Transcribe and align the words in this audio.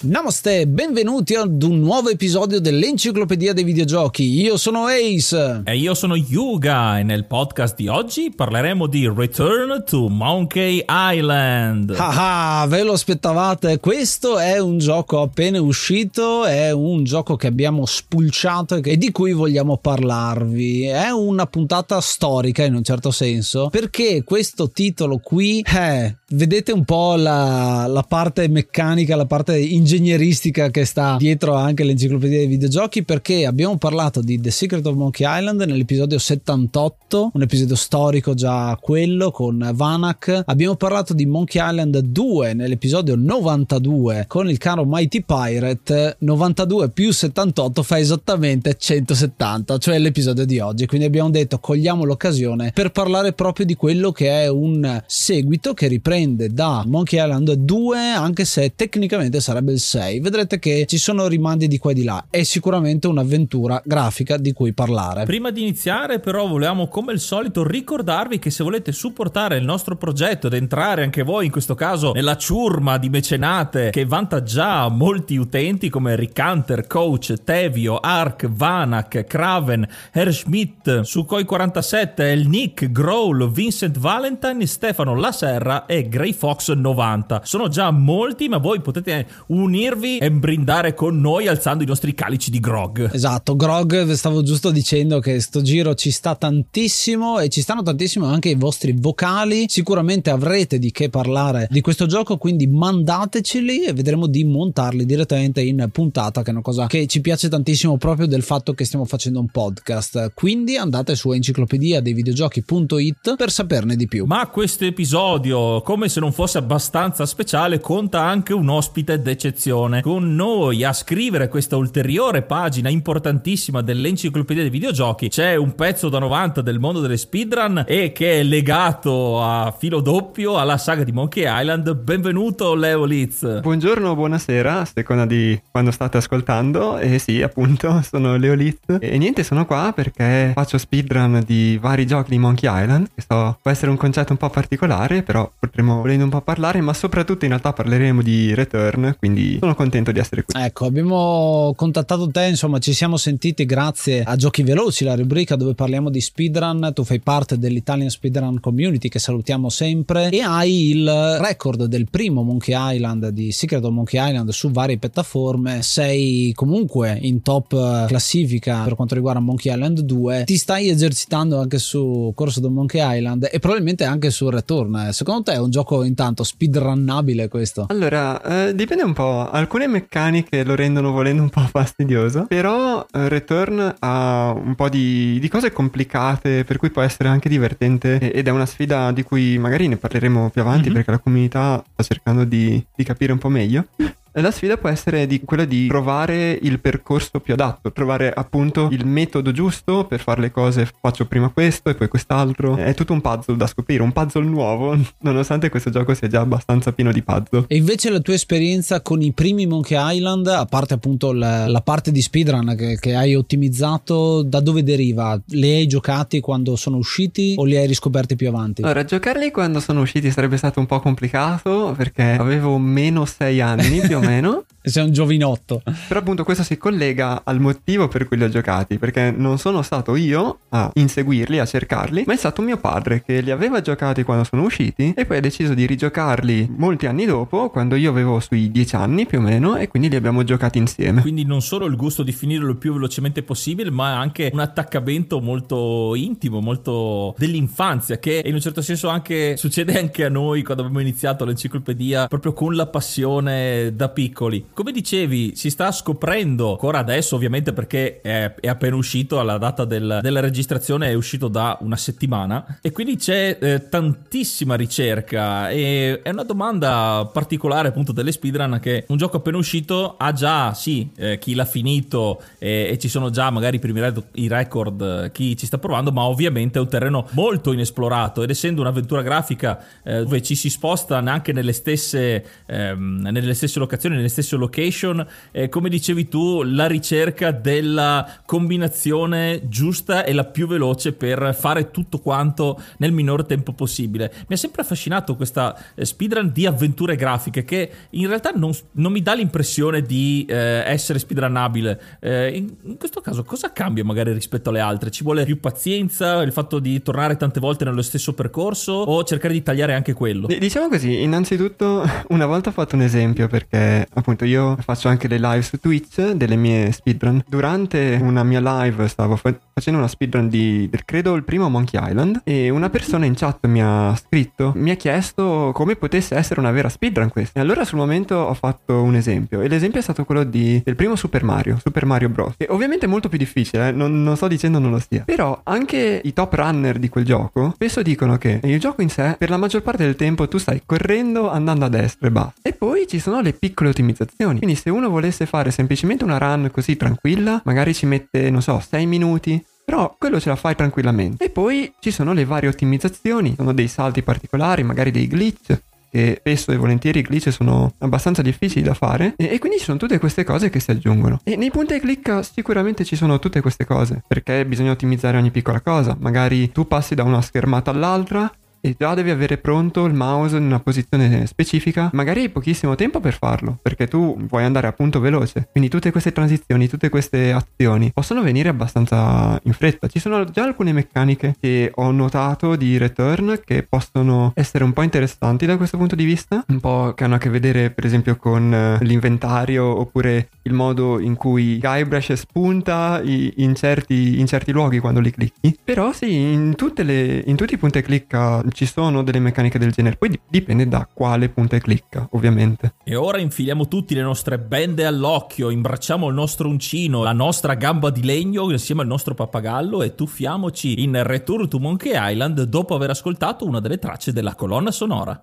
Namaste, 0.00 0.68
benvenuti 0.68 1.34
ad 1.34 1.60
un 1.60 1.80
nuovo 1.80 2.08
episodio 2.08 2.60
dell'Enciclopedia 2.60 3.52
dei 3.52 3.64
Videogiochi. 3.64 4.40
Io 4.40 4.56
sono 4.56 4.86
Ace. 4.86 5.62
E 5.64 5.76
io 5.76 5.92
sono 5.94 6.14
Yuga 6.14 7.00
e 7.00 7.02
nel 7.02 7.24
podcast 7.24 7.74
di 7.74 7.88
oggi 7.88 8.32
parleremo 8.32 8.86
di 8.86 9.12
Return 9.12 9.82
to 9.84 10.06
Monkey 10.08 10.84
Island. 10.88 11.96
Ah, 11.98 12.60
ah, 12.60 12.66
ve 12.68 12.84
lo 12.84 12.92
aspettavate? 12.92 13.80
Questo 13.80 14.38
è 14.38 14.60
un 14.60 14.78
gioco 14.78 15.20
appena 15.20 15.60
uscito, 15.60 16.44
è 16.44 16.70
un 16.70 17.02
gioco 17.02 17.34
che 17.34 17.48
abbiamo 17.48 17.84
spulciato 17.84 18.76
e 18.76 18.96
di 18.96 19.10
cui 19.10 19.32
vogliamo 19.32 19.78
parlarvi. 19.78 20.84
È 20.84 21.10
una 21.10 21.46
puntata 21.46 22.00
storica 22.00 22.62
in 22.62 22.76
un 22.76 22.84
certo 22.84 23.10
senso, 23.10 23.68
perché 23.68 24.22
questo 24.22 24.70
titolo 24.70 25.18
qui, 25.18 25.60
eh, 25.68 26.17
vedete 26.30 26.72
un 26.72 26.84
po' 26.84 27.14
la, 27.14 27.86
la 27.88 28.02
parte 28.02 28.48
meccanica, 28.48 29.16
la 29.16 29.24
parte 29.24 29.58
ingegneristica 29.58 30.70
che 30.70 30.84
sta 30.84 31.16
dietro 31.18 31.54
anche 31.54 31.84
l'enciclopedia 31.84 32.38
dei 32.38 32.46
videogiochi 32.46 33.02
perché 33.02 33.46
abbiamo 33.46 33.78
parlato 33.78 34.20
di 34.20 34.38
The 34.38 34.50
Secret 34.50 34.84
of 34.84 34.94
Monkey 34.94 35.26
Island 35.26 35.62
nell'episodio 35.62 36.18
78, 36.18 37.30
un 37.32 37.42
episodio 37.42 37.76
storico 37.76 38.34
già 38.34 38.76
quello 38.80 39.30
con 39.30 39.70
Vanak. 39.72 40.42
Abbiamo 40.44 40.76
parlato 40.76 41.14
di 41.14 41.24
Monkey 41.24 41.66
Island 41.66 41.98
2 41.98 42.52
nell'episodio 42.52 43.16
92 43.16 44.24
con 44.26 44.50
il 44.50 44.58
caro 44.58 44.84
Mighty 44.84 45.22
Pirate. 45.24 46.16
92 46.18 46.90
più 46.90 47.10
78 47.10 47.82
fa 47.82 47.98
esattamente 47.98 48.76
170, 48.76 49.78
cioè 49.78 49.98
l'episodio 49.98 50.44
di 50.44 50.58
oggi. 50.58 50.86
Quindi 50.86 51.06
abbiamo 51.06 51.30
detto 51.30 51.58
cogliamo 51.58 52.04
l'occasione 52.04 52.72
per 52.74 52.90
parlare 52.90 53.32
proprio 53.32 53.64
di 53.64 53.74
quello 53.76 54.12
che 54.12 54.42
è 54.42 54.48
un 54.48 55.02
seguito 55.06 55.72
che 55.72 55.86
riprende 55.86 56.16
da 56.26 56.84
Monkey 56.84 57.18
Island 57.22 57.52
2 57.52 57.98
anche 57.98 58.44
se 58.44 58.72
tecnicamente 58.74 59.40
sarebbe 59.40 59.72
il 59.72 59.78
del 59.78 59.80
6 59.80 60.20
vedrete 60.20 60.58
che 60.58 60.84
ci 60.86 60.98
sono 60.98 61.28
rimandi 61.28 61.68
di 61.68 61.78
qua 61.78 61.92
e 61.92 61.94
di 61.94 62.02
là. 62.02 62.26
È 62.28 62.42
sicuramente 62.42 63.06
un'avventura 63.06 63.80
grafica 63.84 64.36
di 64.36 64.52
cui 64.52 64.72
parlare. 64.72 65.24
Prima 65.24 65.50
di 65.50 65.62
iniziare, 65.62 66.18
però, 66.18 66.46
volevamo 66.46 66.88
come 66.88 67.12
al 67.12 67.20
solito 67.20 67.66
ricordarvi 67.66 68.38
che 68.38 68.50
se 68.50 68.64
volete 68.64 68.92
supportare 68.92 69.56
il 69.56 69.64
nostro 69.64 69.96
progetto 69.96 70.48
ed 70.48 70.54
entrare 70.54 71.04
anche 71.04 71.22
voi, 71.22 71.46
in 71.46 71.52
questo 71.52 71.74
caso, 71.74 72.12
nella 72.12 72.36
ciurma 72.36 72.98
di 72.98 73.08
mecenate 73.08 73.90
che 73.90 74.04
vanta 74.04 74.42
già 74.42 74.88
molti 74.88 75.36
utenti 75.36 75.88
come 75.88 76.16
Rick 76.16 76.38
Hunter, 76.44 76.86
Coach, 76.86 77.34
Tevio, 77.44 77.98
Ark, 77.98 78.48
Vanak, 78.48 79.24
Kraven, 79.24 79.86
Herr 80.12 80.32
Schmidt, 80.32 80.88
Sukhoi47, 80.88 82.12
El 82.16 82.48
Nick, 82.48 82.90
Growl, 82.90 83.50
Vincent 83.50 83.98
Valentine, 83.98 84.66
Stefano 84.66 85.14
La 85.14 85.32
Serra 85.32 85.86
e 85.86 86.07
Grey 86.08 86.32
Fox 86.32 86.72
90. 86.72 87.42
Sono 87.44 87.68
già 87.68 87.90
molti, 87.90 88.48
ma 88.48 88.58
voi 88.58 88.80
potete 88.80 89.26
un 89.48 89.68
unirvi 89.68 90.18
e 90.18 90.30
brindare 90.30 90.94
con 90.94 91.20
noi 91.20 91.46
alzando 91.46 91.82
i 91.82 91.86
nostri 91.86 92.14
calici 92.14 92.50
di 92.50 92.58
grog. 92.58 93.10
Esatto, 93.12 93.54
grog, 93.54 94.12
stavo 94.12 94.42
giusto 94.42 94.70
dicendo 94.70 95.20
che 95.20 95.40
sto 95.40 95.60
giro 95.60 95.94
ci 95.94 96.10
sta 96.10 96.34
tantissimo 96.34 97.38
e 97.38 97.50
ci 97.50 97.60
stanno 97.60 97.82
tantissimo 97.82 98.26
anche 98.26 98.48
i 98.48 98.54
vostri 98.54 98.94
vocali. 98.96 99.66
Sicuramente 99.68 100.30
avrete 100.30 100.78
di 100.78 100.90
che 100.90 101.10
parlare 101.10 101.68
di 101.70 101.82
questo 101.82 102.06
gioco, 102.06 102.38
quindi 102.38 102.66
mandateceli 102.66 103.84
e 103.84 103.92
vedremo 103.92 104.26
di 104.26 104.44
montarli 104.44 105.04
direttamente 105.04 105.60
in 105.60 105.88
puntata, 105.92 106.42
che 106.42 106.48
è 106.48 106.52
una 106.52 106.62
cosa 106.62 106.86
che 106.86 107.06
ci 107.06 107.20
piace 107.20 107.48
tantissimo 107.48 107.98
proprio 107.98 108.26
del 108.26 108.42
fatto 108.42 108.72
che 108.72 108.84
stiamo 108.84 109.04
facendo 109.04 109.40
un 109.40 109.48
podcast. 109.48 110.32
Quindi 110.34 110.76
andate 110.76 111.14
su 111.14 111.30
enciclopedia 111.32 112.00
dei 112.00 112.14
videogiochi.it 112.14 113.36
per 113.36 113.50
saperne 113.50 113.96
di 113.96 114.06
più. 114.06 114.24
Ma 114.24 114.46
questo 114.46 114.84
episodio, 114.84 115.82
come 115.82 115.97
se 116.06 116.20
non 116.20 116.32
fosse 116.32 116.58
abbastanza 116.58 117.26
speciale, 117.26 117.80
conta 117.80 118.22
anche 118.22 118.52
un 118.52 118.68
ospite 118.68 119.20
d'eccezione 119.20 120.02
con 120.02 120.34
noi 120.34 120.84
a 120.84 120.92
scrivere 120.92 121.48
questa 121.48 121.76
ulteriore 121.76 122.42
pagina 122.42 122.88
importantissima 122.88 123.82
dell'enciclopedia 123.82 124.62
dei 124.62 124.70
videogiochi 124.70 125.28
c'è 125.28 125.56
un 125.56 125.74
pezzo 125.74 126.08
da 126.08 126.18
90 126.18 126.60
del 126.60 126.78
mondo 126.78 127.00
delle 127.00 127.16
speedrun 127.16 127.84
e 127.86 128.12
che 128.12 128.40
è 128.40 128.42
legato 128.42 129.42
a 129.42 129.74
filo 129.76 130.00
doppio 130.00 130.58
alla 130.58 130.76
saga 130.76 131.04
di 131.04 131.12
Monkey 131.12 131.44
Island. 131.46 131.94
Benvenuto 131.94 132.74
Leo 132.74 133.04
Litz. 133.04 133.60
Buongiorno, 133.60 134.14
buonasera, 134.14 134.80
a 134.80 134.84
seconda 134.84 135.24
di 135.24 135.60
quando 135.70 135.90
state 135.90 136.18
ascoltando. 136.18 136.98
E 136.98 137.18
sì, 137.18 137.42
appunto, 137.42 138.02
sono 138.06 138.36
Leo 138.36 138.54
Litz. 138.54 138.98
E 139.00 139.16
niente, 139.18 139.42
sono 139.42 139.64
qua 139.64 139.92
perché 139.94 140.52
faccio 140.54 140.78
speedrun 140.78 141.42
di 141.46 141.78
vari 141.80 142.06
giochi 142.06 142.30
di 142.30 142.38
Monkey 142.38 142.70
Island. 142.70 143.08
Che 143.14 143.24
so, 143.26 143.58
può 143.62 143.70
essere 143.70 143.90
un 143.90 143.96
concetto 143.96 144.32
un 144.32 144.38
po' 144.38 144.50
particolare, 144.50 145.22
però 145.22 145.50
potremo 145.88 146.00
volendo 146.00 146.24
un 146.24 146.30
po' 146.30 146.40
parlare, 146.42 146.80
ma 146.80 146.92
soprattutto 146.92 147.44
in 147.44 147.50
realtà 147.50 147.72
parleremo 147.72 148.22
di 148.22 148.54
Return, 148.54 149.16
quindi 149.18 149.58
sono 149.60 149.74
contento 149.74 150.12
di 150.12 150.18
essere 150.18 150.42
qui. 150.42 150.60
Ecco, 150.60 150.84
abbiamo 150.84 151.72
contattato 151.76 152.28
te, 152.30 152.46
insomma, 152.46 152.78
ci 152.78 152.92
siamo 152.92 153.16
sentiti 153.16 153.64
grazie 153.64 154.22
a 154.22 154.36
Giochi 154.36 154.62
Veloci, 154.62 155.04
la 155.04 155.14
rubrica 155.14 155.56
dove 155.56 155.74
parliamo 155.74 156.10
di 156.10 156.20
speedrun. 156.20 156.90
Tu 156.94 157.04
fai 157.04 157.20
parte 157.20 157.58
dell'Italian 157.58 158.10
Speedrun 158.10 158.60
Community 158.60 159.08
che 159.08 159.18
salutiamo 159.18 159.68
sempre 159.68 160.28
e 160.28 160.40
hai 160.40 160.90
il 160.90 161.38
record 161.40 161.84
del 161.84 162.06
primo 162.10 162.42
Monkey 162.42 162.74
Island 162.94 163.28
di 163.28 163.50
Secret 163.52 163.84
of 163.84 163.92
Monkey 163.92 164.20
Island 164.26 164.50
su 164.50 164.70
varie 164.70 164.98
piattaforme. 164.98 165.82
Sei 165.82 166.52
comunque 166.54 167.18
in 167.20 167.42
top 167.42 168.06
classifica 168.06 168.82
per 168.82 168.94
quanto 168.94 169.14
riguarda 169.14 169.40
Monkey 169.40 169.72
Island 169.72 170.00
2. 170.00 170.44
Ti 170.44 170.56
stai 170.56 170.88
esercitando 170.88 171.58
anche 171.58 171.78
su 171.78 172.32
Corso 172.34 172.60
del 172.60 172.70
Monkey 172.70 173.00
Island 173.18 173.48
e 173.50 173.58
probabilmente 173.58 174.04
anche 174.04 174.30
su 174.30 174.48
Return. 174.48 175.10
Secondo 175.12 175.42
te 175.42 175.52
è 175.52 175.58
un 175.58 175.70
gioco 175.70 175.77
intanto 176.04 176.44
speedrunnabile 176.44 177.48
questo? 177.48 177.86
Allora, 177.88 178.40
eh, 178.68 178.74
dipende 178.74 179.02
un 179.02 179.12
po' 179.12 179.48
alcune 179.50 179.86
meccaniche 179.86 180.64
lo 180.64 180.74
rendono 180.74 181.10
volendo 181.10 181.42
un 181.42 181.50
po' 181.50 181.60
fastidioso, 181.70 182.46
però 182.46 183.06
eh, 183.10 183.28
Return 183.28 183.96
ha 183.98 184.52
un 184.52 184.74
po' 184.74 184.88
di, 184.88 185.38
di, 185.40 185.48
cose 185.48 185.72
complicate, 185.72 186.64
per 186.64 186.78
cui 186.78 186.90
può 186.90 187.02
essere 187.02 187.28
anche 187.28 187.48
divertente 187.48 188.32
ed 188.32 188.46
è 188.46 188.50
una 188.50 188.66
sfida 188.66 189.12
di 189.12 189.22
cui 189.22 189.58
magari 189.58 189.88
ne 189.88 189.96
parleremo 189.96 190.50
più 190.50 190.60
avanti 190.60 190.84
mm-hmm. 190.84 190.94
perché 190.94 191.10
la 191.10 191.18
comunità 191.18 191.82
sta 191.92 192.02
cercando 192.02 192.44
di, 192.44 192.84
di 192.94 193.04
capire 193.04 193.32
un 193.32 193.38
po' 193.38 193.48
meglio. 193.48 193.86
La 194.32 194.50
sfida 194.50 194.76
può 194.76 194.88
essere 194.88 195.26
di 195.26 195.40
quella 195.42 195.64
di 195.64 195.88
trovare 195.88 196.56
il 196.62 196.78
percorso 196.80 197.40
più 197.40 197.54
adatto, 197.54 197.90
trovare 197.92 198.30
appunto 198.32 198.88
il 198.92 199.04
metodo 199.04 199.52
giusto 199.52 200.04
per 200.04 200.20
fare 200.20 200.40
le 200.40 200.50
cose. 200.50 200.88
Faccio 201.00 201.26
prima 201.26 201.48
questo 201.48 201.88
e 201.90 201.94
poi 201.94 202.08
quest'altro. 202.08 202.76
È 202.76 202.94
tutto 202.94 203.12
un 203.12 203.20
puzzle 203.20 203.56
da 203.56 203.66
scoprire, 203.66 204.02
un 204.02 204.12
puzzle 204.12 204.44
nuovo, 204.44 204.96
nonostante 205.20 205.70
questo 205.70 205.90
gioco 205.90 206.14
sia 206.14 206.28
già 206.28 206.40
abbastanza 206.40 206.92
pieno 206.92 207.10
di 207.10 207.22
puzzle. 207.22 207.64
E 207.66 207.76
invece 207.76 208.10
la 208.10 208.20
tua 208.20 208.34
esperienza 208.34 209.00
con 209.00 209.22
i 209.22 209.32
primi 209.32 209.66
Monkey 209.66 210.16
Island, 210.16 210.46
a 210.46 210.66
parte 210.66 210.94
appunto 210.94 211.32
la, 211.32 211.66
la 211.66 211.80
parte 211.80 212.12
di 212.12 212.20
speedrun 212.20 212.74
che, 212.76 212.98
che, 213.00 213.14
hai 213.14 213.34
ottimizzato, 213.34 214.42
da 214.42 214.60
dove 214.60 214.84
deriva? 214.84 215.40
Le 215.46 215.68
hai 215.68 215.86
giocati 215.86 216.38
quando 216.40 216.76
sono 216.76 216.98
usciti 216.98 217.54
o 217.56 217.64
li 217.64 217.76
hai 217.76 217.86
riscoperti 217.86 218.36
più 218.36 218.48
avanti? 218.48 218.82
Allora, 218.82 219.04
giocarli 219.04 219.50
quando 219.50 219.80
sono 219.80 220.02
usciti 220.02 220.30
sarebbe 220.30 220.56
stato 220.56 220.78
un 220.78 220.86
po' 220.86 221.00
complicato 221.00 221.94
perché 221.96 222.36
avevo 222.38 222.78
meno 222.78 223.24
6 223.24 223.60
anni 223.60 224.00
più 224.00 224.16
o 224.16 224.20
meno 224.20 224.26
meno 224.28 224.64
sei 224.88 225.04
un 225.04 225.12
giovinotto. 225.12 225.82
Però 226.08 226.20
appunto 226.20 226.44
questo 226.44 226.62
si 226.62 226.76
collega 226.76 227.42
al 227.44 227.60
motivo 227.60 228.08
per 228.08 228.26
cui 228.26 228.36
li 228.36 228.44
ho 228.44 228.48
giocati, 228.48 228.98
perché 228.98 229.30
non 229.30 229.58
sono 229.58 229.82
stato 229.82 230.16
io 230.16 230.60
a 230.70 230.90
inseguirli, 230.94 231.58
a 231.58 231.66
cercarli, 231.66 232.24
ma 232.26 232.32
è 232.32 232.36
stato 232.36 232.62
mio 232.62 232.78
padre 232.78 233.22
che 233.22 233.40
li 233.40 233.50
aveva 233.50 233.80
giocati 233.80 234.22
quando 234.22 234.44
sono 234.44 234.62
usciti 234.62 235.12
e 235.16 235.26
poi 235.26 235.38
ha 235.38 235.40
deciso 235.40 235.74
di 235.74 235.86
rigiocarli 235.86 236.74
molti 236.76 237.06
anni 237.06 237.26
dopo, 237.26 237.70
quando 237.70 237.94
io 237.94 238.10
avevo 238.10 238.40
sui 238.40 238.70
dieci 238.70 238.96
anni 238.96 239.26
più 239.26 239.38
o 239.38 239.42
meno, 239.42 239.76
e 239.76 239.88
quindi 239.88 240.08
li 240.08 240.16
abbiamo 240.16 240.42
giocati 240.42 240.78
insieme. 240.78 241.20
Quindi 241.20 241.44
non 241.44 241.60
solo 241.60 241.86
il 241.86 241.96
gusto 241.96 242.22
di 242.22 242.32
finirlo 242.32 242.70
il 242.70 242.76
più 242.76 242.92
velocemente 242.92 243.42
possibile, 243.42 243.90
ma 243.90 244.18
anche 244.18 244.50
un 244.52 244.60
attaccamento 244.60 245.40
molto 245.40 246.14
intimo, 246.14 246.60
molto 246.60 247.34
dell'infanzia, 247.36 248.18
che 248.18 248.42
in 248.44 248.54
un 248.54 248.60
certo 248.60 248.82
senso 248.82 249.08
anche 249.08 249.56
succede 249.56 249.98
anche 249.98 250.24
a 250.24 250.28
noi 250.28 250.62
quando 250.62 250.82
abbiamo 250.82 251.00
iniziato 251.00 251.44
l'enciclopedia, 251.44 252.26
proprio 252.26 252.52
con 252.52 252.74
la 252.74 252.86
passione 252.86 253.94
da 253.94 254.07
piccoli 254.08 254.66
come 254.78 254.92
dicevi, 254.92 255.56
si 255.56 255.70
sta 255.70 255.90
scoprendo 255.90 256.70
ancora 256.70 256.98
adesso, 256.98 257.34
ovviamente, 257.34 257.72
perché 257.72 258.20
è, 258.20 258.54
è 258.54 258.68
appena 258.68 258.94
uscito 258.94 259.40
alla 259.40 259.58
data 259.58 259.84
del, 259.84 260.20
della 260.22 260.38
registrazione, 260.38 261.08
è 261.08 261.14
uscito 261.14 261.48
da 261.48 261.76
una 261.80 261.96
settimana. 261.96 262.78
E 262.80 262.92
quindi 262.92 263.16
c'è 263.16 263.58
eh, 263.60 263.88
tantissima 263.88 264.76
ricerca. 264.76 265.68
E 265.70 266.20
è 266.22 266.30
una 266.30 266.44
domanda 266.44 267.28
particolare, 267.32 267.88
appunto, 267.88 268.12
delle 268.12 268.30
speedrun. 268.30 268.78
Che 268.80 269.06
un 269.08 269.16
gioco 269.16 269.38
appena 269.38 269.56
uscito 269.56 270.16
ha 270.16 270.32
già, 270.32 270.74
sì, 270.74 271.10
eh, 271.16 271.38
chi 271.38 271.54
l'ha 271.54 271.64
finito 271.64 272.40
e, 272.58 272.90
e, 272.92 272.98
ci 272.98 273.08
sono 273.08 273.30
già 273.30 273.50
magari 273.50 273.76
i 273.76 273.80
primi 273.80 274.00
i 274.34 274.46
record, 274.46 275.00
eh, 275.24 275.32
chi 275.32 275.56
ci 275.56 275.66
sta 275.66 275.78
provando, 275.78 276.12
ma 276.12 276.22
ovviamente 276.22 276.78
è 276.78 276.80
un 276.80 276.88
terreno 276.88 277.26
molto 277.32 277.72
inesplorato. 277.72 278.44
Ed 278.44 278.50
essendo 278.50 278.80
un'avventura 278.80 279.22
grafica 279.22 279.82
eh, 280.04 280.22
dove 280.22 280.40
ci 280.40 280.54
si 280.54 280.70
sposta 280.70 281.20
neanche 281.20 281.52
nelle 281.52 281.72
stesse, 281.72 282.44
ehm, 282.66 283.28
nelle 283.30 283.54
stesse 283.54 283.78
locazioni, 283.78 283.96
nelle 284.06 284.28
stesse 284.28 284.54
location, 284.54 285.26
eh, 285.50 285.68
come 285.68 285.88
dicevi 285.88 286.28
tu, 286.28 286.62
la 286.62 286.86
ricerca 286.86 287.50
della 287.50 288.42
combinazione 288.46 289.62
giusta 289.64 290.24
e 290.24 290.32
la 290.32 290.44
più 290.44 290.66
veloce 290.68 291.12
per 291.12 291.56
fare 291.58 291.90
tutto 291.90 292.20
quanto 292.20 292.80
nel 292.98 293.12
minor 293.12 293.44
tempo 293.44 293.72
possibile. 293.72 294.32
Mi 294.46 294.54
ha 294.54 294.58
sempre 294.58 294.82
affascinato 294.82 295.34
questa 295.34 295.76
eh, 295.94 296.04
speedrun 296.04 296.52
di 296.52 296.66
avventure 296.66 297.16
grafiche 297.16 297.64
che 297.64 297.90
in 298.10 298.28
realtà 298.28 298.52
non, 298.54 298.72
non 298.92 299.12
mi 299.12 299.22
dà 299.22 299.34
l'impressione 299.34 300.02
di 300.02 300.46
eh, 300.48 300.82
essere 300.86 301.18
speedrunnabile. 301.18 302.00
Eh, 302.20 302.56
in, 302.56 302.74
in, 302.82 302.98
questo 302.98 303.20
caso 303.20 303.42
cosa 303.44 303.72
cambia 303.72 304.04
magari 304.04 304.32
rispetto 304.32 304.70
alle 304.70 304.80
altre? 304.80 305.10
Ci 305.10 305.22
vuole 305.22 305.44
più 305.44 305.58
pazienza, 305.58 306.42
il 306.42 306.52
fatto 306.52 306.78
di 306.78 307.02
tornare 307.02 307.36
tante 307.36 307.60
volte 307.60 307.84
nello 307.84 308.02
stesso 308.02 308.34
percorso 308.34 308.92
o 308.92 309.24
cercare 309.24 309.54
di 309.54 309.62
tagliare 309.62 309.94
anche 309.94 310.12
quello? 310.12 310.46
Diciamo 310.46 310.88
così, 310.88 311.22
innanzitutto 311.22 312.04
una 312.28 312.46
volta 312.46 312.68
ho 312.70 312.72
fatto 312.72 312.94
un 312.94 313.02
esempio 313.02 313.48
perché 313.48 313.78
appunto 314.12 314.44
io 314.44 314.58
io 314.58 314.76
faccio 314.80 315.08
anche 315.08 315.28
le 315.28 315.38
live 315.38 315.62
su 315.62 315.78
Twitch 315.78 316.32
delle 316.32 316.56
mie 316.56 316.90
speedrun. 316.90 317.42
Durante 317.46 318.18
una 318.20 318.42
mia 318.42 318.60
live 318.60 319.06
stavo 319.08 319.36
fa- 319.36 319.56
facendo 319.72 320.00
una 320.00 320.08
speedrun 320.08 320.48
di, 320.48 320.90
credo, 321.04 321.34
il 321.34 321.44
primo 321.44 321.68
Monkey 321.68 322.00
Island 322.02 322.40
e 322.44 322.68
una 322.70 322.90
persona 322.90 323.24
in 323.24 323.34
chat 323.34 323.66
mi 323.66 323.82
ha 323.82 324.14
scritto, 324.16 324.72
mi 324.74 324.90
ha 324.90 324.96
chiesto 324.96 325.70
come 325.72 325.96
potesse 325.96 326.34
essere 326.34 326.60
una 326.60 326.72
vera 326.72 326.88
speedrun 326.88 327.28
questa. 327.28 327.60
E 327.60 327.62
allora 327.62 327.84
sul 327.84 327.98
momento 327.98 328.34
ho 328.34 328.54
fatto 328.54 329.02
un 329.02 329.14
esempio 329.14 329.60
e 329.60 329.68
l'esempio 329.68 330.00
è 330.00 330.02
stato 330.02 330.24
quello 330.24 330.44
di, 330.44 330.80
del 330.84 330.96
primo 330.96 331.14
Super 331.14 331.44
Mario, 331.44 331.78
Super 331.80 332.04
Mario 332.04 332.28
Bros. 332.28 332.54
E 332.56 332.66
ovviamente 332.68 333.06
è 333.06 333.08
molto 333.08 333.28
più 333.28 333.38
difficile, 333.38 333.88
eh? 333.88 333.92
non, 333.92 334.22
non 334.22 334.36
sto 334.36 334.48
dicendo 334.48 334.78
non 334.78 334.90
lo 334.90 335.00
sia. 335.06 335.22
Però 335.24 335.60
anche 335.64 336.20
i 336.22 336.32
top 336.32 336.54
runner 336.54 336.98
di 336.98 337.08
quel 337.08 337.24
gioco 337.24 337.72
spesso 337.74 338.02
dicono 338.02 338.36
che 338.38 338.60
il 338.64 338.80
gioco 338.80 339.02
in 339.02 339.08
sé 339.08 339.36
per 339.38 339.50
la 339.50 339.56
maggior 339.56 339.82
parte 339.82 340.04
del 340.04 340.16
tempo 340.16 340.48
tu 340.48 340.58
stai 340.58 340.82
correndo 340.84 341.50
andando 341.50 341.84
a 341.84 341.88
destra 341.88 342.26
e 342.26 342.30
basta. 342.30 342.54
E 342.62 342.72
poi 342.72 343.06
ci 343.06 343.20
sono 343.20 343.40
le 343.40 343.52
piccole 343.52 343.77
ottimizzazioni. 343.86 344.58
Quindi 344.58 344.74
se 344.74 344.90
uno 344.90 345.08
volesse 345.08 345.46
fare 345.46 345.70
semplicemente 345.70 346.24
una 346.24 346.38
run 346.38 346.70
così 346.72 346.96
tranquilla, 346.96 347.60
magari 347.64 347.94
ci 347.94 348.06
mette, 348.06 348.50
non 348.50 348.62
so, 348.62 348.80
6 348.80 349.06
minuti, 349.06 349.64
però 349.84 350.14
quello 350.18 350.40
ce 350.40 350.48
la 350.48 350.56
fai 350.56 350.74
tranquillamente. 350.74 351.44
E 351.44 351.50
poi 351.50 351.92
ci 352.00 352.10
sono 352.10 352.32
le 352.32 352.44
varie 352.44 352.68
ottimizzazioni, 352.68 353.54
sono 353.56 353.72
dei 353.72 353.88
salti 353.88 354.22
particolari, 354.22 354.82
magari 354.82 355.10
dei 355.10 355.28
glitch, 355.28 355.78
che 356.10 356.36
spesso 356.38 356.72
e 356.72 356.76
volentieri 356.76 357.20
i 357.20 357.22
glitch 357.22 357.52
sono 357.52 357.94
abbastanza 357.98 358.42
difficili 358.42 358.82
da 358.82 358.94
fare 358.94 359.34
e, 359.36 359.48
e, 359.52 359.58
quindi 359.58 359.78
ci 359.78 359.84
sono 359.84 359.98
tutte 359.98 360.18
queste 360.18 360.44
cose 360.44 360.70
che 360.70 360.80
si 360.80 360.90
aggiungono. 360.90 361.40
E 361.44 361.56
nei 361.56 361.70
punti 361.70 361.94
e 361.94 362.00
click 362.00 362.44
sicuramente 362.44 363.04
ci 363.04 363.16
sono 363.16 363.38
tutte 363.38 363.60
queste 363.60 363.84
cose 363.84 364.22
perché 364.26 364.64
bisogna 364.66 364.92
ottimizzare 364.92 365.36
ogni 365.36 365.50
piccola 365.50 365.80
cosa. 365.80 366.16
Magari 366.18 366.72
tu 366.72 366.86
passi 366.86 367.14
da 367.14 367.24
una 367.24 367.42
schermata 367.42 367.90
all'altra 367.90 368.50
e 368.80 368.94
già 368.98 369.14
devi 369.14 369.30
avere 369.30 369.58
pronto 369.58 370.04
il 370.04 370.14
mouse 370.14 370.56
in 370.56 370.64
una 370.64 370.80
posizione 370.80 371.46
specifica, 371.46 372.10
magari 372.12 372.42
hai 372.42 372.48
pochissimo 372.48 372.94
tempo 372.94 373.20
per 373.20 373.34
farlo, 373.34 373.78
perché 373.80 374.08
tu 374.08 374.36
vuoi 374.48 374.64
andare 374.64 374.86
appunto 374.86 375.20
veloce. 375.20 375.68
Quindi 375.70 375.88
tutte 375.88 376.10
queste 376.10 376.32
transizioni, 376.32 376.88
tutte 376.88 377.08
queste 377.08 377.52
azioni 377.52 378.10
possono 378.12 378.42
venire 378.42 378.68
abbastanza 378.68 379.58
in 379.64 379.72
fretta. 379.72 380.08
Ci 380.08 380.18
sono 380.18 380.44
già 380.44 380.64
alcune 380.64 380.92
meccaniche 380.92 381.56
che 381.60 381.90
ho 381.94 382.10
notato 382.10 382.76
di 382.76 382.96
return 382.98 383.60
che 383.64 383.82
possono 383.82 384.52
essere 384.54 384.84
un 384.84 384.92
po' 384.92 385.02
interessanti 385.02 385.66
da 385.66 385.76
questo 385.76 385.96
punto 385.96 386.14
di 386.14 386.24
vista, 386.24 386.64
un 386.68 386.80
po' 386.80 387.12
che 387.14 387.24
hanno 387.24 387.36
a 387.36 387.38
che 387.38 387.50
vedere 387.50 387.90
per 387.90 388.04
esempio 388.04 388.36
con 388.36 388.72
eh, 388.72 388.98
l'inventario 389.04 389.84
oppure 389.84 390.48
il 390.62 390.72
modo 390.72 391.18
in 391.18 391.34
cui 391.34 391.78
Guybrush 391.78 392.32
spunta 392.32 393.20
in 393.24 393.74
certi, 393.74 394.38
in 394.38 394.46
certi 394.46 394.72
luoghi 394.72 394.98
quando 394.98 395.20
li 395.20 395.30
clicchi. 395.30 395.76
Però 395.82 396.12
sì, 396.12 396.36
in, 396.36 396.74
le, 396.96 397.42
in 397.46 397.56
tutti 397.56 397.74
i 397.74 397.78
punti 397.78 398.02
clicca 398.02 398.62
ci 398.72 398.86
sono 398.86 399.22
delle 399.22 399.38
meccaniche 399.38 399.78
del 399.78 399.92
genere, 399.92 400.16
poi 400.16 400.38
dipende 400.48 400.86
da 400.88 401.08
quale 401.12 401.48
punta 401.48 401.76
e 401.76 401.80
clicca, 401.80 402.28
ovviamente. 402.32 402.94
E 403.04 403.14
ora 403.16 403.38
infiliamo 403.38 403.88
tutti 403.88 404.14
le 404.14 404.22
nostre 404.22 404.58
bende 404.58 405.06
all'occhio, 405.06 405.70
imbracciamo 405.70 406.28
il 406.28 406.34
nostro 406.34 406.68
uncino, 406.68 407.22
la 407.22 407.32
nostra 407.32 407.74
gamba 407.74 408.10
di 408.10 408.24
legno 408.24 408.70
insieme 408.70 409.02
al 409.02 409.06
nostro 409.06 409.34
pappagallo 409.34 410.02
e 410.02 410.14
tuffiamoci 410.14 411.02
in 411.02 411.22
Return 411.22 411.68
to 411.68 411.78
Monkey 411.78 412.12
Island 412.14 412.62
dopo 412.62 412.94
aver 412.94 413.10
ascoltato 413.10 413.66
una 413.66 413.80
delle 413.80 413.98
tracce 413.98 414.32
della 414.32 414.54
colonna 414.54 414.90
sonora. 414.90 415.42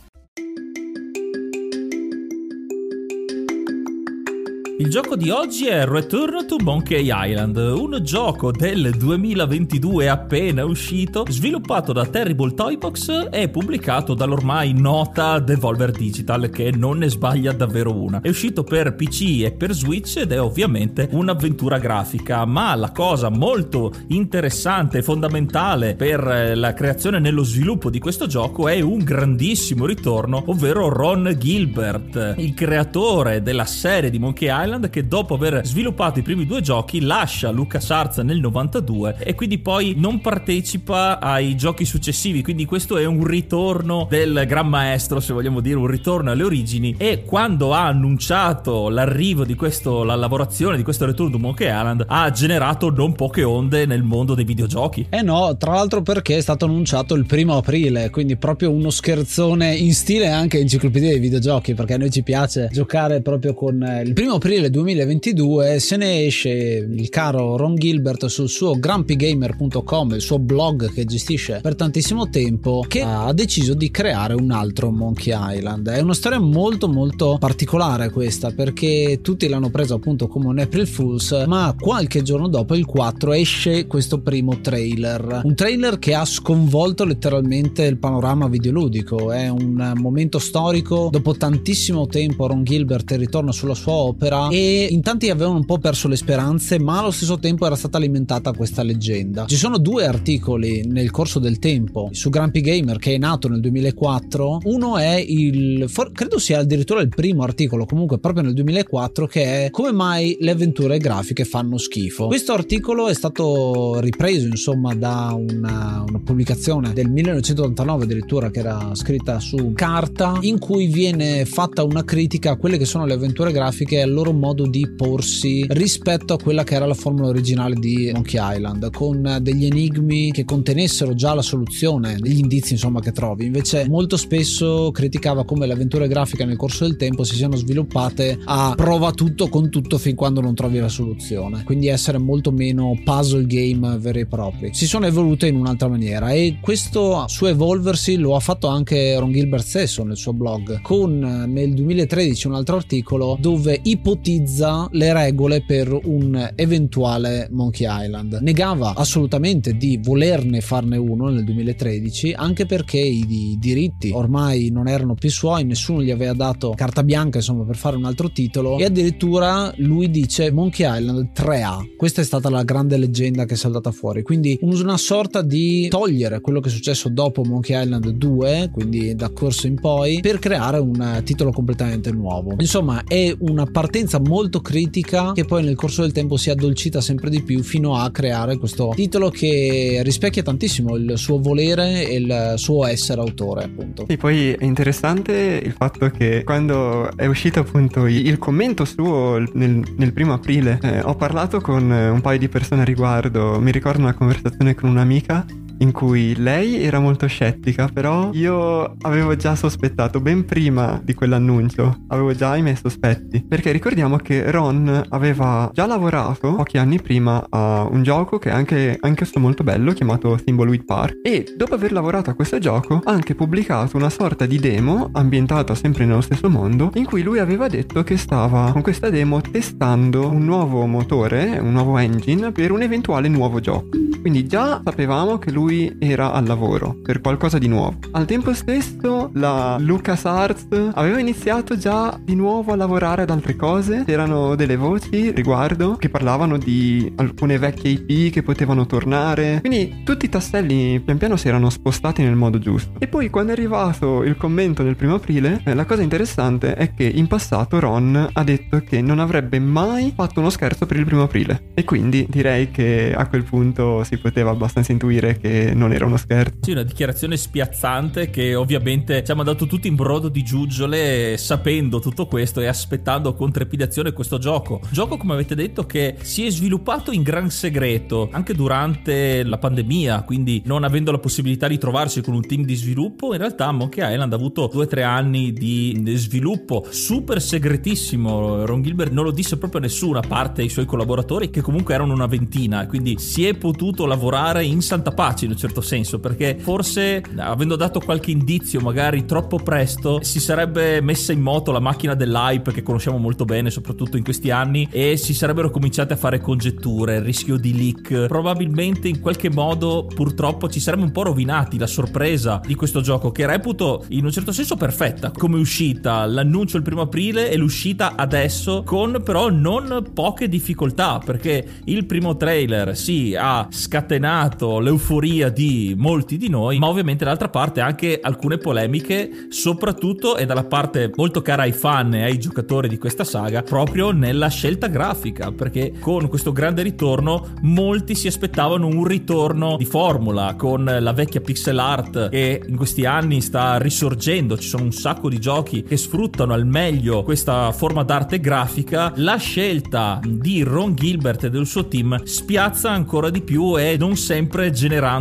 Il 4.81 4.89
gioco 4.89 5.15
di 5.15 5.29
oggi 5.29 5.67
è 5.67 5.85
Return 5.85 6.47
to 6.47 6.55
Monkey 6.59 7.11
Island, 7.13 7.55
un 7.55 7.99
gioco 8.01 8.51
del 8.51 8.89
2022 8.97 10.09
appena 10.09 10.65
uscito, 10.65 11.23
sviluppato 11.29 11.93
da 11.93 12.07
Terrible 12.07 12.55
Toybox 12.55 13.27
e 13.29 13.47
pubblicato 13.49 14.15
dall'ormai 14.15 14.73
nota 14.73 15.37
Devolver 15.37 15.91
Digital, 15.91 16.49
che 16.49 16.71
non 16.75 16.97
ne 16.97 17.09
sbaglia 17.09 17.51
davvero 17.51 17.95
una. 17.95 18.21
È 18.21 18.27
uscito 18.27 18.63
per 18.63 18.95
PC 18.95 19.43
e 19.43 19.51
per 19.51 19.73
Switch 19.73 20.17
ed 20.17 20.31
è 20.31 20.41
ovviamente 20.41 21.09
un'avventura 21.11 21.77
grafica, 21.77 22.43
ma 22.45 22.73
la 22.73 22.89
cosa 22.89 23.29
molto 23.29 23.93
interessante 24.07 24.97
e 24.97 25.03
fondamentale 25.03 25.93
per 25.93 26.53
la 26.55 26.73
creazione 26.73 27.17
e 27.17 27.19
nello 27.19 27.43
sviluppo 27.43 27.91
di 27.91 27.99
questo 27.99 28.25
gioco 28.25 28.67
è 28.67 28.81
un 28.81 29.03
grandissimo 29.03 29.85
ritorno, 29.85 30.41
ovvero 30.47 30.89
Ron 30.89 31.35
Gilbert, 31.37 32.33
il 32.37 32.55
creatore 32.55 33.43
della 33.43 33.65
serie 33.65 34.09
di 34.09 34.17
Monkey 34.17 34.47
Island 34.47 34.69
Island 34.71 34.89
che 34.89 35.05
dopo 35.05 35.33
aver 35.33 35.65
sviluppato 35.65 36.19
i 36.19 36.21
primi 36.21 36.45
due 36.45 36.61
giochi 36.61 37.01
lascia 37.01 37.51
LucasArts 37.51 38.19
nel 38.19 38.39
92 38.39 39.17
e 39.19 39.35
quindi 39.35 39.57
poi 39.57 39.95
non 39.97 40.21
partecipa 40.21 41.19
ai 41.19 41.57
giochi 41.57 41.83
successivi, 41.83 42.41
quindi 42.41 42.63
questo 42.63 42.97
è 42.97 43.03
un 43.05 43.25
ritorno 43.25 44.07
del 44.09 44.45
gran 44.47 44.67
maestro, 44.67 45.19
se 45.19 45.33
vogliamo 45.33 45.59
dire, 45.59 45.75
un 45.75 45.87
ritorno 45.87 46.31
alle 46.31 46.43
origini 46.43 46.95
e 46.97 47.23
quando 47.25 47.73
ha 47.73 47.85
annunciato 47.85 48.87
l'arrivo 48.87 49.43
di 49.43 49.55
questo, 49.55 50.03
la 50.03 50.15
lavorazione 50.15 50.77
di 50.77 50.83
questo 50.83 51.05
ritorno 51.05 51.35
di 51.35 51.41
Monkey 51.41 51.67
Island 51.67 52.05
ha 52.07 52.31
generato 52.31 52.89
non 52.89 53.13
poche 53.13 53.43
onde 53.43 53.85
nel 53.85 54.03
mondo 54.03 54.35
dei 54.35 54.45
videogiochi. 54.45 55.07
Eh 55.09 55.21
no, 55.21 55.57
tra 55.57 55.73
l'altro 55.73 56.01
perché 56.01 56.37
è 56.37 56.41
stato 56.41 56.65
annunciato 56.65 57.13
il 57.15 57.25
primo 57.25 57.57
aprile, 57.57 58.09
quindi 58.09 58.37
proprio 58.37 58.71
uno 58.71 58.89
scherzone 58.89 59.75
in 59.75 59.93
stile 59.93 60.29
anche 60.29 60.59
enciclopedia 60.59 61.09
dei 61.09 61.19
videogiochi, 61.19 61.73
perché 61.73 61.95
a 61.95 61.97
noi 61.97 62.09
ci 62.09 62.23
piace 62.23 62.69
giocare 62.71 63.21
proprio 63.21 63.53
con 63.53 63.81
eh, 63.83 64.03
il 64.03 64.13
primo 64.13 64.35
aprile 64.35 64.60
aprile 64.61 64.69
2022 64.69 65.79
se 65.79 65.97
ne 65.97 66.25
esce 66.25 66.49
il 66.49 67.09
caro 67.09 67.57
Ron 67.57 67.75
Gilbert 67.75 68.27
sul 68.27 68.49
suo 68.49 68.77
grumpygamer.com, 68.77 70.13
il 70.13 70.21
suo 70.21 70.37
blog 70.37 70.91
che 70.93 71.05
gestisce 71.05 71.59
per 71.61 71.75
tantissimo 71.75 72.29
tempo, 72.29 72.85
che 72.87 73.01
ha 73.01 73.31
deciso 73.33 73.73
di 73.73 73.89
creare 73.89 74.33
un 74.33 74.51
altro 74.51 74.91
Monkey 74.91 75.33
Island. 75.57 75.87
È 75.87 75.99
una 76.01 76.13
storia 76.13 76.39
molto 76.39 76.87
molto 76.87 77.37
particolare 77.39 78.11
questa 78.11 78.51
perché 78.51 79.19
tutti 79.21 79.47
l'hanno 79.47 79.69
preso 79.69 79.95
appunto 79.95 80.27
come 80.27 80.47
un 80.47 80.59
April 80.59 80.87
Fools, 80.87 81.43
ma 81.47 81.75
qualche 81.79 82.21
giorno 82.21 82.47
dopo 82.47 82.75
il 82.75 82.85
4 82.85 83.33
esce 83.33 83.87
questo 83.87 84.19
primo 84.19 84.59
trailer. 84.61 85.41
Un 85.43 85.55
trailer 85.55 85.97
che 85.97 86.13
ha 86.13 86.25
sconvolto 86.25 87.03
letteralmente 87.03 87.83
il 87.83 87.97
panorama 87.97 88.47
videoludico, 88.47 89.31
è 89.31 89.47
un 89.47 89.93
momento 89.95 90.37
storico, 90.39 91.09
dopo 91.11 91.35
tantissimo 91.35 92.05
tempo 92.07 92.47
Ron 92.47 92.63
Gilbert 92.63 93.11
ritorna 93.11 93.51
sulla 93.51 93.75
sua 93.75 93.93
opera 93.93 94.49
e 94.51 94.87
in 94.91 95.01
tanti 95.01 95.29
avevano 95.29 95.55
un 95.55 95.65
po' 95.65 95.77
perso 95.77 96.09
le 96.09 96.17
speranze, 96.17 96.77
ma 96.77 96.99
allo 96.99 97.11
stesso 97.11 97.39
tempo 97.39 97.65
era 97.65 97.75
stata 97.77 97.95
alimentata 97.95 98.51
questa 98.51 98.83
leggenda. 98.83 99.45
Ci 99.45 99.55
sono 99.55 99.77
due 99.77 100.05
articoli 100.05 100.85
nel 100.85 101.09
corso 101.09 101.39
del 101.39 101.57
tempo 101.57 102.09
su 102.11 102.29
Grumpy 102.29 102.59
Gamer 102.59 102.97
che 102.97 103.15
è 103.15 103.17
nato 103.17 103.47
nel 103.47 103.61
2004. 103.61 104.59
Uno 104.63 104.97
è 104.97 105.15
il 105.15 105.85
for, 105.87 106.11
credo 106.11 106.37
sia 106.37 106.59
addirittura 106.59 106.99
il 106.99 107.07
primo 107.07 107.43
articolo, 107.43 107.85
comunque 107.85 108.19
proprio 108.19 108.43
nel 108.43 108.53
2004 108.53 109.25
che 109.25 109.65
è 109.65 109.69
come 109.69 109.93
mai 109.93 110.35
le 110.41 110.51
avventure 110.51 110.97
grafiche 110.97 111.45
fanno 111.45 111.77
schifo. 111.77 112.27
Questo 112.27 112.51
articolo 112.51 113.07
è 113.07 113.13
stato 113.13 114.01
ripreso 114.01 114.47
insomma 114.47 114.93
da 114.95 115.33
una, 115.33 116.03
una 116.05 116.21
pubblicazione 116.21 116.91
del 116.91 117.09
1989 117.09 118.03
addirittura 118.03 118.51
che 118.51 118.59
era 118.59 118.89
scritta 118.95 119.39
su 119.39 119.71
carta 119.73 120.39
in 120.41 120.59
cui 120.59 120.87
viene 120.87 121.45
fatta 121.45 121.83
una 121.83 122.03
critica 122.03 122.51
a 122.51 122.55
quelle 122.57 122.77
che 122.77 122.85
sono 122.85 123.05
le 123.05 123.13
avventure 123.13 123.53
grafiche 123.53 123.95
e 123.95 124.01
al 124.01 124.11
loro 124.11 124.30
modo 124.33 124.67
di 124.67 124.89
porsi 124.95 125.65
rispetto 125.69 126.33
a 126.33 126.37
quella 126.37 126.63
che 126.63 126.75
era 126.75 126.85
la 126.85 126.93
formula 126.93 127.27
originale 127.27 127.75
di 127.75 128.11
Monkey 128.13 128.39
Island, 128.55 128.91
con 128.91 129.39
degli 129.41 129.65
enigmi 129.65 130.31
che 130.31 130.45
contenessero 130.45 131.13
già 131.13 131.33
la 131.33 131.41
soluzione, 131.41 132.17
degli 132.19 132.39
indizi 132.39 132.73
insomma 132.73 132.99
che 132.99 133.11
trovi. 133.11 133.45
Invece 133.45 133.87
molto 133.87 134.17
spesso 134.17 134.91
criticava 134.91 135.45
come 135.45 135.67
le 135.67 135.73
avventure 135.73 136.07
grafiche 136.07 136.45
nel 136.45 136.57
corso 136.57 136.85
del 136.85 136.97
tempo 136.97 137.23
si 137.23 137.35
siano 137.35 137.55
sviluppate 137.55 138.39
a 138.45 138.73
prova 138.75 139.11
tutto 139.11 139.49
con 139.49 139.69
tutto 139.69 139.97
fin 139.97 140.15
quando 140.15 140.41
non 140.41 140.55
trovi 140.55 140.79
la 140.79 140.89
soluzione, 140.89 141.63
quindi 141.63 141.87
essere 141.87 142.17
molto 142.17 142.51
meno 142.51 142.99
puzzle 143.03 143.45
game 143.45 143.97
veri 143.97 144.21
e 144.21 144.25
propri. 144.25 144.73
Si 144.73 144.87
sono 144.87 145.05
evolute 145.05 145.47
in 145.47 145.55
un'altra 145.55 145.87
maniera 145.87 146.31
e 146.31 146.59
questo 146.61 147.25
suo 147.27 147.47
evolversi 147.47 148.17
lo 148.17 148.35
ha 148.35 148.39
fatto 148.39 148.67
anche 148.67 149.17
Ron 149.17 149.31
Gilbert 149.31 149.63
stesso 149.63 150.03
nel 150.03 150.17
suo 150.17 150.33
blog 150.33 150.81
con 150.81 151.19
nel 151.19 151.73
2013 151.73 152.47
un 152.47 152.55
altro 152.55 152.75
articolo 152.75 153.37
dove 153.39 153.79
ipotizza 153.83 154.20
ipotizza 154.21 154.87
le 154.91 155.13
regole 155.13 155.63
per 155.65 155.99
un 156.03 156.51
eventuale 156.55 157.47
Monkey 157.51 157.87
Island. 157.89 158.37
Negava 158.41 158.93
assolutamente 158.95 159.73
di 159.73 159.99
volerne 160.01 160.61
farne 160.61 160.97
uno 160.97 161.29
nel 161.29 161.43
2013, 161.43 162.33
anche 162.33 162.67
perché 162.67 162.99
i, 162.99 163.25
i 163.27 163.57
diritti 163.59 164.11
ormai 164.13 164.69
non 164.69 164.87
erano 164.87 165.15
più 165.15 165.31
suoi, 165.31 165.63
nessuno 165.63 166.03
gli 166.03 166.11
aveva 166.11 166.33
dato 166.33 166.73
carta 166.75 167.03
bianca 167.03 167.39
insomma 167.39 167.63
per 167.63 167.75
fare 167.75 167.95
un 167.95 168.05
altro 168.05 168.31
titolo 168.31 168.77
e 168.77 168.85
addirittura 168.85 169.73
lui 169.77 170.11
dice 170.11 170.51
Monkey 170.51 170.85
Island 170.99 171.31
3A. 171.35 171.95
Questa 171.97 172.21
è 172.21 172.23
stata 172.23 172.49
la 172.51 172.63
grande 172.63 172.97
leggenda 172.97 173.45
che 173.45 173.55
è 173.55 173.57
saltata 173.57 173.91
fuori, 173.91 174.21
quindi 174.21 174.55
una 174.61 174.97
sorta 174.97 175.41
di 175.41 175.87
togliere 175.87 176.41
quello 176.41 176.59
che 176.59 176.69
è 176.69 176.71
successo 176.71 177.09
dopo 177.09 177.43
Monkey 177.43 177.81
Island 177.81 178.07
2, 178.07 178.69
quindi 178.71 179.15
da 179.15 179.29
corso 179.29 179.65
in 179.65 179.79
poi, 179.79 180.19
per 180.21 180.37
creare 180.37 180.77
un 180.77 181.21
titolo 181.23 181.51
completamente 181.51 182.11
nuovo. 182.11 182.53
Insomma, 182.59 183.03
è 183.07 183.35
una 183.39 183.65
partenza 183.65 184.10
molto 184.19 184.61
critica 184.61 185.31
che 185.33 185.45
poi 185.45 185.63
nel 185.63 185.75
corso 185.75 186.01
del 186.01 186.11
tempo 186.11 186.37
si 186.37 186.49
è 186.49 186.51
addolcita 186.53 187.01
sempre 187.01 187.29
di 187.29 187.41
più 187.41 187.63
fino 187.63 187.95
a 187.95 188.09
creare 188.11 188.57
questo 188.57 188.91
titolo 188.95 189.29
che 189.29 190.01
rispecchia 190.03 190.43
tantissimo 190.43 190.95
il 190.95 191.13
suo 191.15 191.39
volere 191.39 192.07
e 192.07 192.15
il 192.15 192.53
suo 192.57 192.85
essere 192.85 193.21
autore 193.21 193.63
appunto. 193.63 194.05
E 194.07 194.17
poi 194.17 194.53
è 194.53 194.63
interessante 194.63 195.61
il 195.63 195.73
fatto 195.73 196.09
che 196.09 196.43
quando 196.43 197.15
è 197.15 197.25
uscito 197.25 197.59
appunto 197.59 198.07
il 198.07 198.37
commento 198.37 198.85
suo 198.85 199.43
nel, 199.53 199.83
nel 199.97 200.13
primo 200.13 200.33
aprile 200.33 200.79
eh, 200.81 201.01
ho 201.01 201.15
parlato 201.15 201.61
con 201.61 201.89
un 201.89 202.21
paio 202.21 202.39
di 202.39 202.49
persone 202.49 202.81
a 202.81 202.85
riguardo, 202.85 203.59
mi 203.59 203.71
ricordo 203.71 203.99
una 204.01 204.13
conversazione 204.13 204.75
con 204.75 204.89
un'amica 204.89 205.45
in 205.81 205.91
cui 205.91 206.35
lei 206.35 206.81
era 206.81 206.99
molto 206.99 207.27
scettica, 207.27 207.89
però 207.91 208.29
io 208.33 208.95
avevo 209.01 209.35
già 209.35 209.55
sospettato 209.55 210.21
ben 210.21 210.45
prima 210.45 210.99
di 211.03 211.13
quell'annuncio, 211.13 212.03
avevo 212.07 212.33
già 212.33 212.55
i 212.55 212.61
miei 212.61 212.75
sospetti, 212.75 213.43
perché 213.47 213.71
ricordiamo 213.71 214.17
che 214.17 214.49
Ron 214.51 215.05
aveva 215.09 215.69
già 215.73 215.85
lavorato 215.85 216.55
pochi 216.55 216.77
anni 216.77 217.01
prima 217.01 217.45
a 217.49 217.87
un 217.89 218.03
gioco 218.03 218.37
che 218.37 218.49
è 218.49 218.53
anche, 218.53 218.97
anche 218.99 219.27
molto 219.35 219.63
bello 219.63 219.91
chiamato 219.93 220.35
Thimbleweed 220.43 220.85
Park 220.85 221.19
e 221.23 221.53
dopo 221.57 221.73
aver 221.73 221.91
lavorato 221.91 222.29
a 222.29 222.33
questo 222.33 222.59
gioco 222.59 223.01
ha 223.03 223.11
anche 223.11 223.33
pubblicato 223.33 223.97
una 223.97 224.09
sorta 224.09 224.45
di 224.45 224.59
demo 224.59 225.09
ambientata 225.13 225.73
sempre 225.73 226.05
nello 226.05 226.21
stesso 226.21 226.49
mondo 226.49 226.91
in 226.93 227.05
cui 227.05 227.23
lui 227.23 227.39
aveva 227.39 227.67
detto 227.67 228.03
che 228.03 228.17
stava 228.17 228.71
con 228.71 228.81
questa 228.81 229.09
demo 229.09 229.41
testando 229.41 230.29
un 230.29 230.45
nuovo 230.45 230.85
motore, 230.85 231.57
un 231.59 231.71
nuovo 231.71 231.97
engine 231.97 232.51
per 232.51 232.71
un 232.71 232.83
eventuale 232.83 233.27
nuovo 233.27 233.59
gioco. 233.59 233.87
Quindi 234.21 234.45
già 234.45 234.81
sapevamo 234.83 235.39
che 235.39 235.51
lui 235.51 235.70
lui 235.71 235.95
era 235.99 236.33
al 236.33 236.45
lavoro 236.45 236.97
per 237.01 237.21
qualcosa 237.21 237.57
di 237.57 237.67
nuovo. 237.67 237.97
Al 238.11 238.25
tempo 238.25 238.53
stesso 238.53 239.29
la 239.35 239.77
LucasArts 239.79 240.67
aveva 240.93 241.19
iniziato 241.19 241.77
già 241.77 242.19
di 242.21 242.35
nuovo 242.35 242.73
a 242.73 242.75
lavorare 242.75 243.21
ad 243.21 243.29
altre 243.29 243.55
cose, 243.55 244.03
c'erano 244.05 244.55
delle 244.55 244.75
voci 244.75 245.31
riguardo 245.31 245.95
che 245.95 246.09
parlavano 246.09 246.57
di 246.57 247.11
alcune 247.15 247.57
vecchie 247.57 247.91
IP 247.91 248.33
che 248.33 248.43
potevano 248.43 248.85
tornare, 248.85 249.59
quindi 249.61 250.01
tutti 250.03 250.25
i 250.25 250.29
tasselli 250.29 250.99
pian 250.99 251.17
piano 251.17 251.37
si 251.37 251.47
erano 251.47 251.69
spostati 251.69 252.21
nel 252.21 252.35
modo 252.35 252.59
giusto. 252.59 252.91
E 252.99 253.07
poi 253.07 253.29
quando 253.29 253.51
è 253.51 253.55
arrivato 253.55 254.23
il 254.23 254.35
commento 254.35 254.83
del 254.83 254.97
primo 254.97 255.15
aprile, 255.15 255.61
eh, 255.63 255.73
la 255.73 255.85
cosa 255.85 256.01
interessante 256.01 256.73
è 256.73 256.93
che 256.93 257.05
in 257.05 257.27
passato 257.27 257.79
Ron 257.79 258.29
ha 258.33 258.43
detto 258.43 258.81
che 258.81 259.01
non 259.01 259.19
avrebbe 259.19 259.59
mai 259.59 260.11
fatto 260.13 260.41
uno 260.41 260.49
scherzo 260.49 260.85
per 260.85 260.97
il 260.97 261.05
primo 261.05 261.23
aprile 261.23 261.69
e 261.73 261.85
quindi 261.85 262.25
direi 262.29 262.71
che 262.71 263.13
a 263.15 263.27
quel 263.27 263.43
punto 263.43 264.03
si 264.03 264.17
poteva 264.17 264.49
abbastanza 264.51 264.91
intuire 264.91 265.37
che 265.37 265.60
non 265.73 265.93
era 265.93 266.05
uno 266.05 266.17
scherzo. 266.17 266.57
Sì, 266.61 266.71
una 266.71 266.83
dichiarazione 266.83 267.37
spiazzante 267.37 268.29
che 268.29 268.55
ovviamente 268.55 269.23
ci 269.23 269.31
ha 269.31 269.35
mandato 269.35 269.65
tutti 269.65 269.87
in 269.87 269.95
brodo 269.95 270.29
di 270.29 270.43
giuggiole 270.43 271.37
sapendo 271.37 271.99
tutto 271.99 272.25
questo 272.25 272.61
e 272.61 272.67
aspettando 272.67 273.33
con 273.33 273.51
trepidazione 273.51 274.13
questo 274.13 274.37
gioco. 274.37 274.81
Gioco, 274.91 275.17
come 275.17 275.33
avete 275.33 275.55
detto, 275.55 275.85
che 275.85 276.15
si 276.21 276.45
è 276.45 276.49
sviluppato 276.49 277.11
in 277.11 277.23
gran 277.23 277.49
segreto 277.49 278.29
anche 278.31 278.53
durante 278.53 279.43
la 279.43 279.57
pandemia, 279.57 280.23
quindi 280.23 280.61
non 280.65 280.83
avendo 280.83 281.11
la 281.11 281.19
possibilità 281.19 281.67
di 281.67 281.77
trovarsi 281.77 282.21
con 282.21 282.33
un 282.33 282.45
team 282.45 282.63
di 282.63 282.75
sviluppo, 282.75 283.33
in 283.33 283.39
realtà 283.39 283.71
Monkey 283.71 284.11
Island 284.11 284.33
ha 284.33 284.35
avuto 284.35 284.69
2-3 284.73 285.03
anni 285.03 285.53
di 285.53 286.01
sviluppo 286.15 286.85
super 286.89 287.41
segretissimo. 287.41 288.65
Ron 288.65 288.81
Gilbert 288.81 289.11
non 289.11 289.23
lo 289.23 289.31
disse 289.31 289.57
proprio 289.57 289.79
a 289.79 289.83
nessuno, 289.83 290.19
a 290.19 290.27
parte 290.27 290.63
i 290.63 290.69
suoi 290.69 290.85
collaboratori, 290.85 291.49
che 291.49 291.61
comunque 291.61 291.93
erano 291.93 292.13
una 292.13 292.27
ventina, 292.27 292.85
quindi 292.87 293.17
si 293.19 293.45
è 293.45 293.55
potuto 293.55 293.79
potuto 293.81 294.05
lavorare 294.05 294.63
in 294.63 294.81
santa 294.81 295.11
pace 295.11 295.40
in 295.45 295.51
un 295.51 295.57
certo 295.57 295.81
senso, 295.81 296.19
perché 296.19 296.57
forse 296.59 297.21
avendo 297.37 297.75
dato 297.75 297.99
qualche 297.99 298.31
indizio 298.31 298.79
magari 298.79 299.25
troppo 299.25 299.57
presto 299.57 300.19
si 300.23 300.39
sarebbe 300.39 301.01
messa 301.01 301.31
in 301.31 301.41
moto 301.41 301.71
la 301.71 301.79
macchina 301.79 302.13
dell'hype 302.13 302.71
che 302.71 302.83
conosciamo 302.83 303.17
molto 303.17 303.45
bene, 303.45 303.69
soprattutto 303.69 304.17
in 304.17 304.23
questi 304.23 304.51
anni, 304.51 304.87
e 304.91 305.17
si 305.17 305.33
sarebbero 305.33 305.69
cominciate 305.69 306.13
a 306.13 306.17
fare 306.17 306.39
congetture, 306.39 307.21
rischio 307.21 307.57
di 307.57 307.75
leak. 307.75 308.27
Probabilmente 308.27 309.07
in 309.07 309.19
qualche 309.19 309.49
modo 309.49 310.07
purtroppo 310.13 310.69
ci 310.69 310.79
saremmo 310.79 311.05
un 311.05 311.11
po' 311.11 311.23
rovinati 311.23 311.77
la 311.77 311.87
sorpresa 311.87 312.61
di 312.65 312.75
questo 312.75 313.01
gioco 313.01 313.31
che 313.31 313.45
reputo 313.45 314.05
in 314.09 314.25
un 314.25 314.31
certo 314.31 314.51
senso 314.51 314.75
perfetta 314.75 315.31
come 315.31 315.57
uscita, 315.57 316.25
l'annuncio 316.25 316.77
il 316.77 316.83
primo 316.83 317.01
aprile 317.01 317.49
e 317.49 317.57
l'uscita 317.57 318.15
adesso 318.15 318.83
con 318.85 319.21
però 319.23 319.49
non 319.49 320.09
poche 320.13 320.47
difficoltà 320.47 321.19
perché 321.23 321.65
il 321.85 322.05
primo 322.05 322.37
trailer 322.37 322.95
sì 322.95 323.35
ha 323.37 323.67
scatenato 323.69 324.79
l'euforia 324.79 325.30
di 325.31 325.95
molti 325.97 326.37
di 326.37 326.49
noi, 326.49 326.77
ma 326.77 326.87
ovviamente 326.87 327.23
d'altra 327.23 327.49
parte 327.49 327.79
anche 327.79 328.19
alcune 328.21 328.57
polemiche, 328.57 329.47
soprattutto 329.49 330.35
e 330.35 330.45
dalla 330.45 330.65
parte 330.65 331.11
molto 331.15 331.41
cara 331.41 331.63
ai 331.63 331.71
fan 331.71 332.13
e 332.13 332.23
ai 332.23 332.37
giocatori 332.37 332.87
di 332.87 332.97
questa 332.97 333.23
saga, 333.23 333.63
proprio 333.63 334.11
nella 334.11 334.49
scelta 334.49 334.87
grafica, 334.87 335.51
perché 335.51 335.93
con 335.99 336.27
questo 336.27 336.51
grande 336.51 336.81
ritorno 336.81 337.47
molti 337.61 338.15
si 338.15 338.27
aspettavano 338.27 338.87
un 338.87 339.05
ritorno 339.05 339.77
di 339.77 339.85
formula 339.85 340.55
con 340.57 340.83
la 340.83 341.13
vecchia 341.13 341.41
pixel 341.41 341.79
art 341.79 342.29
che 342.29 342.61
in 342.67 342.75
questi 342.75 343.05
anni 343.05 343.41
sta 343.41 343.77
risorgendo, 343.77 344.57
ci 344.57 344.67
sono 344.67 344.83
un 344.83 344.91
sacco 344.91 345.29
di 345.29 345.39
giochi 345.39 345.83
che 345.83 345.97
sfruttano 345.97 346.53
al 346.53 346.65
meglio 346.65 347.23
questa 347.23 347.71
forma 347.71 348.03
d'arte 348.03 348.39
grafica, 348.39 349.13
la 349.15 349.37
scelta 349.37 350.19
di 350.25 350.63
Ron 350.63 350.95
Gilbert 350.95 351.45
e 351.45 351.49
del 351.49 351.65
suo 351.65 351.87
team 351.87 352.21
spiazza 352.23 352.91
ancora 352.91 353.29
di 353.29 353.41
più 353.41 353.79
e 353.79 353.95
non 353.97 354.15
sempre 354.15 354.71
generando 354.71 355.20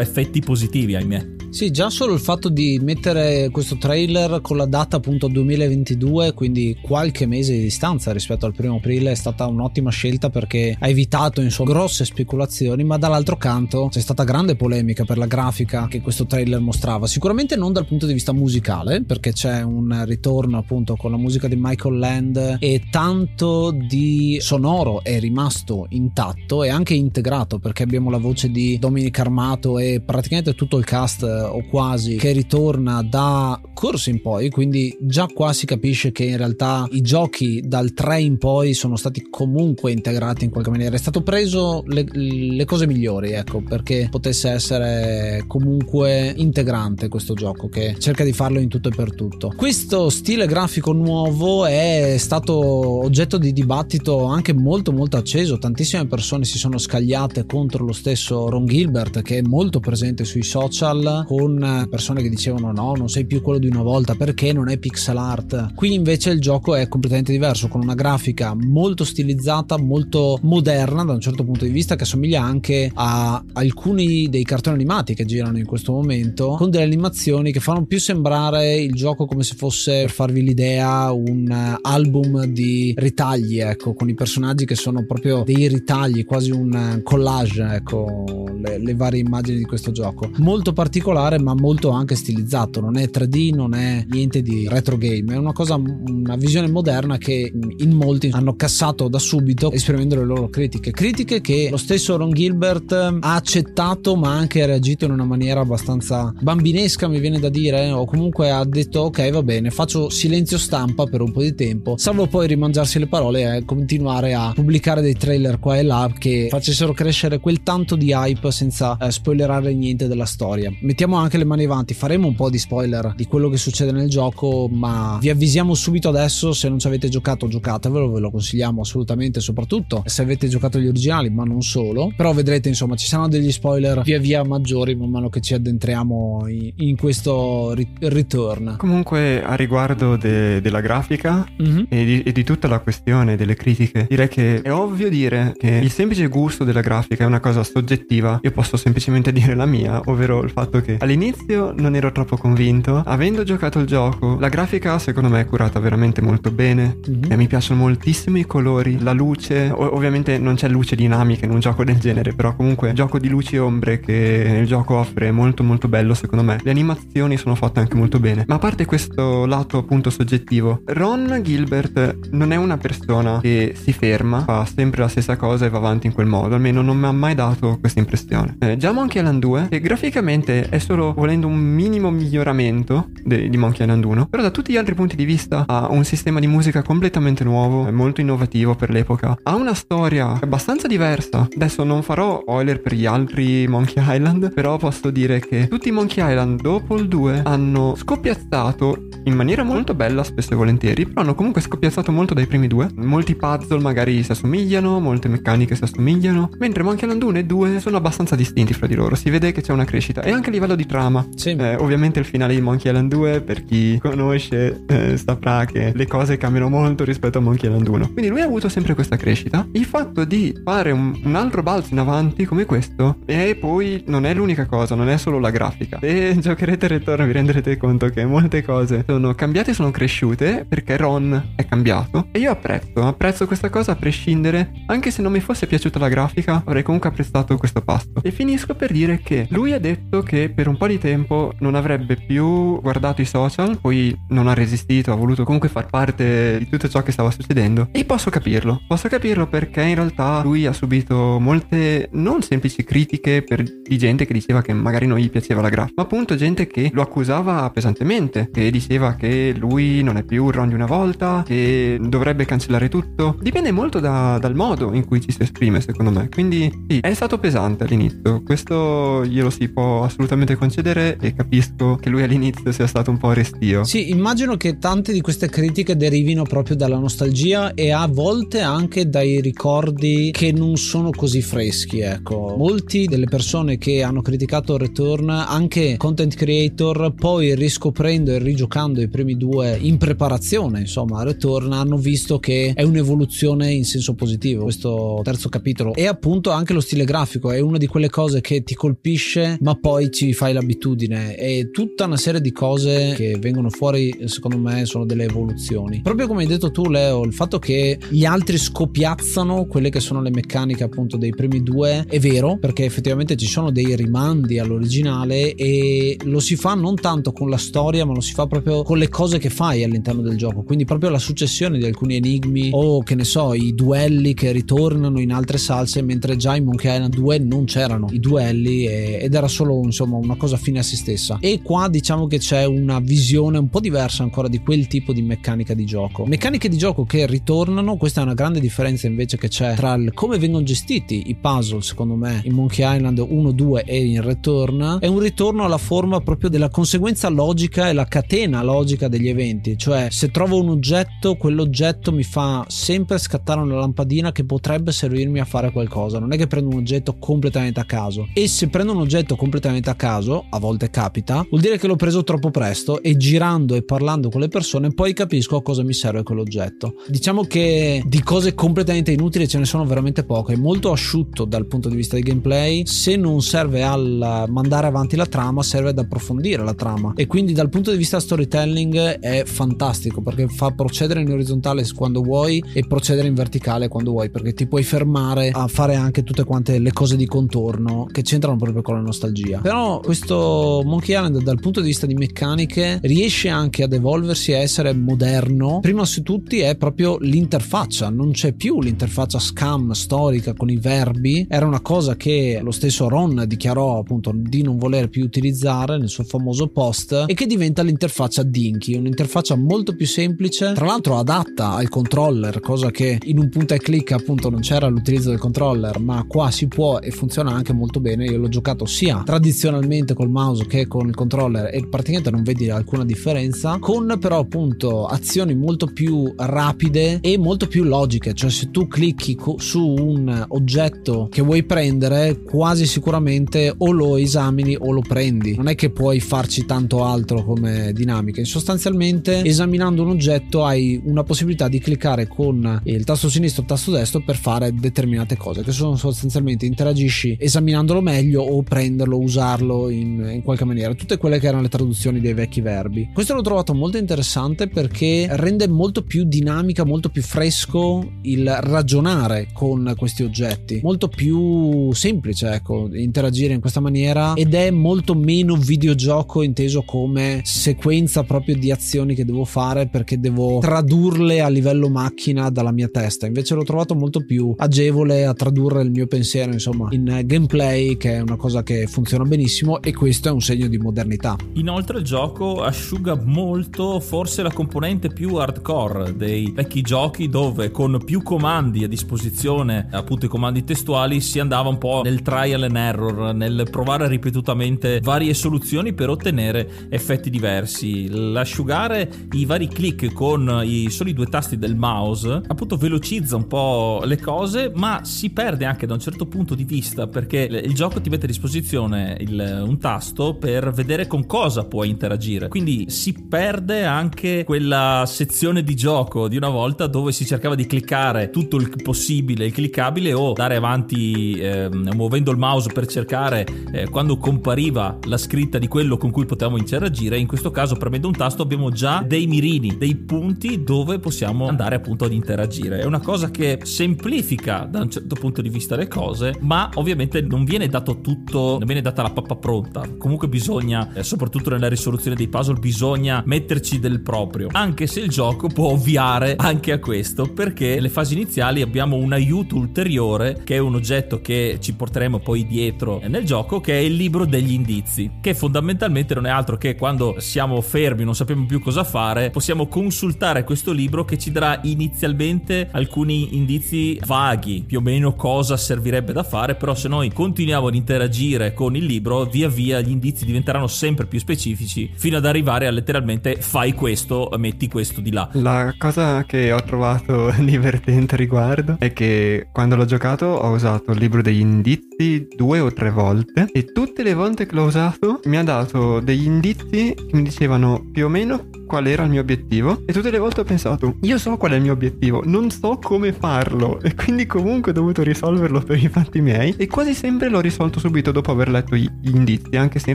effetti 0.00 0.40
positivi, 0.40 0.94
ahimè. 0.94 1.35
Sì, 1.56 1.70
già 1.70 1.88
solo 1.88 2.12
il 2.12 2.20
fatto 2.20 2.50
di 2.50 2.78
mettere 2.82 3.48
questo 3.48 3.78
trailer 3.78 4.42
con 4.42 4.58
la 4.58 4.66
data 4.66 4.98
appunto 4.98 5.26
2022, 5.26 6.34
quindi 6.34 6.76
qualche 6.82 7.24
mese 7.24 7.54
di 7.54 7.62
distanza 7.62 8.12
rispetto 8.12 8.44
al 8.44 8.52
primo 8.52 8.76
aprile, 8.76 9.12
è 9.12 9.14
stata 9.14 9.46
un'ottima 9.46 9.88
scelta 9.88 10.28
perché 10.28 10.76
ha 10.78 10.86
evitato 10.86 11.40
insomma 11.40 11.70
grosse 11.70 12.04
speculazioni, 12.04 12.84
ma 12.84 12.98
dall'altro 12.98 13.38
canto 13.38 13.88
c'è 13.90 14.00
stata 14.00 14.24
grande 14.24 14.54
polemica 14.54 15.06
per 15.06 15.16
la 15.16 15.24
grafica 15.24 15.88
che 15.88 16.02
questo 16.02 16.26
trailer 16.26 16.60
mostrava. 16.60 17.06
Sicuramente 17.06 17.56
non 17.56 17.72
dal 17.72 17.86
punto 17.86 18.04
di 18.04 18.12
vista 18.12 18.34
musicale, 18.34 19.02
perché 19.02 19.32
c'è 19.32 19.62
un 19.62 20.04
ritorno 20.04 20.58
appunto 20.58 20.94
con 20.94 21.10
la 21.10 21.16
musica 21.16 21.48
di 21.48 21.56
Michael 21.56 21.98
Land 21.98 22.56
e 22.60 22.82
tanto 22.90 23.70
di 23.70 24.36
sonoro 24.42 25.02
è 25.02 25.18
rimasto 25.20 25.86
intatto 25.88 26.64
e 26.64 26.68
anche 26.68 26.92
integrato 26.92 27.58
perché 27.58 27.82
abbiamo 27.82 28.10
la 28.10 28.18
voce 28.18 28.50
di 28.50 28.78
Dominic 28.78 29.18
Armato 29.20 29.78
e 29.78 30.02
praticamente 30.04 30.52
tutto 30.54 30.76
il 30.76 30.84
cast 30.84 31.44
o 31.48 31.64
quasi 31.68 32.16
che 32.16 32.32
ritorna 32.32 33.02
da 33.02 33.60
corso 33.74 34.10
in 34.10 34.20
poi, 34.22 34.48
quindi 34.50 34.96
già 35.00 35.26
qua 35.26 35.52
si 35.52 35.66
capisce 35.66 36.12
che 36.12 36.24
in 36.24 36.36
realtà 36.36 36.86
i 36.92 37.02
giochi 37.02 37.62
dal 37.64 37.92
3 37.92 38.20
in 38.20 38.38
poi 38.38 38.72
sono 38.72 38.96
stati 38.96 39.26
comunque 39.28 39.92
integrati 39.92 40.44
in 40.44 40.50
qualche 40.50 40.70
maniera. 40.70 40.96
È 40.96 40.98
stato 40.98 41.22
preso 41.22 41.82
le, 41.86 42.04
le 42.12 42.64
cose 42.64 42.86
migliori, 42.86 43.32
ecco, 43.32 43.62
perché 43.62 44.08
potesse 44.10 44.48
essere 44.48 45.44
comunque 45.46 46.32
integrante 46.36 47.08
questo 47.08 47.34
gioco 47.34 47.68
che 47.68 47.96
cerca 47.98 48.24
di 48.24 48.32
farlo 48.32 48.60
in 48.60 48.68
tutto 48.68 48.88
e 48.88 48.94
per 48.94 49.14
tutto. 49.14 49.52
Questo 49.54 50.08
stile 50.08 50.46
grafico 50.46 50.92
nuovo 50.92 51.66
è 51.66 52.14
stato 52.18 52.54
oggetto 52.56 53.36
di 53.36 53.52
dibattito 53.52 54.24
anche 54.24 54.52
molto 54.54 54.92
molto 54.92 55.16
acceso, 55.16 55.58
tantissime 55.58 56.06
persone 56.06 56.44
si 56.44 56.58
sono 56.58 56.78
scagliate 56.78 57.44
contro 57.46 57.84
lo 57.84 57.92
stesso 57.92 58.48
Ron 58.48 58.66
Gilbert 58.66 59.22
che 59.22 59.38
è 59.38 59.42
molto 59.42 59.80
presente 59.80 60.24
sui 60.24 60.42
social 60.42 61.24
con 61.26 61.86
persone 61.90 62.22
che 62.22 62.28
dicevano 62.28 62.70
no, 62.70 62.94
non 62.94 63.08
sei 63.08 63.26
più 63.26 63.42
quello 63.42 63.58
di 63.58 63.66
una 63.66 63.82
volta 63.82 64.14
perché 64.14 64.52
non 64.52 64.68
è 64.68 64.78
pixel 64.78 65.16
art. 65.16 65.74
Qui 65.74 65.92
invece 65.92 66.30
il 66.30 66.40
gioco 66.40 66.76
è 66.76 66.86
completamente 66.86 67.32
diverso, 67.32 67.66
con 67.66 67.82
una 67.82 67.94
grafica 67.94 68.54
molto 68.54 69.04
stilizzata, 69.04 69.76
molto 69.76 70.38
moderna 70.42 71.02
da 71.04 71.12
un 71.12 71.20
certo 71.20 71.44
punto 71.44 71.64
di 71.64 71.72
vista, 71.72 71.96
che 71.96 72.04
assomiglia 72.04 72.42
anche 72.42 72.90
a 72.94 73.42
alcuni 73.54 74.28
dei 74.28 74.44
cartoni 74.44 74.76
animati 74.76 75.14
che 75.14 75.24
girano 75.24 75.58
in 75.58 75.66
questo 75.66 75.92
momento, 75.92 76.54
con 76.56 76.70
delle 76.70 76.84
animazioni 76.84 77.50
che 77.50 77.60
fanno 77.60 77.84
più 77.86 77.98
sembrare 77.98 78.76
il 78.76 78.94
gioco 78.94 79.26
come 79.26 79.42
se 79.42 79.56
fosse, 79.56 80.02
per 80.02 80.10
farvi 80.10 80.42
l'idea, 80.42 81.10
un 81.10 81.76
album 81.82 82.44
di 82.44 82.94
ritagli, 82.96 83.58
ecco, 83.58 83.94
con 83.94 84.08
i 84.08 84.14
personaggi 84.14 84.64
che 84.64 84.76
sono 84.76 85.04
proprio 85.04 85.42
dei 85.44 85.66
ritagli, 85.66 86.24
quasi 86.24 86.52
un 86.52 87.00
collage, 87.02 87.66
ecco, 87.72 88.24
le, 88.56 88.78
le 88.78 88.94
varie 88.94 89.20
immagini 89.20 89.58
di 89.58 89.64
questo 89.64 89.90
gioco. 89.90 90.30
Molto 90.36 90.72
particolare 90.72 91.14
particolare 91.16 91.38
ma 91.38 91.54
molto 91.54 91.90
anche 91.90 92.14
stilizzato. 92.14 92.80
Non 92.80 92.96
è 92.96 93.08
3D 93.08 93.54
non 93.54 93.74
è 93.74 94.04
niente 94.08 94.42
di 94.42 94.68
retro 94.68 94.96
game 94.96 95.34
è 95.34 95.36
una 95.36 95.52
cosa 95.52 95.74
una 95.76 96.36
visione 96.36 96.68
moderna 96.68 97.16
che 97.16 97.52
in 97.78 97.92
molti 97.92 98.30
hanno 98.32 98.54
cassato 98.54 99.08
da 99.08 99.18
subito 99.18 99.72
esprimendo 99.72 100.16
le 100.16 100.24
loro 100.24 100.48
critiche. 100.48 100.90
Critiche 100.90 101.40
che 101.40 101.68
lo 101.70 101.76
stesso 101.76 102.16
Ron 102.16 102.32
Gilbert 102.32 102.92
ha 102.92 103.34
accettato 103.34 104.16
ma 104.16 104.32
anche 104.32 104.64
reagito 104.66 105.06
in 105.06 105.12
una 105.12 105.24
maniera 105.24 105.60
abbastanza 105.60 106.32
bambinesca 106.40 107.08
mi 107.08 107.20
viene 107.20 107.38
da 107.38 107.48
dire 107.48 107.90
o 107.90 108.04
comunque 108.04 108.50
ha 108.50 108.64
detto 108.64 109.00
ok 109.00 109.30
va 109.30 109.42
bene 109.42 109.70
faccio 109.70 110.10
silenzio 110.10 110.58
stampa 110.58 111.06
per 111.06 111.20
un 111.20 111.32
po' 111.32 111.42
di 111.42 111.54
tempo 111.54 111.96
salvo 111.96 112.26
poi 112.26 112.46
rimangiarsi 112.46 112.98
le 112.98 113.06
parole 113.06 113.56
e 113.56 113.64
continuare 113.64 114.34
a 114.34 114.52
pubblicare 114.54 115.00
dei 115.00 115.14
trailer 115.14 115.58
qua 115.58 115.78
e 115.78 115.82
là 115.82 116.10
che 116.16 116.48
facessero 116.50 116.92
crescere 116.92 117.38
quel 117.38 117.62
tanto 117.62 117.96
di 117.96 118.12
hype 118.12 118.50
senza 118.50 118.96
eh, 118.98 119.10
spoilerare 119.10 119.72
niente 119.74 120.08
della 120.08 120.24
storia. 120.26 120.70
Mettiamo 120.80 121.05
mettiamo 121.06 121.16
anche 121.16 121.38
le 121.38 121.44
mani 121.44 121.64
avanti, 121.64 121.94
faremo 121.94 122.26
un 122.26 122.34
po' 122.34 122.50
di 122.50 122.58
spoiler 122.58 123.14
di 123.14 123.26
quello 123.26 123.48
che 123.48 123.56
succede 123.56 123.92
nel 123.92 124.08
gioco, 124.08 124.68
ma 124.70 125.18
vi 125.20 125.30
avvisiamo 125.30 125.74
subito 125.74 126.08
adesso, 126.08 126.52
se 126.52 126.68
non 126.68 126.78
ci 126.78 126.86
avete 126.88 127.08
giocato 127.08 127.46
giocatevelo, 127.46 128.10
ve 128.10 128.20
lo 128.20 128.30
consigliamo 128.30 128.80
assolutamente, 128.80 129.40
soprattutto 129.40 130.02
se 130.04 130.22
avete 130.22 130.48
giocato 130.48 130.78
gli 130.78 130.88
originali, 130.88 131.30
ma 131.30 131.44
non 131.44 131.62
solo. 131.62 132.12
Però 132.16 132.32
vedrete, 132.32 132.68
insomma, 132.68 132.96
ci 132.96 133.06
saranno 133.06 133.28
degli 133.28 133.52
spoiler 133.52 134.02
via 134.02 134.18
via 134.18 134.44
maggiori 134.44 134.94
man 134.96 135.10
mano 135.10 135.28
che 135.28 135.40
ci 135.40 135.54
addentriamo 135.54 136.44
in, 136.48 136.72
in 136.76 136.96
questo 136.96 137.72
ri- 137.74 137.88
return. 138.00 138.74
Comunque, 138.76 139.42
a 139.44 139.54
riguardo 139.54 140.16
de- 140.16 140.60
della 140.60 140.80
grafica 140.80 141.46
mm-hmm. 141.62 141.84
e, 141.88 142.04
di, 142.04 142.22
e 142.22 142.32
di 142.32 142.42
tutta 142.42 142.66
la 142.66 142.80
questione 142.80 143.36
delle 143.36 143.54
critiche, 143.54 144.06
direi 144.08 144.28
che 144.28 144.60
è 144.60 144.72
ovvio 144.72 145.08
dire 145.08 145.54
che 145.56 145.68
il 145.68 145.90
semplice 145.90 146.26
gusto 146.26 146.64
della 146.64 146.80
grafica 146.80 147.22
è 147.22 147.26
una 147.26 147.40
cosa 147.40 147.62
soggettiva. 147.62 148.40
Io 148.42 148.50
posso 148.50 148.76
semplicemente 148.76 149.30
dire 149.36 149.54
la 149.54 149.66
mia, 149.66 150.00
ovvero 150.06 150.42
il 150.42 150.50
fatto 150.50 150.80
che 150.80 150.95
all'inizio 150.98 151.72
non 151.76 151.94
ero 151.94 152.12
troppo 152.12 152.36
convinto. 152.36 153.02
Avendo 153.04 153.42
giocato 153.42 153.78
il 153.78 153.86
gioco, 153.86 154.36
la 154.38 154.48
grafica 154.48 154.98
secondo 154.98 155.28
me 155.28 155.40
è 155.40 155.46
curata 155.46 155.78
veramente 155.80 156.20
molto 156.22 156.50
bene. 156.50 156.98
Mm-hmm. 157.08 157.30
E 157.30 157.36
mi 157.36 157.46
piacciono 157.46 157.80
moltissimo 157.80 158.38
i 158.38 158.46
colori, 158.46 159.00
la 159.00 159.12
luce. 159.12 159.70
O- 159.70 159.94
ovviamente 159.94 160.38
non 160.38 160.54
c'è 160.54 160.68
luce 160.68 160.96
dinamica 160.96 161.44
in 161.46 161.52
un 161.52 161.60
gioco 161.60 161.84
del 161.84 161.98
genere, 161.98 162.34
però 162.34 162.54
comunque 162.54 162.92
gioco 162.92 163.18
di 163.18 163.28
luci 163.28 163.56
e 163.56 163.58
ombre 163.58 164.00
che 164.00 164.58
il 164.60 164.66
gioco 164.66 164.96
offre 164.96 165.28
è 165.28 165.30
molto 165.30 165.62
molto 165.62 165.88
bello 165.88 166.14
secondo 166.14 166.44
me. 166.44 166.58
Le 166.62 166.70
animazioni 166.70 167.36
sono 167.36 167.54
fatte 167.54 167.80
anche 167.80 167.96
molto 167.96 168.18
bene. 168.18 168.44
Ma 168.46 168.56
a 168.56 168.58
parte 168.58 168.84
questo 168.84 169.46
lato 169.46 169.78
appunto 169.78 170.10
soggettivo, 170.10 170.82
Ron 170.86 171.40
Gilbert 171.42 172.30
non 172.30 172.52
è 172.52 172.56
una 172.56 172.76
persona 172.76 173.40
che 173.40 173.74
si 173.80 173.92
ferma, 173.92 174.42
fa 174.42 174.64
sempre 174.64 175.02
la 175.02 175.08
stessa 175.08 175.36
cosa 175.36 175.66
e 175.66 175.68
va 175.68 175.78
avanti 175.78 176.06
in 176.06 176.12
quel 176.12 176.26
modo. 176.26 176.54
Almeno 176.54 176.82
non 176.82 176.96
mi 176.98 177.06
ha 177.06 177.12
mai 177.12 177.34
dato 177.34 177.78
questa 177.80 177.98
impressione. 177.98 178.56
Eh, 178.60 178.76
già 178.76 178.92
Monkey 178.92 179.20
Island 179.20 179.40
2, 179.40 179.66
che 179.70 179.80
graficamente 179.80 180.68
è 180.68 180.78
solo 180.86 181.12
volendo 181.14 181.48
un 181.48 181.58
minimo 181.58 182.10
miglioramento 182.10 183.08
de- 183.24 183.48
di 183.48 183.56
Monkey 183.56 183.84
Island 183.84 184.04
1, 184.04 184.26
però 184.26 184.40
da 184.40 184.52
tutti 184.52 184.70
gli 184.70 184.76
altri 184.76 184.94
punti 184.94 185.16
di 185.16 185.24
vista 185.24 185.64
ha 185.66 185.88
un 185.90 186.04
sistema 186.04 186.38
di 186.38 186.46
musica 186.46 186.82
completamente 186.82 187.42
nuovo, 187.42 187.88
è 187.88 187.90
molto 187.90 188.20
innovativo 188.20 188.76
per 188.76 188.90
l'epoca, 188.90 189.36
ha 189.42 189.56
una 189.56 189.74
storia 189.74 190.38
abbastanza 190.40 190.86
diversa. 190.86 191.48
Adesso 191.52 191.82
non 191.82 192.02
farò 192.02 192.38
spoiler 192.42 192.80
per 192.80 192.94
gli 192.94 193.04
altri 193.04 193.66
Monkey 193.66 193.94
Island, 194.06 194.54
però 194.54 194.76
posso 194.76 195.10
dire 195.10 195.40
che 195.40 195.66
tutti 195.66 195.88
i 195.88 195.90
Monkey 195.90 196.24
Island 196.24 196.60
dopo 196.60 196.96
il 196.96 197.08
2 197.08 197.40
hanno 197.42 197.96
scoppiazzato 197.96 199.08
in 199.24 199.34
maniera 199.34 199.64
molto 199.64 199.92
bella 199.92 200.22
spesso 200.22 200.52
e 200.52 200.56
volentieri, 200.56 201.04
però 201.04 201.22
hanno 201.22 201.34
comunque 201.34 201.60
scoppiazzato 201.60 202.12
molto 202.12 202.32
dai 202.32 202.46
primi 202.46 202.68
due. 202.68 202.88
Molti 202.94 203.34
puzzle 203.34 203.80
magari 203.80 204.22
si 204.22 204.30
assomigliano, 204.30 205.00
molte 205.00 205.26
meccaniche 205.26 205.74
si 205.74 205.82
assomigliano, 205.82 206.50
mentre 206.60 206.84
Monkey 206.84 207.08
Island 207.08 207.24
1 207.24 207.38
e 207.38 207.44
2 207.44 207.80
sono 207.80 207.96
abbastanza 207.96 208.36
distinti 208.36 208.72
fra 208.72 208.86
di 208.86 208.94
loro, 208.94 209.16
si 209.16 209.30
vede 209.30 209.50
che 209.50 209.62
c'è 209.62 209.72
una 209.72 209.84
crescita 209.84 210.22
e 210.22 210.30
anche 210.30 210.50
a 210.50 210.52
livello 210.52 210.74
di 210.76 210.86
trama. 210.86 211.26
Sì. 211.34 211.56
Eh, 211.56 211.74
ovviamente 211.76 212.20
il 212.20 212.24
finale 212.24 212.54
di 212.54 212.60
Monkey 212.60 212.90
Island 212.90 213.10
2, 213.10 213.40
per 213.40 213.64
chi 213.64 213.98
conosce, 214.00 214.84
eh, 214.86 215.16
saprà 215.16 215.64
che 215.64 215.92
le 215.94 216.06
cose 216.06 216.36
cambiano 216.36 216.68
molto 216.68 217.04
rispetto 217.04 217.38
a 217.38 217.40
Monkey 217.40 217.68
Island 217.68 217.88
1. 217.88 218.12
Quindi 218.12 218.28
lui 218.28 218.40
ha 218.40 218.44
avuto 218.44 218.68
sempre 218.68 218.94
questa 218.94 219.16
crescita. 219.16 219.66
Il 219.72 219.84
fatto 219.84 220.24
di 220.24 220.54
fare 220.62 220.90
un, 220.92 221.18
un 221.24 221.34
altro 221.34 221.62
balzo 221.62 221.88
in 221.92 221.98
avanti 221.98 222.44
come 222.44 222.64
questo, 222.64 223.18
e 223.24 223.56
poi 223.56 224.04
non 224.06 224.26
è 224.26 224.34
l'unica 224.34 224.66
cosa, 224.66 224.94
non 224.94 225.08
è 225.08 225.16
solo 225.16 225.38
la 225.38 225.50
grafica. 225.50 225.98
Se 226.00 226.38
giocherete 226.40 226.86
Return 226.86 227.26
vi 227.26 227.32
renderete 227.32 227.76
conto 227.76 228.08
che 228.08 228.24
molte 228.24 228.62
cose 228.62 229.04
sono 229.06 229.34
cambiate, 229.34 229.74
sono 229.74 229.90
cresciute, 229.90 230.64
perché 230.68 230.96
Ron 230.96 231.52
è 231.56 231.66
cambiato. 231.66 232.28
E 232.32 232.38
io 232.38 232.50
apprezzo, 232.50 233.02
apprezzo 233.02 233.46
questa 233.46 233.70
cosa 233.70 233.92
a 233.92 233.96
prescindere, 233.96 234.70
anche 234.86 235.10
se 235.10 235.22
non 235.22 235.32
mi 235.32 235.40
fosse 235.40 235.66
piaciuta 235.66 235.98
la 235.98 236.08
grafica, 236.08 236.62
avrei 236.64 236.82
comunque 236.82 237.08
apprezzato 237.08 237.56
questo 237.56 237.80
pasto. 237.80 238.20
E 238.22 238.30
finisco 238.30 238.74
per 238.74 238.92
dire 238.92 239.20
che 239.22 239.46
lui 239.50 239.72
ha 239.72 239.80
detto 239.80 240.22
che 240.22 240.50
per 240.54 240.65
un 240.68 240.76
po' 240.76 240.86
di 240.86 240.98
tempo 240.98 241.52
non 241.60 241.74
avrebbe 241.74 242.16
più 242.16 242.80
guardato 242.80 243.20
i 243.22 243.24
social, 243.24 243.78
poi 243.78 244.16
non 244.28 244.48
ha 244.48 244.54
resistito, 244.54 245.12
ha 245.12 245.16
voluto 245.16 245.44
comunque 245.44 245.68
far 245.68 245.86
parte 245.86 246.58
di 246.58 246.68
tutto 246.68 246.88
ciò 246.88 247.02
che 247.02 247.12
stava 247.12 247.30
succedendo. 247.30 247.88
E 247.92 248.04
posso 248.04 248.30
capirlo, 248.30 248.82
posso 248.86 249.08
capirlo 249.08 249.46
perché 249.46 249.82
in 249.82 249.94
realtà 249.94 250.42
lui 250.42 250.66
ha 250.66 250.72
subito 250.72 251.38
molte 251.40 252.08
non 252.12 252.42
semplici 252.42 252.84
critiche 252.84 253.42
per, 253.42 253.62
di 253.62 253.98
gente 253.98 254.26
che 254.26 254.32
diceva 254.32 254.62
che 254.62 254.72
magari 254.72 255.06
non 255.06 255.18
gli 255.18 255.30
piaceva 255.30 255.60
la 255.60 255.68
grafica, 255.68 255.94
ma 255.96 256.02
appunto 256.02 256.34
gente 256.36 256.66
che 256.66 256.90
lo 256.92 257.02
accusava 257.02 257.70
pesantemente, 257.70 258.50
che 258.52 258.70
diceva 258.70 259.14
che 259.14 259.54
lui 259.56 260.02
non 260.02 260.16
è 260.16 260.24
più 260.24 260.50
Ron 260.50 260.68
di 260.68 260.74
una 260.74 260.86
volta, 260.86 261.42
che 261.46 261.98
dovrebbe 262.00 262.44
cancellare 262.44 262.88
tutto. 262.88 263.36
Dipende 263.40 263.70
molto 263.72 264.00
da- 264.00 264.38
dal 264.38 264.54
modo 264.54 264.92
in 264.92 265.04
cui 265.04 265.20
ci 265.20 265.30
si 265.30 265.42
esprime, 265.42 265.80
secondo 265.80 266.10
me. 266.10 266.28
Quindi 266.28 266.72
sì, 266.88 267.00
è 267.00 267.14
stato 267.14 267.38
pesante 267.38 267.84
all'inizio. 267.84 268.42
Questo 268.42 269.24
glielo 269.24 269.50
si 269.50 269.68
può 269.68 270.04
assolutamente 270.04 270.55
concedere 270.56 271.16
e 271.20 271.34
capisco 271.34 271.96
che 271.96 272.08
lui 272.08 272.22
all'inizio 272.22 272.72
sia 272.72 272.86
stato 272.86 273.10
un 273.10 273.18
po' 273.18 273.32
restio. 273.32 273.84
Sì, 273.84 274.10
immagino 274.10 274.56
che 274.56 274.78
tante 274.78 275.12
di 275.12 275.20
queste 275.20 275.48
critiche 275.48 275.96
derivino 275.96 276.42
proprio 276.44 276.76
dalla 276.76 276.98
nostalgia 276.98 277.74
e 277.74 277.90
a 277.90 278.06
volte 278.06 278.60
anche 278.60 279.08
dai 279.08 279.40
ricordi 279.40 280.30
che 280.32 280.52
non 280.52 280.76
sono 280.76 281.10
così 281.10 281.42
freschi, 281.42 282.00
ecco. 282.00 282.54
Molti 282.56 283.06
delle 283.06 283.26
persone 283.26 283.78
che 283.78 284.02
hanno 284.02 284.22
criticato 284.22 284.76
Return, 284.76 285.30
anche 285.30 285.96
content 285.96 286.34
creator, 286.34 287.14
poi 287.14 287.54
riscoprendo 287.54 288.32
e 288.32 288.38
rigiocando 288.38 289.00
i 289.00 289.08
primi 289.08 289.36
due 289.36 289.76
in 289.80 289.98
preparazione, 289.98 290.80
insomma, 290.80 291.20
a 291.20 291.24
Return, 291.24 291.72
hanno 291.72 291.96
visto 291.96 292.38
che 292.38 292.72
è 292.74 292.82
un'evoluzione 292.82 293.72
in 293.72 293.84
senso 293.84 294.14
positivo 294.14 294.64
questo 294.64 295.20
terzo 295.22 295.48
capitolo. 295.48 295.94
E 295.94 296.06
appunto 296.06 296.50
anche 296.50 296.72
lo 296.72 296.80
stile 296.80 297.04
grafico 297.04 297.50
è 297.50 297.60
una 297.60 297.78
di 297.78 297.86
quelle 297.86 298.08
cose 298.08 298.40
che 298.40 298.62
ti 298.62 298.74
colpisce, 298.74 299.58
ma 299.60 299.74
poi 299.74 300.10
ci 300.10 300.32
fai 300.36 300.52
l'abitudine. 300.52 301.34
E 301.36 301.70
tutta 301.72 302.04
una 302.04 302.18
serie 302.18 302.40
di 302.40 302.52
cose 302.52 303.14
che 303.16 303.36
vengono 303.40 303.70
fuori, 303.70 304.14
secondo 304.26 304.58
me, 304.58 304.84
sono 304.84 305.06
delle 305.06 305.24
evoluzioni. 305.24 306.02
Proprio 306.02 306.26
come 306.26 306.42
hai 306.42 306.48
detto 306.48 306.70
tu, 306.70 306.88
Leo, 306.88 307.24
il 307.24 307.32
fatto 307.32 307.58
che 307.58 307.98
gli 308.10 308.24
altri 308.24 308.58
scopiazzano 308.58 309.64
quelle 309.64 309.88
che 309.90 310.00
sono 310.00 310.20
le 310.20 310.30
meccaniche 310.30 310.84
appunto 310.84 311.16
dei 311.16 311.30
primi 311.30 311.62
due 311.62 312.04
è 312.06 312.20
vero, 312.20 312.58
perché 312.58 312.84
effettivamente 312.84 313.36
ci 313.36 313.46
sono 313.46 313.70
dei 313.70 313.96
rimandi 313.96 314.58
all'originale 314.58 315.54
e 315.54 316.18
lo 316.24 316.38
si 316.38 316.54
fa 316.56 316.74
non 316.74 316.96
tanto 316.96 317.32
con 317.32 317.48
la 317.48 317.56
storia, 317.56 318.04
ma 318.04 318.12
lo 318.12 318.20
si 318.20 318.34
fa 318.34 318.46
proprio 318.46 318.82
con 318.82 318.98
le 318.98 319.08
cose 319.08 319.38
che 319.38 319.48
fai 319.48 319.82
all'interno 319.82 320.20
del 320.20 320.36
gioco. 320.36 320.62
Quindi 320.62 320.84
proprio 320.84 321.08
la 321.08 321.18
successione 321.18 321.78
di 321.78 321.86
alcuni 321.86 322.16
enigmi 322.16 322.70
o 322.72 323.02
che 323.02 323.14
ne 323.14 323.24
so, 323.24 323.54
i 323.54 323.74
duelli 323.74 324.34
che 324.34 324.52
ritornano 324.52 325.18
in 325.18 325.32
altre 325.32 325.56
salse, 325.56 326.02
mentre 326.02 326.36
già 326.36 326.54
in 326.56 326.64
Monkey 326.64 326.92
Island 326.92 327.14
2 327.14 327.38
non 327.38 327.64
c'erano 327.64 328.08
i 328.10 328.20
duelli 328.20 328.86
ed 328.86 329.34
era 329.34 329.48
solo 329.48 329.80
insomma 329.82 330.18
una 330.26 330.36
cosa 330.36 330.56
fine 330.56 330.80
a 330.80 330.82
se 330.82 330.96
stessa. 330.96 331.38
E 331.40 331.62
qua 331.62 331.88
diciamo 331.88 332.26
che 332.26 332.38
c'è 332.38 332.64
una 332.64 333.00
visione 333.00 333.58
un 333.58 333.68
po' 333.68 333.80
diversa 333.80 334.22
ancora 334.22 334.48
di 334.48 334.58
quel 334.58 334.86
tipo 334.86 335.12
di 335.12 335.22
meccanica 335.22 335.72
di 335.74 335.86
gioco. 335.86 336.26
Meccaniche 336.26 336.68
di 336.68 336.76
gioco 336.76 337.04
che 337.04 337.26
ritornano, 337.26 337.96
questa 337.96 338.20
è 338.20 338.24
una 338.24 338.34
grande 338.34 338.60
differenza 338.60 339.06
invece 339.06 339.38
che 339.38 339.48
c'è 339.48 339.74
tra 339.74 339.94
il 339.94 340.12
come 340.12 340.38
vengono 340.38 340.64
gestiti 340.64 341.24
i 341.26 341.34
puzzle, 341.34 341.80
secondo 341.80 342.14
me, 342.14 342.40
in 342.44 342.52
Monkey 342.52 342.96
Island 342.96 343.24
1, 343.26 343.52
2 343.52 343.84
e 343.84 344.04
in 344.04 344.22
Return. 344.22 344.98
È 345.00 345.06
un 345.06 345.18
ritorno 345.20 345.64
alla 345.64 345.78
forma 345.78 346.20
proprio 346.20 346.50
della 346.50 346.68
conseguenza 346.68 347.28
logica 347.28 347.88
e 347.88 347.92
la 347.92 348.06
catena 348.06 348.62
logica 348.62 349.08
degli 349.08 349.28
eventi. 349.28 349.78
Cioè, 349.78 350.08
se 350.10 350.30
trovo 350.30 350.60
un 350.60 350.70
oggetto, 350.70 351.36
quell'oggetto 351.36 352.12
mi 352.12 352.22
fa 352.22 352.64
sempre 352.68 353.18
scattare 353.18 353.60
una 353.60 353.76
lampadina 353.76 354.32
che 354.32 354.44
potrebbe 354.44 354.92
servirmi 354.92 355.40
a 355.40 355.44
fare 355.44 355.70
qualcosa. 355.70 356.18
Non 356.18 356.32
è 356.32 356.36
che 356.36 356.46
prendo 356.46 356.70
un 356.70 356.78
oggetto 356.78 357.16
completamente 357.18 357.80
a 357.80 357.84
caso. 357.84 358.28
E 358.34 358.48
se 358.48 358.68
prendo 358.68 358.92
un 358.92 359.00
oggetto 359.00 359.36
completamente 359.36 359.90
a 359.90 359.94
caso, 359.94 360.15
a 360.16 360.58
volte 360.58 360.90
capita, 360.90 361.46
vuol 361.48 361.60
dire 361.60 361.78
che 361.78 361.86
l'ho 361.86 361.96
preso 361.96 362.24
troppo 362.24 362.50
presto 362.50 363.02
e 363.02 363.16
girando 363.16 363.74
e 363.74 363.82
parlando 363.82 364.30
con 364.30 364.40
le 364.40 364.48
persone 364.48 364.92
poi 364.92 365.12
capisco 365.12 365.56
a 365.56 365.62
cosa 365.62 365.82
mi 365.82 365.92
serve 365.92 366.22
quell'oggetto. 366.22 366.94
Diciamo 367.06 367.44
che 367.44 368.02
di 368.06 368.22
cose 368.22 368.54
completamente 368.54 369.12
inutili 369.12 369.46
ce 369.46 369.58
ne 369.58 369.64
sono 369.64 369.84
veramente 369.84 370.24
poche, 370.24 370.54
è 370.54 370.56
molto 370.56 370.92
asciutto 370.92 371.44
dal 371.44 371.66
punto 371.66 371.88
di 371.88 371.96
vista 371.96 372.16
di 372.16 372.22
gameplay, 372.22 372.86
se 372.86 373.16
non 373.16 373.42
serve 373.42 373.82
al 373.82 374.46
mandare 374.48 374.86
avanti 374.86 375.16
la 375.16 375.26
trama, 375.26 375.62
serve 375.62 375.90
ad 375.90 375.98
approfondire 375.98 376.64
la 376.64 376.74
trama 376.74 377.12
e 377.14 377.26
quindi 377.26 377.52
dal 377.52 377.68
punto 377.68 377.90
di 377.90 377.96
vista 377.96 378.20
storytelling 378.20 378.96
è 379.20 379.44
fantastico 379.44 380.22
perché 380.22 380.48
fa 380.48 380.70
procedere 380.70 381.20
in 381.20 381.30
orizzontale 381.30 381.84
quando 381.94 382.22
vuoi 382.22 382.62
e 382.72 382.86
procedere 382.86 383.28
in 383.28 383.34
verticale 383.34 383.88
quando 383.88 384.12
vuoi 384.12 384.30
perché 384.30 384.54
ti 384.54 384.66
puoi 384.66 384.82
fermare 384.82 385.50
a 385.52 385.66
fare 385.66 385.94
anche 385.94 386.22
tutte 386.22 386.44
quante 386.44 386.78
le 386.78 386.92
cose 386.92 387.16
di 387.16 387.26
contorno 387.26 388.06
che 388.10 388.22
c'entrano 388.22 388.56
proprio 388.56 388.82
con 388.82 388.94
la 388.94 389.00
nostalgia. 389.00 389.58
Però 389.58 390.00
questo 390.06 390.82
Monkey 390.84 391.16
Island 391.16 391.42
dal 391.42 391.58
punto 391.58 391.80
di 391.80 391.88
vista 391.88 392.06
di 392.06 392.14
meccaniche 392.14 393.00
riesce 393.02 393.48
anche 393.48 393.82
ad 393.82 393.92
evolversi 393.92 394.52
a 394.52 394.58
essere 394.58 394.94
moderno. 394.94 395.80
Prima 395.80 396.04
su 396.04 396.22
tutti 396.22 396.60
è 396.60 396.76
proprio 396.76 397.18
l'interfaccia, 397.18 398.08
non 398.08 398.30
c'è 398.30 398.52
più 398.52 398.80
l'interfaccia 398.80 399.40
scam 399.40 399.90
storica 399.90 400.54
con 400.54 400.70
i 400.70 400.76
verbi, 400.76 401.44
era 401.50 401.66
una 401.66 401.80
cosa 401.80 402.14
che 402.14 402.60
lo 402.62 402.70
stesso 402.70 403.08
Ron 403.08 403.46
dichiarò 403.48 403.98
appunto 403.98 404.30
di 404.32 404.62
non 404.62 404.78
voler 404.78 405.08
più 405.08 405.24
utilizzare 405.24 405.98
nel 405.98 406.08
suo 406.08 406.22
famoso 406.22 406.68
post 406.68 407.24
e 407.26 407.34
che 407.34 407.46
diventa 407.46 407.82
l'interfaccia 407.82 408.44
Dinky, 408.44 408.94
un'interfaccia 408.94 409.56
molto 409.56 409.96
più 409.96 410.06
semplice, 410.06 410.72
tra 410.74 410.86
l'altro 410.86 411.18
adatta 411.18 411.72
al 411.72 411.88
controller, 411.88 412.60
cosa 412.60 412.92
che 412.92 413.18
in 413.24 413.40
un 413.40 413.48
punta 413.48 413.74
e 413.74 413.78
clic 413.78 414.12
appunto 414.12 414.50
non 414.50 414.60
c'era 414.60 414.86
l'utilizzo 414.86 415.30
del 415.30 415.40
controller, 415.40 415.98
ma 415.98 416.24
qua 416.28 416.52
si 416.52 416.68
può 416.68 417.00
e 417.00 417.10
funziona 417.10 417.50
anche 417.50 417.72
molto 417.72 417.98
bene. 417.98 418.26
Io 418.26 418.38
l'ho 418.38 418.48
giocato 418.48 418.86
sia 418.86 419.22
tradizionalmente 419.24 419.94
col 420.14 420.30
mouse 420.30 420.66
che 420.66 420.86
con 420.86 421.08
il 421.08 421.14
controller 421.14 421.74
e 421.74 421.86
praticamente 421.88 422.30
non 422.30 422.42
vedi 422.42 422.70
alcuna 422.70 423.04
differenza, 423.04 423.78
con 423.78 424.16
però 424.20 424.40
appunto 424.40 425.06
azioni 425.06 425.54
molto 425.54 425.86
più 425.86 426.32
rapide 426.36 427.18
e 427.20 427.38
molto 427.38 427.66
più 427.66 427.84
logiche, 427.84 428.34
cioè 428.34 428.50
se 428.50 428.70
tu 428.70 428.86
clicchi 428.86 429.34
co- 429.34 429.56
su 429.58 429.84
un 429.84 430.44
oggetto 430.48 431.28
che 431.30 431.42
vuoi 431.42 431.64
prendere, 431.64 432.42
quasi 432.42 432.86
sicuramente 432.86 433.72
o 433.76 433.90
lo 433.92 434.16
esamini 434.16 434.76
o 434.78 434.92
lo 434.92 435.00
prendi. 435.00 435.54
Non 435.56 435.68
è 435.68 435.74
che 435.74 435.90
puoi 435.90 436.20
farci 436.20 436.66
tanto 436.66 437.04
altro 437.04 437.44
come 437.44 437.92
dinamica. 437.92 438.44
Sostanzialmente, 438.44 439.42
esaminando 439.42 440.02
un 440.02 440.10
oggetto, 440.10 440.64
hai 440.64 441.00
una 441.04 441.22
possibilità 441.22 441.68
di 441.68 441.78
cliccare 441.78 442.26
con 442.26 442.80
il 442.84 443.04
tasto 443.04 443.28
sinistro 443.28 443.62
e 443.62 443.64
il 443.64 443.70
tasto 443.70 443.90
destro 443.90 444.22
per 444.24 444.36
fare 444.36 444.72
determinate 444.72 445.36
cose, 445.36 445.62
che 445.62 445.72
sono 445.72 445.96
sostanzialmente 445.96 446.66
interagisci 446.66 447.36
esaminandolo 447.38 448.00
meglio 448.00 448.42
o 448.42 448.62
prenderlo, 448.62 449.18
usarlo 449.18 449.85
in, 449.90 450.28
in 450.32 450.42
qualche 450.42 450.64
maniera. 450.64 450.94
Tutte 450.94 451.16
quelle 451.18 451.38
che 451.38 451.46
erano 451.46 451.62
le 451.62 451.68
traduzioni 451.68 452.20
dei 452.20 452.34
vecchi 452.34 452.60
verbi. 452.60 453.10
Questo 453.12 453.34
l'ho 453.34 453.42
trovato 453.42 453.74
molto 453.74 453.98
interessante 453.98 454.68
perché 454.68 455.28
rende 455.30 455.68
molto 455.68 456.02
più 456.02 456.24
dinamica, 456.24 456.84
molto 456.84 457.08
più 457.08 457.22
fresco 457.22 458.04
il 458.22 458.48
ragionare 458.60 459.48
con 459.52 459.94
questi 459.96 460.22
oggetti, 460.22 460.80
molto 460.82 461.08
più 461.08 461.92
semplice, 461.92 462.52
ecco, 462.52 462.88
interagire 462.92 463.54
in 463.54 463.60
questa 463.60 463.80
maniera 463.80 464.34
ed 464.34 464.54
è 464.54 464.70
molto 464.70 465.14
meno 465.14 465.56
videogioco 465.56 466.42
inteso 466.42 466.82
come 466.82 467.40
sequenza 467.44 468.22
proprio 468.24 468.56
di 468.56 468.70
azioni 468.70 469.14
che 469.14 469.24
devo 469.24 469.44
fare 469.44 469.88
perché 469.88 470.18
devo 470.18 470.58
tradurle 470.60 471.40
a 471.40 471.48
livello 471.48 471.88
macchina 471.88 472.50
dalla 472.50 472.72
mia 472.72 472.88
testa. 472.88 473.26
Invece 473.26 473.54
l'ho 473.54 473.64
trovato 473.64 473.94
molto 473.94 474.24
più 474.24 474.54
agevole 474.56 475.24
a 475.24 475.34
tradurre 475.34 475.82
il 475.82 475.90
mio 475.90 476.06
pensiero, 476.06 476.52
insomma, 476.52 476.88
in 476.90 477.22
gameplay, 477.24 477.96
che 477.96 478.14
è 478.14 478.20
una 478.20 478.36
cosa 478.36 478.62
che 478.62 478.86
funziona 478.86 479.24
benissimo 479.24 479.75
e 479.80 479.92
questo 479.92 480.28
è 480.28 480.32
un 480.32 480.40
segno 480.40 480.66
di 480.66 480.78
modernità. 480.78 481.36
Inoltre 481.54 481.98
il 481.98 482.04
gioco 482.04 482.62
asciuga 482.62 483.14
molto 483.22 484.00
forse 484.00 484.42
la 484.42 484.52
componente 484.52 485.08
più 485.08 485.34
hardcore 485.36 486.16
dei 486.16 486.50
vecchi 486.52 486.82
giochi 486.82 487.28
dove 487.28 487.70
con 487.70 488.02
più 488.04 488.22
comandi 488.22 488.84
a 488.84 488.88
disposizione, 488.88 489.88
appunto 489.90 490.26
i 490.26 490.28
comandi 490.28 490.64
testuali, 490.64 491.20
si 491.20 491.38
andava 491.40 491.68
un 491.68 491.78
po' 491.78 492.02
nel 492.04 492.22
trial 492.22 492.62
and 492.64 492.76
error, 492.76 493.34
nel 493.34 493.68
provare 493.70 494.08
ripetutamente 494.08 495.00
varie 495.00 495.34
soluzioni 495.34 495.92
per 495.92 496.10
ottenere 496.10 496.88
effetti 496.90 497.30
diversi. 497.30 498.08
L'asciugare 498.08 499.10
i 499.32 499.44
vari 499.44 499.68
click 499.68 500.12
con 500.12 500.62
i 500.64 500.90
soli 500.90 501.12
due 501.12 501.26
tasti 501.26 501.58
del 501.58 501.76
mouse 501.76 502.42
appunto 502.46 502.76
velocizza 502.76 503.36
un 503.36 503.46
po' 503.46 504.02
le 504.04 504.18
cose, 504.20 504.70
ma 504.74 505.00
si 505.04 505.30
perde 505.30 505.64
anche 505.64 505.86
da 505.86 505.94
un 505.94 506.00
certo 506.00 506.26
punto 506.26 506.54
di 506.54 506.64
vista 506.64 507.06
perché 507.06 507.42
il 507.42 507.74
gioco 507.74 508.00
ti 508.00 508.10
mette 508.10 508.24
a 508.24 508.28
disposizione 508.28 509.16
il- 509.20 509.64
un 509.66 509.78
tasto 509.78 510.34
per 510.34 510.70
vedere 510.70 511.06
con 511.06 511.26
cosa 511.26 511.64
puoi 511.64 511.88
interagire. 511.88 512.48
Quindi 512.48 512.86
si 512.88 513.12
perde 513.12 513.84
anche 513.84 514.44
quella 514.44 515.04
sezione 515.06 515.62
di 515.62 515.74
gioco 515.74 516.28
di 516.28 516.36
una 516.36 516.48
volta 516.48 516.86
dove 516.86 517.12
si 517.12 517.26
cercava 517.26 517.54
di 517.54 517.66
cliccare 517.66 518.30
tutto 518.30 518.56
il 518.56 518.72
possibile, 518.82 519.46
il 519.46 519.52
cliccabile 519.52 520.12
o 520.12 520.32
dare 520.32 520.56
avanti 520.56 521.34
eh, 521.34 521.68
muovendo 521.70 522.30
il 522.30 522.38
mouse 522.38 522.70
per 522.72 522.86
cercare 522.86 523.46
eh, 523.72 523.88
quando 523.88 524.16
compariva 524.16 524.98
la 525.04 525.18
scritta 525.18 525.58
di 525.58 525.68
quello 525.68 525.96
con 525.96 526.10
cui 526.10 526.26
potevamo 526.26 526.56
interagire. 526.56 527.18
In 527.18 527.26
questo 527.26 527.50
caso 527.50 527.76
premendo 527.76 528.08
un 528.08 528.14
tasto 528.14 528.42
abbiamo 528.42 528.70
già 528.70 529.02
dei 529.06 529.26
mirini, 529.26 529.76
dei 529.76 529.96
punti 529.96 530.62
dove 530.62 530.98
possiamo 530.98 531.48
andare 531.48 531.76
appunto 531.76 532.04
ad 532.04 532.12
interagire. 532.12 532.80
È 532.80 532.84
una 532.84 533.00
cosa 533.00 533.30
che 533.30 533.60
semplifica 533.62 534.66
da 534.70 534.80
un 534.80 534.90
certo 534.90 535.14
punto 535.14 535.42
di 535.42 535.48
vista 535.48 535.76
le 535.76 535.88
cose, 535.88 536.36
ma 536.40 536.68
ovviamente 536.74 537.20
non 537.20 537.44
viene 537.44 537.68
dato 537.68 538.00
tutto, 538.00 538.56
non 538.58 538.66
viene 538.66 538.82
data 538.82 539.02
la 539.02 539.10
pappa 539.10 539.36
pronta. 539.60 539.88
Comunque 539.96 540.28
bisogna, 540.28 540.92
eh, 540.94 541.02
soprattutto 541.02 541.50
nella 541.50 541.68
risoluzione 541.68 542.16
dei 542.16 542.28
puzzle, 542.28 542.58
bisogna 542.58 543.22
metterci 543.26 543.78
del 543.78 544.00
proprio. 544.00 544.48
Anche 544.52 544.86
se 544.86 545.00
il 545.00 545.08
gioco 545.08 545.48
può 545.48 545.70
ovviare 545.70 546.36
anche 546.36 546.72
a 546.72 546.78
questo, 546.78 547.32
perché 547.32 547.74
nelle 547.74 547.88
fasi 547.88 548.14
iniziali 548.14 548.62
abbiamo 548.62 548.96
un 548.96 549.12
aiuto 549.12 549.56
ulteriore, 549.56 550.42
che 550.44 550.56
è 550.56 550.58
un 550.58 550.74
oggetto 550.74 551.20
che 551.20 551.58
ci 551.60 551.74
porteremo 551.74 552.18
poi 552.18 552.46
dietro 552.46 553.00
nel 553.06 553.24
gioco, 553.24 553.60
che 553.60 553.74
è 553.74 553.80
il 553.80 553.94
libro 553.94 554.24
degli 554.24 554.52
indizi, 554.52 555.10
che 555.20 555.34
fondamentalmente 555.34 556.14
non 556.14 556.26
è 556.26 556.30
altro 556.30 556.56
che 556.56 556.74
quando 556.74 557.16
siamo 557.18 557.60
fermi, 557.60 558.04
non 558.04 558.14
sappiamo 558.14 558.46
più 558.46 558.60
cosa 558.60 558.84
fare, 558.84 559.30
possiamo 559.30 559.66
consultare 559.66 560.44
questo 560.44 560.72
libro 560.72 561.04
che 561.04 561.18
ci 561.18 561.30
darà 561.30 561.60
inizialmente 561.64 562.68
alcuni 562.72 563.36
indizi 563.36 563.98
vaghi, 564.04 564.64
più 564.66 564.78
o 564.78 564.82
meno 564.82 565.14
cosa 565.14 565.56
servirebbe 565.56 566.12
da 566.12 566.22
fare, 566.22 566.54
però 566.54 566.74
se 566.74 566.88
noi 566.88 567.12
continuiamo 567.12 567.66
ad 567.68 567.74
interagire 567.74 568.52
con 568.52 568.76
il 568.76 568.84
libro, 568.84 569.24
via 569.36 569.48
via 569.48 569.80
gli 569.82 569.90
indizi 569.90 570.24
diventeranno 570.24 570.66
sempre 570.66 571.04
più 571.04 571.18
specifici 571.18 571.90
fino 571.94 572.16
ad 572.16 572.24
arrivare 572.24 572.66
a 572.66 572.70
letteralmente 572.70 573.36
fai 573.36 573.74
questo, 573.74 574.30
metti 574.38 574.66
questo 574.66 575.02
di 575.02 575.12
là. 575.12 575.28
La 575.32 575.74
cosa 575.76 576.24
che 576.24 576.52
ho 576.52 576.62
trovato 576.62 577.30
divertente 577.44 578.14
a 578.14 578.16
riguardo 578.16 578.76
è 578.78 578.94
che 578.94 579.48
quando 579.52 579.76
l'ho 579.76 579.84
giocato 579.84 580.24
ho 580.24 580.50
usato 580.52 580.92
il 580.92 580.98
libro 580.98 581.20
degli 581.20 581.40
indizi 581.40 582.26
due 582.34 582.60
o 582.60 582.72
tre 582.72 582.90
volte 582.90 583.48
e 583.52 583.64
tutte 583.72 584.02
le 584.02 584.14
volte 584.14 584.46
che 584.46 584.54
l'ho 584.54 584.64
usato 584.64 585.20
mi 585.24 585.36
ha 585.36 585.42
dato 585.42 586.00
degli 586.00 586.24
indizi 586.24 586.94
che 586.94 587.10
mi 587.12 587.22
dicevano 587.22 587.84
più 587.92 588.06
o 588.06 588.08
meno 588.08 588.48
qual 588.66 588.86
era 588.86 589.04
il 589.04 589.10
mio 589.10 589.20
obiettivo 589.20 589.82
e 589.86 589.92
tutte 589.92 590.10
le 590.10 590.18
volte 590.18 590.40
ho 590.40 590.44
pensato 590.44 590.96
io 591.02 591.18
so 591.18 591.36
qual 591.36 591.52
è 591.52 591.56
il 591.56 591.62
mio 591.62 591.72
obiettivo 591.72 592.22
non 592.24 592.50
so 592.50 592.78
come 592.82 593.12
farlo 593.12 593.80
e 593.80 593.94
quindi 593.94 594.26
comunque 594.26 594.72
ho 594.72 594.74
dovuto 594.74 595.02
risolverlo 595.02 595.60
per 595.60 595.82
i 595.82 595.88
fatti 595.88 596.20
miei 596.20 596.54
e 596.56 596.66
quasi 596.66 596.94
sempre 596.94 597.28
l'ho 597.28 597.40
risolto 597.40 597.78
subito 597.78 598.10
dopo 598.12 598.32
aver 598.32 598.48
letto 598.48 598.74
gli 598.76 598.88
indizi 599.02 599.25
anche 599.52 599.78
se 599.78 599.90
in 599.90 599.94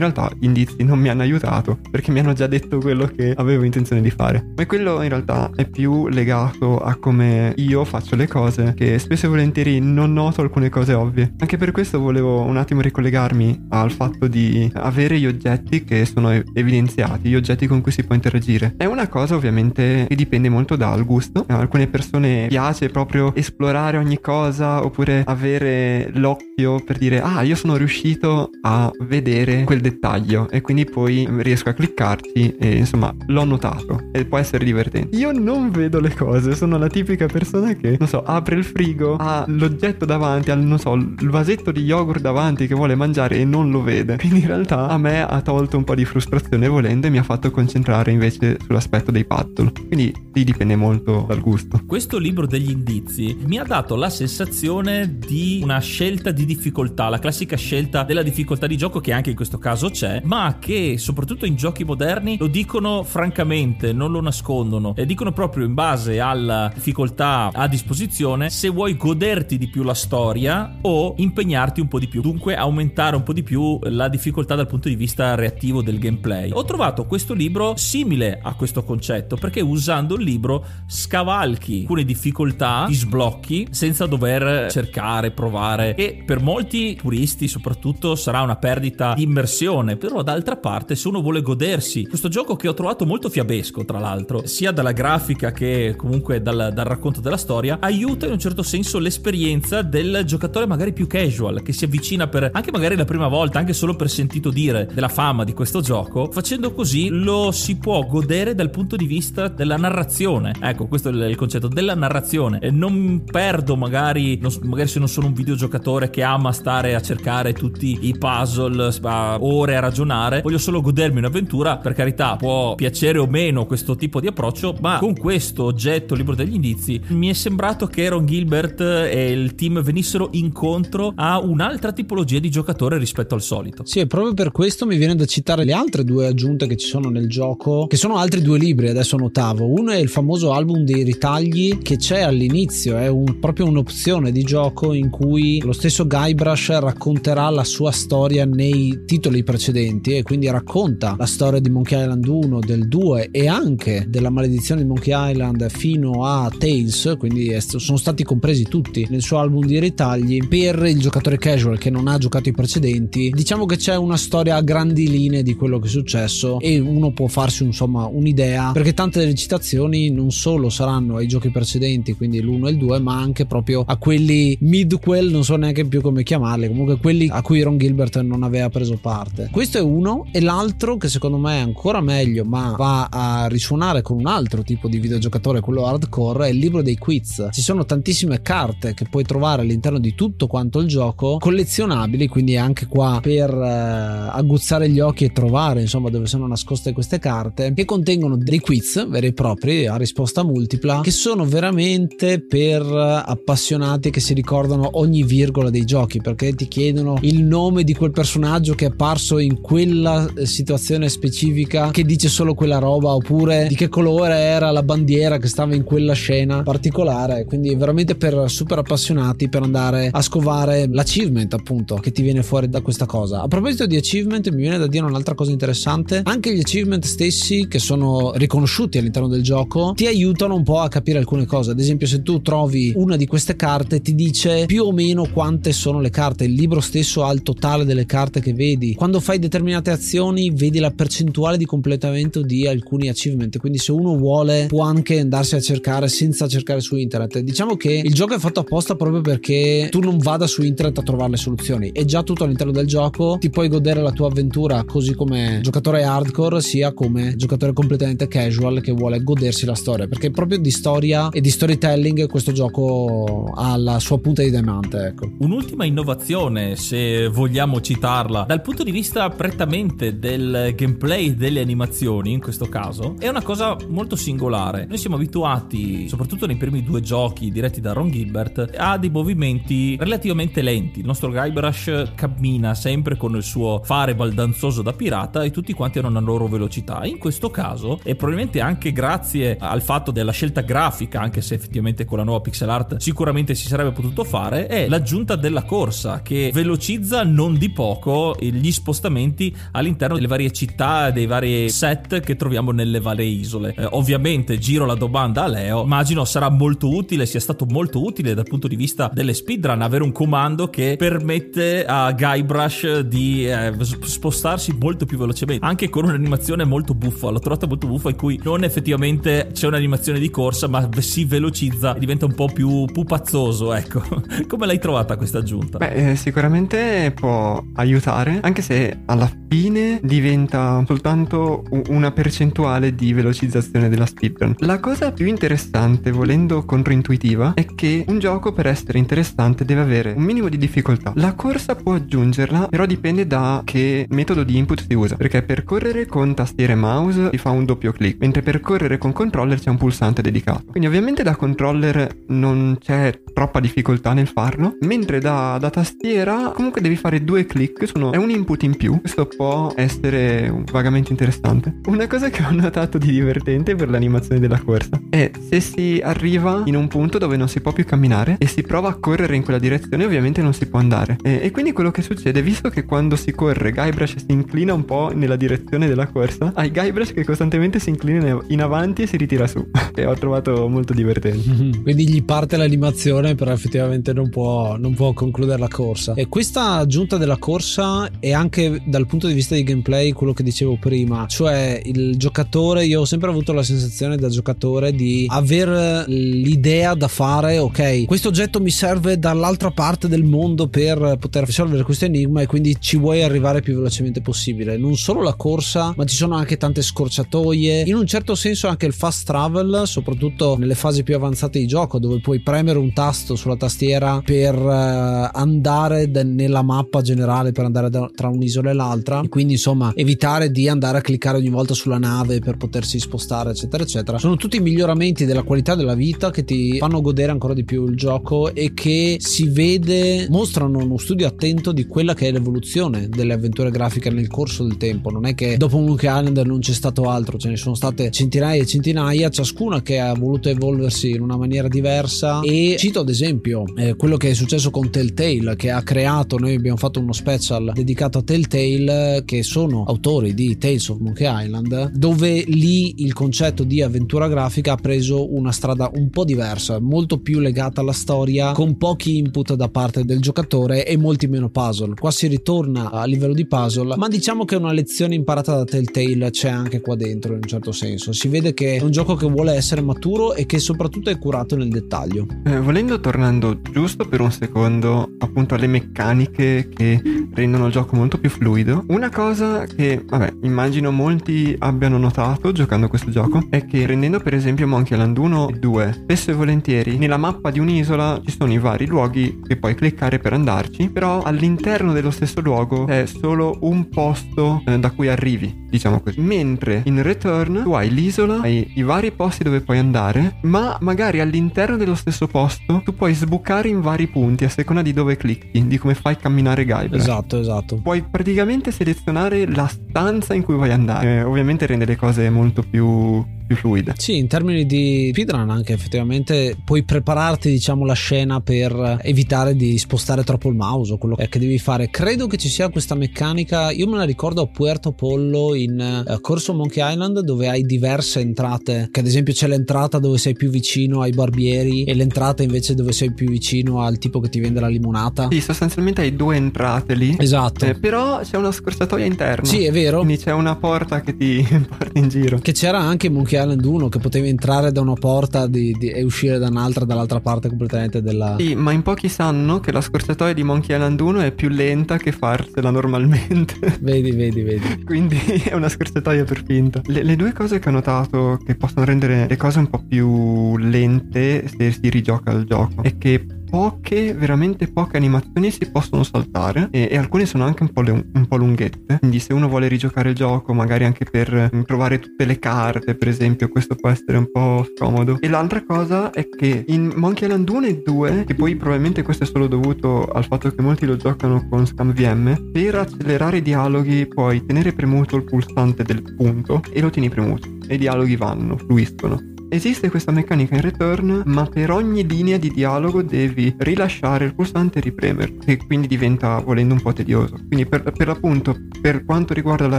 realtà 0.00 0.30
gli 0.38 0.44
indizi 0.44 0.82
non 0.82 0.98
mi 0.98 1.08
hanno 1.08 1.22
aiutato 1.22 1.78
perché 1.90 2.10
mi 2.10 2.20
hanno 2.20 2.32
già 2.32 2.46
detto 2.46 2.78
quello 2.78 3.06
che 3.06 3.32
avevo 3.36 3.64
intenzione 3.64 4.02
di 4.02 4.10
fare 4.10 4.52
ma 4.56 4.66
quello 4.66 5.02
in 5.02 5.08
realtà 5.08 5.50
è 5.54 5.68
più 5.68 6.08
legato 6.08 6.78
a 6.78 6.94
come 6.96 7.52
io 7.56 7.84
faccio 7.84 8.16
le 8.16 8.26
cose 8.26 8.74
che 8.76 8.98
spesso 8.98 9.26
e 9.26 9.28
volentieri 9.28 9.80
non 9.80 10.12
noto 10.12 10.40
alcune 10.40 10.68
cose 10.68 10.94
ovvie 10.94 11.32
anche 11.38 11.56
per 11.56 11.70
questo 11.72 11.98
volevo 11.98 12.40
un 12.42 12.56
attimo 12.56 12.80
ricollegarmi 12.80 13.66
al 13.70 13.90
fatto 13.90 14.26
di 14.26 14.70
avere 14.74 15.18
gli 15.18 15.26
oggetti 15.26 15.84
che 15.84 16.04
sono 16.04 16.30
evidenziati 16.32 17.28
gli 17.28 17.34
oggetti 17.34 17.66
con 17.66 17.80
cui 17.80 17.92
si 17.92 18.04
può 18.04 18.14
interagire. 18.14 18.74
È 18.76 18.84
una 18.84 19.08
cosa 19.08 19.34
ovviamente 19.34 20.06
che 20.08 20.14
dipende 20.14 20.48
molto 20.48 20.76
dal 20.76 21.04
gusto. 21.04 21.44
Alcune 21.48 21.86
persone 21.86 22.46
piace 22.48 22.88
proprio 22.88 23.34
esplorare 23.34 23.96
ogni 23.96 24.20
cosa 24.20 24.84
oppure 24.84 25.22
avere 25.26 26.10
l'occhio 26.14 26.82
per 26.84 26.98
dire 26.98 27.20
ah 27.20 27.42
io 27.42 27.54
sono 27.54 27.76
riuscito 27.76 28.50
a 28.62 28.90
vedere 29.00 29.21
quel 29.64 29.80
dettaglio 29.80 30.48
e 30.50 30.60
quindi 30.60 30.84
poi 30.84 31.26
riesco 31.38 31.68
a 31.68 31.72
cliccarci 31.72 32.56
e 32.58 32.76
insomma 32.76 33.14
l'ho 33.26 33.44
notato 33.44 34.08
e 34.12 34.24
può 34.24 34.38
essere 34.38 34.64
divertente. 34.64 35.16
Io 35.16 35.32
non 35.32 35.70
vedo 35.70 36.00
le 36.00 36.14
cose, 36.14 36.54
sono 36.54 36.78
la 36.78 36.88
tipica 36.88 37.26
persona 37.26 37.74
che 37.74 37.96
non 37.98 38.08
so 38.08 38.22
apre 38.22 38.56
il 38.56 38.64
frigo, 38.64 39.16
ha 39.16 39.44
l'oggetto 39.48 40.04
davanti, 40.04 40.50
ha 40.50 40.54
non 40.54 40.78
so 40.78 40.94
il 40.94 41.30
vasetto 41.30 41.70
di 41.70 41.82
yogurt 41.82 42.20
davanti 42.20 42.66
che 42.66 42.74
vuole 42.74 42.94
mangiare 42.94 43.38
e 43.38 43.44
non 43.44 43.70
lo 43.70 43.82
vede. 43.82 44.16
Quindi 44.16 44.40
in 44.40 44.46
realtà 44.46 44.88
a 44.88 44.98
me 44.98 45.22
ha 45.22 45.40
tolto 45.40 45.76
un 45.76 45.84
po' 45.84 45.94
di 45.94 46.04
frustrazione 46.04 46.68
volendo 46.68 47.06
e 47.06 47.10
mi 47.10 47.18
ha 47.18 47.22
fatto 47.22 47.50
concentrare 47.50 48.10
invece 48.10 48.58
sull'aspetto 48.64 49.10
dei 49.10 49.24
paddle. 49.24 49.72
Quindi 49.86 50.12
sì, 50.32 50.44
dipende 50.44 50.76
molto 50.76 51.24
dal 51.28 51.40
gusto. 51.40 51.80
Questo 51.86 52.18
libro 52.18 52.46
degli 52.46 52.70
indizi 52.70 53.36
mi 53.46 53.58
ha 53.58 53.64
dato 53.64 53.96
la 53.96 54.10
sensazione 54.10 55.18
di 55.18 55.60
una 55.62 55.78
scelta 55.78 56.30
di 56.30 56.44
difficoltà, 56.44 57.08
la 57.08 57.18
classica 57.18 57.56
scelta 57.56 58.02
della 58.02 58.22
difficoltà 58.22 58.66
di 58.66 58.76
gioco 58.76 59.00
che 59.00 59.11
anche 59.12 59.30
in 59.30 59.36
questo 59.36 59.58
caso 59.58 59.90
c'è, 59.90 60.20
ma 60.24 60.56
che 60.58 60.96
soprattutto 60.98 61.46
in 61.46 61.56
giochi 61.56 61.84
moderni 61.84 62.36
lo 62.38 62.46
dicono 62.46 63.02
francamente, 63.02 63.92
non 63.92 64.10
lo 64.10 64.20
nascondono. 64.20 64.94
E 64.96 65.06
dicono 65.06 65.32
proprio 65.32 65.64
in 65.64 65.74
base 65.74 66.20
alla 66.20 66.70
difficoltà 66.72 67.50
a 67.52 67.68
disposizione 67.68 68.50
se 68.50 68.68
vuoi 68.68 68.96
goderti 68.96 69.58
di 69.58 69.68
più 69.68 69.82
la 69.82 69.94
storia 69.94 70.78
o 70.82 71.14
impegnarti 71.16 71.80
un 71.80 71.88
po' 71.88 71.98
di 71.98 72.08
più, 72.08 72.20
dunque 72.20 72.56
aumentare 72.56 73.16
un 73.16 73.22
po' 73.22 73.32
di 73.32 73.42
più 73.42 73.78
la 73.82 74.08
difficoltà 74.08 74.54
dal 74.54 74.66
punto 74.66 74.88
di 74.88 74.96
vista 74.96 75.34
reattivo 75.34 75.82
del 75.82 75.98
gameplay. 75.98 76.50
Ho 76.52 76.64
trovato 76.64 77.04
questo 77.06 77.34
libro 77.34 77.76
simile 77.76 78.40
a 78.42 78.54
questo 78.54 78.84
concetto 78.84 79.36
perché 79.36 79.60
usando 79.60 80.14
il 80.16 80.24
libro 80.24 80.64
scavalchi 80.86 81.80
alcune 81.82 82.04
difficoltà, 82.04 82.84
ti 82.86 82.94
sblocchi 82.94 83.68
senza 83.70 84.06
dover 84.06 84.70
cercare, 84.70 85.30
provare. 85.30 85.94
E 85.94 86.22
per 86.24 86.40
molti 86.40 86.94
turisti 86.96 87.48
soprattutto 87.48 88.14
sarà 88.14 88.40
una 88.42 88.56
perdita 88.56 89.01
di 89.14 89.22
immersione, 89.22 89.96
però 89.96 90.22
d'altra 90.22 90.56
parte 90.56 90.94
se 90.94 91.08
uno 91.08 91.20
vuole 91.20 91.42
godersi 91.42 92.06
questo 92.06 92.28
gioco 92.28 92.56
che 92.56 92.68
ho 92.68 92.74
trovato 92.74 93.04
molto 93.04 93.28
fiabesco 93.28 93.84
tra 93.84 93.98
l'altro, 93.98 94.46
sia 94.46 94.70
dalla 94.70 94.92
grafica 94.92 95.52
che 95.52 95.94
comunque 95.96 96.40
dal, 96.40 96.70
dal 96.72 96.84
racconto 96.84 97.20
della 97.20 97.36
storia, 97.36 97.78
aiuta 97.80 98.26
in 98.26 98.32
un 98.32 98.38
certo 98.38 98.62
senso 98.62 98.98
l'esperienza 98.98 99.82
del 99.82 100.22
giocatore 100.24 100.66
magari 100.66 100.92
più 100.92 101.06
casual 101.06 101.62
che 101.62 101.72
si 101.72 101.84
avvicina 101.84 102.28
per 102.28 102.50
anche 102.52 102.70
magari 102.70 102.96
la 102.96 103.04
prima 103.04 103.28
volta, 103.28 103.58
anche 103.58 103.72
solo 103.72 103.96
per 103.96 104.08
sentito 104.08 104.50
dire 104.50 104.88
della 104.92 105.08
fama 105.08 105.44
di 105.44 105.52
questo 105.52 105.80
gioco, 105.80 106.30
facendo 106.30 106.72
così 106.72 107.08
lo 107.08 107.50
si 107.52 107.76
può 107.76 108.04
godere 108.06 108.54
dal 108.54 108.70
punto 108.70 108.96
di 108.96 109.06
vista 109.06 109.48
della 109.48 109.76
narrazione. 109.76 110.54
Ecco, 110.60 110.86
questo 110.86 111.08
è 111.08 111.12
il 111.12 111.36
concetto 111.36 111.68
della 111.68 111.94
narrazione. 111.94 112.58
E 112.60 112.70
non 112.70 113.24
perdo 113.24 113.76
magari, 113.76 114.38
non, 114.38 114.52
magari 114.62 114.88
se 114.88 114.98
non 114.98 115.08
sono 115.08 115.26
un 115.26 115.32
videogiocatore 115.32 116.10
che 116.10 116.22
ama 116.22 116.52
stare 116.52 116.94
a 116.94 117.00
cercare 117.00 117.52
tutti 117.52 117.98
i 118.02 118.16
puzzle 118.16 118.91
a 119.02 119.38
ore 119.40 119.76
a 119.76 119.80
ragionare, 119.80 120.40
voglio 120.42 120.58
solo 120.58 120.80
godermi 120.80 121.18
un'avventura. 121.18 121.78
Per 121.78 121.92
carità, 121.92 122.36
può 122.36 122.74
piacere 122.74 123.18
o 123.18 123.26
meno 123.26 123.66
questo 123.66 123.96
tipo 123.96 124.20
di 124.20 124.26
approccio, 124.26 124.76
ma 124.80 124.98
con 124.98 125.14
questo 125.14 125.64
oggetto, 125.64 126.14
libro 126.14 126.34
degli 126.34 126.54
indizi, 126.54 127.00
mi 127.08 127.28
è 127.28 127.32
sembrato 127.32 127.86
che 127.86 128.08
Ron 128.08 128.26
Gilbert 128.26 128.80
e 128.80 129.30
il 129.30 129.54
team 129.54 129.82
venissero 129.82 130.28
incontro 130.32 131.12
a 131.14 131.38
un'altra 131.38 131.92
tipologia 131.92 132.38
di 132.38 132.50
giocatore 132.50 132.98
rispetto 132.98 133.34
al 133.34 133.42
solito. 133.42 133.84
Sì, 133.84 134.00
e 134.00 134.06
proprio 134.06 134.34
per 134.34 134.50
questo 134.50 134.86
mi 134.86 134.96
viene 134.96 135.14
da 135.14 135.24
citare 135.24 135.64
le 135.64 135.72
altre 135.72 136.04
due 136.04 136.26
aggiunte 136.26 136.66
che 136.66 136.76
ci 136.76 136.86
sono 136.86 137.08
nel 137.08 137.28
gioco, 137.28 137.86
che 137.86 137.96
sono 137.96 138.16
altri 138.16 138.42
due 138.42 138.58
libri, 138.58 138.88
adesso 138.88 139.16
notavo. 139.16 139.66
Uno 139.66 139.92
è 139.92 139.96
il 139.96 140.08
famoso 140.08 140.52
album 140.52 140.84
dei 140.84 141.02
ritagli 141.02 141.78
che 141.78 141.96
c'è 141.96 142.20
all'inizio, 142.20 142.96
è 142.96 143.08
un, 143.08 143.38
proprio 143.38 143.66
un'opzione 143.66 144.32
di 144.32 144.42
gioco 144.42 144.92
in 144.92 145.10
cui 145.10 145.60
lo 145.62 145.72
stesso 145.72 146.06
Guybrush 146.06 146.78
racconterà 146.78 147.48
la 147.50 147.64
sua 147.64 147.90
storia 147.90 148.44
nei 148.44 148.81
titoli 149.04 149.42
precedenti 149.42 150.16
e 150.16 150.22
quindi 150.22 150.48
racconta 150.50 151.14
la 151.18 151.26
storia 151.26 151.60
di 151.60 151.70
Monkey 151.70 152.00
Island 152.00 152.26
1, 152.26 152.58
del 152.60 152.88
2 152.88 153.28
e 153.30 153.48
anche 153.48 154.06
della 154.08 154.30
maledizione 154.30 154.82
di 154.82 154.88
Monkey 154.88 155.30
Island 155.30 155.68
fino 155.70 156.24
a 156.24 156.50
Tales, 156.56 157.14
quindi 157.18 157.54
sono 157.60 157.98
stati 157.98 158.24
compresi 158.24 158.64
tutti 158.64 159.06
nel 159.10 159.22
suo 159.22 159.38
album 159.38 159.66
di 159.66 159.78
ritagli. 159.78 160.46
Per 160.46 160.84
il 160.84 160.98
giocatore 160.98 161.38
casual 161.38 161.78
che 161.78 161.90
non 161.90 162.08
ha 162.08 162.18
giocato 162.18 162.48
i 162.48 162.52
precedenti, 162.52 163.30
diciamo 163.30 163.66
che 163.66 163.76
c'è 163.76 163.96
una 163.96 164.16
storia 164.16 164.56
a 164.56 164.62
grandi 164.62 165.08
linee 165.08 165.42
di 165.42 165.54
quello 165.54 165.78
che 165.78 165.86
è 165.86 165.90
successo 165.90 166.58
e 166.60 166.78
uno 166.78 167.12
può 167.12 167.26
farsi 167.26 167.64
insomma 167.64 168.06
un'idea 168.06 168.72
perché 168.72 168.94
tante 168.94 169.18
delle 169.18 169.34
citazioni 169.34 170.10
non 170.10 170.30
solo 170.30 170.68
saranno 170.68 171.16
ai 171.16 171.26
giochi 171.26 171.50
precedenti 171.50 172.14
quindi 172.14 172.40
l'1 172.40 172.66
e 172.66 172.70
il 172.70 172.76
2 172.76 172.98
ma 173.00 173.20
anche 173.20 173.46
proprio 173.46 173.84
a 173.86 173.96
quelli 173.96 174.56
midquel 174.60 175.30
non 175.30 175.44
so 175.44 175.56
neanche 175.56 175.84
più 175.86 176.00
come 176.00 176.22
chiamarli 176.22 176.68
comunque 176.68 176.98
quelli 176.98 177.28
a 177.30 177.42
cui 177.42 177.62
Ron 177.62 177.78
Gilbert 177.78 178.20
non 178.20 178.42
aveva 178.42 178.68
preso 178.72 178.98
parte. 179.00 179.48
Questo 179.50 179.78
è 179.78 179.80
uno 179.80 180.26
e 180.32 180.40
l'altro 180.40 180.96
che 180.96 181.08
secondo 181.08 181.38
me 181.38 181.58
è 181.58 181.60
ancora 181.60 182.00
meglio 182.00 182.44
ma 182.44 182.74
va 182.76 183.08
a 183.10 183.46
risuonare 183.46 184.02
con 184.02 184.18
un 184.18 184.26
altro 184.26 184.62
tipo 184.62 184.88
di 184.88 184.98
videogiocatore 184.98 185.60
quello 185.60 185.86
hardcore 185.86 186.46
è 186.46 186.50
il 186.50 186.58
libro 186.58 186.82
dei 186.82 186.96
quiz. 186.96 187.48
Ci 187.52 187.62
sono 187.62 187.84
tantissime 187.84 188.42
carte 188.42 188.94
che 188.94 189.06
puoi 189.08 189.24
trovare 189.24 189.62
all'interno 189.62 189.98
di 189.98 190.14
tutto 190.14 190.46
quanto 190.46 190.80
il 190.80 190.88
gioco 190.88 191.36
collezionabili 191.38 192.26
quindi 192.26 192.56
anche 192.56 192.86
qua 192.86 193.20
per 193.22 193.50
eh, 193.50 194.30
aguzzare 194.32 194.88
gli 194.88 195.00
occhi 195.00 195.24
e 195.24 195.32
trovare 195.32 195.82
insomma 195.82 196.10
dove 196.10 196.26
sono 196.26 196.46
nascoste 196.46 196.92
queste 196.92 197.18
carte 197.18 197.72
che 197.74 197.84
contengono 197.84 198.32
contengono 198.32 198.36
dei 198.36 198.58
quiz 198.58 199.06
veri 199.08 199.28
e 199.28 199.32
propri 199.32 199.86
a 199.86 199.96
risposta 199.96 200.42
multipla 200.42 201.00
che 201.02 201.10
sono 201.10 201.44
veramente 201.44 202.40
per 202.44 202.82
appassionati 202.82 204.10
che 204.10 204.20
si 204.20 204.34
ricordano 204.34 204.90
ogni 204.94 205.22
virgola 205.22 205.70
dei 205.70 205.84
giochi 205.84 206.20
perché 206.20 206.54
ti 206.54 206.68
chiedono 206.68 207.18
il 207.22 207.42
nome 207.42 207.84
di 207.84 207.94
quel 207.94 208.10
personaggio 208.10 208.51
che 208.60 208.84
è 208.84 208.88
apparso 208.88 209.38
in 209.38 209.62
quella 209.62 210.30
situazione 210.42 211.08
specifica 211.08 211.90
che 211.90 212.04
dice 212.04 212.28
solo 212.28 212.52
quella 212.52 212.76
roba 212.78 213.14
oppure 213.14 213.66
di 213.66 213.74
che 213.74 213.88
colore 213.88 214.36
era 214.36 214.70
la 214.70 214.82
bandiera 214.82 215.38
che 215.38 215.48
stava 215.48 215.74
in 215.74 215.84
quella 215.84 216.12
scena 216.12 216.62
particolare. 216.62 217.46
Quindi 217.46 217.74
veramente 217.74 218.14
per 218.14 218.50
super 218.50 218.78
appassionati 218.78 219.48
per 219.48 219.62
andare 219.62 220.10
a 220.12 220.20
scovare 220.20 220.86
l'achievement 220.86 221.54
appunto 221.54 221.94
che 221.94 222.12
ti 222.12 222.20
viene 222.20 222.42
fuori 222.42 222.68
da 222.68 222.82
questa 222.82 223.06
cosa. 223.06 223.40
A 223.40 223.48
proposito 223.48 223.86
di 223.86 223.96
achievement 223.96 224.46
mi 224.50 224.60
viene 224.60 224.76
da 224.76 224.86
dire 224.86 225.06
un'altra 225.06 225.34
cosa 225.34 225.50
interessante. 225.50 226.20
Anche 226.22 226.54
gli 226.54 226.60
achievement 226.60 227.06
stessi 227.06 227.66
che 227.68 227.78
sono 227.78 228.32
riconosciuti 228.34 228.98
all'interno 228.98 229.28
del 229.28 229.42
gioco 229.42 229.94
ti 229.96 230.06
aiutano 230.06 230.54
un 230.54 230.62
po' 230.62 230.80
a 230.80 230.88
capire 230.88 231.18
alcune 231.18 231.46
cose. 231.46 231.70
Ad 231.70 231.80
esempio 231.80 232.06
se 232.06 232.22
tu 232.22 232.42
trovi 232.42 232.92
una 232.96 233.16
di 233.16 233.26
queste 233.26 233.56
carte 233.56 234.02
ti 234.02 234.14
dice 234.14 234.66
più 234.66 234.84
o 234.84 234.92
meno 234.92 235.26
quante 235.32 235.72
sono 235.72 236.00
le 236.00 236.10
carte. 236.10 236.44
Il 236.44 236.52
libro 236.52 236.80
stesso 236.80 237.24
ha 237.24 237.32
il 237.32 237.42
totale 237.42 237.86
delle 237.86 238.04
carte 238.04 238.40
che 238.42 238.52
vedi. 238.52 238.94
Quando 238.94 239.20
fai 239.20 239.38
determinate 239.38 239.90
azioni 239.90 240.50
vedi 240.50 240.78
la 240.78 240.90
percentuale 240.90 241.56
di 241.56 241.64
completamento 241.64 242.42
di 242.42 242.66
alcuni 242.66 243.08
achievement. 243.08 243.56
Quindi 243.58 243.78
se 243.78 243.92
uno 243.92 244.16
vuole 244.16 244.66
può 244.66 244.82
anche 244.82 245.20
andarsi 245.20 245.54
a 245.54 245.60
cercare 245.60 246.08
senza 246.08 246.48
cercare 246.48 246.80
su 246.80 246.96
internet. 246.96 247.38
Diciamo 247.38 247.76
che 247.76 248.02
il 248.04 248.12
gioco 248.12 248.34
è 248.34 248.38
fatto 248.38 248.60
apposta 248.60 248.96
proprio 248.96 249.20
perché 249.20 249.88
tu 249.90 250.00
non 250.00 250.18
vada 250.18 250.46
su 250.46 250.62
internet 250.62 250.98
a 250.98 251.02
trovare 251.02 251.30
le 251.30 251.36
soluzioni. 251.36 251.90
È 251.92 252.04
già 252.04 252.22
tutto 252.22 252.44
all'interno 252.44 252.72
del 252.72 252.86
gioco 252.86 253.36
ti 253.38 253.50
puoi 253.50 253.68
godere 253.68 254.02
la 254.02 254.12
tua 254.12 254.26
avventura 254.26 254.84
così 254.84 255.14
come 255.14 255.60
giocatore 255.62 256.02
hardcore 256.02 256.60
sia 256.60 256.92
come 256.92 257.34
giocatore 257.36 257.72
completamente 257.72 258.28
casual 258.28 258.80
che 258.80 258.92
vuole 258.92 259.22
godersi 259.22 259.64
la 259.64 259.74
storia. 259.74 260.06
Perché 260.08 260.30
proprio 260.30 260.58
di 260.58 260.70
storia 260.70 261.30
e 261.30 261.40
di 261.40 261.50
storytelling 261.50 262.26
questo 262.26 262.52
gioco 262.52 263.50
ha 263.54 263.76
la 263.76 263.98
sua 263.98 264.18
punta 264.18 264.42
di 264.42 264.50
diamante 264.50 265.06
ecco. 265.06 265.30
un'ultima 265.38 265.84
innovazione 265.84 266.76
se 266.76 267.28
vogliamo 267.28 267.80
citarla 267.80 268.31
dal 268.40 268.62
punto 268.62 268.82
di 268.82 268.90
vista 268.90 269.28
prettamente 269.28 270.18
del 270.18 270.72
gameplay 270.74 271.34
delle 271.34 271.60
animazioni 271.60 272.32
in 272.32 272.40
questo 272.40 272.66
caso 272.66 273.14
è 273.18 273.28
una 273.28 273.42
cosa 273.42 273.76
molto 273.88 274.16
singolare. 274.16 274.86
Noi 274.86 274.98
siamo 274.98 275.16
abituati 275.16 276.08
soprattutto 276.08 276.46
nei 276.46 276.56
primi 276.56 276.82
due 276.82 277.00
giochi 277.00 277.50
diretti 277.50 277.80
da 277.80 277.92
Ron 277.92 278.10
Gilbert 278.10 278.72
a 278.76 278.96
dei 278.96 279.10
movimenti 279.10 279.96
relativamente 279.98 280.62
lenti. 280.62 281.00
Il 281.00 281.06
nostro 281.06 281.30
Guybrush 281.30 282.12
cammina 282.14 282.74
sempre 282.74 283.16
con 283.16 283.36
il 283.36 283.42
suo 283.42 283.82
fare 283.84 284.14
baldanzoso 284.14 284.82
da 284.82 284.92
pirata 284.92 285.42
e 285.42 285.50
tutti 285.50 285.72
quanti 285.72 285.98
hanno 285.98 286.08
una 286.08 286.20
loro 286.20 286.46
velocità. 286.46 287.04
In 287.04 287.18
questo 287.18 287.50
caso 287.50 288.00
e 288.02 288.14
probabilmente 288.14 288.60
anche 288.60 288.92
grazie 288.92 289.56
al 289.58 289.82
fatto 289.82 290.10
della 290.10 290.32
scelta 290.32 290.62
grafica 290.62 291.20
anche 291.20 291.40
se 291.42 291.54
effettivamente 291.54 292.04
con 292.04 292.18
la 292.18 292.24
nuova 292.24 292.40
pixel 292.40 292.70
art 292.70 292.96
sicuramente 292.96 293.54
si 293.54 293.66
sarebbe 293.66 293.92
potuto 293.92 294.24
fare 294.24 294.66
è 294.66 294.88
l'aggiunta 294.88 295.36
della 295.36 295.64
corsa 295.64 296.22
che 296.22 296.50
velocizza 296.52 297.22
non 297.24 297.58
di 297.58 297.70
poco 297.70 298.21
gli 298.38 298.70
spostamenti 298.70 299.54
all'interno 299.72 300.14
delle 300.14 300.26
varie 300.26 300.50
città 300.50 301.10
dei 301.10 301.26
vari 301.26 301.68
set 301.68 302.20
che 302.20 302.36
troviamo 302.36 302.70
nelle 302.70 303.00
varie 303.00 303.26
isole. 303.26 303.74
Eh, 303.76 303.86
ovviamente 303.90 304.58
giro 304.58 304.86
la 304.86 304.94
domanda 304.94 305.44
a 305.44 305.46
Leo 305.46 305.82
immagino 305.82 306.24
sarà 306.24 306.48
molto 306.50 306.94
utile 306.94 307.26
sia 307.26 307.40
stato 307.40 307.66
molto 307.68 308.02
utile 308.04 308.34
dal 308.34 308.44
punto 308.44 308.68
di 308.68 308.76
vista 308.76 309.10
delle 309.12 309.34
speedrun 309.34 309.82
avere 309.82 310.04
un 310.04 310.12
comando 310.12 310.68
che 310.68 310.94
permette 310.96 311.84
a 311.84 312.12
Guybrush 312.12 313.00
di 313.00 313.46
eh, 313.46 313.72
spostarsi 313.80 314.76
molto 314.78 315.06
più 315.06 315.18
velocemente 315.18 315.64
anche 315.64 315.88
con 315.88 316.04
un'animazione 316.04 316.64
molto 316.64 316.94
buffa. 316.94 317.30
L'ho 317.30 317.38
trovata 317.38 317.66
molto 317.66 317.86
buffa 317.86 318.10
in 318.10 318.16
cui 318.16 318.40
non 318.42 318.64
effettivamente 318.64 319.50
c'è 319.52 319.66
un'animazione 319.66 320.18
di 320.18 320.30
corsa 320.30 320.68
ma 320.68 320.88
si 320.98 321.24
velocizza 321.24 321.94
e 321.94 321.98
diventa 321.98 322.26
un 322.26 322.34
po' 322.34 322.46
più 322.46 322.84
pupazzoso 322.84 323.72
ecco. 323.72 324.02
Come 324.46 324.66
l'hai 324.66 324.78
trovata 324.78 325.16
questa 325.16 325.38
aggiunta? 325.38 325.78
Beh 325.78 326.10
eh, 326.10 326.16
sicuramente 326.16 327.12
può 327.14 327.62
aiutare 327.74 328.11
anche 328.12 328.62
se 328.62 328.98
alla 329.06 329.30
fine 329.48 330.00
diventa 330.02 330.82
soltanto 330.86 331.64
una 331.88 332.10
percentuale 332.10 332.94
di 332.94 333.12
velocizzazione 333.12 333.88
della 333.88 334.06
speedrun. 334.06 334.54
La 334.60 334.80
cosa 334.80 335.12
più 335.12 335.26
interessante 335.26 336.10
volendo 336.10 336.64
controintuitiva 336.64 337.52
è 337.54 337.66
che 337.66 338.04
un 338.08 338.18
gioco 338.18 338.52
per 338.52 338.66
essere 338.66 338.98
interessante 338.98 339.64
deve 339.64 339.80
avere 339.80 340.12
un 340.16 340.22
minimo 340.22 340.48
di 340.48 340.56
difficoltà. 340.56 341.12
La 341.16 341.34
corsa 341.34 341.74
può 341.74 341.94
aggiungerla 341.94 342.68
però 342.68 342.86
dipende 342.86 343.26
da 343.26 343.62
che 343.64 344.06
metodo 344.08 344.42
di 344.42 344.56
input 344.56 344.86
si 344.86 344.94
usa 344.94 345.16
perché 345.16 345.42
per 345.42 345.64
correre 345.64 346.06
con 346.06 346.34
tastiere 346.34 346.72
e 346.72 346.76
mouse 346.76 347.28
si 347.30 347.38
fa 347.38 347.50
un 347.50 347.64
doppio 347.64 347.92
clic 347.92 348.16
mentre 348.20 348.42
per 348.42 348.60
correre 348.60 348.98
con 348.98 349.12
controller 349.12 349.58
c'è 349.58 349.70
un 349.70 349.76
pulsante 349.76 350.22
dedicato. 350.22 350.64
Quindi 350.70 350.88
ovviamente 350.88 351.22
da 351.22 351.36
controller 351.36 352.08
non 352.28 352.76
c'è 352.80 353.20
troppa 353.32 353.60
difficoltà 353.60 354.12
nel 354.12 354.28
farlo 354.28 354.76
mentre 354.80 355.20
da, 355.20 355.58
da 355.60 355.70
tastiera 355.70 356.52
comunque 356.54 356.80
devi 356.80 356.96
fare 356.96 357.22
due 357.24 357.44
clic 357.44 357.86
sono, 358.02 358.12
è 358.12 358.16
un 358.16 358.30
input 358.30 358.62
in 358.64 358.76
più. 358.76 359.00
Questo 359.00 359.26
può 359.26 359.72
essere 359.76 360.52
vagamente 360.70 361.10
interessante. 361.10 361.80
Una 361.86 362.06
cosa 362.06 362.30
che 362.30 362.42
ho 362.42 362.50
notato 362.50 362.98
di 362.98 363.10
divertente 363.10 363.74
per 363.74 363.88
l'animazione 363.88 364.40
della 364.40 364.60
corsa 364.60 365.00
è 365.10 365.30
se 365.48 365.60
si 365.60 366.00
arriva 366.02 366.62
in 366.64 366.76
un 366.76 366.88
punto 366.88 367.18
dove 367.18 367.36
non 367.36 367.48
si 367.48 367.60
può 367.60 367.72
più 367.72 367.84
camminare 367.84 368.36
e 368.38 368.46
si 368.46 368.62
prova 368.62 368.88
a 368.88 368.94
correre 368.94 369.36
in 369.36 369.44
quella 369.44 369.58
direzione 369.58 370.04
ovviamente 370.04 370.42
non 370.42 370.52
si 370.52 370.66
può 370.66 370.78
andare. 370.78 371.18
E, 371.22 371.40
e 371.42 371.50
quindi 371.50 371.72
quello 371.72 371.90
che 371.90 372.02
succede 372.02 372.42
visto 372.42 372.68
che 372.70 372.84
quando 372.84 373.16
si 373.16 373.32
corre 373.32 373.72
Guybrush 373.72 374.16
si 374.16 374.32
inclina 374.32 374.74
un 374.74 374.84
po' 374.84 375.12
nella 375.14 375.36
direzione 375.36 375.86
della 375.86 376.06
corsa 376.06 376.52
hai 376.54 376.70
Guybrush 376.70 377.12
che 377.12 377.24
costantemente 377.24 377.78
si 377.78 377.90
inclina 377.90 378.38
in 378.48 378.62
avanti 378.62 379.02
e 379.02 379.06
si 379.06 379.16
ritira 379.16 379.46
su. 379.46 379.64
Che 379.92 380.04
ho 380.06 380.14
trovato 380.14 380.68
molto 380.68 380.92
divertente. 380.92 381.80
Quindi 381.82 382.08
gli 382.08 382.24
parte 382.24 382.56
l'animazione 382.56 383.34
però 383.34 383.52
effettivamente 383.52 384.12
non 384.12 384.28
può, 384.30 384.76
non 384.76 384.94
può 384.94 385.12
concludere 385.12 385.58
la 385.58 385.68
corsa. 385.68 386.14
E 386.14 386.28
questa 386.28 386.72
aggiunta 386.72 387.16
della 387.16 387.36
corsa 387.36 387.91
è 388.18 388.32
anche 388.32 388.82
dal 388.84 389.06
punto 389.06 389.26
di 389.26 389.34
vista 389.34 389.54
di 389.54 389.62
gameplay 389.62 390.12
quello 390.12 390.32
che 390.32 390.42
dicevo 390.42 390.76
prima. 390.78 391.26
Cioè 391.26 391.80
il 391.84 392.16
giocatore 392.16 392.84
io 392.84 393.00
ho 393.00 393.04
sempre 393.04 393.30
avuto 393.30 393.52
la 393.52 393.62
sensazione 393.62 394.16
da 394.16 394.28
giocatore 394.28 394.92
di 394.92 395.26
aver 395.28 396.04
l'idea 396.08 396.94
da 396.94 397.08
fare 397.08 397.58
ok 397.58 398.04
questo 398.04 398.28
oggetto 398.28 398.60
mi 398.60 398.70
serve 398.70 399.18
dall'altra 399.18 399.70
parte 399.70 400.08
del 400.08 400.24
mondo 400.24 400.68
per 400.68 401.16
poter 401.18 401.44
risolvere 401.44 401.82
questo 401.82 402.04
enigma 402.04 402.42
e 402.42 402.46
quindi 402.46 402.76
ci 402.78 402.96
vuoi 402.96 403.22
arrivare 403.22 403.60
più 403.60 403.74
velocemente 403.74 404.20
possibile. 404.20 404.76
Non 404.76 404.96
solo 404.96 405.22
la 405.22 405.34
corsa 405.34 405.92
ma 405.96 406.04
ci 406.04 406.16
sono 406.16 406.34
anche 406.34 406.56
tante 406.56 406.82
scorciatoie. 406.82 407.82
In 407.86 407.94
un 407.94 408.06
certo 408.06 408.34
senso 408.34 408.68
anche 408.68 408.86
il 408.86 408.92
fast 408.92 409.26
travel 409.26 409.82
soprattutto 409.86 410.56
nelle 410.58 410.74
fasi 410.74 411.02
più 411.02 411.14
avanzate 411.14 411.58
di 411.58 411.66
gioco 411.66 411.98
dove 411.98 412.20
puoi 412.20 412.40
premere 412.40 412.78
un 412.78 412.92
tasto 412.92 413.34
sulla 413.34 413.56
tastiera 413.56 414.20
per 414.24 414.54
uh, 414.56 415.28
andare 415.32 416.06
nella 416.06 416.62
mappa 416.62 417.00
generale 417.02 417.52
per 417.52 417.64
andare 417.64 417.81
da- 417.88 418.10
tra 418.14 418.28
un'isola 418.28 418.70
e 418.70 418.74
l'altra. 418.74 419.20
E 419.22 419.28
quindi 419.28 419.54
insomma 419.54 419.92
evitare 419.94 420.50
di 420.50 420.68
andare 420.68 420.98
a 420.98 421.00
cliccare 421.00 421.38
ogni 421.38 421.50
volta 421.50 421.74
sulla 421.74 421.98
nave 421.98 422.38
per 422.40 422.56
potersi 422.56 422.98
spostare 422.98 423.50
eccetera 423.50 423.82
eccetera. 423.82 424.18
Sono 424.18 424.36
tutti 424.36 424.60
miglioramenti 424.60 425.24
della 425.24 425.42
qualità 425.42 425.74
della 425.74 425.94
vita 425.94 426.30
che 426.30 426.44
ti 426.44 426.78
fanno 426.78 427.00
godere 427.00 427.32
ancora 427.32 427.54
di 427.54 427.64
più 427.64 427.86
il 427.86 427.96
gioco 427.96 428.54
e 428.54 428.72
che 428.74 429.16
si 429.18 429.48
vede 429.48 430.26
mostrano 430.28 430.78
uno 430.78 430.98
studio 430.98 431.26
attento 431.26 431.72
di 431.72 431.86
quella 431.86 432.14
che 432.14 432.28
è 432.28 432.32
l'evoluzione 432.32 433.08
delle 433.08 433.34
avventure 433.34 433.70
grafiche 433.70 434.10
nel 434.10 434.28
corso 434.28 434.64
del 434.64 434.76
tempo. 434.76 435.10
Non 435.10 435.26
è 435.26 435.34
che 435.34 435.56
dopo 435.56 435.78
Monkey 435.78 436.08
Island 436.08 436.38
non 436.38 436.60
c'è 436.60 436.72
stato 436.72 437.04
altro 437.04 437.38
ce 437.38 437.48
ne 437.48 437.56
sono 437.56 437.74
state 437.74 438.10
centinaia 438.10 438.62
e 438.62 438.66
centinaia 438.66 439.28
ciascuna 439.28 439.82
che 439.82 439.98
ha 439.98 440.14
voluto 440.14 440.48
evolversi 440.48 441.10
in 441.10 441.20
una 441.20 441.36
maniera 441.36 441.68
diversa. 441.68 442.40
E 442.40 442.76
cito 442.78 443.00
ad 443.00 443.08
esempio 443.08 443.64
eh, 443.76 443.96
quello 443.96 444.16
che 444.16 444.30
è 444.30 444.34
successo 444.34 444.70
con 444.70 444.90
Telltale 444.90 445.56
che 445.56 445.70
ha 445.70 445.82
creato 445.82 446.38
noi 446.38 446.54
abbiamo 446.54 446.76
fatto 446.76 447.00
uno 447.00 447.12
special 447.12 447.61
dedicato 447.72 448.18
a 448.18 448.22
Telltale 448.22 449.22
che 449.24 449.42
sono 449.42 449.84
autori 449.84 450.34
di 450.34 450.58
Tales 450.58 450.88
of 450.88 450.98
Monkey 450.98 451.44
Island 451.44 451.92
dove 451.92 452.42
lì 452.46 453.02
il 453.02 453.12
concetto 453.12 453.64
di 453.64 453.82
avventura 453.82 454.28
grafica 454.28 454.72
ha 454.72 454.76
preso 454.76 455.32
una 455.34 455.52
strada 455.52 455.90
un 455.94 456.10
po' 456.10 456.24
diversa 456.24 456.80
molto 456.80 457.20
più 457.20 457.38
legata 457.38 457.80
alla 457.80 457.92
storia 457.92 458.52
con 458.52 458.76
pochi 458.76 459.18
input 459.18 459.54
da 459.54 459.68
parte 459.68 460.04
del 460.04 460.20
giocatore 460.20 460.86
e 460.86 460.96
molti 460.96 461.26
meno 461.26 461.50
puzzle. 461.50 461.94
Qua 461.94 462.10
si 462.10 462.26
ritorna 462.26 462.90
a 462.90 463.04
livello 463.04 463.34
di 463.34 463.46
puzzle 463.46 463.96
ma 463.96 464.08
diciamo 464.08 464.44
che 464.44 464.56
una 464.56 464.72
lezione 464.72 465.14
imparata 465.14 465.54
da 465.54 465.64
Telltale 465.64 466.30
c'è 466.30 466.48
anche 466.48 466.80
qua 466.80 466.96
dentro 466.96 467.32
in 467.32 467.40
un 467.42 467.48
certo 467.48 467.72
senso. 467.72 468.12
Si 468.12 468.28
vede 468.28 468.54
che 468.54 468.76
è 468.76 468.82
un 468.82 468.90
gioco 468.90 469.14
che 469.14 469.28
vuole 469.28 469.52
essere 469.52 469.80
maturo 469.80 470.34
e 470.34 470.46
che 470.46 470.58
soprattutto 470.58 471.10
è 471.10 471.18
curato 471.18 471.56
nel 471.56 471.68
dettaglio. 471.68 472.26
Eh, 472.44 472.58
volendo 472.60 473.00
tornando 473.00 473.60
giusto 473.60 474.06
per 474.06 474.20
un 474.20 474.32
secondo 474.32 475.10
appunto 475.18 475.54
alle 475.54 475.66
meccaniche 475.66 476.68
che 476.72 477.00
rendono 477.34 477.51
il 477.56 477.70
gioco 477.70 477.96
molto 477.96 478.18
più 478.18 478.30
fluido 478.30 478.84
una 478.88 479.10
cosa 479.10 479.64
che 479.66 480.04
vabbè 480.06 480.34
immagino 480.42 480.90
molti 480.90 481.54
abbiano 481.58 481.98
notato 481.98 482.52
giocando 482.52 482.88
questo 482.88 483.10
gioco 483.10 483.46
è 483.50 483.64
che 483.64 483.84
prendendo 483.84 484.20
per 484.20 484.34
esempio 484.34 484.66
Monkey 484.66 484.96
Island 484.96 485.16
1 485.16 485.48
e 485.48 485.52
2 485.58 485.92
spesso 485.92 486.30
e 486.30 486.34
volentieri 486.34 486.98
nella 486.98 487.16
mappa 487.16 487.50
di 487.50 487.58
un'isola 487.58 488.20
ci 488.24 488.34
sono 488.36 488.52
i 488.52 488.58
vari 488.58 488.86
luoghi 488.86 489.40
che 489.46 489.56
puoi 489.56 489.74
cliccare 489.74 490.18
per 490.18 490.32
andarci 490.32 490.90
però 490.90 491.22
all'interno 491.22 491.92
dello 491.92 492.10
stesso 492.10 492.40
luogo 492.40 492.86
è 492.86 493.06
solo 493.06 493.58
un 493.60 493.88
posto 493.88 494.62
eh, 494.66 494.78
da 494.78 494.90
cui 494.90 495.08
arrivi 495.08 495.62
diciamo 495.72 496.00
così. 496.00 496.20
Mentre 496.20 496.82
in 496.84 497.02
Return 497.02 497.62
tu 497.62 497.72
hai 497.72 497.90
l'isola, 497.90 498.40
hai 498.40 498.72
i 498.74 498.82
vari 498.82 499.10
posti 499.10 499.42
dove 499.42 499.62
puoi 499.62 499.78
andare, 499.78 500.36
ma 500.42 500.76
magari 500.80 501.20
all'interno 501.20 501.78
dello 501.78 501.94
stesso 501.94 502.26
posto 502.26 502.82
tu 502.84 502.94
puoi 502.94 503.14
sbucare 503.14 503.68
in 503.68 503.80
vari 503.80 504.06
punti 504.06 504.44
a 504.44 504.50
seconda 504.50 504.82
di 504.82 504.92
dove 504.92 505.16
clicchi, 505.16 505.66
di 505.66 505.78
come 505.78 505.94
fai 505.94 506.16
camminare 506.16 506.66
Guybrush. 506.66 507.00
Esatto, 507.00 507.38
esatto. 507.42 507.76
Puoi 507.76 508.02
praticamente 508.02 508.70
selezionare 508.70 509.46
la 509.46 509.66
stanza 509.66 510.34
in 510.34 510.42
cui 510.42 510.54
vuoi 510.54 510.70
andare. 510.70 511.18
Eh, 511.18 511.22
ovviamente 511.22 511.66
rende 511.66 511.84
le 511.84 511.96
cose 511.96 512.30
molto 512.30 512.62
più 512.62 513.24
più 513.52 513.56
fluida. 513.56 513.94
Sì, 513.96 514.16
in 514.16 514.26
termini 514.26 514.66
di 514.66 515.10
speedrun 515.12 515.50
anche 515.50 515.72
effettivamente 515.72 516.56
puoi 516.64 516.84
prepararti 516.84 517.50
diciamo 517.50 517.84
la 517.84 517.92
scena 517.92 518.40
per 518.40 518.98
evitare 519.02 519.54
di 519.54 519.78
spostare 519.78 520.24
troppo 520.24 520.48
il 520.48 520.56
mouse 520.56 520.92
o 520.92 520.98
quello 520.98 521.16
che 521.16 521.38
devi 521.38 521.58
fare. 521.58 521.90
Credo 521.90 522.26
che 522.26 522.36
ci 522.36 522.48
sia 522.48 522.68
questa 522.68 522.94
meccanica, 522.94 523.70
io 523.70 523.86
me 523.88 523.96
la 523.96 524.04
ricordo 524.04 524.42
a 524.42 524.46
Puerto 524.46 524.92
Pollo 524.92 525.54
in 525.54 526.04
uh, 526.06 526.20
Corso 526.20 526.54
Monkey 526.54 526.90
Island 526.90 527.20
dove 527.20 527.48
hai 527.48 527.62
diverse 527.62 528.20
entrate, 528.20 528.88
che 528.90 529.00
ad 529.00 529.06
esempio 529.06 529.32
c'è 529.32 529.46
l'entrata 529.46 529.98
dove 529.98 530.18
sei 530.18 530.34
più 530.34 530.50
vicino 530.50 531.02
ai 531.02 531.12
barbieri 531.12 531.84
e 531.84 531.94
l'entrata 531.94 532.42
invece 532.42 532.74
dove 532.74 532.92
sei 532.92 533.12
più 533.12 533.28
vicino 533.28 533.82
al 533.82 533.98
tipo 533.98 534.20
che 534.20 534.28
ti 534.28 534.40
vende 534.40 534.60
la 534.60 534.68
limonata. 534.68 535.28
Sì, 535.30 535.40
sostanzialmente 535.40 536.02
hai 536.02 536.14
due 536.14 536.36
entrate 536.36 536.94
lì. 536.94 537.16
Esatto. 537.18 537.66
Eh, 537.66 537.74
però 537.74 538.20
c'è 538.20 538.36
una 538.36 538.52
scorsatoia 538.52 539.04
interna. 539.04 539.46
Sì, 539.46 539.64
è 539.64 539.72
vero. 539.72 539.98
Quindi 539.98 540.18
c'è 540.18 540.32
una 540.32 540.56
porta 540.56 541.00
che 541.00 541.16
ti 541.16 541.46
porta 541.68 541.98
in 541.98 542.08
giro. 542.08 542.38
Che 542.38 542.52
c'era 542.52 542.78
anche 542.78 543.08
Monkey 543.08 543.38
Island 543.42 543.64
1 543.64 543.88
che 543.88 543.98
potevi 543.98 544.28
entrare 544.28 544.72
da 544.72 544.80
una 544.80 544.94
porta 544.94 545.46
di, 545.46 545.74
di, 545.78 545.88
e 545.88 546.02
uscire 546.02 546.38
da 546.38 546.48
un'altra 546.48 546.84
dall'altra 546.84 547.20
parte 547.20 547.48
completamente 547.48 548.02
della... 548.02 548.36
Sì, 548.38 548.54
ma 548.54 548.72
in 548.72 548.82
pochi 548.82 549.08
sanno 549.08 549.60
che 549.60 549.72
la 549.72 549.80
scorciatoia 549.80 550.32
di 550.32 550.42
Monkey 550.42 550.74
Island 550.76 551.00
1 551.00 551.20
è 551.20 551.32
più 551.32 551.48
lenta 551.48 551.96
che 551.96 552.12
farsela 552.12 552.70
normalmente. 552.70 553.54
Vedi, 553.80 554.12
vedi, 554.12 554.42
vedi. 554.42 554.84
Quindi 554.84 555.18
è 555.44 555.54
una 555.54 555.68
scorciatoia 555.68 556.24
per 556.24 556.42
finta. 556.44 556.80
Le, 556.86 557.02
le 557.02 557.16
due 557.16 557.32
cose 557.32 557.58
che 557.58 557.68
ho 557.68 557.72
notato 557.72 558.38
che 558.44 558.54
possono 558.54 558.84
rendere 558.84 559.26
le 559.28 559.36
cose 559.36 559.58
un 559.58 559.68
po' 559.68 559.82
più 559.86 560.56
lente 560.56 561.46
se 561.48 561.72
si 561.72 561.88
rigioca 561.88 562.32
il 562.32 562.44
gioco 562.44 562.82
è 562.82 562.96
che 562.96 563.26
poche, 563.52 564.14
veramente 564.14 564.66
poche 564.66 564.96
animazioni 564.96 565.50
si 565.50 565.70
possono 565.70 566.04
saltare 566.04 566.68
e, 566.70 566.88
e 566.90 566.96
alcune 566.96 567.26
sono 567.26 567.44
anche 567.44 567.62
un 567.62 567.68
po, 567.70 567.82
le, 567.82 567.90
un 567.90 568.26
po', 568.26 568.36
lunghette. 568.36 568.96
Quindi 568.98 569.18
se 569.18 569.34
uno 569.34 569.46
vuole 569.46 569.68
rigiocare 569.68 570.08
il 570.08 570.14
gioco, 570.14 570.54
magari 570.54 570.84
anche 570.84 571.04
per 571.04 571.50
mm, 571.54 571.60
trovare 571.64 571.98
tutte 571.98 572.24
le 572.24 572.38
carte, 572.38 572.94
per 572.94 573.08
esempio, 573.08 573.50
questo 573.50 573.74
può 573.74 573.90
essere 573.90 574.16
un 574.16 574.30
po' 574.32 574.66
scomodo. 574.74 575.18
E 575.20 575.28
l'altra 575.28 575.62
cosa 575.66 576.10
è 576.12 576.26
che 576.30 576.64
in 576.68 576.92
Monkey 576.96 577.28
Island 577.28 577.46
1 577.46 577.66
e 577.66 577.82
2, 577.84 578.24
che 578.24 578.34
poi 578.34 578.56
probabilmente 578.56 579.02
questo 579.02 579.24
è 579.24 579.26
solo 579.26 579.46
dovuto 579.46 580.06
al 580.06 580.24
fatto 580.24 580.50
che 580.50 580.62
molti 580.62 580.86
lo 580.86 580.96
giocano 580.96 581.46
con 581.50 581.66
ScamVM, 581.66 582.52
per 582.52 582.76
accelerare 582.76 583.36
i 583.36 583.42
dialoghi 583.42 584.06
puoi 584.06 584.46
tenere 584.46 584.72
premuto 584.72 585.16
il 585.16 585.24
pulsante 585.24 585.82
del 585.82 586.14
punto 586.16 586.62
e 586.72 586.80
lo 586.80 586.88
tieni 586.88 587.10
premuto 587.10 587.48
e 587.68 587.74
i 587.74 587.78
dialoghi 587.78 588.16
vanno, 588.16 588.56
fluiscono. 588.56 589.31
Esiste 589.52 589.90
questa 589.90 590.12
meccanica 590.12 590.54
in 590.54 590.62
return, 590.62 591.24
ma 591.26 591.44
per 591.44 591.70
ogni 591.70 592.08
linea 592.08 592.38
di 592.38 592.50
dialogo 592.50 593.02
devi 593.02 593.54
rilasciare 593.58 594.24
il 594.24 594.34
pulsante 594.34 594.78
e 594.78 594.80
ripremerlo, 594.80 595.42
e 595.44 595.58
quindi 595.58 595.86
diventa 595.86 596.38
volendo 596.38 596.72
un 596.72 596.80
po' 596.80 596.94
tedioso. 596.94 597.34
Quindi 597.34 597.66
per, 597.66 597.82
per 597.82 598.06
l'appunto, 598.06 598.56
per 598.80 599.04
quanto 599.04 599.34
riguarda 599.34 599.68
la 599.68 599.78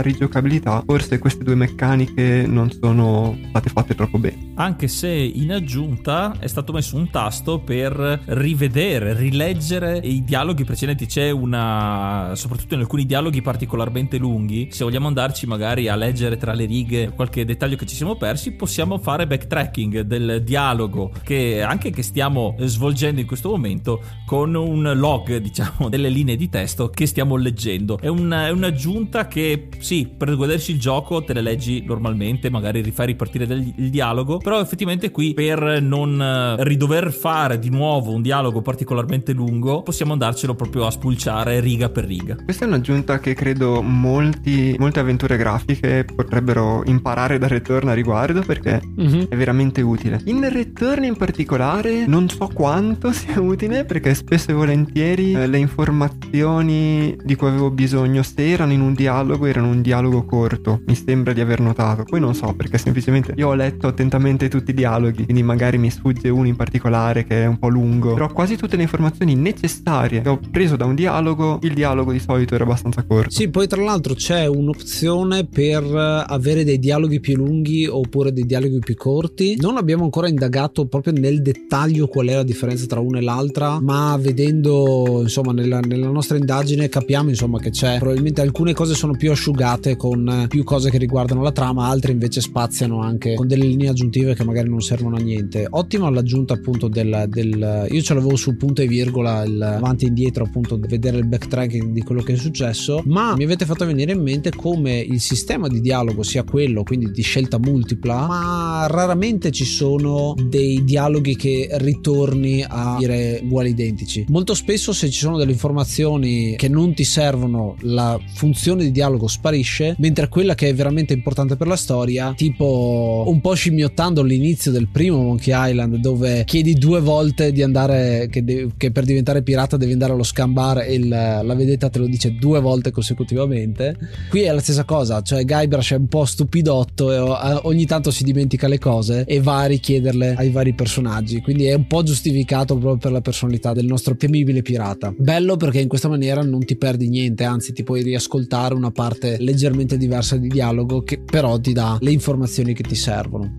rigiocabilità, 0.00 0.80
forse 0.86 1.18
queste 1.18 1.42
due 1.42 1.56
meccaniche 1.56 2.46
non 2.46 2.70
sono 2.70 3.36
state 3.48 3.68
fatte 3.68 3.96
troppo 3.96 4.16
bene. 4.18 4.52
Anche 4.54 4.86
se 4.86 5.08
in 5.08 5.50
aggiunta 5.50 6.36
è 6.38 6.46
stato 6.46 6.72
messo 6.72 6.96
un 6.96 7.10
tasto 7.10 7.58
per 7.58 8.22
rivedere, 8.26 9.12
rileggere 9.14 9.98
i 9.98 10.22
dialoghi 10.22 10.62
precedenti. 10.62 11.06
C'è 11.06 11.30
una, 11.30 12.30
soprattutto 12.34 12.74
in 12.74 12.80
alcuni 12.80 13.06
dialoghi 13.06 13.42
particolarmente 13.42 14.18
lunghi, 14.18 14.68
se 14.70 14.84
vogliamo 14.84 15.08
andarci 15.08 15.48
magari 15.48 15.88
a 15.88 15.96
leggere 15.96 16.36
tra 16.36 16.52
le 16.52 16.64
righe 16.64 17.10
qualche 17.12 17.44
dettaglio 17.44 17.74
che 17.74 17.86
ci 17.86 17.96
siamo 17.96 18.14
persi, 18.14 18.52
possiamo 18.52 18.98
fare 18.98 19.26
backtrack 19.26 19.62
tracking 19.64 20.00
del 20.00 20.42
dialogo 20.44 21.10
che 21.22 21.62
anche 21.62 21.90
che 21.90 22.02
stiamo 22.02 22.54
svolgendo 22.60 23.20
in 23.20 23.26
questo 23.26 23.48
momento 23.48 24.02
con 24.26 24.54
un 24.54 24.92
log, 24.94 25.36
diciamo, 25.36 25.88
delle 25.88 26.08
linee 26.08 26.36
di 26.36 26.48
testo 26.48 26.90
che 26.90 27.06
stiamo 27.06 27.36
leggendo. 27.36 27.98
È, 27.98 28.08
una, 28.08 28.46
è 28.46 28.50
un'aggiunta 28.50 29.26
che 29.26 29.68
sì, 29.78 30.06
per 30.06 30.36
godersi 30.36 30.72
il 30.72 30.80
gioco 30.80 31.24
te 31.24 31.32
le 31.32 31.40
leggi 31.40 31.84
normalmente, 31.84 32.50
magari 32.50 32.80
rifai 32.80 33.06
ripartire 33.06 33.46
del, 33.46 33.72
il 33.76 33.90
dialogo, 33.90 34.38
però 34.38 34.60
effettivamente 34.60 35.10
qui 35.10 35.34
per 35.34 35.80
non 35.80 36.20
eh, 36.20 36.64
ridover 36.64 37.12
fare 37.12 37.58
di 37.58 37.70
nuovo 37.70 38.12
un 38.12 38.22
dialogo 38.22 38.60
particolarmente 38.62 39.32
lungo, 39.32 39.82
possiamo 39.82 40.12
andarcelo 40.12 40.54
proprio 40.54 40.86
a 40.86 40.90
spulciare 40.90 41.60
riga 41.60 41.88
per 41.88 42.04
riga. 42.04 42.36
Questa 42.42 42.64
è 42.64 42.68
un'aggiunta 42.68 43.18
che 43.18 43.34
credo 43.34 43.82
molti, 43.82 44.74
molte 44.78 45.00
avventure 45.00 45.36
grafiche 45.36 46.04
potrebbero 46.04 46.82
imparare 46.86 47.38
da 47.38 47.46
Return 47.46 47.88
a 47.88 47.94
riguardo 47.94 48.42
perché 48.42 48.80
mm-hmm. 49.00 49.24
è 49.28 49.36
veramente 49.36 49.53
veramente 49.54 49.80
utile. 49.80 50.20
In 50.24 50.46
Return 50.50 51.04
in 51.04 51.16
particolare 51.16 52.06
non 52.06 52.28
so 52.28 52.50
quanto 52.52 53.10
sia 53.14 53.40
utile 53.40 53.84
perché 53.84 54.12
spesso 54.14 54.50
e 54.50 54.54
volentieri 54.54 55.32
eh, 55.32 55.46
le 55.46 55.58
informazioni 55.58 57.16
di 57.22 57.36
cui 57.36 57.48
avevo 57.48 57.70
bisogno 57.70 58.22
se 58.22 58.50
erano 58.50 58.72
in 58.72 58.80
un 58.80 58.92
dialogo 58.94 59.46
erano 59.46 59.68
un 59.68 59.80
dialogo 59.80 60.24
corto, 60.24 60.82
mi 60.86 60.94
sembra 60.94 61.32
di 61.32 61.40
aver 61.40 61.60
notato. 61.60 62.02
Poi 62.02 62.20
non 62.20 62.34
so 62.34 62.52
perché 62.54 62.78
semplicemente 62.78 63.32
io 63.36 63.48
ho 63.48 63.54
letto 63.54 63.86
attentamente 63.86 64.48
tutti 64.48 64.72
i 64.72 64.74
dialoghi, 64.74 65.24
quindi 65.24 65.42
magari 65.42 65.78
mi 65.78 65.90
sfugge 65.90 66.28
uno 66.28 66.48
in 66.48 66.56
particolare 66.56 67.24
che 67.24 67.44
è 67.44 67.46
un 67.46 67.58
po' 67.58 67.68
lungo, 67.68 68.14
però 68.14 68.32
quasi 68.32 68.56
tutte 68.56 68.76
le 68.76 68.82
informazioni 68.82 69.34
necessarie 69.34 70.22
che 70.22 70.28
ho 70.28 70.40
preso 70.50 70.76
da 70.76 70.84
un 70.84 70.94
dialogo, 70.94 71.60
il 71.62 71.74
dialogo 71.74 72.12
di 72.12 72.18
solito 72.18 72.54
era 72.54 72.64
abbastanza 72.64 73.04
corto. 73.04 73.30
Sì, 73.30 73.48
poi 73.48 73.68
tra 73.68 73.82
l'altro 73.82 74.14
c'è 74.14 74.46
un'opzione 74.46 75.46
per 75.46 75.84
avere 75.84 76.64
dei 76.64 76.78
dialoghi 76.78 77.20
più 77.20 77.36
lunghi 77.36 77.86
oppure 77.86 78.32
dei 78.32 78.44
dialoghi 78.44 78.78
più 78.78 78.94
corti 78.94 79.43
corti. 79.44 79.56
Non 79.60 79.76
abbiamo 79.76 80.04
ancora 80.04 80.28
indagato 80.28 80.86
proprio 80.86 81.12
nel 81.12 81.42
dettaglio 81.42 82.06
qual 82.06 82.28
è 82.28 82.34
la 82.34 82.42
differenza 82.42 82.86
tra 82.86 83.00
una 83.00 83.18
e 83.18 83.22
l'altra, 83.22 83.80
ma 83.80 84.16
vedendo 84.18 85.20
insomma 85.22 85.52
nella, 85.52 85.80
nella 85.80 86.08
nostra 86.08 86.36
indagine 86.36 86.88
capiamo 86.88 87.28
insomma 87.28 87.58
che 87.58 87.70
c'è 87.70 87.98
probabilmente 87.98 88.40
alcune 88.40 88.72
cose 88.72 88.94
sono 88.94 89.12
più 89.16 89.30
asciugate 89.30 89.96
con 89.96 90.46
più 90.48 90.64
cose 90.64 90.90
che 90.90 90.98
riguardano 90.98 91.42
la 91.42 91.52
trama, 91.52 91.86
altre 91.86 92.12
invece 92.12 92.40
spaziano 92.40 93.00
anche 93.00 93.34
con 93.34 93.46
delle 93.46 93.66
linee 93.66 93.88
aggiuntive 93.88 94.34
che 94.34 94.44
magari 94.44 94.68
non 94.68 94.80
servono 94.80 95.16
a 95.16 95.20
niente. 95.20 95.66
Ottima 95.68 96.08
l'aggiunta 96.10 96.54
appunto 96.54 96.88
del, 96.88 97.26
del 97.28 97.86
io 97.90 98.02
ce 98.02 98.14
l'avevo 98.14 98.36
su 98.36 98.56
punto 98.56 98.82
e 98.82 98.86
virgola 98.86 99.44
il 99.44 99.60
avanti 99.62 100.04
e 100.04 100.08
indietro 100.08 100.44
appunto 100.44 100.78
vedere 100.78 101.18
il 101.18 101.26
backtracking 101.26 101.92
di 101.92 102.02
quello 102.02 102.22
che 102.22 102.34
è 102.34 102.36
successo, 102.36 103.02
ma 103.06 103.34
mi 103.36 103.44
avete 103.44 103.64
fatto 103.64 103.84
venire 103.84 104.12
in 104.12 104.22
mente 104.22 104.50
come 104.50 104.98
il 104.98 105.20
sistema 105.20 105.68
di 105.68 105.80
dialogo 105.80 106.22
sia 106.22 106.44
quello, 106.44 106.82
quindi 106.82 107.10
di 107.10 107.22
scelta 107.22 107.58
multipla, 107.58 108.26
ma 108.26 108.86
raramente 108.88 109.33
raramente 109.34 109.50
ci 109.50 109.64
sono 109.64 110.34
dei 110.38 110.84
dialoghi 110.84 111.36
che 111.36 111.68
ritorni 111.72 112.64
a 112.66 112.96
dire 112.98 113.40
uguali 113.42 113.70
identici. 113.70 114.24
Molto 114.28 114.54
spesso 114.54 114.92
se 114.92 115.10
ci 115.10 115.18
sono 115.18 115.36
delle 115.36 115.52
informazioni 115.52 116.54
che 116.56 116.68
non 116.68 116.94
ti 116.94 117.04
servono, 117.04 117.76
la 117.80 118.18
funzione 118.34 118.84
di 118.84 118.92
dialogo 118.92 119.26
sparisce, 119.26 119.96
mentre 119.98 120.28
quella 120.28 120.54
che 120.54 120.68
è 120.68 120.74
veramente 120.74 121.12
importante 121.12 121.56
per 121.56 121.66
la 121.66 121.76
storia, 121.76 122.32
tipo 122.36 123.24
un 123.26 123.40
po' 123.40 123.54
scimmiottando 123.54 124.22
l'inizio 124.22 124.70
del 124.70 124.88
primo 124.88 125.22
Monkey 125.22 125.52
Island 125.70 125.96
dove 125.96 126.44
chiedi 126.44 126.74
due 126.74 127.00
volte 127.00 127.52
di 127.52 127.62
andare 127.62 128.28
che, 128.30 128.44
de- 128.44 128.68
che 128.76 128.90
per 128.90 129.04
diventare 129.04 129.42
pirata 129.42 129.76
devi 129.76 129.92
andare 129.92 130.12
allo 130.12 130.22
scambar 130.22 130.78
e 130.78 130.94
il, 130.94 131.08
la 131.08 131.54
vedetta 131.54 131.88
te 131.88 131.98
lo 131.98 132.06
dice 132.06 132.34
due 132.34 132.60
volte 132.60 132.90
consecutivamente. 132.90 133.96
Qui 134.30 134.42
è 134.42 134.52
la 134.52 134.60
stessa 134.60 134.84
cosa, 134.84 135.22
cioè 135.22 135.44
Guybrush 135.44 135.92
è 135.92 135.96
un 135.96 136.06
po' 136.06 136.24
stupidotto 136.24 137.12
e 137.12 137.18
ogni 137.62 137.86
tanto 137.86 138.10
si 138.10 138.22
dimentica 138.24 138.68
le 138.68 138.78
cose 138.78 139.13
e 139.22 139.40
va 139.40 139.60
a 139.60 139.66
richiederle 139.66 140.34
ai 140.34 140.50
vari 140.50 140.74
personaggi. 140.74 141.40
Quindi 141.40 141.66
è 141.66 141.74
un 141.74 141.86
po' 141.86 142.02
giustificato 142.02 142.76
proprio 142.76 142.98
per 142.98 143.12
la 143.12 143.20
personalità 143.20 143.72
del 143.72 143.86
nostro 143.86 144.16
temibile 144.16 144.62
pirata. 144.62 145.14
Bello 145.16 145.56
perché 145.56 145.80
in 145.80 145.88
questa 145.88 146.08
maniera 146.08 146.42
non 146.42 146.64
ti 146.64 146.76
perdi 146.76 147.08
niente, 147.08 147.44
anzi 147.44 147.72
ti 147.72 147.82
puoi 147.82 148.02
riascoltare 148.02 148.74
una 148.74 148.90
parte 148.90 149.36
leggermente 149.38 149.96
diversa 149.96 150.36
di 150.36 150.48
dialogo 150.48 151.02
che 151.02 151.20
però 151.20 151.58
ti 151.58 151.72
dà 151.72 151.98
le 152.00 152.10
informazioni 152.10 152.74
che 152.74 152.82
ti 152.82 152.94
servono. 152.94 153.58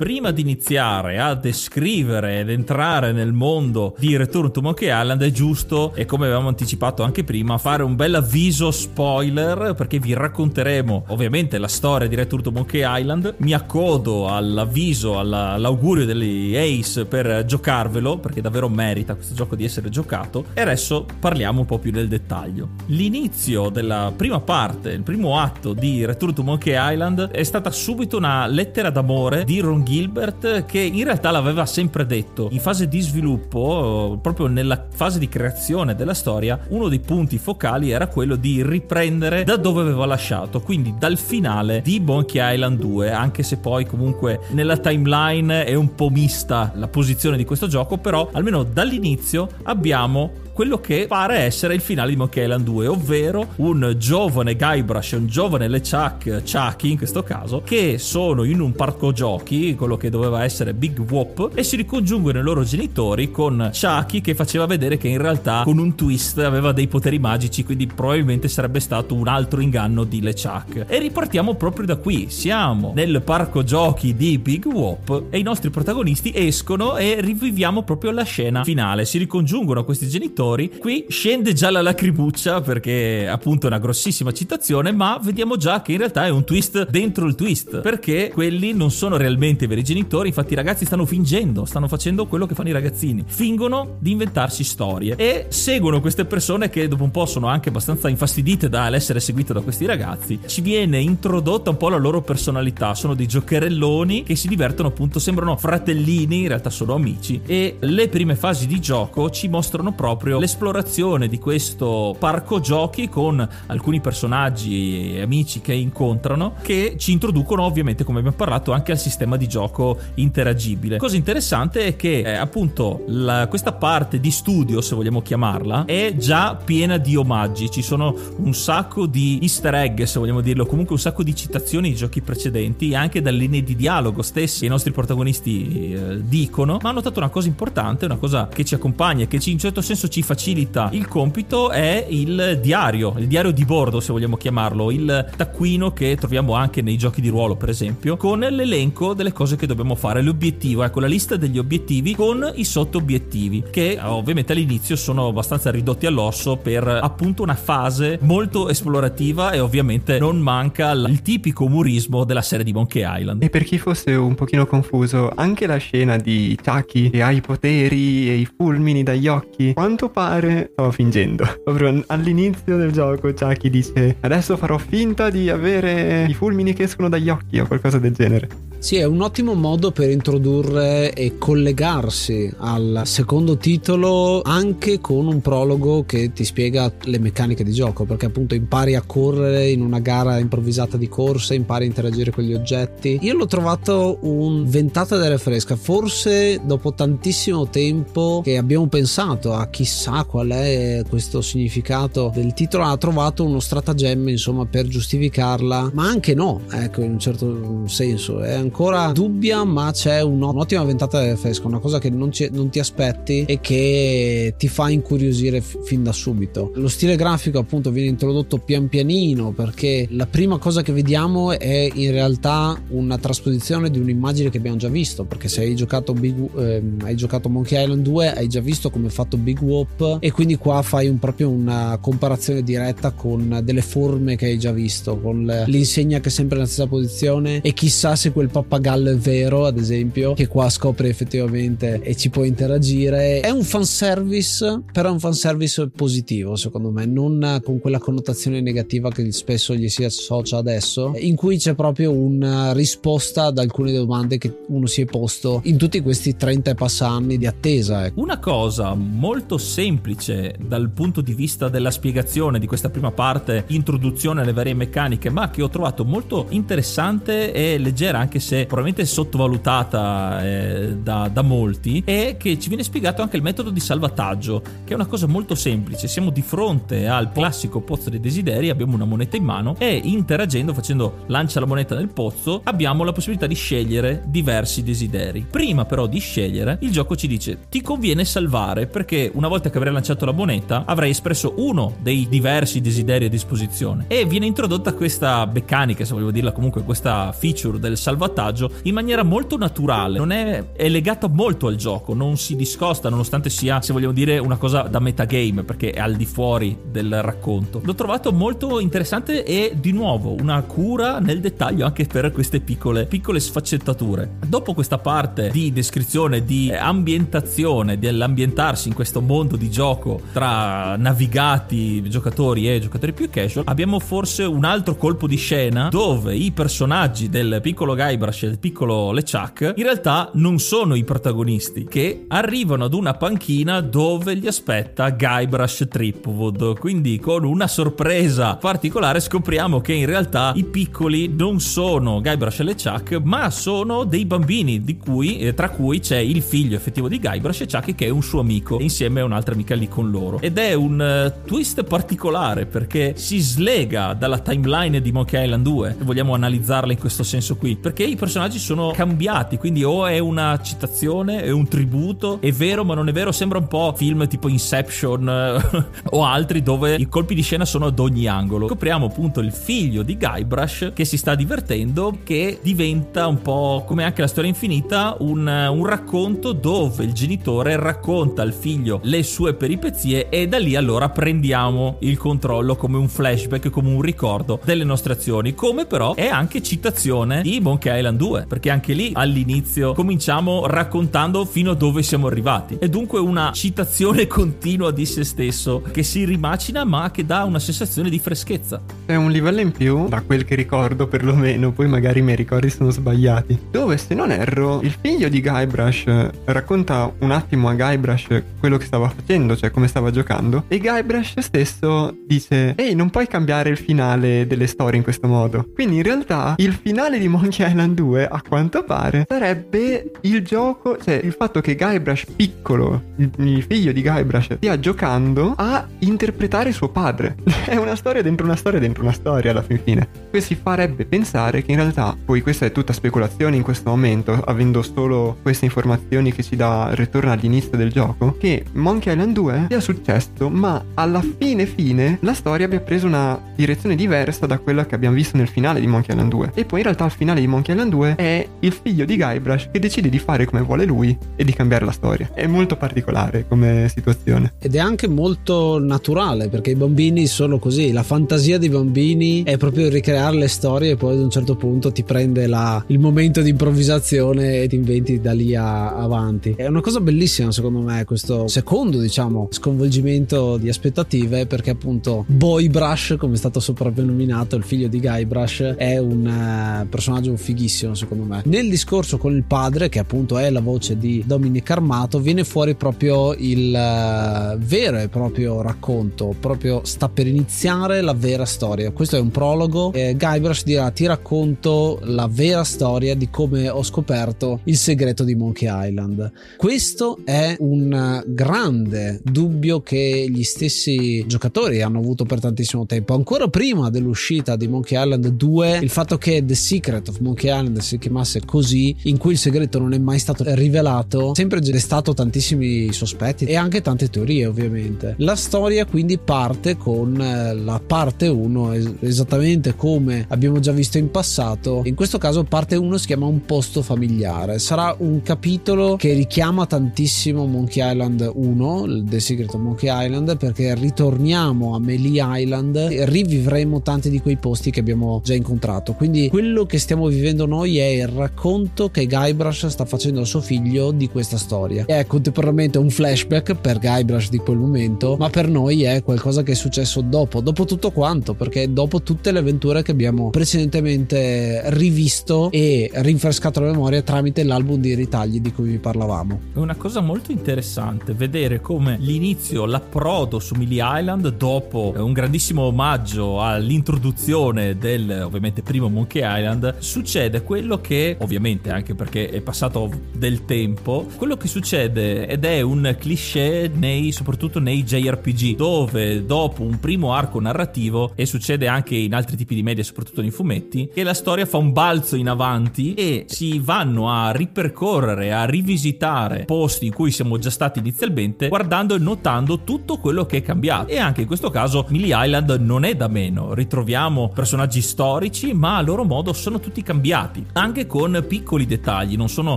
Prima 0.00 0.30
di 0.30 0.40
iniziare 0.40 1.18
a 1.18 1.34
descrivere 1.34 2.40
ed 2.40 2.48
entrare 2.48 3.12
nel 3.12 3.34
mondo 3.34 3.94
di 3.98 4.16
Return 4.16 4.50
to 4.50 4.62
Monkey 4.62 4.88
Island 4.88 5.22
è 5.22 5.30
giusto, 5.30 5.92
e 5.94 6.06
come 6.06 6.24
avevamo 6.24 6.48
anticipato 6.48 7.02
anche 7.02 7.22
prima, 7.22 7.58
fare 7.58 7.82
un 7.82 7.96
bel 7.96 8.14
avviso 8.14 8.70
spoiler 8.70 9.74
perché 9.74 9.98
vi 9.98 10.14
racconteremo 10.14 11.04
ovviamente 11.08 11.58
la 11.58 11.68
storia 11.68 12.08
di 12.08 12.14
Return 12.14 12.42
to 12.42 12.50
Monkey 12.50 12.82
Island. 12.82 13.34
Mi 13.40 13.52
accodo 13.52 14.28
all'avviso, 14.28 15.18
all'augurio 15.18 16.06
degli 16.06 16.56
Ace 16.56 17.04
per 17.04 17.44
giocarvelo 17.44 18.16
perché 18.16 18.40
davvero 18.40 18.70
merita 18.70 19.14
questo 19.14 19.34
gioco 19.34 19.54
di 19.54 19.64
essere 19.64 19.90
giocato 19.90 20.46
e 20.54 20.62
adesso 20.62 21.04
parliamo 21.18 21.60
un 21.60 21.66
po' 21.66 21.78
più 21.78 21.92
nel 21.92 22.08
dettaglio. 22.08 22.70
L'inizio 22.86 23.68
della 23.68 24.10
prima 24.16 24.40
parte, 24.40 24.92
il 24.92 25.02
primo 25.02 25.38
atto 25.38 25.74
di 25.74 26.06
Return 26.06 26.32
to 26.32 26.42
Monkey 26.42 26.72
Island 26.74 27.28
è 27.32 27.42
stata 27.42 27.70
subito 27.70 28.16
una 28.16 28.46
lettera 28.46 28.88
d'amore 28.88 29.44
di 29.44 29.60
Ron 29.60 29.88
Gilbert 29.90 30.66
che 30.66 30.78
in 30.78 31.02
realtà 31.02 31.32
l'aveva 31.32 31.66
sempre 31.66 32.06
detto. 32.06 32.48
In 32.52 32.60
fase 32.60 32.86
di 32.86 33.00
sviluppo, 33.00 34.20
proprio 34.22 34.46
nella 34.46 34.86
fase 34.88 35.18
di 35.18 35.28
creazione 35.28 35.96
della 35.96 36.14
storia, 36.14 36.60
uno 36.68 36.86
dei 36.86 37.00
punti 37.00 37.38
focali 37.38 37.90
era 37.90 38.06
quello 38.06 38.36
di 38.36 38.62
riprendere 38.62 39.42
da 39.42 39.56
dove 39.56 39.80
aveva 39.80 40.06
lasciato, 40.06 40.60
quindi 40.60 40.94
dal 40.96 41.18
finale 41.18 41.80
di 41.82 41.98
Monkey 41.98 42.54
Island 42.54 42.78
2, 42.78 43.10
anche 43.10 43.42
se 43.42 43.56
poi 43.56 43.84
comunque 43.84 44.42
nella 44.50 44.76
timeline 44.76 45.64
è 45.64 45.74
un 45.74 45.92
po' 45.96 46.08
mista 46.08 46.70
la 46.76 46.86
posizione 46.86 47.36
di 47.36 47.44
questo 47.44 47.66
gioco, 47.66 47.98
però 47.98 48.28
almeno 48.32 48.62
dall'inizio 48.62 49.48
abbiamo 49.64 50.48
quello 50.60 50.78
che 50.78 51.06
pare 51.08 51.38
essere 51.38 51.72
il 51.72 51.80
finale 51.80 52.10
di 52.10 52.16
Monkey 52.16 52.42
Island 52.42 52.64
2, 52.64 52.86
ovvero 52.86 53.46
un 53.56 53.94
giovane 53.96 54.56
Guybrush 54.56 55.12
un 55.12 55.26
giovane 55.26 55.68
LeChuck, 55.68 56.42
Chucky 56.42 56.90
in 56.90 56.98
questo 56.98 57.22
caso, 57.22 57.62
che 57.64 57.96
sono 57.96 58.44
in 58.44 58.60
un 58.60 58.72
parco 58.72 59.10
giochi, 59.10 59.74
quello 59.74 59.96
che 59.96 60.10
doveva 60.10 60.44
essere 60.44 60.74
Big 60.74 60.98
Whoop, 60.98 61.52
e 61.54 61.62
si 61.62 61.76
ricongiungono 61.76 62.40
i 62.40 62.42
loro 62.42 62.62
genitori 62.62 63.30
con 63.30 63.70
Chucky 63.72 64.20
che 64.20 64.34
faceva 64.34 64.66
vedere 64.66 64.98
che 64.98 65.08
in 65.08 65.16
realtà 65.16 65.62
con 65.64 65.78
un 65.78 65.94
twist 65.94 66.36
aveva 66.40 66.72
dei 66.72 66.88
poteri 66.88 67.18
magici, 67.18 67.64
quindi 67.64 67.86
probabilmente 67.86 68.46
sarebbe 68.46 68.80
stato 68.80 69.14
un 69.14 69.28
altro 69.28 69.62
inganno 69.62 70.04
di 70.04 70.20
LeChuck. 70.20 70.84
E 70.88 70.98
ripartiamo 70.98 71.54
proprio 71.54 71.86
da 71.86 71.96
qui, 71.96 72.28
siamo 72.28 72.92
nel 72.94 73.22
parco 73.24 73.64
giochi 73.64 74.14
di 74.14 74.36
Big 74.36 74.66
Whoop 74.66 75.28
e 75.30 75.38
i 75.38 75.42
nostri 75.42 75.70
protagonisti 75.70 76.32
escono 76.34 76.98
e 76.98 77.16
riviviamo 77.18 77.82
proprio 77.82 78.10
la 78.10 78.24
scena 78.24 78.62
finale, 78.62 79.06
si 79.06 79.16
ricongiungono 79.16 79.84
questi 79.84 80.06
genitori 80.06 80.48
genitori. 80.50 80.78
Qui 80.78 81.06
scende 81.08 81.52
già 81.52 81.70
la 81.70 81.82
lacrimuccia 81.82 82.60
perché 82.60 83.28
appunto 83.28 83.66
è 83.66 83.68
una 83.68 83.78
grossissima 83.78 84.32
citazione, 84.32 84.92
ma 84.92 85.18
vediamo 85.22 85.56
già 85.56 85.82
che 85.82 85.92
in 85.92 85.98
realtà 85.98 86.26
è 86.26 86.30
un 86.30 86.44
twist 86.44 86.88
dentro 86.88 87.26
il 87.26 87.34
twist, 87.34 87.80
perché 87.80 88.30
quelli 88.32 88.72
non 88.72 88.90
sono 88.90 89.16
realmente 89.16 89.64
i 89.64 89.68
veri 89.68 89.84
genitori, 89.84 90.28
infatti 90.28 90.52
i 90.52 90.56
ragazzi 90.56 90.84
stanno 90.84 91.04
fingendo, 91.04 91.64
stanno 91.64 91.88
facendo 91.88 92.26
quello 92.26 92.46
che 92.46 92.54
fanno 92.54 92.68
i 92.68 92.72
ragazzini, 92.72 93.24
fingono 93.26 93.96
di 93.98 94.12
inventarsi 94.12 94.64
storie 94.64 95.14
e 95.16 95.46
seguono 95.48 96.00
queste 96.00 96.24
persone 96.24 96.70
che 96.70 96.88
dopo 96.88 97.04
un 97.04 97.10
po' 97.10 97.26
sono 97.26 97.46
anche 97.46 97.68
abbastanza 97.68 98.08
infastidite 98.08 98.68
dall'essere 98.68 99.20
seguite 99.20 99.52
da 99.52 99.60
questi 99.60 99.86
ragazzi. 99.86 100.40
Ci 100.46 100.60
viene 100.60 100.98
introdotta 100.98 101.70
un 101.70 101.76
po' 101.76 101.88
la 101.88 101.96
loro 101.96 102.22
personalità, 102.22 102.94
sono 102.94 103.14
dei 103.14 103.26
giocherelloni 103.26 104.22
che 104.22 104.36
si 104.36 104.48
divertono 104.48 104.88
appunto, 104.88 105.18
sembrano 105.18 105.56
fratellini, 105.56 106.40
in 106.40 106.48
realtà 106.48 106.70
sono 106.70 106.94
amici 106.94 107.40
e 107.44 107.76
le 107.80 108.08
prime 108.08 108.34
fasi 108.34 108.66
di 108.66 108.80
gioco 108.80 109.30
ci 109.30 109.48
mostrano 109.48 109.92
proprio 109.92 110.29
l'esplorazione 110.38 111.28
di 111.28 111.38
questo 111.38 112.14
parco 112.18 112.60
giochi 112.60 113.08
con 113.08 113.46
alcuni 113.66 114.00
personaggi 114.00 115.14
e 115.14 115.22
amici 115.22 115.60
che 115.60 115.72
incontrano 115.72 116.54
che 116.62 116.94
ci 116.98 117.12
introducono 117.12 117.62
ovviamente 117.62 118.04
come 118.04 118.18
abbiamo 118.18 118.36
parlato 118.36 118.72
anche 118.72 118.92
al 118.92 118.98
sistema 118.98 119.36
di 119.36 119.48
gioco 119.48 119.98
interagibile. 120.14 120.98
Cosa 120.98 121.16
interessante 121.16 121.84
è 121.84 121.96
che 121.96 122.20
eh, 122.20 122.34
appunto 122.34 123.04
la, 123.08 123.46
questa 123.48 123.72
parte 123.72 124.20
di 124.20 124.30
studio 124.30 124.80
se 124.80 124.94
vogliamo 124.94 125.22
chiamarla 125.22 125.84
è 125.84 126.14
già 126.16 126.54
piena 126.56 126.96
di 126.96 127.16
omaggi, 127.16 127.70
ci 127.70 127.82
sono 127.82 128.14
un 128.36 128.54
sacco 128.54 129.06
di 129.06 129.38
easter 129.42 129.74
egg 129.74 130.02
se 130.02 130.18
vogliamo 130.18 130.40
dirlo, 130.40 130.66
comunque 130.66 130.94
un 130.94 131.00
sacco 131.00 131.22
di 131.22 131.34
citazioni 131.34 131.90
di 131.90 131.96
giochi 131.96 132.20
precedenti 132.20 132.94
anche 132.94 133.20
dalle 133.20 133.38
linee 133.38 133.62
di 133.62 133.76
dialogo 133.76 134.22
stessi 134.22 134.64
i 134.64 134.68
nostri 134.68 134.92
protagonisti 134.92 135.92
eh, 135.92 136.20
dicono, 136.22 136.78
ma 136.82 136.90
ho 136.90 136.92
notato 136.92 137.18
una 137.18 137.28
cosa 137.28 137.48
importante, 137.48 138.04
una 138.04 138.16
cosa 138.16 138.48
che 138.48 138.64
ci 138.64 138.74
accompagna 138.74 139.24
e 139.24 139.28
che 139.28 139.38
ci, 139.38 139.48
in 139.48 139.54
un 139.54 139.60
certo 139.60 139.80
senso 139.80 140.08
ci 140.08 140.19
facilita 140.22 140.88
il 140.92 141.08
compito 141.08 141.70
è 141.70 142.06
il 142.08 142.58
diario, 142.62 143.14
il 143.18 143.26
diario 143.26 143.50
di 143.50 143.64
bordo 143.64 144.00
se 144.00 144.12
vogliamo 144.12 144.36
chiamarlo, 144.36 144.90
il 144.90 145.30
taccuino 145.36 145.92
che 145.92 146.16
troviamo 146.16 146.54
anche 146.54 146.82
nei 146.82 146.96
giochi 146.96 147.20
di 147.20 147.28
ruolo 147.28 147.56
per 147.56 147.68
esempio, 147.68 148.16
con 148.16 148.40
l'elenco 148.40 149.14
delle 149.14 149.32
cose 149.32 149.56
che 149.56 149.66
dobbiamo 149.66 149.94
fare, 149.94 150.22
l'obiettivo, 150.22 150.82
ecco 150.82 151.00
la 151.00 151.06
lista 151.06 151.36
degli 151.36 151.58
obiettivi 151.58 152.14
con 152.14 152.50
i 152.54 152.64
sotto 152.64 152.98
obiettivi 152.98 153.64
che 153.70 153.98
ovviamente 154.02 154.52
all'inizio 154.52 154.96
sono 154.96 155.28
abbastanza 155.28 155.70
ridotti 155.70 156.06
all'osso 156.06 156.56
per 156.56 156.86
appunto 156.86 157.42
una 157.42 157.54
fase 157.54 158.18
molto 158.22 158.68
esplorativa 158.68 159.52
e 159.52 159.60
ovviamente 159.60 160.18
non 160.18 160.38
manca 160.38 160.90
il 160.92 161.22
tipico 161.22 161.64
umorismo 161.64 162.24
della 162.24 162.42
serie 162.42 162.64
di 162.64 162.72
Monkey 162.72 163.02
Island. 163.06 163.42
E 163.42 163.50
per 163.50 163.64
chi 163.64 163.78
fosse 163.78 164.12
un 164.14 164.34
pochino 164.34 164.66
confuso, 164.66 165.30
anche 165.34 165.66
la 165.66 165.76
scena 165.76 166.16
di 166.16 166.56
Chucky 166.62 167.10
che 167.10 167.22
ha 167.22 167.30
i 167.30 167.40
poteri 167.40 168.28
e 168.28 168.34
i 168.34 168.44
fulmini 168.44 169.02
dagli 169.02 169.28
occhi, 169.28 169.72
quanto 169.72 170.09
pare 170.10 170.70
stavo 170.72 170.90
fingendo. 170.90 171.44
Proprio 171.64 172.02
all'inizio 172.08 172.76
del 172.76 172.92
gioco 172.92 173.32
Chucky 173.32 173.70
dice 173.70 174.16
adesso 174.20 174.56
farò 174.56 174.78
finta 174.78 175.30
di 175.30 175.48
avere 175.48 176.26
i 176.28 176.34
fulmini 176.34 176.72
che 176.74 176.84
escono 176.84 177.08
dagli 177.08 177.28
occhi 177.28 177.58
o 177.58 177.66
qualcosa 177.66 177.98
del 177.98 178.12
genere. 178.12 178.68
Sì, 178.80 178.96
è 178.96 179.04
un 179.04 179.20
ottimo 179.20 179.52
modo 179.52 179.90
per 179.90 180.08
introdurre 180.08 181.12
e 181.12 181.36
collegarsi 181.36 182.50
al 182.60 183.02
secondo 183.04 183.58
titolo 183.58 184.40
anche 184.40 185.00
con 185.00 185.26
un 185.26 185.42
prologo 185.42 186.04
che 186.06 186.32
ti 186.32 186.44
spiega 186.44 186.90
le 187.02 187.18
meccaniche 187.18 187.62
di 187.62 187.72
gioco, 187.72 188.06
perché 188.06 188.24
appunto 188.24 188.54
impari 188.54 188.94
a 188.94 189.02
correre 189.02 189.68
in 189.68 189.82
una 189.82 189.98
gara 189.98 190.38
improvvisata 190.38 190.96
di 190.96 191.10
corsa, 191.10 191.52
impari 191.52 191.84
a 191.84 191.88
interagire 191.88 192.30
con 192.30 192.42
gli 192.42 192.54
oggetti. 192.54 193.18
Io 193.20 193.34
l'ho 193.34 193.44
trovato 193.44 194.16
un 194.22 194.64
ventata 194.66 195.18
d'aria 195.18 195.36
fresca, 195.36 195.76
forse 195.76 196.58
dopo 196.64 196.94
tantissimo 196.94 197.68
tempo 197.68 198.40
che 198.42 198.56
abbiamo 198.56 198.86
pensato 198.86 199.52
a 199.52 199.66
chissà 199.68 199.99
qual 200.26 200.48
è 200.48 201.02
questo 201.08 201.42
significato 201.42 202.30
del 202.34 202.54
titolo, 202.54 202.84
ha 202.84 202.96
trovato 202.96 203.44
uno 203.44 203.60
stratagemma 203.60 204.30
insomma 204.30 204.64
per 204.64 204.86
giustificarla, 204.86 205.90
ma 205.92 206.08
anche 206.08 206.34
no, 206.34 206.62
ecco 206.72 207.02
in 207.02 207.12
un 207.12 207.18
certo 207.18 207.86
senso. 207.86 208.40
È 208.40 208.52
ancora 208.52 209.12
dubbia, 209.12 209.64
ma 209.64 209.90
c'è 209.92 210.22
un'ottima 210.22 210.84
ventata 210.84 211.20
del 211.20 211.36
fresco, 211.36 211.66
una 211.66 211.78
cosa 211.78 211.98
che 211.98 212.10
non, 212.10 212.30
non, 212.52 212.70
ti 212.70 212.78
aspetti 212.78 213.44
e 213.46 213.60
che 213.60 214.54
ti 214.56 214.68
fa 214.68 214.88
incuriosire 214.88 215.60
fin 215.60 216.02
da 216.02 216.12
subito. 216.12 216.70
Lo 216.74 216.88
stile 216.88 217.16
grafico, 217.16 217.58
appunto, 217.58 217.90
viene 217.90 218.08
introdotto 218.08 218.58
pian 218.58 218.88
pianino 218.88 219.50
perché 219.50 220.06
la 220.10 220.26
prima 220.26 220.58
cosa 220.58 220.82
che 220.82 220.92
vediamo 220.92 221.52
è 221.52 221.90
in 221.92 222.10
realtà 222.12 222.80
una 222.88 223.18
trasposizione 223.18 223.90
di 223.90 223.98
un'immagine 223.98 224.50
che 224.50 224.58
abbiamo 224.58 224.76
già 224.76 224.88
visto. 224.88 225.24
Perché 225.24 225.48
se 225.48 225.62
hai 225.62 225.74
giocato, 225.74 226.12
Big, 226.12 226.58
eh, 226.58 226.82
hai 227.02 227.16
giocato 227.16 227.48
Monkey 227.48 227.82
Island 227.82 228.02
2, 228.02 228.34
hai 228.34 228.48
già 228.48 228.60
visto 228.60 228.90
come 228.90 229.08
è 229.08 229.10
fatto 229.10 229.36
Big 229.36 229.60
Whoop, 229.60 229.88
e 230.20 230.30
quindi 230.30 230.56
qua 230.56 230.82
fai 230.82 231.08
un, 231.08 231.18
proprio 231.18 231.50
una 231.50 231.98
comparazione 232.00 232.62
diretta 232.62 233.10
con 233.10 233.60
delle 233.62 233.82
forme 233.82 234.36
che 234.36 234.46
hai 234.46 234.58
già 234.58 234.72
visto, 234.72 235.18
con 235.18 235.44
l'insegna 235.66 236.20
che 236.20 236.28
è 236.28 236.32
sempre 236.32 236.56
nella 236.56 236.68
stessa 236.68 236.86
posizione, 236.86 237.60
e 237.60 237.72
chissà 237.72 238.16
se 238.16 238.32
quel 238.32 238.48
pappagallo 238.48 239.10
è 239.10 239.16
vero, 239.16 239.66
ad 239.66 239.78
esempio, 239.78 240.34
che 240.34 240.46
qua 240.46 240.70
scopre 240.70 241.08
effettivamente 241.08 242.00
e 242.02 242.16
ci 242.16 242.30
può 242.30 242.44
interagire. 242.44 243.40
È 243.40 243.50
un 243.50 243.62
fanservice, 243.62 244.82
però 244.92 245.10
è 245.10 245.12
un 245.12 245.20
fanservice 245.20 245.88
positivo, 245.88 246.56
secondo 246.56 246.90
me, 246.90 247.04
non 247.04 247.60
con 247.62 247.78
quella 247.78 247.98
connotazione 247.98 248.60
negativa 248.60 249.10
che 249.10 249.30
spesso 249.32 249.74
gli 249.74 249.88
si 249.88 250.04
associa 250.04 250.56
adesso, 250.56 251.12
in 251.16 251.36
cui 251.36 251.58
c'è 251.58 251.74
proprio 251.74 252.12
una 252.12 252.72
risposta 252.72 253.44
ad 253.44 253.58
alcune 253.58 253.92
domande 253.92 254.38
che 254.38 254.60
uno 254.68 254.86
si 254.86 255.02
è 255.02 255.04
posto 255.04 255.60
in 255.64 255.76
tutti 255.76 256.00
questi 256.00 256.36
30 256.36 256.70
e 256.70 256.74
passa 256.74 257.08
anni 257.08 257.36
di 257.36 257.46
attesa. 257.46 258.06
Ecco. 258.06 258.20
Una 258.20 258.38
cosa 258.38 258.94
molto 258.94 259.58
semplice 259.58 259.79
semplice 259.80 260.56
dal 260.60 260.90
punto 260.90 261.22
di 261.22 261.32
vista 261.32 261.70
della 261.70 261.90
spiegazione 261.90 262.58
di 262.58 262.66
questa 262.66 262.90
prima 262.90 263.12
parte, 263.12 263.64
introduzione 263.68 264.42
alle 264.42 264.52
varie 264.52 264.74
meccaniche, 264.74 265.30
ma 265.30 265.48
che 265.48 265.62
ho 265.62 265.70
trovato 265.70 266.04
molto 266.04 266.48
interessante 266.50 267.50
e 267.50 267.78
leggera, 267.78 268.18
anche 268.18 268.40
se 268.40 268.66
probabilmente 268.66 269.06
sottovalutata 269.06 270.44
eh, 270.44 270.96
da, 270.98 271.30
da 271.32 271.40
molti, 271.40 272.02
è 272.04 272.36
che 272.38 272.58
ci 272.58 272.68
viene 272.68 272.82
spiegato 272.82 273.22
anche 273.22 273.36
il 273.36 273.42
metodo 273.42 273.70
di 273.70 273.80
salvataggio, 273.80 274.60
che 274.84 274.92
è 274.92 274.94
una 274.94 275.06
cosa 275.06 275.26
molto 275.26 275.54
semplice. 275.54 276.08
Siamo 276.08 276.28
di 276.28 276.42
fronte 276.42 277.08
al 277.08 277.32
classico 277.32 277.80
pozzo 277.80 278.10
dei 278.10 278.20
desideri, 278.20 278.68
abbiamo 278.68 278.94
una 278.94 279.06
moneta 279.06 279.38
in 279.38 279.44
mano 279.44 279.76
e 279.78 279.98
interagendo, 280.04 280.74
facendo 280.74 281.24
lancia 281.28 281.58
la 281.58 281.64
moneta 281.64 281.94
nel 281.94 282.08
pozzo, 282.08 282.60
abbiamo 282.64 283.02
la 283.02 283.12
possibilità 283.12 283.46
di 283.46 283.54
scegliere 283.54 284.24
diversi 284.26 284.82
desideri. 284.82 285.46
Prima 285.50 285.86
però 285.86 286.06
di 286.06 286.18
scegliere, 286.18 286.76
il 286.82 286.90
gioco 286.90 287.16
ci 287.16 287.26
dice 287.26 287.60
ti 287.70 287.80
conviene 287.80 288.26
salvare 288.26 288.86
perché 288.86 289.30
una 289.32 289.48
volta 289.48 289.68
che 289.70 289.78
avrai 289.78 289.92
lanciato 289.92 290.24
la 290.24 290.32
moneta 290.32 290.84
avrai 290.86 291.10
espresso 291.10 291.54
uno 291.56 291.94
dei 292.00 292.28
diversi 292.28 292.80
desideri 292.80 293.26
a 293.26 293.28
disposizione 293.28 294.04
e 294.08 294.24
viene 294.24 294.46
introdotta 294.46 294.92
questa 294.92 295.48
meccanica, 295.50 296.04
se 296.04 296.12
volevo 296.12 296.30
dirla 296.30 296.52
comunque, 296.52 296.82
questa 296.82 297.32
feature 297.32 297.78
del 297.78 297.96
salvataggio 297.96 298.70
in 298.82 298.94
maniera 298.94 299.22
molto 299.22 299.56
naturale, 299.56 300.18
non 300.18 300.32
è, 300.32 300.72
è 300.72 300.88
legata 300.88 301.28
molto 301.28 301.66
al 301.66 301.76
gioco, 301.76 302.14
non 302.14 302.36
si 302.36 302.56
discosta 302.56 303.08
nonostante 303.08 303.50
sia, 303.50 303.80
se 303.80 303.92
vogliamo 303.92 304.12
dire, 304.12 304.38
una 304.38 304.56
cosa 304.56 304.82
da 304.82 304.98
metagame 304.98 305.62
perché 305.62 305.92
è 305.92 306.00
al 306.00 306.16
di 306.16 306.26
fuori 306.26 306.76
del 306.90 307.22
racconto. 307.22 307.80
L'ho 307.84 307.94
trovato 307.94 308.32
molto 308.32 308.80
interessante 308.80 309.44
e 309.44 309.76
di 309.78 309.92
nuovo 309.92 310.34
una 310.38 310.60
cura 310.62 311.18
nel 311.18 311.40
dettaglio 311.40 311.86
anche 311.86 312.06
per 312.06 312.32
queste 312.32 312.60
piccole, 312.60 313.06
piccole 313.06 313.40
sfaccettature. 313.40 314.38
Dopo 314.46 314.74
questa 314.74 314.98
parte 314.98 315.50
di 315.50 315.72
descrizione, 315.72 316.44
di 316.44 316.70
ambientazione, 316.72 317.98
dell'ambientarsi 317.98 318.88
in 318.88 318.94
questo 318.94 319.20
mondo 319.20 319.56
di 319.60 319.70
gioco 319.70 320.22
tra 320.32 320.96
navigati, 320.96 322.08
giocatori 322.08 322.72
e 322.72 322.80
giocatori 322.80 323.12
più 323.12 323.28
casual, 323.28 323.66
abbiamo 323.68 324.00
forse 324.00 324.44
un 324.44 324.64
altro 324.64 324.96
colpo 324.96 325.26
di 325.26 325.36
scena 325.36 325.90
dove 325.90 326.34
i 326.34 326.50
personaggi 326.50 327.28
del 327.28 327.58
piccolo 327.60 327.94
Guybrush 327.94 328.44
e 328.44 328.46
del 328.46 328.58
piccolo 328.58 329.12
LeChuck 329.12 329.74
in 329.76 329.82
realtà 329.82 330.30
non 330.34 330.58
sono 330.58 330.94
i 330.94 331.04
protagonisti, 331.04 331.84
che 331.84 332.24
arrivano 332.28 332.84
ad 332.84 332.94
una 332.94 333.12
panchina 333.12 333.82
dove 333.82 334.34
gli 334.36 334.46
aspetta 334.46 335.10
Guybrush 335.10 335.86
Tripwood. 335.90 336.78
Quindi 336.78 337.18
con 337.18 337.44
una 337.44 337.68
sorpresa 337.68 338.56
particolare 338.56 339.20
scopriamo 339.20 339.82
che 339.82 339.92
in 339.92 340.06
realtà 340.06 340.52
i 340.54 340.64
piccoli 340.64 341.28
non 341.28 341.60
sono 341.60 342.22
Guybrush 342.22 342.60
e 342.60 342.64
LeChuck, 342.64 343.20
ma 343.22 343.50
sono 343.50 344.04
dei 344.04 344.24
bambini 344.24 344.80
di 344.82 344.96
cui, 344.96 345.38
eh, 345.38 345.52
tra 345.52 345.68
cui 345.68 346.00
c'è 346.00 346.18
il 346.18 346.40
figlio 346.40 346.76
effettivo 346.76 347.08
di 347.08 347.18
Guybrush 347.18 347.60
e 347.60 347.66
Chucky 347.66 347.94
che 347.94 348.06
è 348.06 348.10
un 348.10 348.22
suo 348.22 348.40
amico 348.40 348.78
insieme 348.80 349.20
a 349.20 349.24
un'altra 349.24 349.49
amica 349.54 349.74
lì 349.74 349.88
con 349.88 350.10
loro. 350.10 350.40
Ed 350.40 350.58
è 350.58 350.74
un 350.74 351.32
uh, 351.34 351.46
twist 351.46 351.84
particolare 351.84 352.66
perché 352.66 353.14
si 353.16 353.38
slega 353.40 354.14
dalla 354.14 354.38
timeline 354.38 355.00
di 355.00 355.12
Monkey 355.12 355.44
Island 355.44 355.64
2, 355.64 355.96
vogliamo 356.00 356.34
analizzarla 356.34 356.92
in 356.92 356.98
questo 356.98 357.22
senso 357.22 357.56
qui, 357.56 357.76
perché 357.76 358.04
i 358.04 358.16
personaggi 358.16 358.58
sono 358.58 358.92
cambiati, 358.92 359.56
quindi 359.56 359.84
o 359.84 360.06
è 360.06 360.18
una 360.18 360.58
citazione, 360.62 361.42
è 361.42 361.50
un 361.50 361.68
tributo, 361.68 362.38
è 362.40 362.52
vero 362.52 362.84
ma 362.84 362.94
non 362.94 363.08
è 363.08 363.12
vero, 363.12 363.32
sembra 363.32 363.58
un 363.58 363.68
po' 363.68 363.94
film 363.96 364.26
tipo 364.28 364.48
Inception 364.48 365.28
o 366.10 366.24
altri 366.24 366.62
dove 366.62 366.94
i 366.96 367.08
colpi 367.08 367.34
di 367.34 367.42
scena 367.42 367.64
sono 367.64 367.86
ad 367.86 367.98
ogni 367.98 368.26
angolo. 368.26 368.66
Scopriamo 368.68 369.06
appunto 369.06 369.40
il 369.40 369.52
figlio 369.52 370.02
di 370.02 370.16
Guybrush 370.16 370.92
che 370.94 371.04
si 371.04 371.16
sta 371.16 371.34
divertendo, 371.34 372.18
che 372.24 372.58
diventa 372.62 373.26
un 373.26 373.40
po' 373.42 373.84
come 373.86 374.04
anche 374.04 374.20
la 374.20 374.26
storia 374.26 374.50
infinita, 374.50 375.16
un, 375.20 375.46
un 375.46 375.84
racconto 375.86 376.52
dove 376.52 377.04
il 377.04 377.12
genitore 377.12 377.76
racconta 377.76 378.42
al 378.42 378.52
figlio 378.52 379.00
le 379.04 379.22
sue 379.22 379.29
peripezie 379.56 380.28
e 380.28 380.48
da 380.48 380.58
lì 380.58 380.76
allora 380.76 381.08
prendiamo 381.08 381.96
il 382.00 382.16
controllo 382.16 382.76
come 382.76 382.98
un 382.98 383.08
flashback, 383.08 383.70
come 383.70 383.88
un 383.88 384.00
ricordo 384.00 384.60
delle 384.64 384.84
nostre 384.84 385.12
azioni, 385.12 385.54
come 385.54 385.86
però 385.86 386.14
è 386.14 386.26
anche 386.26 386.62
citazione 386.62 387.42
di 387.42 387.60
Monkey 387.60 387.96
Island 387.96 388.18
2, 388.18 388.46
perché 388.48 388.70
anche 388.70 388.92
lì 388.92 389.10
all'inizio 389.14 389.92
cominciamo 389.92 390.66
raccontando 390.66 391.44
fino 391.44 391.70
a 391.70 391.74
dove 391.74 392.02
siamo 392.02 392.26
arrivati. 392.26 392.76
È 392.78 392.88
dunque 392.88 393.20
una 393.20 393.52
citazione 393.52 394.26
continua 394.28 394.90
di 394.90 395.06
se 395.06 395.24
stesso 395.24 395.82
che 395.90 396.02
si 396.02 396.24
rimacina 396.24 396.84
ma 396.84 397.10
che 397.10 397.24
dà 397.24 397.44
una 397.44 397.58
sensazione 397.58 398.10
di 398.10 398.18
freschezza. 398.18 398.80
È 399.06 399.14
un 399.14 399.30
livello 399.30 399.60
in 399.60 399.72
più, 399.72 400.08
da 400.08 400.20
quel 400.22 400.44
che 400.44 400.54
ricordo 400.54 401.06
perlomeno, 401.06 401.72
poi 401.72 401.88
magari 401.88 402.18
i 402.18 402.22
miei 402.22 402.36
ricordi 402.36 402.70
sono 402.70 402.90
sbagliati, 402.90 403.58
dove 403.70 403.96
se 403.96 404.14
non 404.14 404.30
erro 404.30 404.80
il 404.82 404.94
figlio 405.00 405.28
di 405.28 405.40
Guybrush 405.40 406.30
racconta 406.44 407.12
un 407.18 407.30
attimo 407.30 407.68
a 407.68 407.74
Guybrush 407.74 408.42
quello 408.58 408.76
che 408.76 408.86
stava 408.86 409.08
facendo, 409.08 409.19
cioè 409.56 409.70
come 409.70 409.88
stava 409.88 410.10
giocando, 410.10 410.64
e 410.68 410.78
Guybrush 410.78 411.38
stesso 411.40 412.16
dice 412.26 412.74
ehi 412.76 412.94
non 412.94 413.10
puoi 413.10 413.26
cambiare 413.26 413.70
il 413.70 413.78
finale 413.78 414.46
delle 414.46 414.66
storie 414.66 414.96
in 414.96 415.02
questo 415.02 415.26
modo. 415.26 415.66
Quindi 415.74 415.96
in 415.96 416.02
realtà 416.02 416.54
il 416.58 416.72
finale 416.72 417.18
di 417.18 417.28
Monkey 417.28 417.66
Island 417.66 417.94
2 417.94 418.28
a 418.28 418.42
quanto 418.46 418.84
pare 418.84 419.24
sarebbe 419.28 420.10
il 420.22 420.42
gioco, 420.42 420.98
cioè 420.98 421.20
il 421.22 421.32
fatto 421.32 421.60
che 421.60 421.74
Guybrush 421.74 422.26
piccolo, 422.36 423.02
il, 423.16 423.62
figlio 423.62 423.92
di 423.92 424.02
Guybrush, 424.02 424.54
stia 424.56 424.78
giocando 424.78 425.54
a 425.56 425.86
interpretare 426.00 426.72
suo 426.72 426.88
padre. 426.88 427.36
è 427.66 427.76
una 427.76 427.96
storia 427.96 428.22
dentro 428.22 428.46
una 428.46 428.56
storia 428.56 428.80
dentro 428.80 429.02
una 429.02 429.12
storia 429.12 429.50
alla 429.50 429.62
fin 429.62 429.80
fine. 429.82 430.08
Questo 430.28 430.54
farebbe 430.60 431.04
pensare 431.04 431.62
che 431.62 431.72
in 431.72 431.78
realtà, 431.78 432.16
poi 432.24 432.40
questa 432.40 432.66
è 432.66 432.72
tutta 432.72 432.92
speculazione 432.92 433.56
in 433.56 433.62
questo 433.62 433.90
momento, 433.90 434.32
avendo 434.32 434.82
solo 434.82 435.36
queste 435.42 435.64
informazioni 435.66 436.32
che 436.32 436.42
ci 436.42 436.56
dà 436.56 436.90
ritorno 436.92 437.32
all'inizio 437.32 437.76
del 437.76 437.92
gioco, 437.92 438.36
che 438.38 438.64
Monkey 438.72 439.09
Island 439.12 439.34
2 439.34 439.66
sia 439.68 439.80
successo, 439.80 440.48
ma 440.48 440.82
alla 440.94 441.22
fine 441.38 441.66
fine 441.66 442.18
la 442.22 442.34
storia 442.34 442.66
abbia 442.66 442.80
preso 442.80 443.06
una 443.06 443.40
direzione 443.54 443.94
diversa 443.94 444.46
da 444.46 444.58
quella 444.58 444.86
che 444.86 444.94
abbiamo 444.94 445.14
visto 445.14 445.36
nel 445.36 445.48
finale 445.48 445.80
di 445.80 445.86
Monkey 445.86 446.14
Island 446.14 446.30
2. 446.30 446.52
E 446.54 446.64
poi 446.64 446.78
in 446.80 446.84
realtà 446.84 447.04
il 447.04 447.10
finale 447.10 447.40
di 447.40 447.46
Monkey 447.46 447.74
Island 447.74 447.90
2 447.92 448.14
è 448.16 448.46
il 448.60 448.72
figlio 448.72 449.04
di 449.04 449.16
Guybrush 449.16 449.68
che 449.70 449.78
decide 449.78 450.08
di 450.08 450.18
fare 450.18 450.44
come 450.44 450.62
vuole 450.62 450.84
lui 450.84 451.16
e 451.36 451.44
di 451.44 451.52
cambiare 451.52 451.84
la 451.84 451.92
storia. 451.92 452.30
È 452.34 452.46
molto 452.46 452.76
particolare 452.76 453.46
come 453.48 453.88
situazione. 453.88 454.54
Ed 454.58 454.74
è 454.74 454.78
anche 454.78 455.08
molto 455.08 455.78
naturale 455.78 456.48
perché 456.48 456.70
i 456.70 456.76
bambini 456.76 457.26
sono 457.26 457.58
così, 457.58 457.92
la 457.92 458.02
fantasia 458.02 458.58
dei 458.58 458.68
bambini 458.68 459.42
è 459.42 459.56
proprio 459.56 459.88
ricreare 459.88 460.36
le 460.36 460.48
storie 460.48 460.92
e 460.92 460.96
poi 460.96 461.14
ad 461.14 461.20
un 461.20 461.30
certo 461.30 461.56
punto 461.56 461.92
ti 461.92 462.02
prende 462.02 462.46
la, 462.46 462.82
il 462.86 462.98
momento 462.98 463.42
di 463.42 463.50
improvvisazione 463.50 464.62
e 464.62 464.68
ti 464.68 464.76
inventi 464.76 465.20
da 465.20 465.32
lì 465.32 465.54
a, 465.54 465.96
avanti. 465.96 466.54
È 466.56 466.66
una 466.66 466.80
cosa 466.80 467.00
bellissima 467.00 467.50
secondo 467.52 467.80
me 467.80 468.04
questo 468.04 468.48
secondo 468.48 468.98
diciamo 469.00 469.48
sconvolgimento 469.50 470.56
di 470.56 470.68
aspettative 470.68 471.46
perché 471.46 471.70
appunto 471.70 472.24
Boy 472.26 472.68
Brush 472.68 473.16
come 473.18 473.34
è 473.34 473.36
stato 473.36 473.60
soprannominato 473.60 474.56
il 474.56 474.62
figlio 474.62 474.88
di 474.88 475.00
Guybrush 475.00 475.74
è 475.76 475.98
un 475.98 476.26
uh, 476.26 476.88
personaggio 476.88 477.36
fighissimo 477.36 477.94
secondo 477.94 478.24
me. 478.24 478.42
Nel 478.44 478.68
discorso 478.68 479.18
con 479.18 479.34
il 479.34 479.44
padre 479.44 479.88
che 479.88 479.98
appunto 479.98 480.38
è 480.38 480.50
la 480.50 480.60
voce 480.60 480.96
di 480.96 481.22
Dominic 481.26 481.70
Armato 481.70 482.20
viene 482.20 482.44
fuori 482.44 482.74
proprio 482.74 483.34
il 483.34 483.68
uh, 483.68 484.58
vero 484.58 484.98
e 484.98 485.08
proprio 485.08 485.62
racconto, 485.62 486.34
proprio 486.38 486.82
sta 486.84 487.08
per 487.08 487.26
iniziare 487.26 488.00
la 488.00 488.14
vera 488.14 488.44
storia. 488.44 488.90
Questo 488.90 489.16
è 489.16 489.20
un 489.20 489.30
prologo 489.30 489.92
e 489.92 490.14
Guybrush 490.18 490.64
dirà 490.64 490.90
ti 490.90 491.06
racconto 491.06 492.00
la 492.02 492.28
vera 492.30 492.64
storia 492.64 493.14
di 493.14 493.28
come 493.30 493.68
ho 493.68 493.82
scoperto 493.82 494.60
il 494.64 494.76
segreto 494.76 495.24
di 495.24 495.34
Monkey 495.34 495.68
Island. 495.88 496.32
Questo 496.56 497.18
è 497.24 497.56
un 497.58 498.22
grande 498.26 498.89
dubbio 499.22 499.80
che 499.80 500.26
gli 500.28 500.42
stessi 500.42 501.24
giocatori 501.26 501.82
hanno 501.82 501.98
avuto 501.98 502.24
per 502.24 502.40
tantissimo 502.40 502.86
tempo. 502.86 503.14
Ancora 503.14 503.48
prima 503.48 503.90
dell'uscita 503.90 504.56
di 504.56 504.68
Monkey 504.68 505.00
Island 505.00 505.28
2, 505.28 505.78
il 505.82 505.90
fatto 505.90 506.18
che 506.18 506.44
The 506.44 506.54
Secret 506.54 507.08
of 507.08 507.18
Monkey 507.20 507.50
Island 507.50 507.78
si 507.78 507.98
chiamasse 507.98 508.42
così, 508.44 508.94
in 509.04 509.18
cui 509.18 509.32
il 509.32 509.38
segreto 509.38 509.78
non 509.78 509.92
è 509.92 509.98
mai 509.98 510.18
stato 510.18 510.44
rivelato, 510.54 511.34
sempre 511.34 511.60
destato 511.60 512.14
tantissimi 512.14 512.92
sospetti 512.92 513.44
e 513.44 513.56
anche 513.56 513.80
tante 513.80 514.08
teorie, 514.08 514.46
ovviamente. 514.46 515.14
La 515.18 515.36
storia 515.36 515.86
quindi 515.86 516.18
parte 516.18 516.76
con 516.76 517.20
eh, 517.20 517.54
la 517.54 517.80
parte 517.84 518.28
1, 518.28 518.72
esattamente 519.00 519.74
come 519.74 520.24
abbiamo 520.28 520.58
già 520.60 520.72
visto 520.72 520.98
in 520.98 521.10
passato. 521.10 521.82
In 521.84 521.94
questo 521.94 522.18
caso 522.18 522.44
parte 522.44 522.76
1 522.76 522.96
si 522.98 523.06
chiama 523.06 523.26
Un 523.26 523.44
posto 523.44 523.82
familiare. 523.82 524.58
Sarà 524.58 524.94
un 524.98 525.22
capitolo 525.22 525.96
che 525.96 526.12
richiama 526.12 526.66
tantissimo 526.66 527.46
Monkey 527.46 527.88
Island 527.90 528.30
1, 528.32 528.79
The 528.86 529.20
Secret 529.20 529.54
of 529.54 529.60
Monkey 529.60 529.90
Island, 529.90 530.36
perché 530.36 530.74
ritorniamo 530.74 531.74
a 531.74 531.78
Melee 531.78 532.22
Island 532.40 532.76
e 532.76 533.04
rivivremo 533.06 533.82
tanti 533.82 534.10
di 534.10 534.20
quei 534.20 534.36
posti 534.36 534.70
che 534.70 534.80
abbiamo 534.80 535.20
già 535.24 535.34
incontrato. 535.34 535.94
Quindi 535.94 536.28
quello 536.28 536.66
che 536.66 536.78
stiamo 536.78 537.06
vivendo 537.08 537.46
noi 537.46 537.78
è 537.78 537.84
il 537.84 538.08
racconto 538.08 538.90
che 538.90 539.06
Guybrush 539.06 539.66
sta 539.66 539.84
facendo 539.84 540.20
al 540.20 540.26
suo 540.26 540.40
figlio 540.40 540.90
di 540.90 541.08
questa 541.08 541.36
storia. 541.36 541.84
È 541.86 542.06
contemporaneamente 542.06 542.78
un 542.78 542.90
flashback 542.90 543.54
per 543.54 543.78
Guybrush 543.78 544.30
di 544.30 544.38
quel 544.38 544.58
momento, 544.58 545.16
ma 545.18 545.30
per 545.30 545.48
noi 545.48 545.82
è 545.82 546.02
qualcosa 546.02 546.42
che 546.42 546.52
è 546.52 546.54
successo 546.54 547.00
dopo, 547.00 547.40
dopo 547.40 547.64
tutto 547.64 547.90
quanto, 547.90 548.34
perché 548.34 548.72
dopo 548.72 549.02
tutte 549.02 549.32
le 549.32 549.40
avventure 549.40 549.82
che 549.82 549.90
abbiamo 549.90 550.30
precedentemente 550.30 551.62
rivisto 551.66 552.50
e 552.50 552.90
rinfrescato 552.92 553.60
la 553.60 553.70
memoria 553.70 554.02
tramite 554.02 554.42
l'album 554.42 554.80
di 554.80 554.94
ritagli 554.94 555.40
di 555.40 555.52
cui 555.52 555.70
vi 555.70 555.78
parlavamo. 555.78 556.40
È 556.54 556.58
una 556.58 556.76
cosa 556.76 557.00
molto 557.00 557.32
interessante 557.32 558.12
vedere 558.12 558.60
come 558.70 558.98
l'inizio, 559.00 559.66
l'approdo 559.66 560.38
su 560.38 560.54
Melee 560.54 561.00
Island 561.00 561.36
dopo 561.36 561.92
un 561.96 562.12
grandissimo 562.12 562.62
omaggio 562.62 563.42
all'introduzione 563.42 564.78
del 564.78 565.22
ovviamente 565.24 565.60
primo 565.60 565.88
Monkey 565.88 566.22
Island, 566.24 566.78
succede 566.78 567.42
quello 567.42 567.80
che 567.80 568.16
ovviamente 568.20 568.70
anche 568.70 568.94
perché 568.94 569.28
è 569.28 569.40
passato 569.40 569.90
del 570.12 570.44
tempo, 570.44 571.08
quello 571.16 571.36
che 571.36 571.48
succede 571.48 572.28
ed 572.28 572.44
è 572.44 572.60
un 572.60 572.94
cliché 572.96 573.68
nei 573.74 574.12
soprattutto 574.12 574.60
nei 574.60 574.84
JRPG 574.84 575.56
dove 575.56 576.24
dopo 576.24 576.62
un 576.62 576.78
primo 576.78 577.12
arco 577.12 577.40
narrativo 577.40 578.12
e 578.14 578.24
succede 578.24 578.68
anche 578.68 578.94
in 578.94 579.14
altri 579.14 579.36
tipi 579.36 579.56
di 579.56 579.64
media, 579.64 579.82
soprattutto 579.82 580.20
nei 580.20 580.30
fumetti, 580.30 580.90
che 580.94 581.02
la 581.02 581.14
storia 581.14 581.44
fa 581.44 581.56
un 581.56 581.72
balzo 581.72 582.14
in 582.14 582.28
avanti 582.28 582.94
e 582.94 583.24
si 583.26 583.58
vanno 583.58 584.08
a 584.12 584.30
ripercorrere, 584.30 585.32
a 585.32 585.44
rivisitare 585.44 586.44
posti 586.44 586.86
in 586.86 586.92
cui 586.92 587.10
siamo 587.10 587.36
già 587.36 587.50
stati 587.50 587.80
inizialmente, 587.80 588.48
guardando 588.60 588.94
e 588.94 588.98
notando 588.98 589.60
tutto 589.60 589.96
quello 589.96 590.26
che 590.26 590.38
è 590.38 590.42
cambiato. 590.42 590.88
E 590.88 590.98
anche 590.98 591.22
in 591.22 591.26
questo 591.26 591.48
caso 591.48 591.86
Millie 591.88 592.14
Island 592.14 592.50
non 592.60 592.84
è 592.84 592.94
da 592.94 593.08
meno. 593.08 593.54
Ritroviamo 593.54 594.28
personaggi 594.28 594.82
storici, 594.82 595.54
ma 595.54 595.76
a 595.76 595.80
loro 595.80 596.04
modo 596.04 596.34
sono 596.34 596.60
tutti 596.60 596.82
cambiati, 596.82 597.46
anche 597.54 597.86
con 597.86 598.22
piccoli 598.28 598.66
dettagli, 598.66 599.16
non 599.16 599.30
sono 599.30 599.56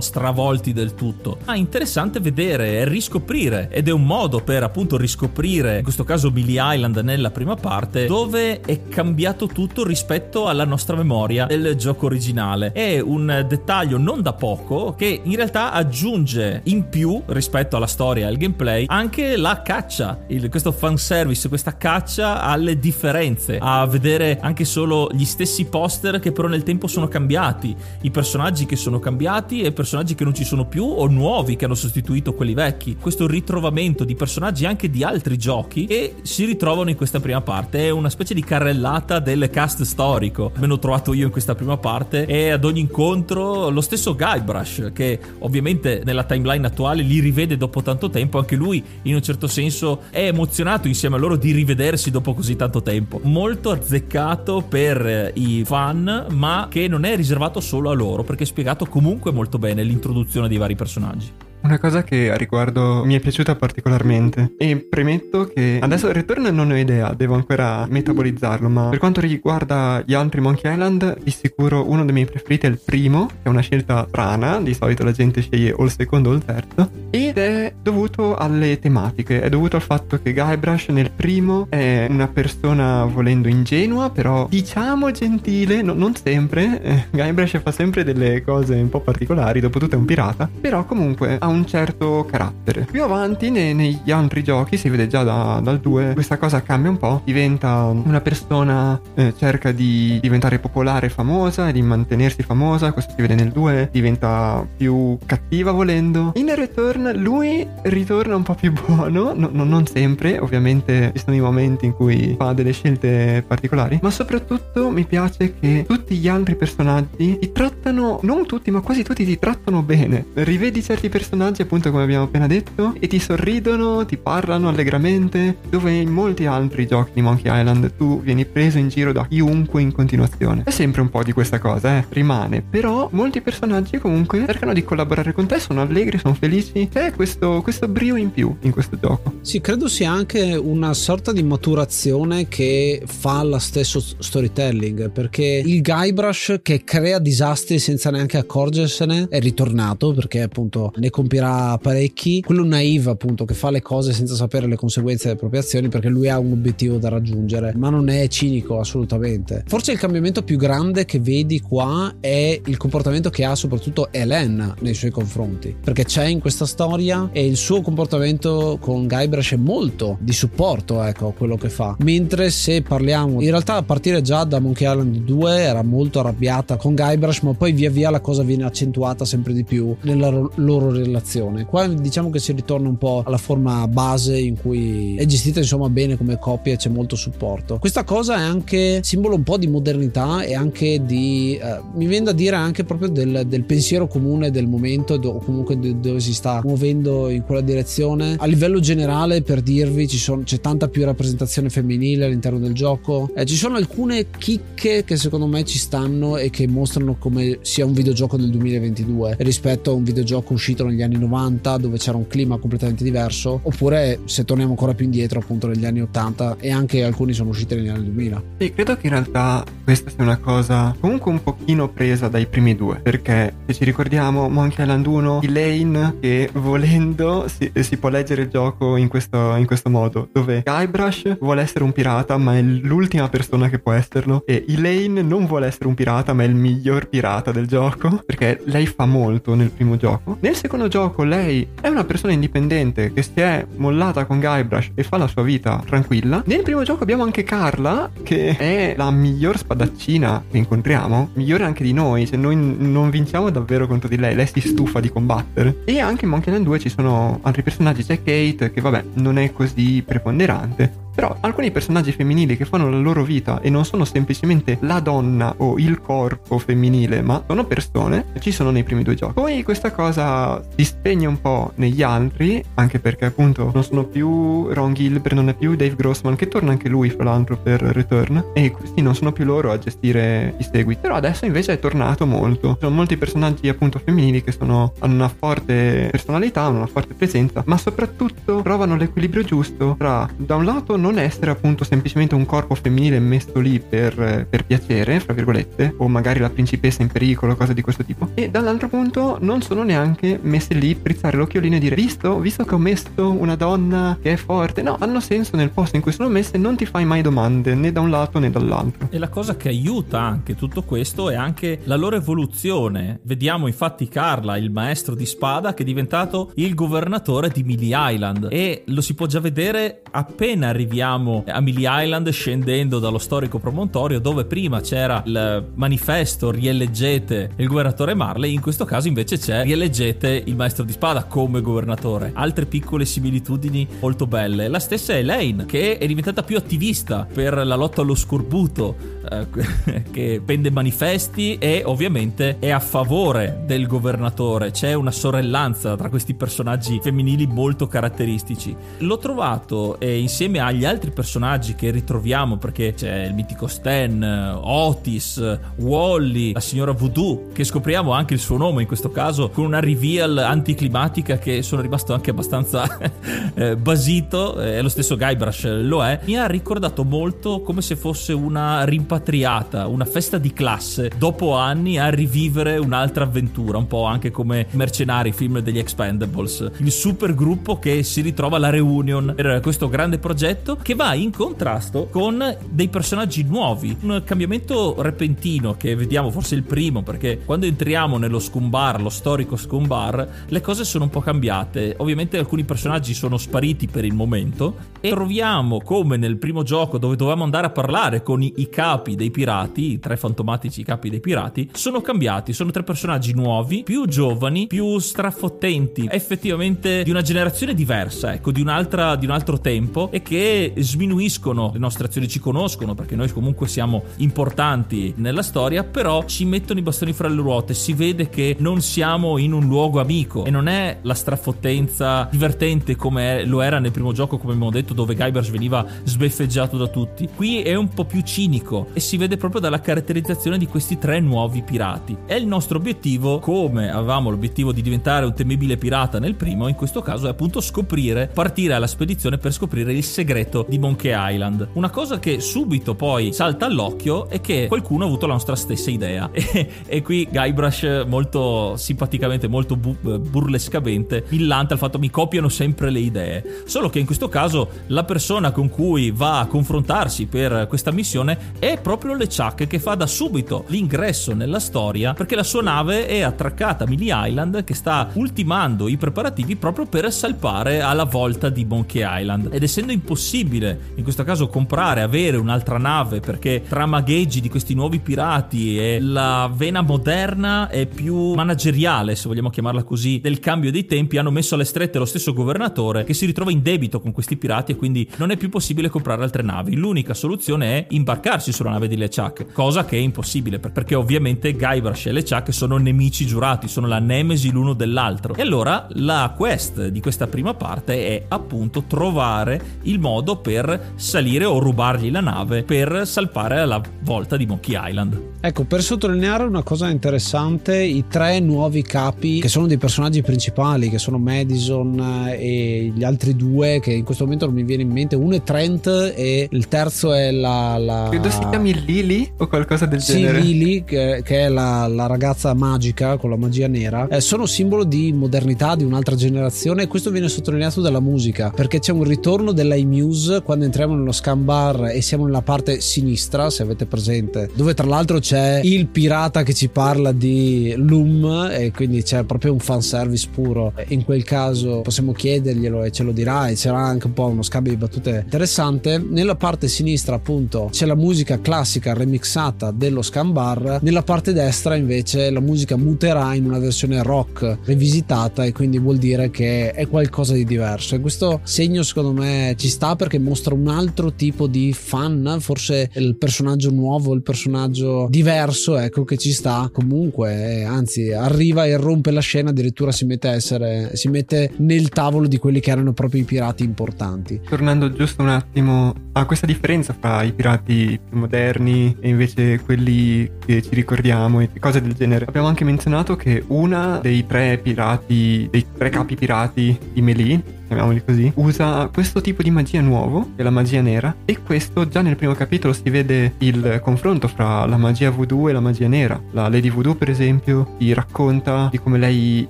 stravolti 0.00 0.72
del 0.72 0.94
tutto. 0.94 1.36
Ma 1.44 1.52
è 1.52 1.58
interessante 1.58 2.18
vedere 2.18 2.78
e 2.78 2.88
riscoprire 2.88 3.68
ed 3.70 3.88
è 3.88 3.90
un 3.90 4.06
modo 4.06 4.38
per 4.40 4.62
appunto 4.62 4.96
riscoprire 4.96 5.76
in 5.76 5.82
questo 5.82 6.04
caso 6.04 6.30
Millie 6.30 6.62
Island 6.62 6.96
nella 6.96 7.30
prima 7.30 7.56
parte 7.56 8.06
dove 8.06 8.60
è 8.62 8.88
cambiato 8.88 9.48
tutto 9.48 9.84
rispetto 9.84 10.46
alla 10.46 10.64
nostra 10.64 10.96
memoria 10.96 11.44
del 11.44 11.74
gioco 11.76 12.06
originale. 12.06 12.72
È 12.72 13.00
un 13.00 13.44
dettaglio 13.46 13.98
non 13.98 14.22
da 14.22 14.32
poco 14.32 14.94
che 14.96 15.20
in 15.22 15.36
realtà 15.36 15.72
aggiunge 15.72 16.62
in 16.64 16.88
più 16.88 17.22
rispetto 17.26 17.76
alla 17.76 17.86
storia 17.86 18.24
e 18.24 18.28
al 18.28 18.36
gameplay 18.38 18.86
anche 18.94 19.36
la 19.36 19.60
caccia, 19.60 20.20
il, 20.28 20.48
questo 20.48 20.70
fanservice, 20.70 21.48
questa 21.48 21.76
caccia 21.76 22.42
alle 22.42 22.78
differenze, 22.78 23.58
a 23.60 23.84
vedere 23.86 24.38
anche 24.40 24.64
solo 24.64 25.10
gli 25.12 25.24
stessi 25.24 25.64
poster 25.64 26.20
che 26.20 26.30
però 26.30 26.46
nel 26.46 26.62
tempo 26.62 26.86
sono 26.86 27.08
cambiati, 27.08 27.74
i 28.02 28.12
personaggi 28.12 28.66
che 28.66 28.76
sono 28.76 29.00
cambiati 29.00 29.62
e 29.62 29.72
personaggi 29.72 30.14
che 30.14 30.22
non 30.22 30.32
ci 30.32 30.44
sono 30.44 30.66
più 30.66 30.84
o 30.84 31.08
nuovi 31.08 31.56
che 31.56 31.64
hanno 31.64 31.74
sostituito 31.74 32.34
quelli 32.34 32.54
vecchi. 32.54 32.96
Questo 33.00 33.26
ritrovamento 33.26 34.04
di 34.04 34.14
personaggi 34.14 34.64
anche 34.64 34.88
di 34.88 35.02
altri 35.02 35.36
giochi 35.36 35.86
che 35.86 36.14
si 36.22 36.44
ritrovano 36.44 36.88
in 36.88 36.96
questa 36.96 37.18
prima 37.18 37.40
parte. 37.40 37.86
È 37.86 37.90
una 37.90 38.10
specie 38.10 38.32
di 38.32 38.44
carrellata 38.44 39.18
del 39.18 39.50
cast 39.50 39.82
storico. 39.82 40.52
Almeno 40.54 40.74
ho 40.74 40.78
trovato 40.78 41.12
io 41.12 41.26
in 41.26 41.32
questa 41.32 41.56
prima 41.56 41.78
parte 41.78 42.26
e 42.26 42.50
ad 42.50 42.64
ogni 42.64 42.80
incontro 42.80 43.70
lo 43.70 43.80
stesso 43.80 44.14
Guybrush 44.14 44.92
che 44.92 45.18
ovviamente 45.40 46.02
nella 46.04 46.22
timeline 46.22 46.64
attuale 46.64 47.02
li 47.02 47.18
rivede 47.18 47.56
dopo 47.56 47.82
tanto 47.82 48.08
tempo, 48.08 48.38
anche 48.38 48.54
lui 48.54 48.82
in 49.02 49.14
un 49.14 49.22
certo 49.22 49.46
senso 49.46 50.02
è 50.10 50.26
emozionato 50.26 50.88
insieme 50.88 51.16
a 51.16 51.18
loro 51.18 51.36
di 51.36 51.52
rivedersi 51.52 52.10
dopo 52.10 52.34
così 52.34 52.56
tanto 52.56 52.82
tempo. 52.82 53.20
Molto 53.22 53.70
azzeccato 53.70 54.64
per 54.68 55.32
i 55.34 55.64
fan, 55.64 56.26
ma 56.30 56.68
che 56.70 56.88
non 56.88 57.04
è 57.04 57.16
riservato 57.16 57.60
solo 57.60 57.90
a 57.90 57.94
loro 57.94 58.22
perché 58.24 58.44
è 58.44 58.46
spiegato 58.46 58.86
comunque 58.86 59.32
molto 59.32 59.58
bene 59.58 59.82
l'introduzione 59.82 60.48
dei 60.48 60.58
vari 60.58 60.74
personaggi. 60.74 61.53
Una 61.64 61.78
cosa 61.78 62.04
che 62.04 62.30
a 62.30 62.36
riguardo 62.36 63.04
mi 63.06 63.14
è 63.14 63.20
piaciuta 63.20 63.54
particolarmente. 63.54 64.52
E 64.58 64.76
premetto 64.76 65.46
che 65.46 65.78
adesso 65.80 66.08
il 66.08 66.14
ritorno 66.14 66.50
non 66.50 66.70
ho 66.70 66.76
idea, 66.76 67.14
devo 67.14 67.36
ancora 67.36 67.86
metabolizzarlo, 67.88 68.68
ma 68.68 68.88
per 68.90 68.98
quanto 68.98 69.22
riguarda 69.22 70.02
gli 70.04 70.12
altri 70.12 70.42
Monkey 70.42 70.70
Island, 70.70 71.22
di 71.22 71.30
sicuro 71.30 71.88
uno 71.88 72.04
dei 72.04 72.12
miei 72.12 72.26
preferiti 72.26 72.66
è 72.66 72.68
il 72.68 72.78
primo, 72.84 73.28
che 73.28 73.34
è 73.44 73.48
una 73.48 73.62
scelta 73.62 74.04
strana, 74.06 74.60
di 74.60 74.74
solito 74.74 75.04
la 75.04 75.12
gente 75.12 75.40
sceglie 75.40 75.72
o 75.72 75.84
il 75.84 75.90
secondo 75.90 76.28
o 76.28 76.34
il 76.34 76.44
terzo, 76.44 76.90
ed 77.08 77.38
è 77.38 77.72
dovuto 77.80 78.36
alle 78.36 78.78
tematiche, 78.78 79.40
è 79.40 79.48
dovuto 79.48 79.76
al 79.76 79.82
fatto 79.82 80.20
che 80.20 80.34
Guybrush 80.34 80.88
nel 80.88 81.12
primo 81.12 81.68
è 81.70 82.06
una 82.10 82.28
persona 82.28 83.06
volendo 83.06 83.48
ingenua, 83.48 84.10
però 84.10 84.46
diciamo 84.50 85.10
gentile, 85.12 85.80
no, 85.80 85.94
non 85.94 86.14
sempre, 86.14 86.82
eh, 86.82 87.04
Guybrush 87.10 87.58
fa 87.62 87.70
sempre 87.70 88.04
delle 88.04 88.42
cose 88.42 88.74
un 88.74 88.90
po' 88.90 89.00
particolari, 89.00 89.60
dopotutto 89.60 89.94
è 89.94 89.98
un 89.98 90.04
pirata, 90.04 90.46
però 90.60 90.84
comunque 90.84 91.38
ha 91.40 91.52
un 91.53 91.53
un 91.54 91.66
certo 91.66 92.26
carattere. 92.30 92.86
Più 92.90 93.02
avanti 93.02 93.50
ne, 93.50 93.72
negli 93.72 94.10
altri 94.10 94.42
giochi, 94.42 94.76
si 94.76 94.88
vede 94.88 95.06
già 95.06 95.22
da, 95.22 95.60
dal 95.62 95.80
2, 95.80 96.12
questa 96.14 96.36
cosa 96.36 96.62
cambia 96.62 96.90
un 96.90 96.98
po', 96.98 97.22
diventa 97.24 97.84
una 97.86 98.20
persona, 98.20 99.00
eh, 99.14 99.34
cerca 99.36 99.72
di 99.72 100.18
diventare 100.20 100.58
popolare, 100.58 101.08
famosa 101.08 101.70
di 101.70 101.82
mantenersi 101.82 102.42
famosa, 102.42 102.92
questo 102.92 103.12
si 103.14 103.22
vede 103.22 103.34
nel 103.34 103.50
2, 103.50 103.88
diventa 103.92 104.66
più 104.76 105.16
cattiva 105.24 105.72
volendo. 105.72 106.32
In 106.34 106.54
Return 106.54 107.12
lui 107.16 107.66
ritorna 107.82 108.36
un 108.36 108.42
po' 108.42 108.54
più 108.54 108.72
buono, 108.86 109.32
no, 109.34 109.48
no, 109.50 109.64
non 109.64 109.86
sempre, 109.86 110.38
ovviamente 110.38 111.12
ci 111.14 111.22
sono 111.24 111.36
i 111.36 111.40
momenti 111.40 111.86
in 111.86 111.92
cui 111.92 112.34
fa 112.38 112.52
delle 112.52 112.72
scelte 112.72 113.44
particolari, 113.46 113.98
ma 114.02 114.10
soprattutto 114.10 114.90
mi 114.90 115.04
piace 115.04 115.54
che 115.58 115.84
tutti 115.86 116.16
gli 116.16 116.28
altri 116.28 116.56
personaggi 116.56 117.38
ti 117.38 117.52
trattano, 117.52 118.20
non 118.22 118.46
tutti, 118.46 118.70
ma 118.70 118.80
quasi 118.80 119.02
tutti 119.02 119.24
ti 119.24 119.38
trattano 119.38 119.82
bene. 119.82 120.26
Rivedi 120.34 120.82
certi 120.82 121.08
personaggi 121.08 121.43
personaggi, 121.44 121.62
appunto 121.62 121.90
come 121.90 122.02
abbiamo 122.04 122.24
appena 122.24 122.46
detto, 122.46 122.94
e 122.98 123.06
ti 123.06 123.18
sorridono, 123.18 124.04
ti 124.06 124.16
parlano 124.16 124.68
allegramente, 124.68 125.56
dove 125.68 125.92
in 125.92 126.10
molti 126.10 126.46
altri 126.46 126.86
giochi 126.86 127.10
di 127.14 127.20
Monkey 127.20 127.60
Island 127.60 127.96
tu 127.96 128.22
vieni 128.22 128.46
preso 128.46 128.78
in 128.78 128.88
giro 128.88 129.12
da 129.12 129.26
chiunque 129.26 129.82
in 129.82 129.92
continuazione. 129.92 130.62
È 130.64 130.70
sempre 130.70 131.02
un 131.02 131.10
po' 131.10 131.22
di 131.22 131.32
questa 131.32 131.58
cosa, 131.58 131.98
eh, 131.98 132.04
rimane, 132.08 132.62
però 132.62 133.08
molti 133.12 133.40
personaggi 133.42 133.98
comunque 133.98 134.44
cercano 134.46 134.72
di 134.72 134.82
collaborare 134.82 135.32
con 135.32 135.46
te, 135.46 135.58
sono 135.58 135.82
allegri, 135.82 136.18
sono 136.18 136.34
felici, 136.34 136.88
c'è 136.90 137.12
questo, 137.12 137.60
questo 137.62 137.88
brio 137.88 138.16
in 138.16 138.30
più 138.30 138.54
in 138.60 138.70
questo 138.70 138.98
gioco. 138.98 139.34
Sì, 139.42 139.60
credo 139.60 139.88
sia 139.88 140.10
anche 140.10 140.54
una 140.54 140.94
sorta 140.94 141.32
di 141.32 141.42
maturazione 141.42 142.48
che 142.48 143.02
fa 143.04 143.42
la 143.42 143.58
stesso 143.58 144.00
storytelling, 144.00 145.10
perché 145.10 145.62
il 145.64 145.82
Guybrush 145.82 146.60
che 146.62 146.84
crea 146.84 147.18
disastri 147.18 147.78
senza 147.78 148.10
neanche 148.10 148.38
accorgersene 148.38 149.26
è 149.28 149.40
ritornato, 149.40 150.12
perché 150.12 150.40
appunto 150.40 150.92
ne 150.96 151.10
compie 151.10 151.33
colpirà 151.34 151.76
parecchi. 151.78 152.42
Quello 152.42 152.64
naive, 152.64 153.10
appunto, 153.10 153.44
che 153.44 153.54
fa 153.54 153.70
le 153.70 153.82
cose 153.82 154.12
senza 154.12 154.34
sapere 154.34 154.66
le 154.66 154.76
conseguenze 154.76 155.28
delle 155.28 155.38
proprie 155.38 155.60
azioni 155.60 155.88
perché 155.88 156.08
lui 156.08 156.28
ha 156.28 156.38
un 156.38 156.52
obiettivo 156.52 156.98
da 156.98 157.08
raggiungere, 157.08 157.72
ma 157.76 157.90
non 157.90 158.08
è 158.08 158.26
cinico 158.28 158.78
assolutamente. 158.78 159.64
Forse 159.66 159.92
il 159.92 159.98
cambiamento 159.98 160.42
più 160.42 160.56
grande 160.56 161.04
che 161.04 161.18
vedi 161.18 161.60
qua 161.60 162.14
è 162.20 162.60
il 162.64 162.76
comportamento 162.76 163.30
che 163.30 163.44
ha 163.44 163.54
soprattutto 163.54 164.08
Helen 164.12 164.74
nei 164.80 164.94
suoi 164.94 165.10
confronti, 165.10 165.74
perché 165.82 166.04
c'è 166.04 166.26
in 166.26 166.40
questa 166.40 166.66
storia 166.66 167.30
e 167.32 167.44
il 167.44 167.56
suo 167.56 167.80
comportamento 167.80 168.78
con 168.80 169.06
Guybrush 169.06 169.52
è 169.52 169.56
molto 169.56 170.18
di 170.20 170.32
supporto, 170.32 171.02
ecco, 171.02 171.34
quello 171.36 171.56
che 171.56 171.68
fa. 171.68 171.96
Mentre 172.00 172.50
se 172.50 172.82
parliamo, 172.82 173.40
in 173.40 173.50
realtà 173.50 173.76
a 173.76 173.82
partire 173.82 174.22
già 174.22 174.44
da 174.44 174.60
Monkey 174.60 174.88
Island 174.88 175.16
2 175.16 175.58
era 175.58 175.82
molto 175.82 176.20
arrabbiata 176.20 176.76
con 176.76 176.94
Guybrush, 176.94 177.40
ma 177.40 177.54
poi 177.54 177.72
via 177.72 177.90
via 177.90 178.10
la 178.10 178.20
cosa 178.20 178.42
viene 178.42 178.64
accentuata 178.64 179.24
sempre 179.24 179.52
di 179.52 179.64
più 179.64 179.94
nella 180.02 180.28
loro 180.56 180.90
relazione 180.90 181.13
relazione. 181.14 181.64
Qua 181.64 181.86
diciamo 181.86 182.30
che 182.30 182.40
si 182.40 182.52
ritorna 182.52 182.88
un 182.88 182.98
po' 182.98 183.22
alla 183.24 183.38
forma 183.38 183.86
base 183.86 184.38
in 184.38 184.56
cui 184.56 185.14
è 185.16 185.24
gestita 185.24 185.60
insomma 185.60 185.88
bene 185.88 186.16
come 186.16 186.38
coppia 186.38 186.72
e 186.72 186.76
c'è 186.76 186.88
molto 186.88 187.14
supporto. 187.14 187.78
Questa 187.78 188.02
cosa 188.04 188.36
è 188.36 188.42
anche 188.42 189.00
simbolo 189.02 189.36
un 189.36 189.44
po' 189.44 189.56
di 189.56 189.68
modernità 189.68 190.42
e 190.42 190.54
anche 190.54 191.04
di, 191.04 191.58
eh, 191.60 191.80
mi 191.94 192.06
viene 192.06 192.26
da 192.26 192.32
dire 192.32 192.56
anche 192.56 192.84
proprio 192.84 193.08
del, 193.08 193.44
del 193.46 193.62
pensiero 193.64 194.06
comune 194.06 194.50
del 194.50 194.66
momento 194.66 195.14
o 195.14 195.38
comunque 195.38 195.78
do, 195.78 195.92
dove 195.92 196.20
si 196.20 196.34
sta 196.34 196.60
muovendo 196.64 197.28
in 197.28 197.42
quella 197.42 197.60
direzione. 197.60 198.36
A 198.38 198.46
livello 198.46 198.80
generale 198.80 199.42
per 199.42 199.60
dirvi 199.60 200.08
sono, 200.08 200.42
c'è 200.42 200.60
tanta 200.60 200.88
più 200.88 201.04
rappresentazione 201.04 201.68
femminile 201.68 202.24
all'interno 202.24 202.58
del 202.58 202.72
gioco. 202.72 203.30
Eh, 203.34 203.44
ci 203.44 203.56
sono 203.56 203.76
alcune 203.76 204.26
chicche 204.36 205.04
che 205.04 205.16
secondo 205.16 205.46
me 205.46 205.64
ci 205.64 205.78
stanno 205.78 206.36
e 206.36 206.50
che 206.50 206.66
mostrano 206.66 207.16
come 207.18 207.58
sia 207.62 207.84
un 207.84 207.92
videogioco 207.92 208.36
del 208.36 208.50
2022 208.50 209.36
rispetto 209.38 209.90
a 209.90 209.94
un 209.94 210.02
videogioco 210.02 210.52
uscito 210.54 210.84
negli 210.84 211.02
anni 211.02 211.03
90 211.12 211.76
dove 211.78 211.98
c'era 211.98 212.16
un 212.16 212.26
clima 212.26 212.56
completamente 212.58 213.04
diverso 213.04 213.60
oppure 213.62 214.20
se 214.24 214.44
torniamo 214.44 214.72
ancora 214.72 214.94
più 214.94 215.04
indietro 215.04 215.38
appunto 215.40 215.66
negli 215.66 215.84
anni 215.84 216.00
80 216.02 216.56
e 216.60 216.70
anche 216.70 217.04
alcuni 217.04 217.32
sono 217.32 217.50
usciti 217.50 217.74
negli 217.74 217.88
anni 217.88 218.04
2000 218.04 218.42
sì 218.58 218.72
credo 218.72 218.96
che 218.96 219.06
in 219.06 219.12
realtà 219.12 219.64
questa 219.84 220.10
sia 220.10 220.22
una 220.22 220.38
cosa 220.38 220.94
comunque 220.98 221.30
un 221.30 221.42
pochino 221.42 221.88
presa 221.88 222.28
dai 222.28 222.46
primi 222.46 222.74
due 222.74 222.96
perché 222.96 223.54
se 223.66 223.74
ci 223.74 223.84
ricordiamo 223.84 224.48
Monkey 224.48 224.84
Island 224.84 225.06
1 225.06 225.40
Elaine 225.42 226.16
che 226.20 226.50
volendo 226.54 227.46
si, 227.48 227.70
si 227.80 227.96
può 227.96 228.08
leggere 228.08 228.42
il 228.42 228.48
gioco 228.48 228.96
in 228.96 229.08
questo, 229.08 229.54
in 229.56 229.66
questo 229.66 229.90
modo 229.90 230.28
dove 230.32 230.62
Guybrush 230.64 231.38
vuole 231.38 231.62
essere 231.62 231.84
un 231.84 231.92
pirata 231.92 232.36
ma 232.36 232.56
è 232.56 232.62
l'ultima 232.62 233.28
persona 233.28 233.68
che 233.68 233.78
può 233.78 233.92
esserlo 233.92 234.42
e 234.46 234.64
Elaine 234.68 235.22
non 235.22 235.46
vuole 235.46 235.66
essere 235.66 235.86
un 235.86 235.94
pirata 235.94 236.32
ma 236.32 236.42
è 236.42 236.46
il 236.46 236.54
miglior 236.54 237.08
pirata 237.08 237.52
del 237.52 237.66
gioco 237.66 238.22
perché 238.24 238.60
lei 238.64 238.86
fa 238.86 239.06
molto 239.06 239.54
nel 239.54 239.70
primo 239.70 239.96
gioco. 239.96 240.36
Nel 240.40 240.56
secondo 240.56 240.88
gioco 240.94 241.24
lei 241.24 241.66
è 241.80 241.88
una 241.88 242.04
persona 242.04 242.32
indipendente 242.32 243.12
che 243.12 243.22
si 243.22 243.40
è 243.40 243.66
mollata 243.78 244.26
con 244.26 244.38
Guybrush 244.38 244.92
e 244.94 245.02
fa 245.02 245.16
la 245.16 245.26
sua 245.26 245.42
vita 245.42 245.82
tranquilla. 245.84 246.40
Nel 246.46 246.62
primo 246.62 246.84
gioco 246.84 247.02
abbiamo 247.02 247.24
anche 247.24 247.42
Carla, 247.42 248.08
che 248.22 248.56
è 248.56 248.94
la 248.96 249.10
miglior 249.10 249.58
spadaccina 249.58 250.44
che 250.48 250.56
incontriamo, 250.56 251.30
migliore 251.32 251.64
anche 251.64 251.82
di 251.82 251.92
noi, 251.92 252.26
se 252.26 252.36
noi 252.36 252.54
non 252.54 253.10
vinciamo 253.10 253.50
davvero 253.50 253.88
contro 253.88 254.08
di 254.08 254.16
lei, 254.16 254.36
lei 254.36 254.46
si 254.46 254.60
stufa 254.60 255.00
di 255.00 255.10
combattere. 255.10 255.82
E 255.84 255.98
anche 255.98 256.26
in 256.26 256.30
Monkey 256.30 256.52
Island 256.52 256.68
2 256.68 256.78
ci 256.78 256.88
sono 256.88 257.40
altri 257.42 257.64
personaggi, 257.64 258.04
c'è 258.04 258.22
Kate 258.22 258.70
che 258.70 258.80
vabbè 258.80 259.04
non 259.14 259.36
è 259.36 259.52
così 259.52 260.00
preponderante, 260.06 261.03
però 261.14 261.36
alcuni 261.40 261.70
personaggi 261.70 262.12
femminili 262.12 262.56
che 262.56 262.64
fanno 262.64 262.90
la 262.90 262.98
loro 262.98 263.22
vita 263.22 263.60
e 263.60 263.70
non 263.70 263.84
sono 263.84 264.04
semplicemente 264.04 264.78
la 264.80 265.00
donna 265.00 265.54
o 265.58 265.78
il 265.78 266.00
corpo 266.00 266.58
femminile, 266.58 267.22
ma 267.22 267.42
sono 267.46 267.64
persone, 267.64 268.26
ci 268.40 268.52
sono 268.52 268.70
nei 268.70 268.82
primi 268.82 269.02
due 269.02 269.14
giochi. 269.14 269.34
Poi 269.34 269.62
questa 269.62 269.92
cosa 269.92 270.62
si 270.76 270.84
spegne 270.84 271.26
un 271.26 271.40
po' 271.40 271.72
negli 271.76 272.02
altri, 272.02 272.62
anche 272.74 272.98
perché 272.98 273.26
appunto 273.26 273.70
non 273.72 273.84
sono 273.84 274.04
più 274.04 274.68
Ron 274.72 274.94
Gilbert, 274.94 275.34
non 275.34 275.48
è 275.48 275.54
più 275.54 275.76
Dave 275.76 275.94
Grossman, 275.94 276.36
che 276.36 276.48
torna 276.48 276.70
anche 276.70 276.88
lui 276.88 277.10
fra 277.10 277.24
l'altro 277.24 277.56
per 277.56 277.80
Return, 277.80 278.52
e 278.52 278.70
questi 278.70 279.00
non 279.00 279.14
sono 279.14 279.32
più 279.32 279.44
loro 279.44 279.70
a 279.70 279.78
gestire 279.78 280.54
i 280.58 280.66
seguiti. 280.70 281.00
Però 281.00 281.14
adesso 281.14 281.44
invece 281.44 281.74
è 281.74 281.78
tornato 281.78 282.26
molto. 282.26 282.72
Ci 282.72 282.78
sono 282.80 282.94
molti 282.94 283.16
personaggi 283.16 283.68
appunto 283.68 283.98
femminili 283.98 284.42
che 284.42 284.52
sono, 284.52 284.92
hanno 284.98 285.14
una 285.14 285.28
forte 285.28 286.08
personalità, 286.10 286.62
hanno 286.62 286.78
una 286.78 286.86
forte 286.86 287.14
presenza, 287.14 287.62
ma 287.66 287.76
soprattutto 287.76 288.62
trovano 288.62 288.96
l'equilibrio 288.96 289.42
giusto 289.42 289.94
tra 289.98 290.28
da 290.36 290.56
un 290.56 290.64
lato 290.64 290.96
non 291.04 291.18
essere 291.18 291.50
appunto 291.50 291.84
semplicemente 291.84 292.34
un 292.34 292.46
corpo 292.46 292.74
femminile 292.74 293.18
messo 293.18 293.58
lì 293.58 293.78
per, 293.78 294.46
per 294.48 294.64
piacere, 294.64 295.20
fra 295.20 295.34
virgolette, 295.34 295.94
o 295.98 296.08
magari 296.08 296.40
la 296.40 296.48
principessa 296.48 297.02
in 297.02 297.08
pericolo, 297.08 297.56
cose 297.56 297.74
di 297.74 297.82
questo 297.82 298.02
tipo, 298.04 298.30
e 298.32 298.48
dall'altro 298.48 298.88
punto 298.88 299.36
non 299.38 299.60
sono 299.60 299.82
neanche 299.82 300.38
messe 300.40 300.72
lì, 300.72 300.94
prizzare 300.94 301.36
l'occhiolino 301.36 301.76
e 301.76 301.78
dire 301.78 301.94
visto, 301.94 302.38
visto 302.38 302.64
che 302.64 302.74
ho 302.74 302.78
messo 302.78 303.30
una 303.30 303.54
donna 303.54 304.16
che 304.22 304.32
è 304.32 304.36
forte, 304.36 304.80
no, 304.80 304.96
hanno 304.98 305.20
senso 305.20 305.56
nel 305.56 305.68
posto 305.68 305.96
in 305.96 306.02
cui 306.02 306.12
sono 306.12 306.30
messe, 306.30 306.56
non 306.56 306.74
ti 306.74 306.86
fai 306.86 307.04
mai 307.04 307.20
domande 307.20 307.74
né 307.74 307.92
da 307.92 308.00
un 308.00 308.08
lato 308.08 308.38
né 308.38 308.50
dall'altro. 308.50 309.08
E 309.10 309.18
la 309.18 309.28
cosa 309.28 309.56
che 309.56 309.68
aiuta 309.68 310.20
anche 310.20 310.54
tutto 310.54 310.84
questo 310.84 311.28
è 311.28 311.34
anche 311.34 311.80
la 311.84 311.96
loro 311.96 312.16
evoluzione. 312.16 313.20
Vediamo 313.24 313.66
infatti 313.66 314.08
Carla, 314.08 314.56
il 314.56 314.70
maestro 314.70 315.14
di 315.14 315.26
spada, 315.26 315.74
che 315.74 315.82
è 315.82 315.86
diventato 315.86 316.52
il 316.54 316.74
governatore 316.74 317.50
di 317.50 317.62
Millie 317.62 317.94
Island 317.94 318.48
e 318.50 318.84
lo 318.86 319.02
si 319.02 319.14
può 319.14 319.26
già 319.26 319.40
vedere 319.40 320.00
appena 320.10 320.68
arriviamo 320.68 320.93
arriviamo 320.94 321.42
a 321.48 321.60
Millie 321.60 321.88
Island 321.90 322.28
scendendo 322.30 323.00
dallo 323.00 323.18
storico 323.18 323.58
promontorio 323.58 324.20
dove 324.20 324.44
prima 324.44 324.80
c'era 324.80 325.22
il 325.26 325.70
manifesto 325.74 326.52
rieleggete 326.52 327.50
il 327.56 327.66
governatore 327.66 328.14
Marley, 328.14 328.52
in 328.52 328.60
questo 328.60 328.84
caso 328.84 329.08
invece 329.08 329.36
c'è 329.36 329.64
rieleggete 329.64 330.44
il 330.46 330.54
maestro 330.54 330.84
di 330.84 330.92
spada 330.92 331.24
come 331.24 331.60
governatore. 331.60 332.30
Altre 332.34 332.66
piccole 332.66 333.04
similitudini 333.04 333.88
molto 334.00 334.28
belle. 334.28 334.68
La 334.68 334.78
stessa 334.78 335.16
Elaine 335.16 335.66
che 335.66 335.98
è 335.98 336.06
diventata 336.06 336.44
più 336.44 336.56
attivista 336.56 337.26
per 337.32 337.54
la 337.66 337.74
lotta 337.74 338.02
allo 338.02 338.14
scorbuto, 338.14 338.94
eh, 339.28 340.02
che 340.12 340.40
pende 340.44 340.70
manifesti 340.70 341.58
e 341.58 341.82
ovviamente 341.84 342.58
è 342.60 342.70
a 342.70 342.78
favore 342.80 343.64
del 343.66 343.88
governatore. 343.88 344.70
C'è 344.70 344.92
una 344.92 345.10
sorellanza 345.10 345.96
tra 345.96 346.08
questi 346.08 346.34
personaggi 346.34 347.00
femminili 347.02 347.46
molto 347.46 347.88
caratteristici. 347.88 348.76
L'ho 348.98 349.18
trovato 349.18 349.98
e 349.98 350.18
insieme 350.18 350.60
agli 350.60 350.83
gli 350.84 350.86
altri 350.86 351.12
personaggi 351.12 351.74
che 351.74 351.90
ritroviamo, 351.90 352.58
perché 352.58 352.92
c'è 352.92 353.24
il 353.24 353.32
mitico 353.32 353.68
Stan, 353.68 354.22
Otis, 354.60 355.58
Wally, 355.76 356.52
la 356.52 356.60
signora 356.60 356.92
Voodoo, 356.92 357.52
che 357.54 357.64
scopriamo 357.64 358.12
anche 358.12 358.34
il 358.34 358.40
suo 358.40 358.58
nome 358.58 358.82
in 358.82 358.86
questo 358.86 359.10
caso, 359.10 359.48
con 359.48 359.64
una 359.64 359.80
reveal 359.80 360.36
anticlimatica 360.36 361.38
che 361.38 361.62
sono 361.62 361.80
rimasto 361.80 362.12
anche 362.12 362.28
abbastanza 362.28 362.98
eh, 363.54 363.76
basito, 363.76 364.60
e 364.60 364.82
lo 364.82 364.90
stesso 364.90 365.16
Guybrush 365.16 365.64
lo 365.80 366.04
è, 366.04 366.20
mi 366.24 366.36
ha 366.36 366.46
ricordato 366.46 367.02
molto 367.02 367.62
come 367.62 367.80
se 367.80 367.96
fosse 367.96 368.34
una 368.34 368.84
rimpatriata, 368.84 369.86
una 369.86 370.04
festa 370.04 370.36
di 370.36 370.52
classe, 370.52 371.10
dopo 371.16 371.54
anni 371.54 371.96
a 371.96 372.10
rivivere 372.10 372.76
un'altra 372.76 373.24
avventura, 373.24 373.78
un 373.78 373.86
po' 373.86 374.04
anche 374.04 374.30
come 374.30 374.66
Mercenari, 374.72 375.32
film 375.32 375.60
degli 375.60 375.78
Expendables, 375.78 376.72
il 376.76 376.92
super 376.92 377.34
gruppo 377.34 377.78
che 377.78 378.02
si 378.02 378.20
ritrova 378.20 378.56
alla 378.56 378.68
reunion. 378.68 379.32
Per 379.34 379.60
questo 379.60 379.88
grande 379.88 380.18
progetto 380.18 380.72
che 380.80 380.94
va 380.94 381.14
in 381.14 381.30
contrasto 381.30 382.08
con 382.10 382.56
dei 382.68 382.88
personaggi 382.88 383.42
nuovi. 383.42 383.96
Un 384.00 384.22
cambiamento 384.24 385.00
repentino 385.00 385.74
che 385.76 385.94
vediamo 385.94 386.30
forse 386.30 386.54
il 386.54 386.62
primo, 386.62 387.02
perché 387.02 387.40
quando 387.44 387.66
entriamo 387.66 388.18
nello 388.18 388.38
Scumbar, 388.38 389.00
lo 389.00 389.08
storico 389.08 389.56
Scumbar, 389.56 390.44
le 390.48 390.60
cose 390.60 390.84
sono 390.84 391.04
un 391.04 391.10
po' 391.10 391.20
cambiate. 391.20 391.94
Ovviamente 391.98 392.38
alcuni 392.38 392.64
personaggi 392.64 393.14
sono 393.14 393.36
spariti 393.36 393.86
per 393.86 394.04
il 394.04 394.14
momento 394.14 394.76
e 395.00 395.10
troviamo 395.10 395.80
come 395.80 396.16
nel 396.16 396.36
primo 396.36 396.62
gioco 396.62 396.98
dove 396.98 397.16
dovevamo 397.16 397.44
andare 397.44 397.66
a 397.66 397.70
parlare 397.70 398.22
con 398.22 398.42
i, 398.42 398.52
i 398.56 398.68
capi 398.68 399.14
dei 399.14 399.30
pirati, 399.30 399.92
i 399.92 399.98
tre 399.98 400.16
fantomatici 400.16 400.82
capi 400.82 401.10
dei 401.10 401.20
pirati, 401.20 401.70
sono 401.72 402.00
cambiati. 402.00 402.52
Sono 402.52 402.70
tre 402.70 402.82
personaggi 402.82 403.34
nuovi, 403.34 403.82
più 403.82 404.06
giovani, 404.06 404.66
più 404.66 404.98
strafottenti, 404.98 406.08
effettivamente 406.10 407.02
di 407.02 407.10
una 407.10 407.22
generazione 407.22 407.74
diversa, 407.74 408.32
ecco, 408.32 408.50
di, 408.50 408.62
di 408.62 409.26
un 409.26 409.30
altro 409.30 409.60
tempo 409.60 410.10
e 410.10 410.22
che 410.22 410.63
sminuiscono 410.76 411.70
le 411.72 411.78
nostre 411.78 412.06
azioni, 412.06 412.28
ci 412.28 412.40
conoscono 412.40 412.94
perché 412.94 413.16
noi 413.16 413.30
comunque 413.30 413.68
siamo 413.68 414.04
importanti 414.16 415.12
nella 415.16 415.42
storia, 415.42 415.84
però 415.84 416.24
ci 416.24 416.44
mettono 416.44 416.78
i 416.78 416.82
bastoni 416.82 417.12
fra 417.12 417.28
le 417.28 417.36
ruote, 417.36 417.74
si 417.74 417.92
vede 417.92 418.28
che 418.28 418.56
non 418.58 418.80
siamo 418.80 419.38
in 419.38 419.52
un 419.52 419.66
luogo 419.66 420.00
amico 420.00 420.44
e 420.44 420.50
non 420.50 420.68
è 420.68 420.98
la 421.02 421.14
strafottenza 421.14 422.28
divertente 422.30 422.96
come 422.96 423.44
lo 423.44 423.60
era 423.60 423.78
nel 423.78 423.90
primo 423.90 424.12
gioco, 424.12 424.38
come 424.38 424.52
abbiamo 424.52 424.70
detto, 424.70 424.94
dove 424.94 425.14
Guybrush 425.14 425.50
veniva 425.50 425.84
sbeffeggiato 426.04 426.76
da 426.76 426.86
tutti. 426.86 427.28
Qui 427.34 427.62
è 427.62 427.74
un 427.74 427.88
po' 427.88 428.04
più 428.04 428.22
cinico 428.22 428.88
e 428.92 429.00
si 429.00 429.16
vede 429.16 429.36
proprio 429.36 429.60
dalla 429.60 429.80
caratterizzazione 429.80 430.58
di 430.58 430.66
questi 430.66 430.98
tre 430.98 431.20
nuovi 431.20 431.62
pirati. 431.62 432.16
È 432.26 432.34
il 432.34 432.46
nostro 432.46 432.78
obiettivo, 432.78 433.38
come 433.38 433.90
avevamo 433.90 434.30
l'obiettivo 434.30 434.72
di 434.72 434.82
diventare 434.82 435.26
un 435.26 435.34
temibile 435.34 435.76
pirata 435.76 436.18
nel 436.18 436.34
primo, 436.34 436.68
in 436.68 436.74
questo 436.74 437.02
caso 437.02 437.26
è 437.26 437.30
appunto 437.30 437.60
scoprire, 437.60 438.30
partire 438.32 438.74
alla 438.74 438.86
spedizione 438.86 439.38
per 439.38 439.52
scoprire 439.52 439.92
il 439.92 440.04
segreto 440.04 440.43
progetto 440.44 440.66
di 440.68 440.78
Monkey 440.78 441.12
Island. 441.34 441.68
Una 441.72 441.90
cosa 441.90 442.18
che 442.18 442.40
subito 442.40 442.94
poi 442.94 443.32
salta 443.32 443.66
all'occhio 443.66 444.28
è 444.28 444.40
che 444.40 444.66
qualcuno 444.68 445.04
ha 445.04 445.06
avuto 445.06 445.26
la 445.26 445.32
nostra 445.32 445.56
stessa 445.56 445.90
idea. 445.90 446.30
E, 446.54 446.68
e 446.86 447.02
qui 447.02 447.26
Guybrush 447.30 448.04
molto 448.06 448.76
simpaticamente, 448.76 449.48
molto 449.48 449.76
bu- 449.76 449.96
burlescamente 449.98 451.24
millanta 451.30 451.74
il 451.74 451.80
fatto 451.80 451.98
che 451.98 452.04
mi 452.04 452.10
copiano 452.10 452.48
sempre 452.48 452.90
le 452.90 453.00
idee. 453.00 453.62
Solo 453.64 453.88
che 453.88 453.98
in 453.98 454.06
questo 454.06 454.28
caso 454.28 454.68
la 454.88 455.04
persona 455.04 455.50
con 455.50 455.68
cui 455.68 456.10
va 456.12 456.40
a 456.40 456.46
confrontarsi 456.46 457.26
per 457.26 457.66
questa 457.68 457.90
missione 457.90 458.52
è 458.58 458.78
proprio 458.80 459.14
LeChuck 459.14 459.66
che 459.66 459.78
fa 459.78 459.94
da 459.94 460.06
subito 460.06 460.64
l'ingresso 460.68 461.34
nella 461.34 461.58
storia 461.58 462.12
perché 462.12 462.36
la 462.36 462.44
sua 462.44 462.62
nave 462.62 463.06
è 463.06 463.22
attraccata 463.22 463.84
a 463.84 463.88
Millie 463.88 464.14
Island 464.14 464.62
che 464.62 464.74
sta 464.74 465.08
ultimando 465.14 465.88
i 465.88 465.96
preparativi 465.96 466.54
proprio 466.54 466.86
per 466.86 467.12
salpare 467.12 467.80
alla 467.80 468.04
volta 468.04 468.48
di 468.48 468.64
Monkey 468.64 469.02
Island. 469.04 469.48
Ed 469.50 469.62
essendo 469.62 469.92
impossibile 469.92 470.33
possibile 470.34 470.92
in 470.96 471.04
questo 471.04 471.22
caso 471.22 471.46
comprare, 471.46 472.00
avere 472.00 472.36
un'altra 472.38 472.76
nave 472.76 473.20
perché 473.20 473.62
tra 473.68 473.86
magheggi 473.86 474.40
di 474.40 474.48
questi 474.48 474.74
nuovi 474.74 474.98
pirati 474.98 475.78
e 475.78 476.00
la 476.00 476.50
vena 476.52 476.80
moderna 476.80 477.68
e 477.68 477.86
più 477.86 478.34
manageriale, 478.34 479.14
se 479.14 479.28
vogliamo 479.28 479.50
chiamarla 479.50 479.84
così, 479.84 480.18
del 480.20 480.40
cambio 480.40 480.72
dei 480.72 480.86
tempi 480.86 481.18
hanno 481.18 481.30
messo 481.30 481.54
alle 481.54 481.64
strette 481.64 481.98
lo 481.98 482.04
stesso 482.04 482.32
governatore 482.32 483.04
che 483.04 483.14
si 483.14 483.26
ritrova 483.26 483.52
in 483.52 483.62
debito 483.62 484.00
con 484.00 484.10
questi 484.10 484.36
pirati 484.36 484.72
e 484.72 484.76
quindi 484.76 485.08
non 485.18 485.30
è 485.30 485.36
più 485.36 485.48
possibile 485.48 485.88
comprare 485.88 486.24
altre 486.24 486.42
navi. 486.42 486.74
L'unica 486.74 487.14
soluzione 487.14 487.78
è 487.78 487.86
imbarcarsi 487.90 488.50
sulla 488.50 488.70
nave 488.70 488.88
di 488.88 488.96
LeChuck, 488.96 489.52
cosa 489.52 489.84
che 489.84 489.96
è 489.96 490.00
impossibile 490.00 490.58
perché 490.58 490.96
ovviamente 490.96 491.52
Guybrush 491.52 492.06
e 492.06 492.12
LeChuck 492.12 492.52
sono 492.52 492.76
nemici 492.76 493.24
giurati, 493.24 493.68
sono 493.68 493.86
la 493.86 494.00
nemesi 494.00 494.50
l'uno 494.50 494.72
dell'altro. 494.72 495.34
E 495.36 495.42
allora 495.42 495.86
la 495.90 496.34
quest 496.36 496.88
di 496.88 497.00
questa 497.00 497.28
prima 497.28 497.54
parte 497.54 498.06
è 498.06 498.24
appunto 498.28 498.84
trovare 498.88 499.78
il 499.82 500.00
modo 500.00 500.23
per 500.40 500.92
salire 500.96 501.44
o 501.44 501.58
rubargli 501.58 502.10
la 502.10 502.20
nave 502.20 502.62
per 502.62 503.02
salpare 503.06 503.60
alla 503.60 503.80
volta 504.00 504.36
di 504.36 504.46
Monkey 504.46 504.76
Island. 504.76 505.32
Ecco, 505.40 505.64
per 505.64 505.82
sottolineare 505.82 506.44
una 506.44 506.62
cosa 506.62 506.88
interessante, 506.88 507.76
i 507.78 508.06
tre 508.08 508.40
nuovi 508.40 508.80
capi 508.80 509.40
che 509.40 509.48
sono 509.48 509.66
dei 509.66 509.76
personaggi 509.76 510.22
principali, 510.22 510.88
che 510.88 510.96
sono 510.96 511.18
Madison 511.18 511.98
eh, 512.28 512.38
e 512.38 512.92
gli 512.94 513.04
altri 513.04 513.36
due, 513.36 513.78
che 513.78 513.92
in 513.92 514.04
questo 514.04 514.24
momento 514.24 514.46
non 514.46 514.54
mi 514.54 514.64
viene 514.64 514.84
in 514.84 514.90
mente, 514.90 515.16
uno 515.16 515.34
è 515.34 515.42
Trent 515.42 515.86
e 516.16 516.48
il 516.50 516.68
terzo 516.68 517.12
è 517.12 517.30
la... 517.30 517.76
la... 517.76 518.06
Credo 518.08 518.30
si 518.30 518.38
chiami 518.38 518.84
Lily 518.86 519.32
o 519.36 519.46
qualcosa 519.46 519.84
del 519.84 520.00
sì, 520.00 520.14
genere. 520.14 520.40
Sì, 520.40 520.46
Lily, 520.46 520.84
che, 520.84 521.20
che 521.22 521.40
è 521.44 521.48
la, 521.50 521.86
la, 521.88 522.06
ragazza 522.06 522.54
magica 522.54 523.18
con 523.18 523.28
la 523.28 523.36
magia 523.36 523.68
nera, 523.68 524.08
eh, 524.08 524.22
sono 524.22 524.46
simbolo 524.46 524.84
di 524.84 525.12
modernità 525.12 525.76
di 525.76 525.84
un'altra 525.84 526.16
generazione 526.16 526.84
e 526.84 526.86
questo 526.86 527.10
viene 527.10 527.28
sottolineato 527.28 527.82
dalla 527.82 528.00
musica, 528.00 528.50
perché 528.50 528.78
c'è 528.78 528.92
un 528.92 529.04
ritorno 529.04 529.52
della 529.52 529.76
music 529.76 530.13
news 530.14 530.42
quando 530.44 530.64
entriamo 530.64 530.94
nello 530.94 531.12
scan 531.12 531.44
bar 531.44 531.90
e 531.92 532.00
siamo 532.00 532.24
nella 532.24 532.42
parte 532.42 532.80
sinistra, 532.80 533.50
se 533.50 533.62
avete 533.62 533.86
presente, 533.86 534.48
dove 534.54 534.72
tra 534.74 534.86
l'altro 534.86 535.18
c'è 535.18 535.60
il 535.62 535.86
pirata 535.88 536.42
che 536.44 536.54
ci 536.54 536.68
parla 536.68 537.10
di 537.10 537.74
Loom 537.76 538.50
e 538.52 538.70
quindi 538.70 539.02
c'è 539.02 539.24
proprio 539.24 539.52
un 539.52 539.58
fanservice 539.58 540.28
puro. 540.32 540.72
In 540.88 541.04
quel 541.04 541.24
caso 541.24 541.80
possiamo 541.80 542.12
chiederglielo 542.12 542.84
e 542.84 542.92
ce 542.92 543.02
lo 543.02 543.10
dirà 543.10 543.48
e 543.48 543.54
c'era 543.54 543.78
anche 543.78 544.06
un 544.06 544.12
po' 544.12 544.26
uno 544.26 544.42
scambio 544.42 544.72
di 544.72 544.78
battute 544.78 545.22
interessante. 545.24 545.98
Nella 545.98 546.36
parte 546.36 546.68
sinistra 546.68 547.16
appunto 547.16 547.68
c'è 547.72 547.86
la 547.86 547.96
musica 547.96 548.40
classica 548.40 548.94
remixata 548.94 549.72
dello 549.72 550.02
scan 550.02 550.32
bar, 550.32 550.78
nella 550.82 551.02
parte 551.02 551.32
destra 551.32 551.74
invece 551.74 552.30
la 552.30 552.40
musica 552.40 552.76
muterà 552.76 553.34
in 553.34 553.46
una 553.46 553.58
versione 553.58 554.02
rock 554.02 554.58
rivisitata 554.64 555.44
e 555.44 555.52
quindi 555.52 555.78
vuol 555.78 555.98
dire 555.98 556.30
che 556.30 556.70
è 556.70 556.86
qualcosa 556.86 557.34
di 557.34 557.44
diverso 557.44 557.94
e 557.94 558.00
questo 558.00 558.40
segno 558.44 558.82
secondo 558.82 559.12
me 559.12 559.54
ci 559.56 559.68
sta 559.68 559.96
perché 560.04 560.18
mostra 560.18 560.54
un 560.54 560.68
altro 560.68 561.14
tipo 561.14 561.46
di 561.46 561.72
fan, 561.72 562.36
forse 562.40 562.90
il 562.94 563.16
personaggio 563.16 563.70
nuovo, 563.70 564.12
il 564.12 564.20
personaggio 564.20 565.06
diverso, 565.08 565.78
ecco 565.78 566.04
che 566.04 566.18
ci 566.18 566.30
sta 566.32 566.68
comunque, 566.70 567.64
anzi 567.64 568.12
arriva 568.12 568.66
e 568.66 568.76
rompe 568.76 569.10
la 569.10 569.20
scena, 569.20 569.48
addirittura 569.48 569.92
si 569.92 570.04
mette 570.04 570.28
a 570.28 570.32
essere 570.32 570.90
si 570.92 571.08
mette 571.08 571.52
nel 571.56 571.88
tavolo 571.88 572.26
di 572.26 572.36
quelli 572.36 572.60
che 572.60 572.70
erano 572.70 572.92
proprio 572.92 573.22
i 573.22 573.24
pirati 573.24 573.64
importanti. 573.64 574.42
Tornando 574.46 574.92
giusto 574.92 575.22
un 575.22 575.30
attimo 575.30 575.94
a 576.12 576.26
questa 576.26 576.44
differenza 576.44 576.94
fra 576.98 577.22
i 577.22 577.32
pirati 577.32 577.98
più 578.06 578.18
moderni 578.18 578.94
e 579.00 579.08
invece 579.08 579.60
quelli 579.60 580.30
che 580.44 580.60
ci 580.60 580.74
ricordiamo 580.74 581.40
e 581.40 581.48
cose 581.58 581.80
del 581.80 581.94
genere. 581.94 582.26
Abbiamo 582.26 582.46
anche 582.46 582.64
menzionato 582.64 583.16
che 583.16 583.42
una 583.46 584.00
dei 584.02 584.26
tre 584.26 584.58
pirati, 584.58 585.48
dei 585.50 585.64
tre 585.78 585.88
capi 585.88 586.14
pirati 586.14 586.78
di 586.92 587.00
Melee 587.00 587.62
chiamiamoli 587.74 588.04
così, 588.04 588.32
usa 588.36 588.88
questo 588.92 589.20
tipo 589.20 589.42
di 589.42 589.50
magia 589.50 589.80
nuovo, 589.80 590.30
che 590.36 590.40
è 590.40 590.42
la 590.42 590.50
magia 590.50 590.80
nera, 590.80 591.14
e 591.24 591.42
questo 591.42 591.88
già 591.88 592.00
nel 592.00 592.16
primo 592.16 592.34
capitolo 592.34 592.72
si 592.72 592.88
vede 592.88 593.34
il 593.38 593.80
confronto 593.82 594.28
fra 594.28 594.64
la 594.66 594.76
magia 594.76 595.10
voodoo 595.10 595.48
e 595.48 595.52
la 595.52 595.60
magia 595.60 595.88
nera. 595.88 596.20
La 596.30 596.48
Lady 596.48 596.70
Voodoo, 596.70 596.94
per 596.94 597.10
esempio, 597.10 597.74
ti 597.78 597.92
racconta 597.92 598.68
di 598.70 598.78
come 598.78 598.98
lei 598.98 599.46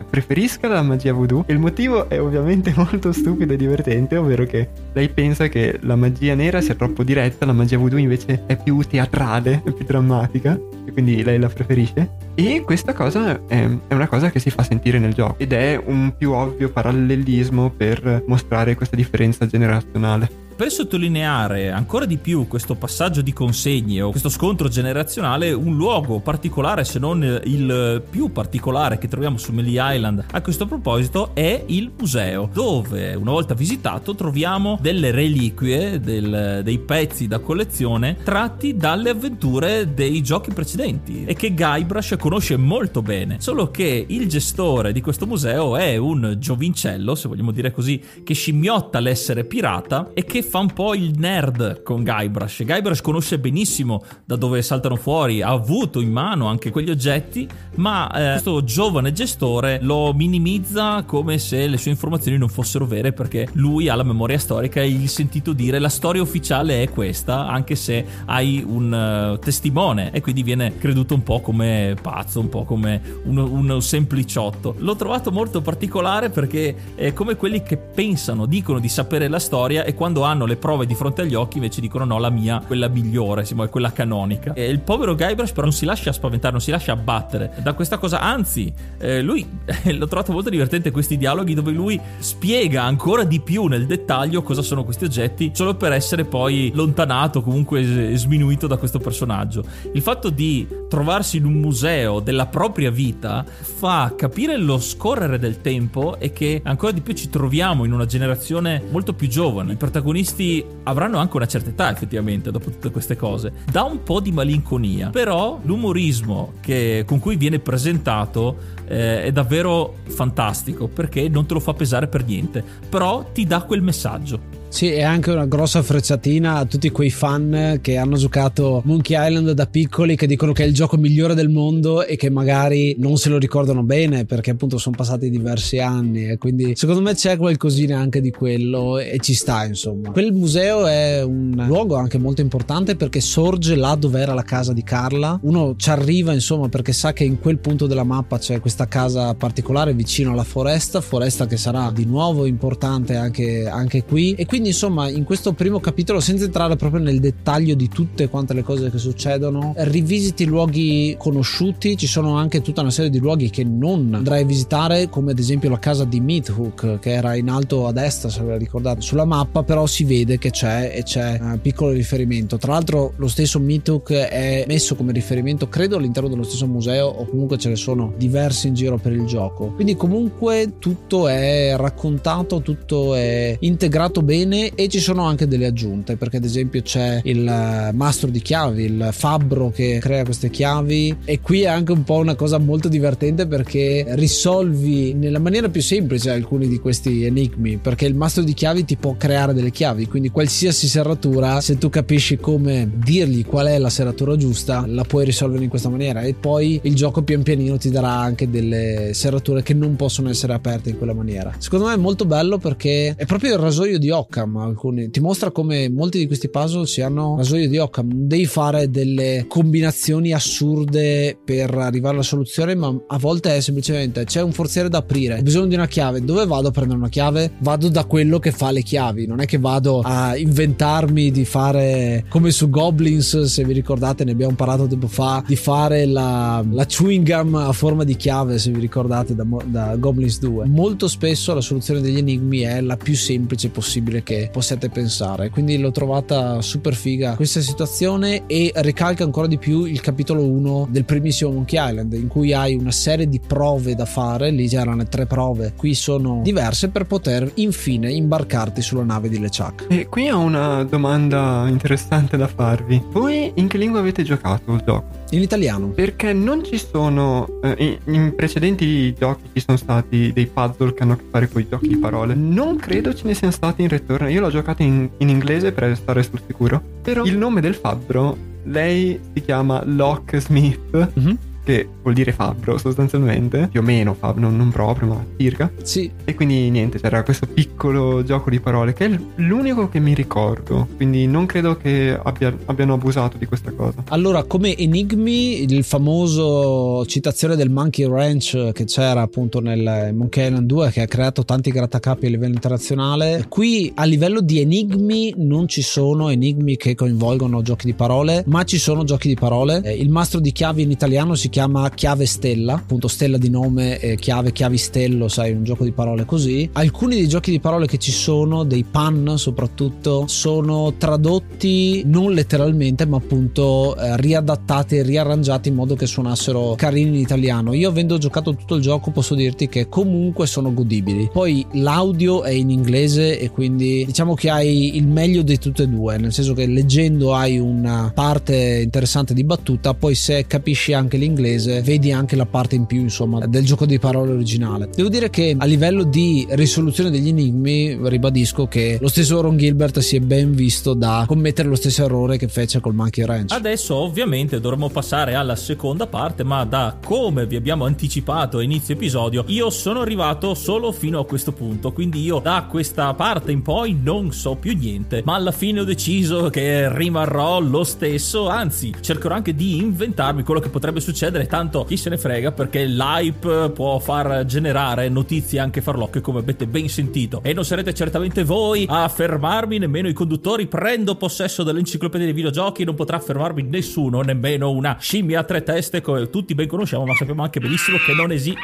preferisca 0.09 0.69
la 0.69 0.83
magia 0.83 1.13
voodoo, 1.13 1.45
e 1.47 1.53
il 1.53 1.59
motivo 1.59 2.09
è 2.09 2.21
ovviamente 2.21 2.73
molto 2.77 3.13
stupido 3.13 3.53
e 3.53 3.57
divertente, 3.57 4.17
ovvero 4.17 4.45
che 4.45 4.69
lei 4.93 5.09
pensa 5.09 5.49
che 5.49 5.79
la 5.83 5.97
magia 5.97 6.35
nera 6.35 6.61
sia 6.61 6.75
troppo 6.75 7.03
diretta, 7.03 7.45
la 7.45 7.53
magia 7.53 7.79
voodoo 7.79 7.99
invece 7.99 8.45
è 8.47 8.57
più 8.57 8.81
teatrale, 8.81 9.63
è 9.65 9.71
più 9.71 9.85
drammatica, 9.85 10.59
e 10.87 10.93
quindi 10.93 11.23
lei 11.23 11.39
la 11.39 11.49
preferisce. 11.49 12.23
E 12.37 12.63
questa 12.65 12.93
cosa 12.93 13.41
è, 13.47 13.69
è 13.87 13.95
una 13.95 14.09
cosa 14.09 14.31
che 14.31 14.41
si 14.41 14.51
fa 14.51 14.65
sentire 14.65 14.99
nel 14.99 15.15
gioco, 15.15 15.37
ed 15.39 15.53
è 15.53 15.81
un 15.83 16.15
più 16.17 16.33
ovvio 16.33 16.69
parallelismo 16.69 17.71
per 17.71 18.25
mostrare 18.27 18.75
questa 18.75 18.97
differenza 18.97 19.47
generazionale. 19.47 20.44
Per 20.57 20.71
sottolineare 20.71 21.73
ancora 21.73 22.05
di 22.05 22.17
più 22.17 22.47
questo 22.47 22.77
passaggio 22.77 23.23
di 23.23 23.33
consegne 23.33 24.03
o 24.03 24.11
questo 24.11 24.29
scontro 24.29 24.69
generazionale, 24.69 25.51
un 25.53 25.75
luogo 25.75 26.21
particolare, 26.21 26.85
se 26.85 27.01
non 27.01 27.41
il 27.43 28.01
più 28.09 28.31
particolare 28.31 28.97
che 28.99 29.09
troviamo 29.09 29.37
su 29.37 29.53
Melee 29.53 29.97
Island 29.97 30.27
a 30.31 30.41
questo 30.43 30.67
proposito, 30.67 31.35
è 31.35 31.65
il 31.67 31.91
museo, 31.99 32.49
dove 32.53 33.17
una 33.17 33.33
volta 33.33 33.55
visitato 33.55 34.15
troviamo 34.15 34.79
delle 34.81 35.11
reliquie, 35.11 35.99
del, 35.99 36.61
dei 36.63 36.79
pezzi 36.79 37.27
da 37.27 37.41
collezione 37.41 38.19
tratti 38.23 38.77
dalle 38.77 39.11
avventure 39.11 39.93
dei 39.93 40.23
giochi 40.23 40.53
precedenti 40.53 41.25
e 41.25 41.35
che 41.35 41.53
Guybrush 41.53 42.15
conosce 42.17 42.57
molto 42.57 43.03
bene. 43.03 43.39
Solo 43.41 43.73
che 43.73 44.05
il 44.07 44.29
gestore 44.29 44.93
di 44.93 45.01
questo 45.01 45.27
museo 45.27 45.77
è 45.77 45.97
un 45.97 46.37
giovincello, 46.39 47.17
se 47.17 47.27
vogliamo 47.27 47.51
dire 47.51 47.73
così, 47.73 48.01
che 48.23 48.35
scimmiotta 48.35 49.01
l'essere 49.01 49.45
pirata 49.45 50.11
e 50.15 50.25
che 50.25 50.43
fa 50.45 50.59
un 50.59 50.73
po' 50.73 50.95
il 50.95 51.13
nerd 51.17 51.83
con 51.83 52.05
Guybrush. 52.05 52.65
Guybrush 52.65 53.01
conosce 53.01 53.39
benissimo 53.39 54.05
da 54.25 54.37
dove 54.37 54.63
saltano 54.63 54.97
fuori, 54.97 55.43
ha 55.43 55.49
avuto 55.49 56.01
in 56.01 56.11
mano 56.11 56.47
anche 56.47 56.71
quegli 56.71 56.91
oggetti, 56.91 57.49
ma 57.77 58.11
eh, 58.11 58.31
questo 58.33 58.63
giovane 58.65 59.13
gestore 59.13 59.79
lo 59.83 60.13
minimizza 60.13 61.03
come 61.05 61.39
se 61.39 61.67
le 61.67 61.79
sue 61.79 61.91
informazioni 61.91 62.37
non 62.37 62.49
fossero 62.49 62.87
vere 62.87 63.13
perché 63.13 63.49
lui 63.53 63.89
ha 63.89 63.95
la 63.95 64.03
memoria 64.03 64.39
storica 64.39 64.81
e 64.81 64.91
gli 64.91 65.07
sentito 65.07 65.53
dire 65.53 65.79
la 65.79 65.89
storia 65.89 66.21
ufficiale 66.21 66.83
è 66.83 66.91
questa, 66.91 67.47
anche 67.47 67.75
se 67.75 68.05
hai 68.27 68.63
un 68.67 69.33
uh, 69.35 69.39
testimone 69.39 70.11
e 70.13 70.21
quindi 70.21 70.43
viene 70.43 70.77
creduto 70.77 71.15
un 71.15 71.23
po' 71.23 71.41
come 71.41 71.97
pazzo, 72.01 72.41
un 72.41 72.49
po' 72.49 72.65
come 72.65 73.01
un, 73.25 73.39
un 73.39 73.81
sempliciotto. 73.81 74.75
L'ho 74.79 74.97
trovato 74.97 75.31
molto 75.31 75.61
particolare 75.63 76.31
perché 76.31 76.75
è 76.95 77.13
come 77.13 77.37
quelli 77.37 77.63
che 77.63 77.77
pensano, 77.77 78.47
dicono 78.47 78.79
di 78.79 78.89
sapere 78.89 79.29
la 79.29 79.39
storia 79.39 79.85
e 79.85 79.95
quando 79.95 80.23
hanno 80.23 80.34
hanno 80.35 80.47
le 80.47 80.57
prove 80.57 80.85
di 80.85 80.95
fronte 80.95 81.23
agli 81.23 81.35
occhi 81.35 81.57
invece 81.57 81.81
dicono 81.81 82.05
no 82.05 82.19
la 82.19 82.31
mia 82.31 82.63
quella 82.65 82.89
migliore 82.89 83.43
è 83.43 83.69
quella 83.71 83.93
canonica. 83.93 84.53
E 84.53 84.69
il 84.69 84.81
povero 84.81 85.15
Guybrush 85.15 85.51
però 85.51 85.63
non 85.63 85.73
si 85.73 85.85
lascia 85.85 86.13
spaventare 86.13 86.53
non 86.53 86.61
si 86.61 86.71
lascia 86.71 86.93
abbattere 86.93 87.55
da 87.63 87.73
questa 87.73 87.99
cosa. 87.99 88.21
Anzi 88.21 88.73
eh, 88.99 89.23
lui 89.23 89.47
l'ho 89.97 90.07
trovato 90.07 90.33
molto 90.33 90.51
divertente 90.51 90.91
questi 90.91 91.17
dialoghi 91.17 91.55
dove 91.55 91.71
lui 91.71 91.99
spiega 92.19 92.83
ancora 92.83 93.25
di 93.25 93.41
più 93.41 93.67
nel 93.67 93.87
dettaglio 93.87 94.43
cosa 94.43 94.63
sono 94.63 94.85
questi 94.85 95.05
oggetti 95.05 95.53
solo 95.55 95.75
per 95.75 95.93
essere 95.93 96.25
poi 96.25 96.73
lontanato 96.75 97.43
comunque 97.43 98.15
sminuito 98.17 98.67
da 98.67 98.77
questo 98.77 98.99
personaggio. 98.99 99.65
Il 99.93 100.03
fatto 100.03 100.31
di 100.31 100.67
trovarsi 100.89 101.37
in 101.37 101.45
un 101.45 101.55
museo 101.55 102.21
della 102.21 102.47
propria 102.47 102.91
vita 102.91 103.45
fa 103.45 104.13
capire 104.17 104.57
lo 104.57 104.79
scorrere 104.79 105.39
del 105.39 105.61
tempo 105.61 106.19
e 106.19 106.33
che 106.33 106.61
ancora 106.65 106.93
di 106.93 107.01
più 107.01 107.15
ci 107.15 107.31
troviamo 107.31 107.85
in 107.85 107.93
una 107.93 108.07
generazione 108.07 108.83
molto 108.91 109.13
più 109.13 109.29
giovane. 109.29 109.73
I 109.73 109.77
protagonisti 109.77 110.24
protagonisti 110.25 110.65
avranno 110.85 111.19
anche 111.19 111.37
una 111.37 111.47
certa 111.47 111.71
età 111.71 111.91
effettivamente 111.91 112.51
dopo 112.51 112.71
tutte 112.71 112.91
queste 112.91 113.17
cose. 113.17 113.53
Dà 113.71 113.83
un 113.83 114.03
po' 114.03 114.21
di 114.21 114.33
malinconia, 114.33 115.11
però 115.11 115.61
l'umorismo 115.63 116.55
che, 116.61 117.05
con 117.07 117.19
cui 117.19 117.37
viene 117.37 117.59
presentato 117.59 118.57
eh, 118.87 119.25
è 119.25 119.33
davvero 119.33 119.97
fantastico 120.05 120.89
perché 120.89 121.29
non 121.29 121.47
te 121.47 121.55
lo 121.55 121.61
fa 121.61 121.75
pesare 121.75 122.09
per 122.09 122.25
niente, 122.25 122.65
però 122.89 123.25
ti 123.33 123.45
dà 123.45 123.63
quel 123.63 123.83
messaggio. 123.83 124.63
Sì, 124.75 124.89
è 124.89 125.03
anche 125.03 125.31
una 125.31 125.47
grossa 125.47 125.85
frecciatina 125.85 126.57
a 126.57 126.65
tutti 126.65 126.91
quei 126.91 127.09
fan 127.09 127.79
che 127.81 127.97
hanno 127.97 128.17
giocato 128.17 128.83
Monkey 128.85 129.17
Island 129.17 129.53
da 129.53 129.67
piccoli, 129.67 130.17
che 130.17 130.27
dicono 130.27 130.51
che 130.51 130.65
è 130.65 130.67
il 130.67 130.75
gioco 130.75 130.97
migliore 130.97 131.35
del 131.35 131.49
mondo 131.49 132.05
e 132.05 132.17
che 132.17 132.29
magari 132.29 132.97
non 132.99 133.17
se 133.17 133.29
lo 133.29 133.39
ricordano 133.39 133.85
bene 133.85 134.25
perché 134.25 134.51
appunto 134.51 134.77
sono 134.79 134.97
passati 134.97 135.31
diversi 135.31 135.79
anni 135.79 136.29
e 136.29 136.39
quindi 136.39 136.73
secondo 136.75 137.03
me 137.03 137.15
c'è 137.15 137.37
qualcosina 137.37 138.01
anche 138.01 138.21
di 138.21 138.33
quello 138.33 138.99
e 138.99 139.19
ci 139.21 139.35
sta 139.35 139.65
insomma. 139.65 140.11
Quel 140.11 140.33
museo 140.33 140.89
è 140.89 141.23
un 141.23 141.53
luogo 141.69 141.95
anche 141.95 142.19
molto 142.19 142.41
importante 142.41 142.97
perché 142.97 143.21
sorge 143.21 143.77
là 143.77 143.95
dove 143.95 144.21
era 144.21 144.35
la 144.35 144.43
casa 144.43 144.73
di 144.73 144.83
Carla. 144.83 145.39
Uno 145.43 145.77
ci 145.77 145.91
arriva 145.91 146.33
insomma 146.33 146.69
perché 146.69 146.93
sa 146.93 147.13
che 147.13 147.23
in 147.23 147.39
quel 147.39 147.61
punto 147.61 147.87
della 147.87 148.03
mappa 148.03 148.39
c'è 148.41 148.59
questa 148.59 148.89
casa 148.89 149.35
particolare 149.35 149.95
vicino 149.95 150.33
alla 150.33 150.43
foresta, 150.43 151.01
foresta 151.01 151.47
che 151.47 151.57
sarà 151.57 151.93
di 151.93 152.07
nuovo 152.07 152.45
importante 152.45 153.15
anche, 153.15 153.69
anche 153.69 154.03
qui 154.03 154.33
e 154.33 154.47
quindi 154.47 154.63
quindi 154.65 154.71
insomma 154.71 155.11
in 155.11 155.25
questo 155.25 155.53
primo 155.53 155.79
capitolo 155.79 156.21
senza 156.21 156.45
entrare 156.45 156.77
proprio 156.77 157.03
nel 157.03 157.21
dettaglio 157.21 157.75
di 157.75 157.89
tutte 157.89 158.29
quante 158.31 158.55
le 158.55 158.63
cose 158.63 158.91
che 158.91 158.97
succedono 158.97 159.75
rivisiti 159.77 160.47
luoghi 160.47 161.15
conosciuti 161.19 161.99
ci 161.99 162.07
sono 162.07 162.39
anche 162.39 162.63
tutta 162.63 162.81
una 162.81 162.91
serie 162.91 163.11
di 163.11 163.19
luoghi 163.19 163.51
che 163.51 163.63
non 163.63 164.13
andrai 164.15 164.43
a 164.43 164.47
visitare 164.47 165.11
come 165.11 165.33
ad 165.33 165.39
esempio 165.39 165.69
la 165.69 165.79
casa 165.79 166.05
di 166.05 166.21
Meathook 166.21 166.99
che 166.99 167.13
era 167.13 167.35
in 167.35 167.51
alto 167.51 167.87
a 167.87 167.93
destra 167.93 168.31
se 168.31 168.41
ve 168.41 168.53
la 168.53 168.57
ricordate 168.57 169.03
sulla 169.03 169.27
mappa 169.27 169.63
però 169.65 169.85
si 169.85 170.05
vede 170.05 170.39
che 170.39 170.51
c'è 170.51 170.93
e 170.95 171.03
c'è 171.03 171.39
un 171.41 171.59
piccolo 171.61 171.91
riferimento. 171.91 172.57
Tra 172.57 172.73
l'altro 172.73 173.13
lo 173.17 173.29
stesso 173.29 173.59
Meathook 173.61 174.13
è 174.13 174.65
messo 174.67 174.95
come 174.95 175.13
riferimento 175.13 175.69
credo 175.69 175.97
all'interno 175.97 176.31
dello 176.31 176.45
stesso 176.45 176.67
museo 176.67 177.07
o 177.07 177.27
comunque 177.27 177.59
ce 177.59 177.69
ne 177.69 177.77
sono 177.77 178.15
diversi 178.17 178.69
in 178.69 178.75
giro 178.75 178.97
per 178.97 179.13
il 179.13 179.27
gioco. 179.27 179.73
Quindi 179.75 179.95
comunque 179.95 180.77
tutto 180.79 181.29
è 181.29 181.75
raccontato 181.77 182.63
tutto 182.63 183.15
è 183.15 183.57
integrato 183.61 184.23
bene 184.23 184.53
bene 184.55 184.71
e 184.75 184.89
ci 184.89 185.01
sono 185.01 185.25
anche 185.25 185.49
delle 185.49 185.67
aggiunte 185.67 186.17
perché 186.17 186.37
ad 186.37 186.45
esempio 186.45 186.83
c'è 186.83 187.21
il 187.25 187.47
eh, 187.47 187.93
mastro 187.93 188.31
di 188.31 188.41
chiavi, 188.41 188.85
il 188.85 189.09
fabbro 189.11 189.71
che 189.71 189.99
crea 190.01 190.25
queste 190.25 190.51
chiavi 190.51 191.19
e 191.25 191.41
qui 191.41 191.63
è 191.63 191.67
anche 191.67 191.93
un 191.93 192.05
po' 192.05 192.17
una 192.17 192.35
cosa 192.35 192.59
molto 192.59 192.89
divertente 192.89 193.47
perché 193.47 194.07
risolvi 194.11 195.15
nella 195.15 195.39
maniera 195.39 195.69
più 195.69 195.83
semplice 195.83 196.31
alcuni 196.31 196.69
di 196.69 196.79
questi 196.79 197.25
enigmi 197.25 197.79
perché 197.79 198.07
il 198.07 198.15
mastro 198.15 198.43
di 198.43 198.55
chiavi 198.55 198.85
ti 198.85 198.97
può 198.97 199.17
creare 199.17 199.53
delle 199.53 199.71
chiavi 199.71 200.07
quindi 200.07 200.31
qualsiasi 200.31 200.87
serratura 200.87 201.61
se 201.61 201.79
tu 201.79 201.89
capisci 201.89 202.37
come 202.37 202.89
dirgli 202.95 203.45
qual 203.45 203.67
è 203.67 203.79
la 203.79 203.91
serratura 203.91 204.37
giusta 204.37 204.85
la 204.87 205.05
puoi 205.05 205.25
risolvere 205.25 205.65
in 205.65 205.71
questa 205.71 205.89
maniera 205.89 206.23
e 206.23 206.35
poi 206.35 206.81
il 206.83 206.95
gioco 206.95 207.23
pian 207.23 207.43
pianino 207.43 207.77
ti 207.77 207.91
darà 207.91 208.11
anche 208.11 208.49
delle 208.49 209.11
serrature 209.15 209.63
che 209.63 209.75
non 209.75 209.97
possono 209.97 210.29
essere 210.29 210.53
aperte 210.53 210.91
in 210.91 210.99
quella 210.99 211.15
maniera. 211.15 211.53
Secondo 211.59 211.87
me 211.87 211.95
è 211.95 211.97
molto 211.97 212.25
bello 212.25 212.59
perché 212.59 213.15
è 213.17 213.27
proprio 213.27 213.55
il 213.55 213.59
rasoio 213.59 213.99
di 213.99 214.11
Occa 214.11 214.44
Occam. 214.45 214.57
Alcuni, 214.57 215.11
ti 215.11 215.21
mostra 215.21 215.51
come 215.51 215.89
molti 215.89 216.19
di 216.19 216.27
questi 216.27 216.49
puzzle 216.49 216.87
siano 216.87 217.37
rasoio 217.37 217.69
di 217.69 217.79
Occam. 217.79 218.11
Devi 218.13 218.47
fare 218.47 218.91
delle 218.91 219.47
combinazioni 219.49 220.33
assurde 220.33 221.37
per 221.43 221.75
arrivare 221.75 222.15
alla 222.15 222.23
soluzione, 222.23 222.75
ma 222.75 222.95
a 223.07 223.19
volte 223.19 223.57
è 223.57 223.61
semplicemente 223.61 224.25
c'è 224.25 224.43
un 224.43 224.53
forziere 224.53 224.89
da 224.89 224.99
aprire, 224.99 225.39
ho 225.39 225.43
bisogno 225.43 225.67
di 225.67 225.75
una 225.75 225.89
chiave. 225.89 226.23
Dove 226.23 226.47
vado 226.47 226.69
a 226.69 226.71
prendere 226.71 226.99
una 226.99 227.09
chiave? 227.09 227.53
Vado 227.61 227.89
da 227.89 228.05
quello 228.05 228.39
che 228.39 228.53
fa 228.53 228.71
le 228.71 228.83
chiavi. 228.83 229.27
Non 229.27 229.41
è 229.41 229.47
che 229.47 229.59
vado 229.59 230.01
a 230.01 230.37
inventarmi 230.37 231.31
di 231.31 231.45
fare 231.45 232.25
come 232.29 232.51
su 232.51 232.69
Goblins, 232.69 233.43
se 233.43 233.65
vi 233.65 233.73
ricordate, 233.73 234.25
ne 234.25 234.33
abbiamo 234.33 234.55
parlato 234.55 234.87
tempo 234.87 235.09
fa, 235.09 235.43
di 235.47 235.57
fare 235.57 236.07
la, 236.07 236.65
la 236.71 236.85
chewing 236.85 237.27
gum 237.27 237.55
a 237.55 237.73
forma 237.73 238.05
di 238.05 238.17
chiave, 238.17 238.59
se 238.59 238.71
vi 238.71 238.81
ricordate, 238.81 239.35
da, 239.35 239.45
da 239.65 239.97
Goblins 239.97 240.39
2. 240.39 240.67
Molto 240.67 241.09
spesso 241.09 241.55
la 241.55 241.61
soluzione 241.61 242.01
degli 242.01 242.19
enigmi 242.19 242.61
è 242.61 242.81
la 242.81 242.97
più 242.97 243.15
semplice 243.15 243.69
possibile 243.69 244.23
che 244.25 244.49
possiate 244.51 244.89
pensare. 244.89 245.51
Quindi 245.51 245.79
l'ho 245.79 245.93
trovata 245.93 246.61
super 246.61 246.95
figa 246.95 247.37
questa 247.37 247.61
situazione 247.61 248.47
e 248.47 248.73
ricalca 248.77 249.23
ancora 249.23 249.47
di 249.47 249.59
più 249.59 249.85
il 249.85 250.01
capitolo 250.01 250.43
1 250.45 250.89
del 250.91 251.05
primissimo 251.05 251.53
Monkey 251.53 251.79
Island, 251.89 252.13
in 252.15 252.27
cui 252.27 252.53
hai 252.53 252.75
una 252.75 252.91
serie 252.91 253.29
di 253.29 253.39
prove 253.39 253.95
da 253.95 254.07
fare. 254.07 254.51
Lì 254.51 254.67
c'erano 254.67 255.05
tre 255.05 255.27
prove, 255.27 255.75
qui 255.77 255.95
sono 255.95 256.41
diverse 256.43 256.89
per 256.89 257.07
poter 257.07 257.49
infine 257.55 258.11
imbarcarti 258.11 258.83
sulla 258.83 259.05
nave 259.05 259.29
di 259.29 259.39
LeChuck. 259.39 259.87
E 259.89 260.09
qui 260.09 260.29
ho 260.29 260.41
una 260.41 260.83
domanda 260.83 261.67
interessante 261.69 262.37
da 262.37 262.49
farvi. 262.49 263.01
Voi 263.11 263.53
in 263.55 263.69
che 263.69 263.79
lingua 263.79 264.01
avete 264.01 264.23
giocato 264.23 264.73
il 264.73 264.83
gioco? 264.85 265.23
In 265.31 265.43
italiano. 265.43 265.89
Perché 265.89 266.33
non 266.33 266.65
ci 266.65 266.79
sono. 266.79 267.61
Eh, 267.63 267.99
in 268.05 268.35
precedenti 268.35 269.13
giochi 269.15 269.51
ci 269.53 269.61
sono 269.61 269.77
stati 269.77 270.33
dei 270.33 270.47
puzzle 270.47 270.95
che 270.95 271.03
hanno 271.03 271.15
a 271.15 271.17
che 271.17 271.25
fare 271.31 271.49
con 271.49 271.63
i 271.63 271.67
giochi 271.69 271.89
di 271.89 271.97
parole. 271.97 272.35
Non 272.35 272.77
credo 272.77 273.15
ce 273.15 273.27
ne 273.27 273.35
siano 273.35 273.53
stati 273.53 273.83
in 273.83 273.89
Return. 273.89 274.31
Io 274.31 274.41
l'ho 274.41 274.51
giocato 274.51 274.83
in, 274.83 275.09
in 275.19 275.29
inglese 275.29 275.73
per 275.73 275.97
stare 275.97 276.23
sul 276.23 276.41
sicuro. 276.47 276.83
Però 277.03 277.25
il 277.25 277.37
nome 277.37 277.61
del 277.61 277.75
fabbro, 277.75 278.37
lei 278.65 279.19
si 279.35 279.43
chiama 279.43 279.83
Locksmith. 279.85 281.13
Mm-hmm 281.19 281.35
che 281.65 281.89
vuol 282.03 282.15
dire 282.15 282.33
fabbro 282.33 282.79
sostanzialmente, 282.79 283.69
più 283.71 283.81
o 283.81 283.83
meno 283.83 284.15
fabbro, 284.15 284.41
non, 284.41 284.57
non 284.57 284.71
proprio, 284.71 285.09
ma 285.09 285.25
circa. 285.37 285.71
Sì. 285.83 286.11
E 286.25 286.35
quindi 286.35 286.71
niente, 286.71 287.01
c'era 287.01 287.23
questo 287.23 287.47
piccolo 287.47 288.23
gioco 288.23 288.51
di 288.51 288.61
parole 288.61 288.93
che 288.93 289.07
è 289.07 289.19
l'unico 289.37 289.89
che 289.89 289.99
mi 289.99 290.15
ricordo, 290.15 290.89
quindi 290.97 291.27
non 291.27 291.47
credo 291.47 291.77
che 291.77 292.19
abbia, 292.23 292.55
abbiano 292.67 292.95
abusato 292.95 293.37
di 293.39 293.47
questa 293.47 293.73
cosa. 293.73 294.05
Allora, 294.09 294.45
come 294.45 294.77
enigmi, 294.77 295.63
il 295.63 295.85
famoso 295.85 297.05
citazione 297.07 297.57
del 297.57 297.71
Monkey 297.71 298.07
Ranch 298.07 298.73
che 298.73 298.85
c'era 298.85 299.23
appunto 299.23 299.61
nel 299.61 300.13
Monkey 300.15 300.47
Island 300.47 300.67
2 300.67 300.91
che 300.91 301.01
ha 301.03 301.07
creato 301.07 301.45
tanti 301.45 301.71
grattacapi 301.71 302.27
a 302.27 302.29
livello 302.29 302.55
internazionale, 302.55 303.47
qui 303.49 303.91
a 303.95 304.05
livello 304.05 304.41
di 304.41 304.61
enigmi 304.61 305.35
non 305.39 305.67
ci 305.69 305.83
sono 305.83 306.29
enigmi 306.29 306.77
che 306.77 306.95
coinvolgono 306.95 307.63
giochi 307.63 307.87
di 307.87 307.95
parole, 307.95 308.45
ma 308.47 308.65
ci 308.65 308.79
sono 308.79 309.05
giochi 309.05 309.29
di 309.29 309.35
parole. 309.35 309.81
Eh, 309.83 309.95
il 309.95 310.11
mastro 310.11 310.41
di 310.41 310.53
chiavi 310.53 310.83
in 310.83 310.91
italiano 310.91 311.35
si 311.35 311.49
chiama 311.55 311.89
Chiave 311.89 312.27
Stella, 312.27 312.75
appunto 312.75 313.07
stella 313.07 313.39
di 313.39 313.49
nome, 313.49 314.01
eh, 314.01 314.17
chiave, 314.17 314.51
chiavistello, 314.51 315.29
sai, 315.29 315.53
un 315.53 315.63
gioco 315.63 315.85
di 315.85 315.93
parole 315.93 316.25
così. 316.25 316.69
Alcuni 316.73 317.15
dei 317.15 317.29
giochi 317.29 317.53
di 317.53 317.61
parole 317.61 317.87
che 317.87 317.97
ci 317.97 318.11
sono, 318.11 318.65
dei 318.65 318.83
pan 318.83 319.35
soprattutto, 319.37 320.25
sono 320.27 320.95
tradotti 320.99 322.03
non 322.07 322.33
letteralmente, 322.33 323.07
ma 323.07 323.19
appunto 323.19 323.97
eh, 323.97 324.17
riadattati 324.17 324.97
e 324.97 325.03
riarrangiati 325.05 325.69
in 325.69 325.77
modo 325.77 325.95
che 325.95 326.07
suonassero 326.07 326.75
carini 326.77 327.19
in 327.19 327.23
italiano. 327.23 327.73
Io 327.73 327.89
avendo 327.89 328.19
giocato 328.19 328.57
tutto 328.57 328.75
il 328.75 328.83
gioco 328.83 329.13
posso 329.13 329.37
dirti 329.37 329.69
che 329.69 329.89
comunque 329.89 330.49
sono 330.49 330.75
godibili. 330.75 331.31
Poi 331.33 331.65
l'audio 331.75 332.43
è 332.43 332.51
in 332.51 332.71
inglese 332.71 333.39
e 333.39 333.51
quindi 333.51 334.05
diciamo 334.05 334.35
che 334.35 334.51
hai 334.51 334.97
il 334.97 335.07
meglio 335.07 335.43
di 335.43 335.57
tutte 335.59 335.85
e 335.85 335.87
due, 335.87 336.19
nel 336.19 336.33
senso 336.33 336.53
che 336.53 336.67
leggendo 336.67 337.33
hai 337.33 337.61
una 337.61 338.11
parte 338.13 338.81
interessante 338.83 339.35
di 339.35 339.45
battuta, 339.45 339.95
poi 339.95 340.17
se 340.17 340.49
capisci 340.49 340.93
anche 340.93 341.17
l'inglese 341.17 341.43
inglese 341.45 341.83
vedi 341.83 342.13
anche 342.13 342.37
la 342.37 342.47
parte 342.47 342.75
in 342.75 342.87
più 342.87 343.01
insomma 343.01 343.47
del 343.47 343.65
gioco 343.65 343.85
di 343.87 343.99
parole 343.99 344.33
originale. 344.33 344.89
Devo 344.95 345.09
dire 345.09 345.29
che 345.31 345.55
a 345.57 345.65
livello 345.67 346.03
di 346.03 346.47
risoluzione 346.51 347.11
degli 347.11 347.29
enigmi 347.29 347.99
ribadisco 348.01 348.67
che 348.67 348.99
lo 349.01 349.09
stesso 349.09 349.41
Ron 349.41 349.57
Gilbert 349.57 349.99
si 349.99 350.17
è 350.17 350.21
ben 350.21 350.55
visto 350.55 350.95
da 350.95 351.25
commettere 351.27 351.69
lo 351.69 351.75
stesso 351.75 352.05
errore 352.05 352.39
che 352.39 352.49
fece 352.49 352.81
col 352.81 352.95
Monkey 352.95 353.25
Ranch. 353.25 353.53
Adesso 353.53 353.95
ovviamente 353.95 354.61
dovremmo 354.61 354.89
passare 354.89 355.35
alla 355.35 355.57
seconda 355.57 356.07
parte 356.07 356.45
ma 356.45 356.65
da 356.65 356.97
come 357.05 357.47
vi 357.47 357.57
abbiamo 357.57 357.85
anticipato 357.85 358.59
a 358.59 358.63
inizio 358.63 358.95
episodio 358.95 359.45
io 359.49 359.71
sono 359.71 360.01
arrivato 360.01 360.55
solo 360.55 360.93
fino 360.93 361.19
a 361.19 361.27
questo 361.27 361.53
punto 361.53 361.93
quindi 361.93 362.23
io 362.23 362.39
da 362.39 362.67
questa 362.69 363.13
parte 363.15 363.53
in 363.53 363.63
poi 363.63 363.99
non 364.01 364.33
so 364.33 364.55
più 364.55 364.77
niente 364.77 365.23
ma 365.25 365.35
alla 365.35 365.53
fine 365.53 365.81
ho 365.81 365.85
deciso 365.85 366.49
che 366.51 366.95
rimarrò 366.97 367.61
lo 367.61 367.85
stesso 367.85 368.49
anzi 368.49 368.95
cercherò 369.01 369.35
anche 369.35 369.55
di 369.55 369.77
inventarmi 369.77 370.43
quello 370.43 370.61
che 370.61 370.69
potrebbe 370.69 371.01
succedere 371.01 371.34
succedere, 371.35 371.47
tanto 371.47 371.85
chi 371.85 371.97
se 371.97 372.11
ne 372.11 372.17
frega 372.17 372.53
perché 372.53 372.85
l'hype 372.85 373.71
può 373.71 373.99
far 373.99 374.45
generare 374.45 375.09
notizie 375.09 375.59
anche 375.59 375.81
farlocche 375.81 376.21
come 376.21 376.39
avete 376.39 376.67
ben 376.67 376.89
sentito. 376.89 377.41
E 377.43 377.53
non 377.53 377.65
sarete 377.65 377.93
certamente 377.93 378.45
voi 378.45 378.87
a 378.89 379.09
fermarmi, 379.09 379.79
nemmeno 379.79 380.09
i 380.09 380.13
conduttori. 380.13 380.67
Prendo 380.67 381.17
possesso 381.17 381.63
dell'enciclopedia 381.63 382.27
dei 382.27 382.35
videogiochi, 382.35 382.85
non 382.85 382.95
potrà 382.95 383.19
fermarmi 383.19 383.63
nessuno, 383.63 384.21
nemmeno 384.21 384.71
una 384.71 384.97
scimmia 385.01 385.41
a 385.41 385.45
tre 385.45 385.63
teste 385.63 386.01
che 386.01 386.31
tutti 386.31 386.55
ben 386.55 386.69
conosciamo, 386.69 387.05
ma 387.05 387.15
sappiamo 387.15 387.43
anche 387.43 387.61
benissimo 387.61 387.99
che 387.99 388.15
non 388.15 388.31
esiste. 388.31 388.61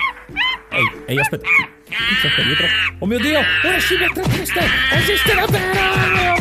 Ehi, 0.71 0.91
ehi, 1.07 1.19
aspetta. 1.19 1.47
Chi 1.47 2.43
dietro? 2.45 2.67
Oh 3.01 3.07
mio 3.07 3.19
dio, 3.19 3.41
una 3.65 3.79
scimmia 3.79 4.07
a 4.07 4.13
tre 4.13 4.23
teste! 4.23 4.61
Esiste 4.93 5.35
davvero! 5.35 6.39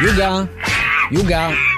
Yuga! 0.00 0.48
Yuga! 1.10 1.75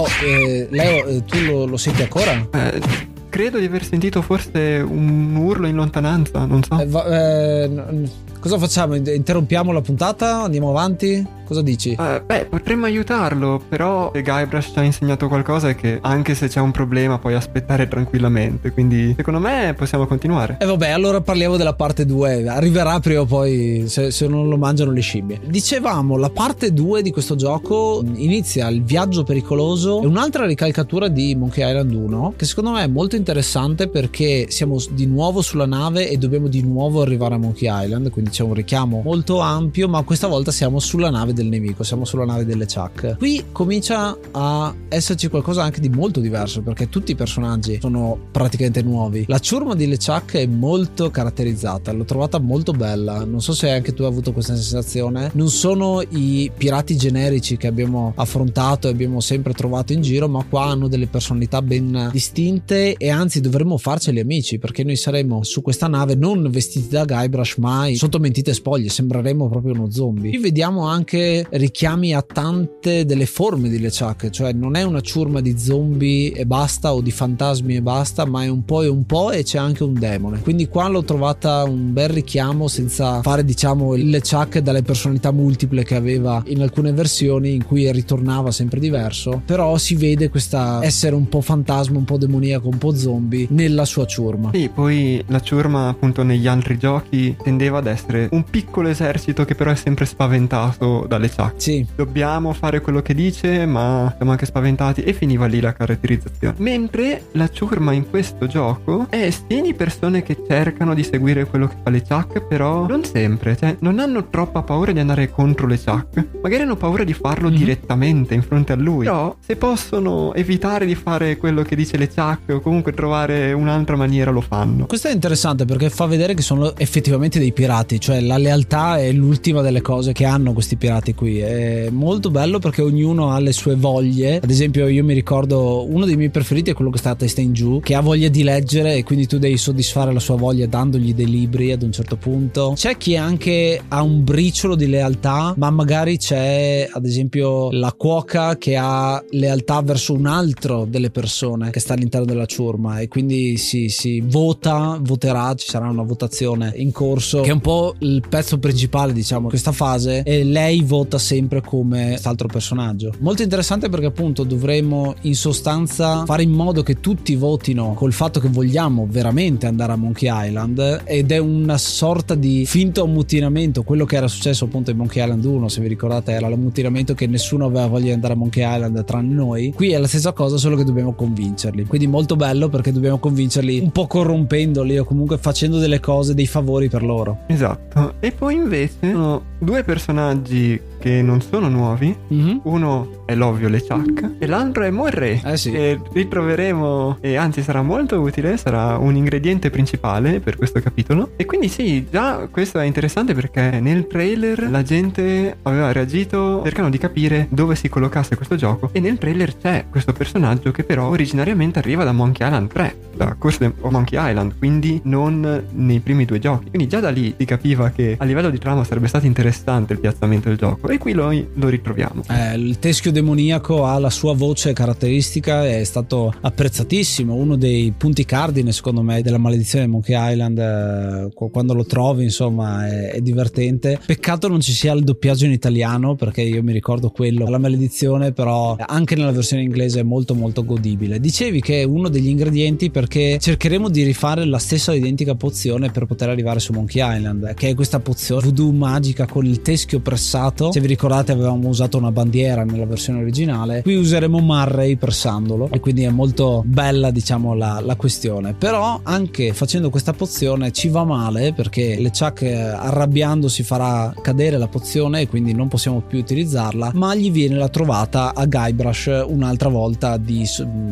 Oh, 0.00 0.08
eh, 0.24 0.66
Leo, 0.70 1.06
eh, 1.06 1.24
tu 1.26 1.38
lo, 1.44 1.66
lo 1.66 1.76
senti 1.76 2.00
ancora? 2.00 2.32
Eh, 2.52 2.80
credo 3.28 3.58
di 3.58 3.66
aver 3.66 3.84
sentito 3.84 4.22
forse 4.22 4.78
un 4.80 5.36
urlo 5.36 5.66
in 5.66 5.74
lontananza, 5.74 6.46
non 6.46 6.62
so. 6.62 6.80
Eh, 6.80 6.86
va, 6.86 7.04
eh, 7.04 8.08
cosa 8.40 8.58
facciamo? 8.58 8.94
Interrompiamo 8.94 9.70
la 9.72 9.80
puntata? 9.80 10.42
Andiamo 10.42 10.70
avanti? 10.70 11.38
Cosa 11.50 11.62
dici? 11.62 11.96
Uh, 11.98 12.24
beh, 12.24 12.46
potremmo 12.46 12.86
aiutarlo, 12.86 13.60
però 13.68 14.12
Guybrush 14.12 14.70
ci 14.72 14.78
ha 14.78 14.82
insegnato 14.84 15.26
qualcosa 15.26 15.70
è 15.70 15.74
che 15.74 15.98
anche 16.00 16.36
se 16.36 16.46
c'è 16.46 16.60
un 16.60 16.70
problema 16.70 17.18
puoi 17.18 17.34
aspettare 17.34 17.88
tranquillamente, 17.88 18.70
quindi 18.70 19.14
secondo 19.16 19.40
me 19.40 19.74
possiamo 19.76 20.06
continuare. 20.06 20.58
E 20.60 20.64
eh 20.64 20.66
vabbè, 20.68 20.90
allora 20.90 21.20
parliamo 21.20 21.56
della 21.56 21.74
parte 21.74 22.06
2, 22.06 22.46
arriverà 22.46 23.00
prima 23.00 23.22
o 23.22 23.24
poi 23.24 23.82
se, 23.88 24.12
se 24.12 24.28
non 24.28 24.48
lo 24.48 24.56
mangiano 24.56 24.92
le 24.92 25.00
scimmie. 25.00 25.40
Dicevamo, 25.44 26.16
la 26.16 26.30
parte 26.30 26.72
2 26.72 27.02
di 27.02 27.10
questo 27.10 27.34
gioco 27.34 28.00
inizia 28.14 28.68
il 28.68 28.84
viaggio 28.84 29.24
pericoloso 29.24 30.02
e 30.02 30.06
un'altra 30.06 30.46
ricalcatura 30.46 31.08
di 31.08 31.34
Monkey 31.34 31.68
Island 31.68 31.92
1 31.92 32.34
che 32.36 32.44
secondo 32.44 32.70
me 32.70 32.84
è 32.84 32.86
molto 32.86 33.16
interessante 33.16 33.88
perché 33.88 34.46
siamo 34.50 34.80
di 34.92 35.06
nuovo 35.06 35.42
sulla 35.42 35.66
nave 35.66 36.08
e 36.08 36.16
dobbiamo 36.16 36.46
di 36.46 36.62
nuovo 36.62 37.02
arrivare 37.02 37.34
a 37.34 37.38
Monkey 37.38 37.68
Island, 37.68 38.10
quindi 38.10 38.29
c'è 38.30 38.42
un 38.42 38.54
richiamo 38.54 39.02
molto 39.04 39.40
ampio, 39.40 39.88
ma 39.88 40.02
questa 40.02 40.26
volta 40.26 40.50
siamo 40.50 40.78
sulla 40.78 41.10
nave 41.10 41.34
del 41.34 41.46
nemico, 41.46 41.82
siamo 41.82 42.04
sulla 42.04 42.24
nave 42.24 42.46
delle 42.46 42.66
Chuck. 42.66 43.18
Qui 43.18 43.44
comincia 43.52 44.16
a 44.30 44.74
esserci 44.88 45.28
qualcosa 45.28 45.62
anche 45.62 45.80
di 45.80 45.88
molto 45.88 46.20
diverso 46.20 46.62
perché 46.62 46.88
tutti 46.88 47.12
i 47.12 47.14
personaggi 47.14 47.78
sono 47.80 48.18
praticamente 48.30 48.82
nuovi. 48.82 49.24
La 49.28 49.38
ciurma 49.38 49.74
di 49.74 49.86
LeChuck 49.86 50.36
è 50.36 50.46
molto 50.46 51.10
caratterizzata, 51.10 51.92
l'ho 51.92 52.04
trovata 52.04 52.38
molto 52.38 52.72
bella. 52.72 53.24
Non 53.24 53.42
so 53.42 53.52
se 53.52 53.70
anche 53.70 53.92
tu 53.92 54.02
hai 54.02 54.08
avuto 54.08 54.32
questa 54.32 54.54
sensazione. 54.54 55.30
Non 55.34 55.50
sono 55.50 56.00
i 56.08 56.50
pirati 56.56 56.96
generici 56.96 57.56
che 57.56 57.66
abbiamo 57.66 58.12
affrontato 58.16 58.88
e 58.88 58.90
abbiamo 58.90 59.20
sempre 59.20 59.52
trovato 59.52 59.92
in 59.92 60.00
giro, 60.00 60.28
ma 60.28 60.44
qua 60.48 60.66
hanno 60.66 60.88
delle 60.88 61.06
personalità 61.08 61.60
ben 61.60 62.08
distinte 62.12 62.94
e 62.94 63.10
anzi 63.10 63.40
dovremmo 63.40 63.76
farceli 63.76 64.20
amici 64.20 64.58
perché 64.58 64.84
noi 64.84 64.96
saremo 64.96 65.42
su 65.42 65.62
questa 65.62 65.88
nave 65.88 66.14
non 66.14 66.48
vestiti 66.50 66.88
da 66.88 67.04
Guybrush 67.04 67.56
ma 67.56 67.88
sotto 67.94 68.18
mentite 68.20 68.54
spoglie, 68.54 68.88
sembreremo 68.88 69.48
proprio 69.48 69.74
uno 69.74 69.90
zombie. 69.90 70.30
Qui 70.30 70.38
vediamo 70.38 70.86
anche 70.86 71.46
richiami 71.50 72.14
a 72.14 72.22
tante 72.22 73.04
delle 73.04 73.26
forme 73.26 73.68
di 73.68 73.78
LeChuck, 73.78 74.30
cioè 74.30 74.52
non 74.52 74.76
è 74.76 74.82
una 74.82 75.00
ciurma 75.00 75.40
di 75.40 75.58
zombie 75.58 76.32
e 76.32 76.46
basta 76.46 76.94
o 76.94 77.00
di 77.00 77.10
fantasmi 77.10 77.76
e 77.76 77.82
basta, 77.82 78.24
ma 78.24 78.44
è 78.44 78.48
un 78.48 78.64
po' 78.64 78.82
e 78.82 78.88
un 78.88 79.04
po' 79.04 79.30
e 79.30 79.42
c'è 79.42 79.58
anche 79.58 79.82
un 79.82 79.94
demone. 79.94 80.40
Quindi 80.40 80.68
qua 80.68 80.88
l'ho 80.88 81.02
trovata 81.02 81.64
un 81.64 81.92
bel 81.92 82.08
richiamo 82.10 82.68
senza 82.68 83.22
fare 83.22 83.44
diciamo 83.44 83.94
il 83.94 84.08
LeChuck 84.10 84.58
dalle 84.58 84.82
personalità 84.82 85.30
multiple 85.30 85.84
che 85.84 85.94
aveva 85.94 86.42
in 86.46 86.60
alcune 86.62 86.92
versioni 86.92 87.54
in 87.54 87.64
cui 87.64 87.90
ritornava 87.90 88.50
sempre 88.50 88.80
diverso, 88.80 89.42
però 89.44 89.76
si 89.78 89.94
vede 89.94 90.28
questa 90.28 90.80
essere 90.82 91.14
un 91.14 91.28
po' 91.28 91.40
fantasma, 91.40 91.96
un 91.96 92.04
po' 92.04 92.18
demoniaco, 92.18 92.68
un 92.68 92.78
po' 92.78 92.94
zombie 92.94 93.46
nella 93.50 93.84
sua 93.84 94.06
ciurma. 94.06 94.50
Sì, 94.52 94.68
poi 94.72 95.22
la 95.28 95.40
ciurma 95.40 95.88
appunto 95.88 96.22
negli 96.22 96.46
altri 96.46 96.78
giochi 96.78 97.36
tendeva 97.42 97.78
ad 97.78 97.86
essere 97.86 98.09
un 98.30 98.44
piccolo 98.44 98.88
esercito 98.88 99.44
che 99.44 99.54
però 99.54 99.70
è 99.70 99.76
sempre 99.76 100.04
spaventato 100.04 101.06
dalle 101.08 101.28
LeChuck. 101.30 101.54
Sì. 101.56 101.86
Dobbiamo 101.94 102.52
fare 102.52 102.80
quello 102.80 103.02
che 103.02 103.14
dice, 103.14 103.66
ma 103.66 104.12
siamo 104.16 104.32
anche 104.32 104.46
spaventati 104.46 105.02
e 105.02 105.12
finiva 105.12 105.46
lì 105.46 105.60
la 105.60 105.72
caratterizzazione. 105.72 106.54
Mentre 106.58 107.24
la 107.32 107.48
ciurma 107.48 107.92
in 107.92 108.08
questo 108.08 108.46
gioco 108.46 109.06
è 109.08 109.30
sì 109.30 109.60
di 109.60 109.74
persone 109.74 110.22
che 110.22 110.36
cercano 110.46 110.94
di 110.94 111.04
seguire 111.04 111.46
quello 111.46 111.68
che 111.68 111.76
fa 111.82 111.90
LeChuck, 111.90 112.46
però 112.46 112.86
non 112.86 113.04
sempre, 113.04 113.56
cioè 113.56 113.76
non 113.80 113.98
hanno 113.98 114.28
troppa 114.28 114.62
paura 114.62 114.92
di 114.92 114.98
andare 114.98 115.30
contro 115.30 115.66
LeChuck. 115.66 116.26
Magari 116.42 116.62
hanno 116.62 116.76
paura 116.76 117.04
di 117.04 117.12
farlo 117.12 117.48
mm-hmm. 117.48 117.58
direttamente 117.58 118.34
in 118.34 118.42
fronte 118.42 118.72
a 118.72 118.76
lui. 118.76 119.04
Però 119.04 119.36
se 119.38 119.56
possono 119.56 120.34
evitare 120.34 120.86
di 120.86 120.94
fare 120.94 121.36
quello 121.36 121.62
che 121.62 121.76
dice 121.76 121.96
LeChuck 121.96 122.54
o 122.54 122.60
comunque 122.60 122.92
trovare 122.92 123.52
un'altra 123.52 123.96
maniera 123.96 124.30
lo 124.30 124.40
fanno. 124.40 124.86
Questo 124.86 125.08
è 125.08 125.12
interessante 125.12 125.64
perché 125.64 125.90
fa 125.90 126.06
vedere 126.06 126.34
che 126.34 126.42
sono 126.42 126.76
effettivamente 126.76 127.38
dei 127.38 127.52
pirati, 127.52 127.99
cioè 128.00 128.20
la 128.20 128.38
lealtà 128.38 128.98
è 128.98 129.12
l'ultima 129.12 129.60
delle 129.60 129.82
cose 129.82 130.12
che 130.12 130.24
hanno 130.24 130.52
questi 130.52 130.76
pirati 130.76 131.14
qui. 131.14 131.38
È 131.38 131.88
molto 131.90 132.30
bello 132.30 132.58
perché 132.58 132.82
ognuno 132.82 133.30
ha 133.30 133.38
le 133.38 133.52
sue 133.52 133.76
voglie. 133.76 134.40
Ad 134.42 134.50
esempio, 134.50 134.88
io 134.88 135.04
mi 135.04 135.14
ricordo 135.14 135.86
uno 135.88 136.06
dei 136.06 136.16
miei 136.16 136.30
preferiti 136.30 136.70
è 136.70 136.74
quello 136.74 136.90
che 136.90 136.98
sta 136.98 137.10
a 137.10 137.14
testa 137.14 137.40
in 137.40 137.52
giù, 137.52 137.80
che 137.80 137.94
ha 137.94 138.00
voglia 138.00 138.28
di 138.28 138.42
leggere 138.42 138.94
e 138.94 139.04
quindi 139.04 139.26
tu 139.26 139.38
devi 139.38 139.56
soddisfare 139.56 140.12
la 140.12 140.18
sua 140.18 140.36
voglia 140.36 140.66
dandogli 140.66 141.14
dei 141.14 141.28
libri 141.28 141.70
ad 141.72 141.82
un 141.82 141.92
certo 141.92 142.16
punto. 142.16 142.72
C'è 142.74 142.96
chi 142.96 143.16
anche 143.16 143.80
ha 143.86 144.02
un 144.02 144.24
briciolo 144.24 144.74
di 144.74 144.88
lealtà, 144.88 145.54
ma 145.56 145.70
magari 145.70 146.16
c'è 146.16 146.88
ad 146.90 147.04
esempio 147.04 147.70
la 147.70 147.92
cuoca 147.92 148.56
che 148.56 148.76
ha 148.76 149.22
lealtà 149.30 149.82
verso 149.82 150.14
un 150.14 150.26
altro 150.26 150.86
delle 150.88 151.10
persone 151.10 151.70
che 151.70 151.80
sta 151.80 151.92
all'interno 151.92 152.26
della 152.26 152.46
ciurma 152.46 153.00
e 153.00 153.08
quindi 153.08 153.58
si, 153.58 153.88
si 153.90 154.20
vota, 154.24 154.98
voterà, 155.00 155.54
ci 155.54 155.68
sarà 155.68 155.88
una 155.88 156.02
votazione 156.02 156.72
in 156.76 156.92
corso 156.92 157.42
che 157.42 157.50
è 157.50 157.52
un 157.52 157.60
po' 157.60 157.89
il 157.98 158.22
pezzo 158.28 158.58
principale 158.58 159.12
diciamo 159.12 159.48
questa 159.48 159.72
fase 159.72 160.22
e 160.22 160.44
lei 160.44 160.82
vota 160.82 161.18
sempre 161.18 161.60
come 161.60 162.08
quest'altro 162.08 162.48
personaggio. 162.48 163.12
Molto 163.20 163.42
interessante 163.42 163.88
perché 163.88 164.06
appunto 164.06 164.44
dovremmo 164.44 165.14
in 165.22 165.34
sostanza 165.34 166.24
fare 166.24 166.42
in 166.42 166.50
modo 166.50 166.82
che 166.82 167.00
tutti 167.00 167.34
votino 167.34 167.94
col 167.94 168.12
fatto 168.12 168.40
che 168.40 168.48
vogliamo 168.48 169.06
veramente 169.08 169.66
andare 169.66 169.92
a 169.92 169.96
Monkey 169.96 170.28
Island 170.30 171.02
ed 171.04 171.30
è 171.30 171.38
una 171.38 171.78
sorta 171.78 172.34
di 172.34 172.64
finto 172.66 173.04
ammutinamento, 173.04 173.82
quello 173.82 174.04
che 174.04 174.16
era 174.16 174.28
successo 174.28 174.64
appunto 174.64 174.90
in 174.90 174.96
Monkey 174.96 175.22
Island 175.22 175.44
1, 175.44 175.68
se 175.68 175.80
vi 175.80 175.88
ricordate 175.88 176.32
era 176.32 176.48
l'ammutinamento 176.48 177.14
che 177.14 177.26
nessuno 177.26 177.66
aveva 177.66 177.86
voglia 177.86 178.06
di 178.06 178.12
andare 178.12 178.34
a 178.34 178.36
Monkey 178.36 178.64
Island 178.64 179.04
tranne 179.04 179.34
noi. 179.34 179.72
Qui 179.74 179.92
è 179.92 179.98
la 179.98 180.06
stessa 180.06 180.32
cosa 180.32 180.56
solo 180.56 180.76
che 180.76 180.84
dobbiamo 180.84 181.12
convincerli. 181.12 181.84
Quindi 181.86 182.06
molto 182.06 182.36
bello 182.36 182.68
perché 182.68 182.92
dobbiamo 182.92 183.18
convincerli 183.18 183.80
un 183.80 183.90
po' 183.90 184.06
corrompendoli 184.06 184.98
o 184.98 185.04
comunque 185.04 185.38
facendo 185.38 185.78
delle 185.78 186.00
cose, 186.00 186.34
dei 186.34 186.46
favori 186.46 186.88
per 186.88 187.02
loro. 187.02 187.38
Esatto. 187.46 187.79
E 188.20 188.32
poi 188.32 188.54
invece 188.54 189.10
sono 189.10 189.42
due 189.58 189.82
personaggi 189.82 190.80
che 191.00 191.22
non 191.22 191.40
sono 191.40 191.68
nuovi. 191.68 192.14
Mm-hmm. 192.32 192.58
Uno 192.64 193.24
è 193.24 193.34
l'ovvio 193.34 193.68
LeChuck 193.68 194.32
e 194.38 194.46
l'altro 194.46 194.84
è 194.84 194.90
Morre. 194.90 195.40
Eh 195.44 195.56
sì. 195.56 195.72
E 195.72 195.98
ritroveremo, 196.12 197.18
e 197.20 197.36
anzi 197.36 197.62
sarà 197.62 197.82
molto 197.82 198.20
utile, 198.20 198.56
sarà 198.56 198.98
un 198.98 199.16
ingrediente 199.16 199.70
principale 199.70 200.40
per 200.40 200.56
questo 200.56 200.80
capitolo. 200.80 201.30
E 201.36 201.46
quindi 201.46 201.68
sì, 201.68 202.06
già 202.08 202.48
questo 202.50 202.78
è 202.78 202.84
interessante 202.84 203.34
perché 203.34 203.80
nel 203.80 204.06
trailer 204.06 204.70
la 204.70 204.82
gente 204.82 205.56
aveva 205.62 205.90
reagito 205.92 206.62
cercando 206.62 206.90
di 206.90 206.98
capire 206.98 207.46
dove 207.50 207.74
si 207.74 207.88
collocasse 207.88 208.36
questo 208.36 208.56
gioco 208.56 208.90
e 208.92 209.00
nel 209.00 209.18
trailer 209.18 209.56
c'è 209.56 209.86
questo 209.88 210.12
personaggio 210.12 210.70
che 210.70 210.84
però 210.84 211.08
originariamente 211.08 211.78
arriva 211.78 212.04
da 212.04 212.12
Monkey 212.12 212.46
Island 212.46 212.68
3, 212.70 212.96
da 213.16 213.34
Curse 213.38 213.72
of 213.80 213.90
Monkey 213.90 214.18
Island, 214.20 214.58
quindi 214.58 215.00
non 215.04 215.64
nei 215.72 216.00
primi 216.00 216.26
due 216.26 216.38
giochi. 216.38 216.68
Quindi 216.68 216.88
già 216.88 217.00
da 217.00 217.10
lì 217.10 217.34
si 217.38 217.44
capiva 217.46 217.90
che 217.90 218.16
a 218.18 218.24
livello 218.24 218.50
di 218.50 218.58
trama 218.58 218.84
sarebbe 218.84 219.08
stato 219.08 219.26
interessante 219.26 219.94
il 219.94 220.00
piazzamento 220.00 220.48
del 220.48 220.58
gioco 220.58 220.88
e 220.92 220.98
qui 220.98 221.12
lo, 221.12 221.30
lo 221.54 221.68
ritroviamo. 221.68 222.22
Eh, 222.28 222.54
il 222.54 222.78
teschio 222.78 223.12
demoniaco 223.12 223.84
ha 223.84 223.98
la 223.98 224.10
sua 224.10 224.34
voce 224.34 224.72
caratteristica, 224.72 225.66
è 225.66 225.84
stato 225.84 226.32
apprezzatissimo, 226.40 227.34
uno 227.34 227.56
dei 227.56 227.92
punti 227.96 228.24
cardine 228.24 228.72
secondo 228.72 229.02
me 229.02 229.22
della 229.22 229.38
maledizione 229.38 229.84
di 229.84 229.90
Monkey 229.90 230.32
Island, 230.32 230.58
eh, 230.58 231.48
quando 231.50 231.74
lo 231.74 231.84
trovi 231.84 232.24
insomma 232.24 232.86
è, 232.86 233.12
è, 233.12 233.20
divertente. 233.20 233.98
Peccato 234.04 234.48
non 234.48 234.60
ci 234.60 234.72
sia 234.72 234.92
il 234.92 235.04
doppiaggio 235.04 235.44
in 235.44 235.52
italiano 235.52 236.14
perché 236.14 236.42
io 236.42 236.62
mi 236.62 236.72
ricordo 236.72 237.10
quello, 237.10 237.48
la 237.48 237.58
maledizione 237.58 238.32
però 238.32 238.76
anche 238.78 239.14
nella 239.14 239.32
versione 239.32 239.62
inglese 239.62 240.00
è 240.00 240.04
molto 240.04 240.34
molto 240.34 240.64
godibile. 240.64 241.20
Dicevi 241.20 241.60
che 241.60 241.80
è 241.80 241.84
uno 241.84 242.08
degli 242.08 242.28
ingredienti 242.28 242.90
perché 242.90 243.38
cercheremo 243.40 243.88
di 243.88 244.02
rifare 244.02 244.44
la 244.44 244.58
stessa 244.58 244.94
identica 244.94 245.34
pozione 245.34 245.90
per 245.90 246.06
poter 246.06 246.28
arrivare 246.28 246.60
su 246.60 246.72
Monkey 246.72 247.16
Island, 247.16 247.54
che 247.54 247.68
è 247.68 247.74
questa 247.74 248.00
pozione 248.00 248.18
voodoo 248.42 248.72
magica 248.72 249.26
con 249.26 249.44
il 249.46 249.62
teschio 249.62 250.00
pressato 250.00 250.70
vi 250.80 250.86
ricordate 250.86 251.32
avevamo 251.32 251.68
usato 251.68 251.98
una 251.98 252.10
bandiera 252.10 252.64
nella 252.64 252.86
versione 252.86 253.20
originale, 253.20 253.82
qui 253.82 253.94
useremo 253.94 254.38
Murray 254.38 254.96
pressandolo 254.96 255.68
e 255.70 255.78
quindi 255.78 256.02
è 256.04 256.10
molto 256.10 256.62
bella 256.66 257.10
diciamo 257.10 257.54
la, 257.54 257.80
la 257.82 257.96
questione. 257.96 258.54
Però 258.54 259.00
anche 259.02 259.52
facendo 259.52 259.90
questa 259.90 260.12
pozione 260.12 260.72
ci 260.72 260.88
va 260.88 261.04
male 261.04 261.52
perché 261.52 261.96
LeChuck 261.98 262.42
eh, 262.42 262.54
arrabbiandosi 262.54 263.62
farà 263.62 264.12
cadere 264.20 264.56
la 264.56 264.68
pozione 264.68 265.20
e 265.22 265.28
quindi 265.28 265.52
non 265.52 265.68
possiamo 265.68 266.00
più 266.00 266.18
utilizzarla, 266.18 266.92
ma 266.94 267.14
gli 267.14 267.30
viene 267.30 267.56
la 267.56 267.68
trovata 267.68 268.34
a 268.34 268.46
Guybrush 268.46 269.24
un'altra 269.26 269.68
volta 269.68 270.16
di 270.16 270.46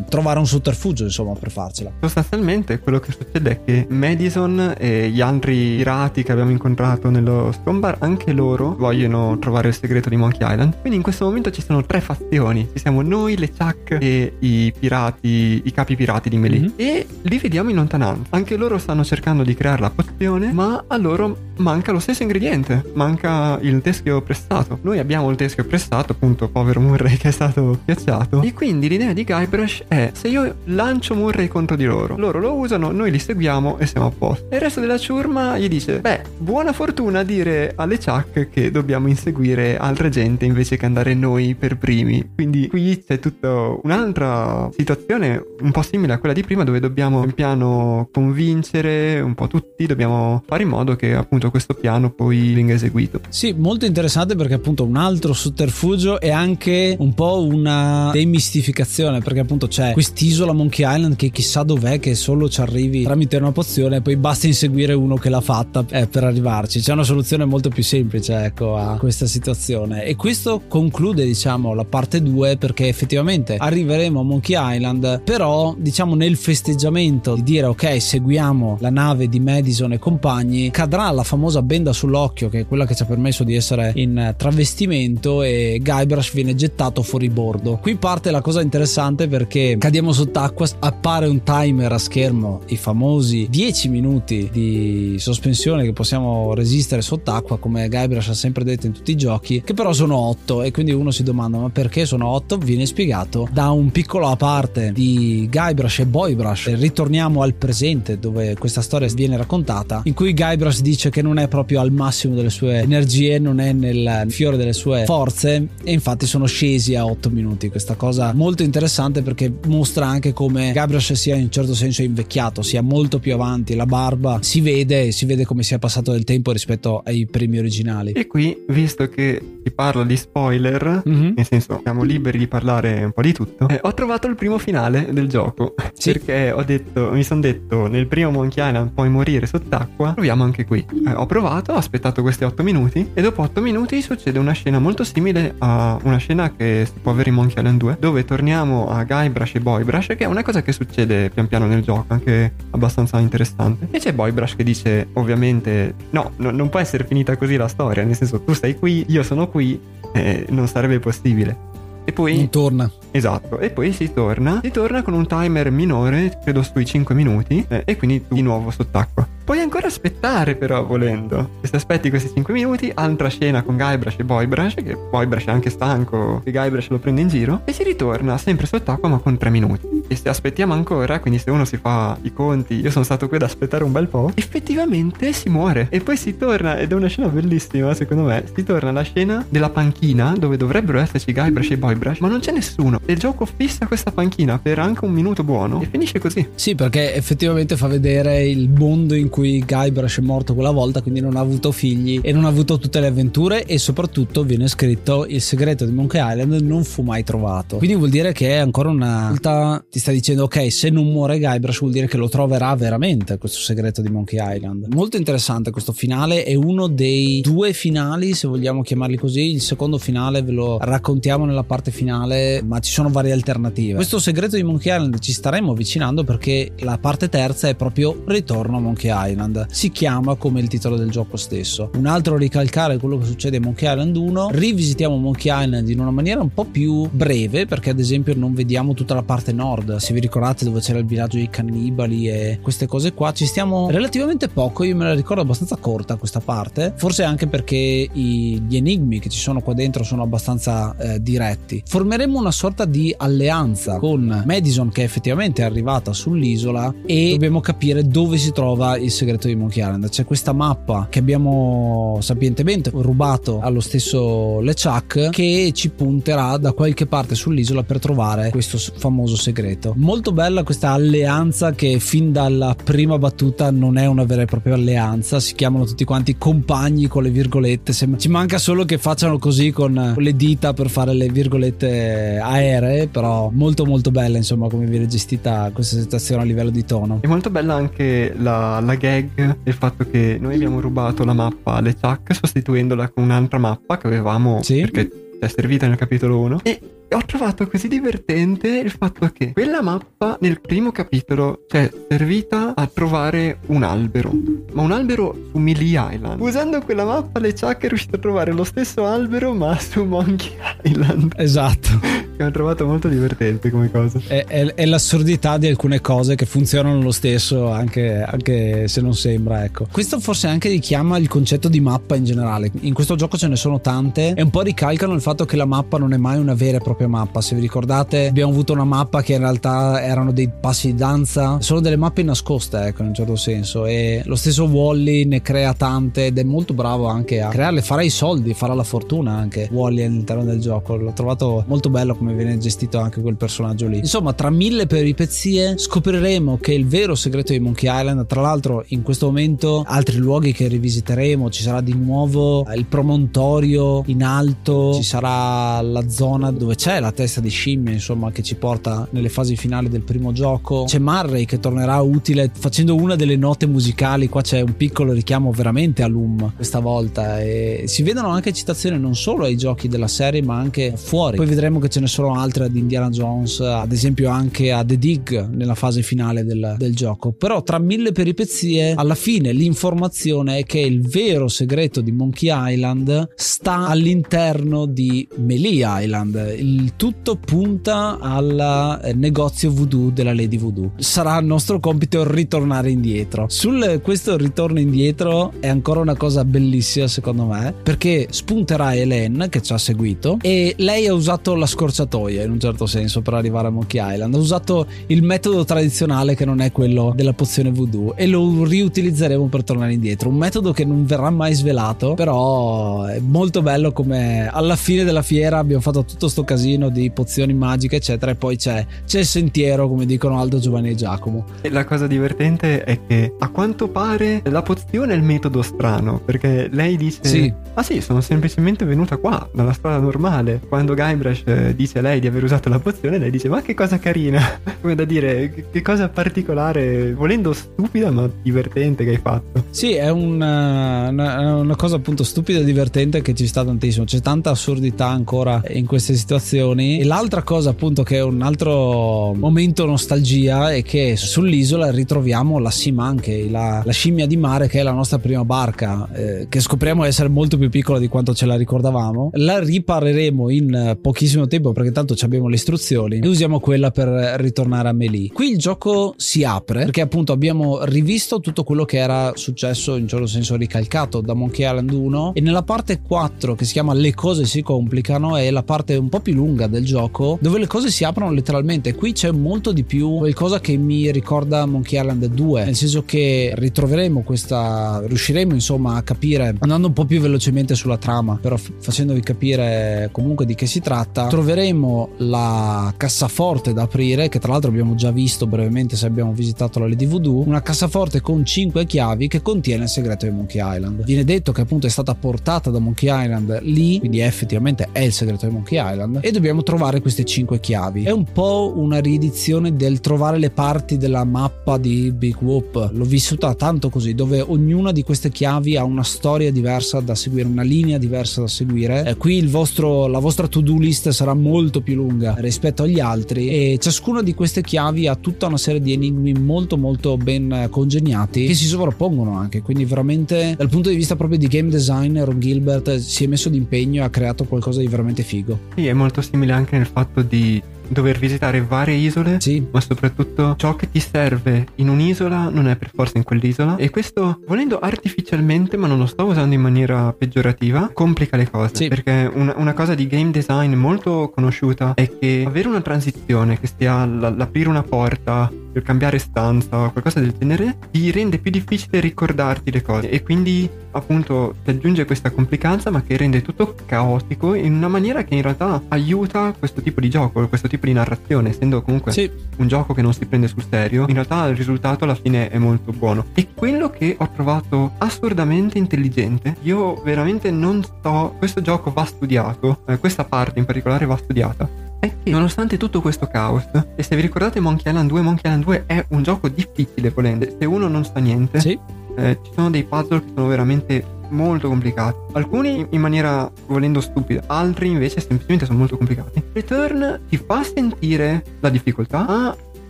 trovare 0.07 0.39
un 0.39 0.47
sotterfugio 0.47 1.03
insomma 1.03 1.33
per 1.33 1.51
farcela. 1.51 1.91
Sostanzialmente 1.99 2.79
quello 2.79 2.99
che 2.99 3.11
succede 3.11 3.51
è 3.51 3.63
che 3.63 3.87
Madison 3.89 4.75
e 4.77 5.09
gli 5.09 5.21
altri 5.21 5.77
pirati 5.77 6.23
che 6.23 6.31
abbiamo 6.31 6.51
incontrato 6.51 7.09
nello 7.09 7.51
Scombar 7.51 7.97
anche 7.99 8.31
loro 8.31 8.75
vogliono 8.75 9.37
trovare 9.39 9.69
il 9.69 9.73
segreto 9.79 10.09
di 10.09 10.15
Monkey 10.15 10.51
Island. 10.51 10.75
Quindi 10.79 10.97
in 10.97 11.03
questo 11.03 11.25
momento 11.25 11.51
ci 11.51 11.61
sono 11.61 11.85
tre 11.85 12.01
fazioni. 12.01 12.67
Ci 12.73 12.79
siamo 12.79 13.01
noi, 13.01 13.37
le 13.37 13.51
Chuck 13.51 13.97
e 13.99 14.33
i 14.39 14.73
pirati, 14.77 15.61
i 15.63 15.71
capi 15.71 15.95
pirati 15.95 16.29
di 16.29 16.37
Melee. 16.37 16.59
Mm-hmm. 16.59 16.71
E 16.75 17.07
li 17.21 17.37
vediamo 17.37 17.69
in 17.69 17.77
lontananza. 17.77 18.27
Anche 18.31 18.57
loro 18.57 18.77
stanno 18.77 19.03
cercando 19.03 19.43
di 19.43 19.53
creare 19.55 19.81
la 19.81 19.89
pozione, 19.89 20.51
ma 20.51 20.83
a 20.87 20.97
loro 20.97 21.47
manca 21.57 21.91
lo 21.91 21.99
stesso 21.99 22.23
ingrediente. 22.23 22.91
Manca 22.93 23.57
il 23.61 23.81
teschio 23.81 24.21
pressato. 24.21 24.79
Noi 24.81 24.99
abbiamo 24.99 25.29
il 25.29 25.35
teschio 25.35 25.63
pressato, 25.65 26.11
appunto, 26.11 26.49
povero 26.49 26.79
Murray 26.79 27.17
che 27.17 27.29
è 27.29 27.31
stato 27.31 27.79
piacciato. 27.83 28.41
E 28.41 28.53
quindi 28.53 28.87
l'idea 28.87 29.13
di 29.13 29.23
Guybrush 29.23 29.83
è 29.87 30.11
se 30.13 30.27
io 30.27 30.55
lancio 30.65 31.15
Murray 31.15 31.47
contro 31.47 31.75
di 31.75 31.85
loro, 31.85 32.17
loro 32.17 32.39
lo 32.39 32.53
usano, 32.53 32.91
noi 32.91 33.11
li 33.11 33.19
seguiamo 33.19 33.77
e 33.77 33.85
siamo 33.85 34.07
a 34.07 34.11
posto. 34.11 34.47
E 34.49 34.55
il 34.55 34.61
resto 34.61 34.79
della 34.79 34.97
ciurma 34.97 35.57
gli 35.57 35.67
dice, 35.67 35.99
beh, 35.99 36.21
buona 36.37 36.73
fortuna 36.73 37.19
a 37.19 37.23
dire 37.23 37.73
alle 37.75 37.97
Chuck 37.97 38.49
che 38.49 38.71
dobbiamo 38.71 39.07
inseguire 39.07 39.68
altra 39.77 40.09
gente 40.09 40.45
invece 40.45 40.77
che 40.77 40.85
andare 40.85 41.13
noi 41.13 41.55
per 41.55 41.77
primi. 41.77 42.31
Quindi 42.33 42.67
qui 42.67 43.03
c'è 43.05 43.19
tutta 43.19 43.75
un'altra 43.83 44.69
situazione 44.75 45.43
un 45.61 45.71
po' 45.71 45.81
simile 45.81 46.13
a 46.13 46.17
quella 46.17 46.33
di 46.33 46.43
prima 46.43 46.63
dove 46.63 46.79
dobbiamo 46.79 47.23
in 47.23 47.33
piano 47.33 48.09
convincere 48.11 49.19
un 49.19 49.35
po' 49.35 49.47
tutti, 49.47 49.85
dobbiamo 49.85 50.43
fare 50.45 50.63
in 50.63 50.69
modo 50.69 50.95
che 50.95 51.13
appunto 51.13 51.49
questo 51.49 51.73
piano 51.73 52.11
poi 52.11 52.53
venga 52.53 52.73
eseguito. 52.73 53.21
Sì, 53.29 53.53
molto 53.57 53.85
interessante 53.85 54.35
perché 54.35 54.53
appunto 54.55 54.85
un 54.85 54.95
altro 54.95 55.33
sotterfugio 55.33 56.19
è 56.19 56.31
anche 56.31 56.95
un 56.97 57.13
po' 57.13 57.43
una 57.43 58.09
demistificazione 58.11 59.19
perché 59.19 59.39
appunto 59.39 59.67
c'è 59.67 59.91
quest'isola 59.93 60.53
Monkey 60.53 60.85
Island 60.85 61.15
che 61.15 61.29
chissà 61.29 61.63
dov'è 61.63 61.99
che 61.99 62.15
solo 62.15 62.49
ci 62.49 62.61
arrivi 62.61 63.03
tramite 63.03 63.37
una 63.37 63.51
pozione 63.51 63.97
e 63.97 64.01
poi 64.01 64.15
basta 64.15 64.47
inseguire 64.47 64.93
uno 64.93 65.15
che 65.15 65.29
l'ha 65.29 65.41
fatta 65.41 65.85
eh, 65.89 66.07
per 66.07 66.23
arrivarci. 66.23 66.79
C'è 66.79 66.93
una 66.93 67.03
soluzione 67.03 67.45
molto 67.45 67.69
più 67.69 67.83
semplice 67.83 68.43
ecco 68.43 68.77
a 68.77 68.97
questa 68.97 69.25
situazione 69.25 69.58
situazione 69.59 70.05
e 70.05 70.15
questo 70.15 70.61
conclude 70.67 71.25
diciamo 71.25 71.73
la 71.73 71.83
parte 71.83 72.21
2 72.21 72.57
perché 72.57 72.87
effettivamente 72.87 73.57
arriveremo 73.57 74.21
a 74.21 74.23
Monkey 74.23 74.55
Island 74.57 75.21
però 75.23 75.75
diciamo 75.77 76.15
nel 76.15 76.37
festeggiamento 76.37 77.35
di 77.35 77.43
dire 77.43 77.67
ok 77.67 78.01
seguiamo 78.01 78.77
la 78.79 78.89
nave 78.89 79.27
di 79.27 79.39
Madison 79.39 79.91
e 79.91 79.99
compagni 79.99 80.71
cadrà 80.71 81.11
la 81.11 81.23
famosa 81.23 81.61
benda 81.61 81.91
sull'occhio 81.91 82.49
che 82.49 82.61
è 82.61 82.67
quella 82.67 82.85
che 82.85 82.95
ci 82.95 83.03
ha 83.03 83.05
permesso 83.05 83.43
di 83.43 83.55
essere 83.55 83.91
in 83.95 84.33
travestimento 84.37 85.43
e 85.43 85.79
Guybrush 85.83 86.33
viene 86.33 86.55
gettato 86.55 87.01
fuori 87.01 87.29
bordo. 87.29 87.77
Qui 87.81 87.95
parte 87.95 88.31
la 88.31 88.41
cosa 88.41 88.61
interessante 88.61 89.27
perché 89.27 89.75
cadiamo 89.77 90.13
sott'acqua 90.13 90.67
appare 90.79 91.27
un 91.27 91.43
timer 91.43 91.91
a 91.91 91.97
schermo 91.97 92.61
i 92.67 92.77
famosi 92.77 93.47
10 93.49 93.89
minuti 93.89 94.49
di 94.51 95.15
sospensione 95.19 95.83
che 95.83 95.93
possiamo 95.93 96.53
resistere 96.53 97.01
sott'acqua 97.01 97.57
come 97.57 97.89
Guybrush 97.89 98.29
ha 98.29 98.33
sempre 98.33 98.63
detto 98.63 98.85
in 98.85 98.93
tutti 98.93 99.11
i 99.11 99.17
giochi 99.17 99.48
giochi, 99.49 99.61
che 99.63 99.73
però 99.73 99.91
sono 99.93 100.15
8 100.15 100.63
e 100.63 100.71
quindi 100.71 100.91
uno 100.91 101.09
si 101.11 101.23
domanda 101.23 101.57
ma 101.57 101.69
perché 101.69 102.05
sono 102.05 102.27
8? 102.27 102.57
Viene 102.57 102.85
spiegato 102.85 103.47
da 103.51 103.71
un 103.71 103.91
piccolo 103.91 104.27
a 104.27 104.35
parte 104.35 104.91
di 104.93 105.47
Guybrush 105.51 105.99
e 105.99 106.05
Boybrush. 106.05 106.75
Ritorniamo 106.75 107.41
al 107.41 107.55
presente 107.55 108.19
dove 108.19 108.55
questa 108.57 108.81
storia 108.81 109.07
viene 109.13 109.37
raccontata, 109.37 110.01
in 110.05 110.13
cui 110.13 110.33
Guybrush 110.33 110.81
dice 110.81 111.09
che 111.09 111.21
non 111.21 111.39
è 111.39 111.47
proprio 111.47 111.79
al 111.79 111.91
massimo 111.91 112.35
delle 112.35 112.51
sue 112.51 112.79
energie, 112.79 113.39
non 113.39 113.59
è 113.59 113.73
nel 113.73 114.25
fiore 114.29 114.57
delle 114.57 114.73
sue 114.73 115.05
forze 115.05 115.69
e 115.83 115.91
infatti 115.91 116.27
sono 116.27 116.45
scesi 116.45 116.95
a 116.95 117.05
8 117.05 117.29
minuti. 117.29 117.69
Questa 117.69 117.95
cosa 117.95 118.33
molto 118.33 118.63
interessante 118.63 119.21
perché 119.21 119.51
mostra 119.65 120.05
anche 120.05 120.33
come 120.33 120.71
Guybrush 120.71 121.13
sia 121.13 121.35
in 121.35 121.43
un 121.43 121.51
certo 121.51 121.73
senso 121.73 122.03
invecchiato, 122.03 122.61
sia 122.61 122.81
molto 122.81 123.19
più 123.19 123.33
avanti, 123.33 123.75
la 123.75 123.85
barba 123.85 124.39
si 124.41 124.61
vede, 124.61 125.11
si 125.11 125.25
vede 125.25 125.45
come 125.45 125.63
sia 125.63 125.79
passato 125.79 126.11
del 126.11 126.23
tempo 126.23 126.51
rispetto 126.51 127.01
ai 127.03 127.25
primi 127.25 127.57
originali. 127.57 128.11
E 128.11 128.27
qui, 128.27 128.65
visto 128.67 129.07
che 129.07 129.38
che 129.39 129.59
si 129.63 129.71
parla 129.71 130.03
di 130.03 130.17
spoiler, 130.17 131.03
mm-hmm. 131.07 131.33
nel 131.35 131.45
senso 131.45 131.79
siamo 131.83 132.03
liberi 132.03 132.37
di 132.37 132.47
parlare 132.47 133.03
un 133.03 133.11
po' 133.11 133.21
di 133.21 133.33
tutto, 133.33 133.67
eh, 133.67 133.79
ho 133.81 133.93
trovato 133.93 134.27
il 134.27 134.35
primo 134.35 134.57
finale 134.57 135.07
del 135.11 135.27
gioco. 135.27 135.75
Sì. 135.93 136.11
Perché 136.13 136.51
ho 136.51 136.63
detto, 136.63 137.11
mi 137.11 137.23
sono 137.23 137.41
detto, 137.41 137.87
nel 137.87 138.07
primo 138.07 138.31
Monkey 138.31 138.65
Island 138.65 138.91
puoi 138.91 139.09
morire 139.09 139.45
sott'acqua, 139.45 140.13
proviamo 140.13 140.43
anche 140.43 140.65
qui. 140.65 140.85
Eh, 141.05 141.11
ho 141.11 141.25
provato, 141.25 141.73
ho 141.73 141.75
aspettato 141.75 142.21
questi 142.21 142.43
8 142.43 142.63
minuti 142.63 143.09
e 143.13 143.21
dopo 143.21 143.41
8 143.41 143.61
minuti 143.61 144.01
succede 144.01 144.39
una 144.39 144.53
scena 144.53 144.79
molto 144.79 145.03
simile 145.03 145.55
a 145.59 145.97
una 146.03 146.17
scena 146.17 146.53
che 146.55 146.87
si 146.91 146.99
può 147.01 147.11
avere 147.11 147.29
in 147.29 147.35
Monkey 147.35 147.57
Island 147.57 147.79
2, 147.79 147.97
dove 147.99 148.25
torniamo 148.25 148.89
a 148.89 149.03
Guybrush 149.03 149.55
e 149.55 149.59
Boybrush, 149.59 150.07
che 150.07 150.19
è 150.19 150.25
una 150.25 150.43
cosa 150.43 150.61
che 150.61 150.71
succede 150.71 151.29
pian 151.29 151.47
piano 151.47 151.65
nel 151.65 151.81
gioco, 151.81 152.05
anche 152.07 152.53
abbastanza 152.71 153.19
interessante. 153.19 153.87
E 153.91 153.99
c'è 153.99 154.13
Boybrush 154.13 154.55
che 154.55 154.63
dice, 154.63 155.07
ovviamente, 155.13 155.95
no, 156.11 156.31
no 156.37 156.51
non 156.51 156.69
può 156.69 156.79
essere 156.79 157.05
finita 157.05 157.37
così 157.37 157.55
la 157.55 157.67
storia, 157.67 158.03
nel 158.03 158.15
senso 158.15 158.41
tu 158.41 158.53
stai 158.53 158.75
qui, 158.75 159.05
io 159.07 159.18
sono 159.23 159.47
qui, 159.47 159.79
eh, 160.13 160.45
non 160.49 160.67
sarebbe 160.67 160.99
possibile. 160.99 161.67
E 162.05 162.11
poi... 162.11 162.35
Non 162.35 162.49
torna. 162.49 162.91
Esatto, 163.11 163.59
e 163.59 163.69
poi 163.69 163.91
si 163.91 164.11
torna. 164.13 164.59
Si 164.63 164.71
torna 164.71 165.01
con 165.01 165.13
un 165.13 165.27
timer 165.27 165.69
minore, 165.71 166.39
credo 166.43 166.63
sui 166.63 166.85
5 166.85 167.13
minuti, 167.13 167.63
eh, 167.67 167.83
e 167.85 167.97
quindi 167.97 168.23
di 168.27 168.41
nuovo 168.41 168.71
sott'acqua. 168.71 169.27
Puoi 169.49 169.61
ancora 169.61 169.87
aspettare 169.87 170.53
però 170.53 170.85
volendo. 170.85 171.57
Se 171.63 171.75
aspetti 171.75 172.11
questi 172.11 172.29
5 172.35 172.53
minuti, 172.53 172.91
altra 172.93 173.29
scena 173.29 173.63
con 173.63 173.77
Guybrush 173.77 174.17
e 174.19 174.23
Boybrush, 174.23 174.75
che 174.75 174.95
Boybrush 174.95 175.45
è 175.45 175.49
anche 175.49 175.71
stanco, 175.71 176.39
che 176.43 176.51
Guybrush 176.51 176.89
lo 176.89 176.99
prende 176.99 177.21
in 177.21 177.29
giro, 177.29 177.61
e 177.65 177.73
si 177.73 177.81
ritorna 177.81 178.37
sempre 178.37 178.67
sott'acqua 178.67 179.09
ma 179.09 179.17
con 179.17 179.39
3 179.39 179.49
minuti. 179.49 180.03
E 180.07 180.15
se 180.15 180.29
aspettiamo 180.29 180.73
ancora, 180.73 181.19
quindi 181.19 181.39
se 181.39 181.49
uno 181.49 181.65
si 181.65 181.77
fa 181.77 182.15
i 182.21 182.31
conti, 182.31 182.75
io 182.75 182.91
sono 182.91 183.03
stato 183.03 183.27
qui 183.27 183.37
ad 183.37 183.41
aspettare 183.41 183.83
un 183.83 183.91
bel 183.91 184.07
po', 184.07 184.31
effettivamente 184.35 185.33
si 185.33 185.49
muore. 185.49 185.87
E 185.89 185.99
poi 185.99 186.15
si 186.15 186.37
torna, 186.37 186.77
ed 186.77 186.91
è 186.91 186.93
una 186.93 187.07
scena 187.07 187.27
bellissima 187.27 187.95
secondo 187.95 188.25
me, 188.25 188.43
si 188.53 188.63
torna 188.63 188.89
alla 188.89 189.01
scena 189.01 189.43
della 189.49 189.71
panchina 189.71 190.35
dove 190.37 190.57
dovrebbero 190.57 190.99
esserci 190.99 191.33
Guybrush 191.33 191.71
e 191.71 191.77
Boybrush, 191.77 192.19
ma 192.19 192.27
non 192.27 192.39
c'è 192.39 192.51
nessuno. 192.51 192.99
E 193.03 193.13
il 193.13 193.17
gioco 193.17 193.45
fissa 193.45 193.87
questa 193.87 194.11
panchina 194.11 194.59
per 194.59 194.77
anche 194.77 195.05
un 195.05 195.11
minuto 195.11 195.43
buono 195.43 195.81
e 195.81 195.87
finisce 195.87 196.19
così. 196.19 196.47
Sì, 196.53 196.75
perché 196.75 197.15
effettivamente 197.15 197.75
fa 197.77 197.87
vedere 197.87 198.43
il 198.43 198.69
mondo 198.69 199.15
in 199.15 199.29
cui 199.29 199.38
cui 199.39 199.63
Guybrush 199.65 200.17
è 200.17 200.21
morto 200.21 200.53
quella 200.53 200.71
volta, 200.71 201.01
quindi 201.01 201.21
non 201.21 201.37
ha 201.37 201.39
avuto 201.39 201.71
figli 201.71 202.19
e 202.21 202.33
non 202.33 202.43
ha 202.43 202.49
avuto 202.49 202.77
tutte 202.77 202.99
le 202.99 203.07
avventure 203.07 203.63
e 203.63 203.77
soprattutto 203.77 204.43
viene 204.43 204.67
scritto 204.67 205.25
il 205.25 205.39
segreto 205.39 205.85
di 205.85 205.93
Monkey 205.93 206.21
Island 206.21 206.61
non 206.61 206.83
fu 206.83 207.03
mai 207.03 207.23
trovato. 207.23 207.77
Quindi 207.77 207.95
vuol 207.95 208.09
dire 208.09 208.33
che 208.33 208.49
è 208.49 208.55
ancora 208.57 208.89
una 208.89 209.29
volta 209.29 209.81
ti 209.89 209.97
sta 209.99 210.11
dicendo 210.11 210.43
ok, 210.43 210.69
se 210.69 210.89
non 210.89 211.07
muore 211.07 211.39
Guybrush 211.39 211.79
vuol 211.79 211.93
dire 211.93 212.07
che 212.07 212.17
lo 212.17 212.27
troverà 212.27 212.75
veramente 212.75 213.37
questo 213.37 213.59
segreto 213.59 214.01
di 214.01 214.09
Monkey 214.09 214.39
Island. 214.55 214.87
Molto 214.93 215.15
interessante 215.15 215.71
questo 215.71 215.93
finale, 215.93 216.43
è 216.43 216.55
uno 216.55 216.87
dei 216.87 217.39
due 217.39 217.71
finali, 217.71 218.33
se 218.33 218.49
vogliamo 218.49 218.81
chiamarli 218.81 219.15
così, 219.15 219.53
il 219.53 219.61
secondo 219.61 219.97
finale 219.97 220.41
ve 220.41 220.51
lo 220.51 220.79
raccontiamo 220.81 221.45
nella 221.45 221.63
parte 221.63 221.91
finale, 221.91 222.61
ma 222.61 222.79
ci 222.79 222.91
sono 222.91 223.07
varie 223.07 223.31
alternative. 223.31 223.95
Questo 223.95 224.19
segreto 224.19 224.57
di 224.57 224.63
Monkey 224.63 224.93
Island 224.93 225.17
ci 225.19 225.31
staremo 225.31 225.71
avvicinando 225.71 226.25
perché 226.25 226.71
la 226.79 226.97
parte 226.97 227.29
terza 227.29 227.69
è 227.69 227.75
proprio 227.75 228.21
ritorno 228.25 228.75
a 228.75 228.79
Monkey 228.81 229.09
Island. 229.09 229.27
Island. 229.31 229.67
Si 229.69 229.91
chiama 229.91 230.35
come 230.35 230.59
il 230.59 230.67
titolo 230.67 230.95
del 230.95 231.09
gioco 231.09 231.37
stesso. 231.37 231.91
Un 231.95 232.05
altro 232.05 232.37
ricalcare 232.37 232.97
quello 232.97 233.17
che 233.17 233.25
succede 233.25 233.57
in 233.57 233.63
Monkey 233.63 233.89
Island 233.89 234.15
1. 234.15 234.49
Rivisitiamo 234.51 235.17
Monkey 235.17 235.63
Island 235.63 235.89
in 235.89 235.99
una 235.99 236.11
maniera 236.11 236.41
un 236.41 236.53
po' 236.53 236.65
più 236.65 237.07
breve 237.09 237.65
perché 237.65 237.91
ad 237.91 237.99
esempio 237.99 238.35
non 238.35 238.53
vediamo 238.53 238.93
tutta 238.93 239.13
la 239.13 239.23
parte 239.23 239.51
nord. 239.51 239.97
Se 239.97 240.13
vi 240.13 240.19
ricordate 240.19 240.65
dove 240.65 240.79
c'era 240.79 240.99
il 240.99 241.05
villaggio 241.05 241.37
dei 241.37 241.49
cannibali 241.49 242.29
e 242.29 242.59
queste 242.61 242.87
cose 242.87 243.13
qua, 243.13 243.31
ci 243.33 243.45
stiamo 243.45 243.89
relativamente 243.89 244.47
poco. 244.47 244.83
Io 244.83 244.95
me 244.95 245.05
la 245.05 245.13
ricordo 245.13 245.41
abbastanza 245.41 245.75
corta 245.77 246.15
questa 246.15 246.39
parte. 246.39 246.93
Forse 246.95 247.23
anche 247.23 247.47
perché 247.47 247.75
i, 247.75 248.61
gli 248.67 248.75
enigmi 248.75 249.19
che 249.19 249.29
ci 249.29 249.39
sono 249.39 249.61
qua 249.61 249.73
dentro 249.73 250.03
sono 250.03 250.23
abbastanza 250.23 250.95
eh, 250.97 251.21
diretti. 251.21 251.83
Formeremo 251.85 252.37
una 252.37 252.51
sorta 252.51 252.85
di 252.85 253.13
alleanza 253.17 253.97
con 253.97 254.43
Madison 254.45 254.89
che 254.89 255.03
effettivamente 255.03 255.61
è 255.61 255.65
arrivata 255.65 256.13
sull'isola 256.13 256.93
e 257.05 257.31
dobbiamo 257.31 257.61
capire 257.61 258.03
dove 258.07 258.37
si 258.37 258.51
trova 258.51 258.97
il 258.97 259.08
segreto 259.09 259.47
di 259.47 259.55
Monkey 259.55 259.83
Island. 259.83 260.09
C'è 260.09 260.25
questa 260.25 260.53
mappa 260.53 261.07
che 261.09 261.19
abbiamo 261.19 262.17
sapientemente 262.21 262.91
rubato 262.93 263.59
allo 263.61 263.79
stesso 263.79 264.59
LeChuck 264.61 265.29
che 265.29 265.71
ci 265.73 265.89
punterà 265.89 266.57
da 266.57 266.71
qualche 266.73 267.05
parte 267.05 267.35
sull'isola 267.35 267.83
per 267.83 267.99
trovare 267.99 268.49
questo 268.49 268.77
famoso 268.77 269.35
segreto. 269.35 269.93
Molto 269.97 270.31
bella 270.31 270.63
questa 270.63 270.91
alleanza 270.91 271.71
che 271.71 271.99
fin 271.99 272.31
dalla 272.31 272.75
prima 272.81 273.17
battuta 273.17 273.71
non 273.71 273.97
è 273.97 274.05
una 274.05 274.23
vera 274.23 274.43
e 274.43 274.45
propria 274.45 274.75
alleanza, 274.75 275.39
si 275.39 275.55
chiamano 275.55 275.85
tutti 275.85 276.03
quanti 276.03 276.37
compagni 276.37 277.07
con 277.07 277.23
le 277.23 277.29
virgolette. 277.29 277.93
Ci 277.93 278.29
manca 278.29 278.57
solo 278.57 278.85
che 278.85 278.97
facciano 278.97 279.37
così 279.37 279.71
con 279.71 280.13
le 280.17 280.35
dita 280.35 280.73
per 280.73 280.89
fare 280.89 281.13
le 281.13 281.27
virgolette 281.29 282.39
aeree, 282.41 283.07
però 283.07 283.49
molto 283.53 283.85
molto 283.85 284.11
bella 284.11 284.37
insomma 284.37 284.67
come 284.69 284.85
viene 284.85 285.07
gestita 285.07 285.71
questa 285.73 285.97
situazione 285.97 286.41
a 286.41 286.45
livello 286.45 286.69
di 286.69 286.85
tono. 286.85 287.19
È 287.21 287.27
molto 287.27 287.49
bella 287.49 287.73
anche 287.73 288.33
la, 288.37 288.79
la 288.79 288.97
gag 288.99 289.57
il 289.63 289.73
fatto 289.73 290.07
che 290.07 290.37
noi 290.39 290.55
abbiamo 290.55 290.79
rubato 290.79 291.23
la 291.23 291.33
mappa 291.33 291.73
alle 291.73 291.95
Chuck 291.95 292.35
sostituendola 292.35 293.09
con 293.09 293.23
un'altra 293.23 293.57
mappa 293.57 293.97
che 293.97 294.07
avevamo 294.07 294.61
sì. 294.61 294.81
perché 294.81 295.28
è 295.39 295.47
servita 295.47 295.87
nel 295.87 295.97
capitolo 295.97 296.37
1 296.39 296.59
e 296.63 296.79
ho 297.11 297.25
trovato 297.25 297.67
così 297.67 297.87
divertente 297.87 298.67
il 298.67 298.91
fatto 298.91 299.31
che 299.33 299.53
quella 299.53 299.81
mappa 299.81 300.37
nel 300.41 300.61
primo 300.61 300.91
capitolo 300.91 301.63
cioè 301.67 301.89
servita 302.07 302.73
a 302.75 302.85
trovare 302.85 303.59
un 303.67 303.83
albero. 303.83 304.31
Ma 304.73 304.83
un 304.83 304.91
albero 304.91 305.35
su 305.51 305.57
Melee 305.57 306.13
Island. 306.13 306.39
Usando 306.39 306.79
quella 306.81 307.05
mappa 307.05 307.39
le 307.39 307.53
Chuck 307.53 307.83
è 307.83 307.87
riuscito 307.87 308.17
a 308.17 308.19
trovare 308.19 308.51
lo 308.51 308.63
stesso 308.63 309.05
albero 309.05 309.53
ma 309.53 309.77
su 309.79 310.03
Monkey 310.03 310.51
Island. 310.83 311.33
Esatto. 311.37 311.87
Che 312.39 312.45
ho 312.45 312.51
trovato 312.51 312.85
molto 312.85 313.09
divertente 313.09 313.69
come 313.69 313.91
cosa. 313.91 314.17
È, 314.25 314.45
è, 314.45 314.73
è, 314.73 314.85
l'assurdità 314.85 315.57
di 315.57 315.67
alcune 315.67 315.99
cose 315.99 316.35
che 316.35 316.45
funzionano 316.45 317.01
lo 317.01 317.11
stesso 317.11 317.69
anche, 317.69 318.21
anche 318.21 318.87
se 318.87 319.01
non 319.01 319.13
sembra 319.13 319.65
ecco. 319.65 319.87
Questo 319.91 320.21
forse 320.21 320.47
anche 320.47 320.69
richiama 320.69 321.17
il 321.17 321.27
concetto 321.27 321.67
di 321.67 321.81
mappa 321.81 322.15
in 322.15 322.23
generale. 322.23 322.71
In 322.79 322.93
questo 322.93 323.15
gioco 323.15 323.35
ce 323.35 323.49
ne 323.49 323.57
sono 323.57 323.81
tante 323.81 324.35
e 324.35 324.41
un 324.41 324.51
po' 324.51 324.61
ricalcano 324.61 325.15
il 325.15 325.19
fatto 325.19 325.28
che 325.45 325.55
la 325.55 325.65
mappa 325.65 325.97
non 325.97 326.13
è 326.13 326.17
mai 326.17 326.37
una 326.37 326.53
vera 326.53 326.77
e 326.77 326.79
propria 326.79 327.07
mappa. 327.07 327.41
Se 327.41 327.55
vi 327.55 327.61
ricordate, 327.61 328.27
abbiamo 328.27 328.51
avuto 328.51 328.73
una 328.73 328.83
mappa 328.83 329.21
che 329.21 329.33
in 329.33 329.39
realtà 329.39 330.01
erano 330.01 330.31
dei 330.31 330.49
passi 330.49 330.87
di 330.87 330.95
danza, 330.95 331.59
sono 331.61 331.79
delle 331.79 331.97
mappe 331.97 332.23
nascoste, 332.23 332.79
ecco, 332.85 333.01
in 333.01 333.09
un 333.09 333.13
certo 333.13 333.35
senso. 333.35 333.85
E 333.85 334.21
lo 334.25 334.35
stesso 334.35 334.63
Wally 334.65 335.25
ne 335.25 335.41
crea 335.41 335.73
tante 335.73 336.27
ed 336.27 336.37
è 336.37 336.43
molto 336.43 336.73
bravo 336.73 337.07
anche 337.07 337.41
a 337.41 337.49
crearle. 337.49 337.81
Farà 337.81 338.01
i 338.01 338.09
soldi, 338.09 338.53
farà 338.53 338.73
la 338.73 338.83
fortuna 338.83 339.33
anche 339.33 339.69
Wally 339.71 340.03
all'interno 340.03 340.43
del 340.43 340.59
gioco. 340.59 340.95
L'ho 340.95 341.13
trovato 341.13 341.63
molto 341.67 341.89
bello 341.89 342.15
come 342.15 342.33
viene 342.33 342.57
gestito 342.57 342.97
anche 342.99 343.21
quel 343.21 343.35
personaggio 343.35 343.87
lì. 343.87 343.97
Insomma, 343.97 344.33
tra 344.33 344.49
mille 344.49 344.87
peripezie 344.87 345.77
scopriremo 345.77 346.57
che 346.57 346.73
il 346.73 346.87
vero 346.87 347.15
segreto 347.15 347.51
di 347.51 347.59
Monkey 347.59 347.89
Island, 347.89 348.25
tra 348.25 348.41
l'altro, 348.41 348.83
in 348.87 349.01
questo 349.03 349.27
momento 349.27 349.83
altri 349.85 350.17
luoghi 350.17 350.53
che 350.53 350.67
rivisiteremo, 350.67 351.49
ci 351.49 351.61
sarà 351.61 351.81
di 351.81 351.93
nuovo 351.93 352.65
il 352.73 352.85
promontorio 352.85 354.03
in 354.07 354.23
alto, 354.23 354.93
ci 354.93 355.03
sarà 355.03 355.18
la 355.19 356.07
zona 356.07 356.51
dove 356.51 356.75
c'è 356.75 356.99
la 356.99 357.11
testa 357.11 357.41
di 357.41 357.49
scimmia, 357.49 357.91
insomma, 357.91 358.31
che 358.31 358.41
ci 358.41 358.55
porta 358.55 359.07
nelle 359.11 359.29
fasi 359.29 359.55
finali 359.55 359.89
del 359.89 360.03
primo 360.03 360.31
gioco. 360.31 360.85
C'è 360.85 360.99
Murray 360.99 361.45
che 361.45 361.59
tornerà 361.59 361.99
utile 362.01 362.51
facendo 362.53 362.95
una 362.95 363.15
delle 363.15 363.35
note 363.35 363.67
musicali. 363.67 364.29
Qua 364.29 364.41
c'è 364.41 364.61
un 364.61 364.75
piccolo 364.75 365.13
richiamo 365.13 365.51
veramente 365.51 366.03
a 366.03 366.07
Loom 366.07 366.53
questa 366.55 366.79
volta. 366.79 367.41
E 367.41 367.83
si 367.87 368.03
vedono 368.03 368.29
anche 368.29 368.53
citazioni 368.53 368.99
non 368.99 369.15
solo 369.15 369.45
ai 369.45 369.57
giochi 369.57 369.87
della 369.87 370.07
serie, 370.07 370.41
ma 370.41 370.57
anche 370.57 370.93
fuori. 370.95 371.37
Poi 371.37 371.45
vedremo 371.45 371.79
che 371.79 371.89
ce 371.89 371.99
ne 371.99 372.07
sono 372.07 372.35
altre 372.35 372.65
ad 372.65 372.75
Indiana 372.75 373.09
Jones, 373.09 373.59
ad 373.59 373.91
esempio 373.91 374.29
anche 374.29 374.71
a 374.71 374.83
The 374.83 374.97
Dig 374.97 375.49
nella 375.49 375.75
fase 375.75 376.01
finale 376.01 376.43
del, 376.43 376.75
del 376.77 376.95
gioco. 376.95 377.31
Però 377.31 377.63
tra 377.63 377.79
mille 377.79 378.11
peripezie, 378.11 378.93
alla 378.93 379.15
fine 379.15 379.51
l'informazione 379.51 380.59
è 380.59 380.63
che 380.63 380.79
il 380.79 381.07
vero 381.07 381.47
segreto 381.47 382.01
di 382.01 382.11
Monkey 382.11 382.49
Island 382.73 383.29
sta 383.35 383.87
all'interno 383.87 384.85
di 384.85 385.08
Melee 385.37 385.85
Island, 385.85 386.55
il 386.57 386.79
il 386.79 386.93
tutto 386.95 387.35
punta 387.35 388.17
al 388.19 389.01
eh, 389.03 389.13
negozio 389.13 389.71
voodoo 389.71 390.09
della 390.09 390.33
Lady 390.33 390.57
Voodoo. 390.57 390.91
Sarà 390.97 391.37
il 391.37 391.45
nostro 391.45 391.79
compito 391.79 392.29
ritornare 392.29 392.89
indietro. 392.89 393.45
Sul 393.49 393.99
questo 394.01 394.37
ritorno 394.37 394.79
indietro 394.79 395.53
è 395.59 395.67
ancora 395.67 395.99
una 395.99 396.15
cosa 396.15 396.45
bellissima 396.45 397.07
secondo 397.07 397.45
me 397.45 397.73
perché 397.83 398.27
spunterà 398.29 398.95
Helen 398.95 399.47
che 399.49 399.61
ci 399.61 399.73
ha 399.73 399.77
seguito 399.77 400.37
e 400.41 400.73
lei 400.77 401.07
ha 401.07 401.13
usato 401.13 401.55
la 401.55 401.65
scorciatoia 401.65 402.43
in 402.43 402.51
un 402.51 402.59
certo 402.59 402.85
senso 402.85 403.21
per 403.21 403.33
arrivare 403.33 403.67
a 403.67 403.71
Monkey 403.71 404.13
Island. 404.13 404.33
Ha 404.33 404.37
usato 404.37 404.87
il 405.07 405.21
metodo 405.21 405.65
tradizionale 405.65 406.35
che 406.35 406.45
non 406.45 406.61
è 406.61 406.71
quello 406.71 407.13
della 407.15 407.33
pozione 407.33 407.71
voodoo 407.71 408.15
e 408.15 408.25
lo 408.27 408.63
riutilizzeremo 408.63 409.45
per 409.45 409.63
tornare 409.63 409.93
indietro. 409.93 410.29
Un 410.29 410.37
metodo 410.37 410.71
che 410.71 410.85
non 410.85 411.05
verrà 411.05 411.29
mai 411.29 411.53
svelato 411.53 412.13
però 412.13 413.03
è 413.03 413.19
molto 413.19 413.61
bello 413.61 413.91
come 413.91 414.47
alla 414.51 414.75
fine 414.75 414.98
fine 414.99 415.03
della 415.03 415.21
fiera 415.21 415.57
abbiamo 415.57 415.81
fatto 415.81 416.03
tutto 416.03 416.27
sto 416.27 416.43
casino 416.43 416.89
di 416.89 417.09
pozioni 417.11 417.53
magiche, 417.53 417.97
eccetera, 417.97 418.31
e 418.31 418.35
poi 418.35 418.57
c'è, 418.57 418.85
c'è 419.05 419.19
il 419.19 419.25
sentiero, 419.25 419.87
come 419.87 420.05
dicono 420.05 420.39
Aldo, 420.39 420.59
Giovanni 420.59 420.89
e 420.89 420.95
Giacomo. 420.95 421.45
E 421.61 421.69
la 421.69 421.85
cosa 421.85 422.07
divertente 422.07 422.83
è 422.83 422.99
che 423.07 423.33
a 423.39 423.49
quanto 423.49 423.87
pare 423.87 424.41
la 424.45 424.61
pozione 424.61 425.13
è 425.13 425.15
il 425.15 425.23
metodo 425.23 425.61
strano, 425.61 426.19
perché 426.23 426.69
lei 426.71 426.97
dice: 426.97 427.19
Sì. 427.21 427.53
Ah 427.73 427.83
sì, 427.83 428.01
sono 428.01 428.19
semplicemente 428.21 428.83
venuta 428.85 429.17
qua, 429.17 429.47
dalla 429.53 429.73
strada 429.73 429.99
normale. 429.99 430.59
Quando 430.67 430.93
Guybrush 430.93 431.43
eh, 431.45 431.75
dice 431.75 431.99
a 431.99 432.01
lei 432.01 432.19
di 432.19 432.27
aver 432.27 432.43
usato 432.43 432.69
la 432.69 432.79
pozione, 432.79 433.17
lei 433.17 433.31
dice: 433.31 433.47
Ma 433.47 433.61
che 433.61 433.73
cosa 433.73 433.99
carina! 433.99 434.59
come 434.81 434.95
da 434.95 435.05
dire, 435.05 435.51
che, 435.53 435.65
che 435.71 435.81
cosa 435.81 436.09
particolare, 436.09 437.13
volendo 437.13 437.53
stupida 437.53 438.11
ma 438.11 438.29
divertente 438.41 439.03
che 439.03 439.11
hai 439.11 439.19
fatto. 439.21 439.65
Sì, 439.69 439.93
è 439.93 440.09
una, 440.09 441.09
una, 441.09 441.55
una 441.55 441.75
cosa 441.75 441.95
appunto 441.95 442.23
stupida 442.23 442.59
e 442.59 442.63
divertente 442.63 443.21
che 443.21 443.33
ci 443.33 443.47
sta 443.47 443.63
tantissimo. 443.63 444.05
C'è 444.05 444.19
tanta 444.19 444.49
assurdità 444.49 444.87
ancora 444.97 445.61
in 445.69 445.85
queste 445.85 446.15
situazioni. 446.15 446.99
E 446.99 447.05
l'altra 447.05 447.43
cosa, 447.43 447.71
appunto, 447.71 448.03
che 448.03 448.17
è 448.17 448.23
un 448.23 448.41
altro 448.41 449.33
momento 449.33 449.85
nostalgia 449.85 450.73
è 450.73 450.83
che 450.83 451.15
sull'isola 451.15 451.91
ritroviamo 451.91 452.59
la 452.59 452.71
Simanche, 452.71 453.49
la, 453.49 453.81
la 453.83 453.91
scimmia 453.91 454.27
di 454.27 454.37
mare 454.37 454.67
che 454.67 454.79
è 454.79 454.83
la 454.83 454.91
nostra 454.91 455.19
prima 455.19 455.43
barca, 455.43 456.09
eh, 456.13 456.47
che 456.49 456.59
scopriamo 456.59 457.03
essere 457.03 457.29
molto 457.29 457.57
più 457.57 457.69
piccola 457.69 457.99
di 457.99 458.07
quanto 458.07 458.33
ce 458.33 458.45
la 458.45 458.55
ricordavamo. 458.55 459.31
La 459.33 459.59
ripareremo 459.59 460.49
in 460.49 460.97
pochissimo 461.01 461.47
tempo 461.47 461.71
perché 461.71 461.91
tanto 461.91 462.15
abbiamo 462.21 462.47
le 462.47 462.55
istruzioni 462.55 463.19
e 463.19 463.27
usiamo 463.27 463.59
quella 463.59 463.91
per 463.91 464.07
ritornare 464.39 464.89
a 464.89 464.93
Melee. 464.93 465.29
Qui 465.29 465.51
il 465.51 465.57
gioco 465.57 466.13
si 466.17 466.43
apre 466.43 466.83
perché 466.85 467.01
appunto 467.01 467.31
abbiamo 467.31 467.83
rivisto 467.83 468.39
tutto 468.39 468.63
quello 468.63 468.85
che 468.85 468.97
era 468.97 469.31
successo 469.35 469.95
in 469.95 470.07
certo 470.07 470.27
senso 470.27 470.55
ricalcato 470.55 471.21
da 471.21 471.33
Monkey 471.33 471.65
Island 471.65 471.91
1 471.91 472.33
e 472.33 472.41
nella 472.41 472.63
parte 472.63 473.01
4 473.01 473.55
che 473.55 473.65
si 473.65 473.73
chiama 473.73 473.93
Le 473.93 474.13
cose 474.13 474.45
si 474.45 474.61
complicano 474.79 475.35
è 475.35 475.51
la 475.51 475.63
parte 475.63 475.95
un 475.97 476.07
po' 476.07 476.21
più 476.21 476.33
lunga 476.33 476.67
del 476.67 476.85
gioco 476.85 477.37
dove 477.41 477.59
le 477.59 477.67
cose 477.67 477.91
si 477.91 478.05
aprono 478.05 478.31
letteralmente. 478.31 478.95
Qui 478.95 479.11
c'è 479.11 479.31
molto 479.31 479.73
di 479.73 479.83
più 479.83 480.17
qualcosa 480.17 480.61
che 480.61 480.77
mi 480.77 481.11
ricorda 481.11 481.65
Monkey 481.65 481.99
Island 481.99 482.25
2, 482.25 482.63
nel 482.63 482.75
senso 482.75 483.03
che 483.03 483.51
ritroveremo 483.55 484.21
questa 484.21 485.01
riusciremo 485.05 485.53
insomma 485.53 485.95
a 485.95 486.01
capire 486.01 486.55
andando 486.59 486.87
un 486.87 486.93
po' 486.93 487.05
più 487.05 487.19
velocemente 487.19 487.75
sulla 487.75 487.97
trama, 487.97 488.37
però 488.41 488.55
f- 488.55 488.71
facendovi 488.79 489.19
capire 489.21 490.09
comunque 490.13 490.45
di 490.45 490.55
che 490.55 490.65
si 490.65 490.79
tratta. 490.79 491.27
Troveremo 491.27 492.09
la 492.17 492.93
cassaforte 492.95 493.73
da 493.73 493.81
aprire 493.83 494.29
che 494.29 494.39
tra 494.39 494.53
l'altro 494.53 494.69
abbiamo 494.69 494.95
già 494.95 495.11
visto 495.11 495.45
brevemente 495.45 495.97
se 495.97 496.05
abbiamo 496.05 496.31
visitato 496.31 496.79
la 496.79 496.87
Lady 496.87 497.05
Voodoo, 497.05 497.45
una 497.45 497.61
cassaforte 497.61 498.21
con 498.21 498.45
5 498.45 498.85
chiavi 498.85 499.27
che 499.27 499.41
contiene 499.41 499.83
il 499.83 499.89
segreto 499.89 500.25
di 500.25 500.31
Monkey 500.31 500.61
Island. 500.63 501.03
Viene 501.03 501.25
detto 501.25 501.51
che 501.51 501.61
appunto 501.61 501.85
è 501.85 501.89
stata 501.89 502.15
portata 502.15 502.69
da 502.69 502.79
Monkey 502.79 503.09
Island 503.09 503.59
lì, 503.63 503.99
quindi 503.99 504.19
effettivamente 504.19 504.67
è 504.75 504.99
il 504.99 505.11
segreto 505.11 505.45
di 505.45 505.53
Monkey 505.53 505.79
Island 505.79 506.19
e 506.21 506.31
dobbiamo 506.31 506.63
trovare 506.63 507.01
queste 507.01 507.25
5 507.25 507.59
chiavi. 507.59 508.03
È 508.03 508.11
un 508.11 508.25
po' 508.31 508.73
una 508.75 508.99
riedizione 508.99 509.75
del 509.75 509.99
trovare 509.99 510.37
le 510.37 510.49
parti 510.49 510.97
della 510.97 511.23
mappa 511.23 511.77
di 511.77 512.11
Big 512.11 512.37
Whoop. 512.39 512.91
L'ho 512.93 513.05
vissuta 513.05 513.53
tanto 513.55 513.89
così, 513.89 514.13
dove 514.13 514.41
ognuna 514.41 514.91
di 514.91 515.03
queste 515.03 515.29
chiavi 515.29 515.75
ha 515.75 515.83
una 515.83 516.03
storia 516.03 516.51
diversa 516.51 516.99
da 516.99 517.15
seguire, 517.15 517.47
una 517.47 517.63
linea 517.63 517.97
diversa 517.97 518.41
da 518.41 518.47
seguire. 518.47 519.03
Eh, 519.05 519.15
qui 519.15 519.47
vostro, 519.49 520.07
la 520.07 520.19
vostra 520.19 520.47
to-do 520.47 520.77
list 520.77 521.09
sarà 521.09 521.33
molto 521.33 521.81
più 521.81 521.95
lunga 521.95 522.35
rispetto 522.37 522.83
agli 522.83 522.99
altri 522.99 523.49
e 523.49 523.77
ciascuna 523.79 524.21
di 524.21 524.33
queste 524.33 524.61
chiavi 524.61 525.07
ha 525.07 525.15
tutta 525.15 525.47
una 525.47 525.57
serie 525.57 525.81
di 525.81 525.93
enigmi 525.93 526.33
molto 526.33 526.77
molto 526.77 527.17
ben 527.17 527.67
congeniati 527.69 528.45
che 528.45 528.53
si 528.53 528.65
sovrappongono 528.65 529.37
anche, 529.37 529.61
quindi 529.61 529.85
veramente 529.85 530.55
dal 530.57 530.69
punto 530.69 530.89
di 530.89 530.95
vista 530.95 531.15
proprio 531.15 531.37
di 531.37 531.47
game 531.47 531.69
design 531.69 532.19
Ron 532.21 532.39
Gilbert 532.39 532.97
si 532.97 533.23
è 533.23 533.27
messo 533.27 533.49
d'impegno 533.49 534.01
e 534.01 534.05
ha 534.05 534.09
creato 534.09 534.45
qualcosa 534.49 534.81
di 534.81 534.87
veramente 534.87 535.23
figo. 535.23 535.57
Sì, 535.75 535.87
è 535.87 535.93
molto 535.93 536.21
simile 536.21 536.51
anche 536.51 536.75
nel 536.77 536.87
fatto 536.87 537.21
di 537.21 537.61
dover 537.91 538.19
visitare 538.19 538.61
varie 538.61 538.93
isole, 538.95 539.37
Sì. 539.39 539.65
ma 539.71 539.81
soprattutto 539.81 540.53
ciò 540.57 540.75
che 540.75 540.91
ti 540.91 540.99
serve 540.99 541.65
in 541.75 541.89
un'isola 541.89 542.49
non 542.49 542.67
è 542.67 542.75
per 542.75 542.91
forza 542.93 543.17
in 543.17 543.23
quell'isola. 543.23 543.77
E 543.77 543.89
questo, 543.89 544.41
volendo 544.47 544.77
artificialmente, 544.79 545.75
ma 545.75 545.87
non 545.87 545.97
lo 545.97 546.05
sto 546.05 546.25
usando 546.25 546.53
in 546.53 546.61
maniera 546.61 547.11
peggiorativa, 547.13 547.89
complica 547.91 548.37
le 548.37 548.47
cose. 548.49 548.75
Sì. 548.75 548.87
Perché 548.89 549.29
una, 549.33 549.55
una 549.57 549.73
cosa 549.73 549.95
di 549.95 550.05
game 550.05 550.29
design 550.29 550.73
molto 550.75 551.31
conosciuta 551.33 551.93
è 551.95 552.07
che 552.19 552.43
avere 552.45 552.67
una 552.67 552.81
transizione, 552.81 553.59
che 553.59 553.67
sia 553.75 554.05
l- 554.05 554.35
l'aprire 554.37 554.69
una 554.69 554.83
porta, 554.83 555.51
il 555.73 555.81
cambiare 555.81 556.17
stanza 556.19 556.77
o 556.77 556.91
qualcosa 556.91 557.19
del 557.19 557.33
genere, 557.37 557.77
ti 557.91 558.11
rende 558.11 558.37
più 558.39 558.51
difficile 558.51 558.99
ricordarti 558.99 559.71
le 559.71 559.81
cose. 559.81 560.09
E 560.09 560.23
quindi, 560.23 560.69
appunto, 560.91 561.55
ti 561.63 561.69
aggiunge 561.71 562.05
questa 562.05 562.31
complicanza, 562.31 562.89
ma 562.89 563.01
che 563.03 563.17
rende 563.17 563.41
tutto 563.41 563.75
caotico 563.85 564.53
in 564.53 564.73
una 564.73 564.87
maniera 564.87 565.23
che 565.23 565.35
in 565.35 565.41
realtà 565.41 565.81
aiuta 565.89 566.53
questo 566.57 566.81
tipo 566.81 566.99
di 566.99 567.09
gioco, 567.09 567.47
questo 567.47 567.67
tipo 567.67 567.85
di 567.85 567.93
narrazione, 567.93 568.49
essendo 568.49 568.81
comunque 568.81 569.11
Sì, 569.11 569.29
un 569.57 569.67
gioco 569.67 569.93
che 569.93 570.01
non 570.01 570.13
si 570.13 570.25
prende 570.25 570.47
sul 570.47 570.63
serio, 570.69 571.05
in 571.07 571.13
realtà 571.13 571.47
il 571.47 571.55
risultato 571.55 572.03
alla 572.03 572.15
fine 572.15 572.49
è 572.49 572.57
molto 572.57 572.91
buono. 572.91 573.25
E 573.33 573.49
quello 573.53 573.89
che 573.89 574.15
ho 574.17 574.29
trovato 574.33 574.93
assurdamente 574.97 575.77
intelligente, 575.77 576.55
io 576.61 577.01
veramente 577.03 577.51
non 577.51 577.83
sto. 577.83 578.35
Questo 578.37 578.61
gioco 578.61 578.91
va 578.91 579.05
studiato, 579.05 579.81
eh, 579.87 579.97
questa 579.97 580.23
parte 580.23 580.59
in 580.59 580.65
particolare 580.65 581.05
va 581.05 581.17
studiata. 581.17 581.88
È 581.99 582.13
che 582.23 582.31
nonostante 582.31 582.77
tutto 582.77 583.01
questo 583.01 583.27
caos, 583.27 583.67
e 583.95 584.03
se 584.03 584.15
vi 584.15 584.21
ricordate 584.21 584.59
Monkey 584.59 584.91
Island 584.91 585.09
2, 585.09 585.21
Monkey 585.21 585.51
Island 585.51 585.63
2 585.63 585.83
è 585.85 586.05
un 586.09 586.23
gioco 586.23 586.47
difficile 586.47 587.09
volendo. 587.09 587.45
Se 587.59 587.65
uno 587.65 587.87
non 587.87 588.05
sa 588.05 588.19
niente, 588.19 588.59
sì. 588.61 588.79
eh, 589.17 589.39
ci 589.43 589.51
sono 589.53 589.69
dei 589.69 589.83
puzzle 589.83 590.21
che 590.21 590.31
sono 590.33 590.47
veramente 590.47 591.17
molto 591.29 591.67
complicati. 591.67 592.17
Alcuni 592.33 592.87
in 592.89 593.01
maniera 593.01 593.51
volendo 593.67 594.01
stupida, 594.01 594.43
altri 594.47 594.87
invece 594.87 595.19
semplicemente 595.19 595.65
sono 595.65 595.77
molto 595.77 595.97
complicati. 595.97 596.41
Return 596.53 597.21
ti 597.27 597.37
fa 597.37 597.63
sentire 597.63 598.43
la 598.61 598.69
difficoltà, 598.69 599.25
ma 599.27 599.55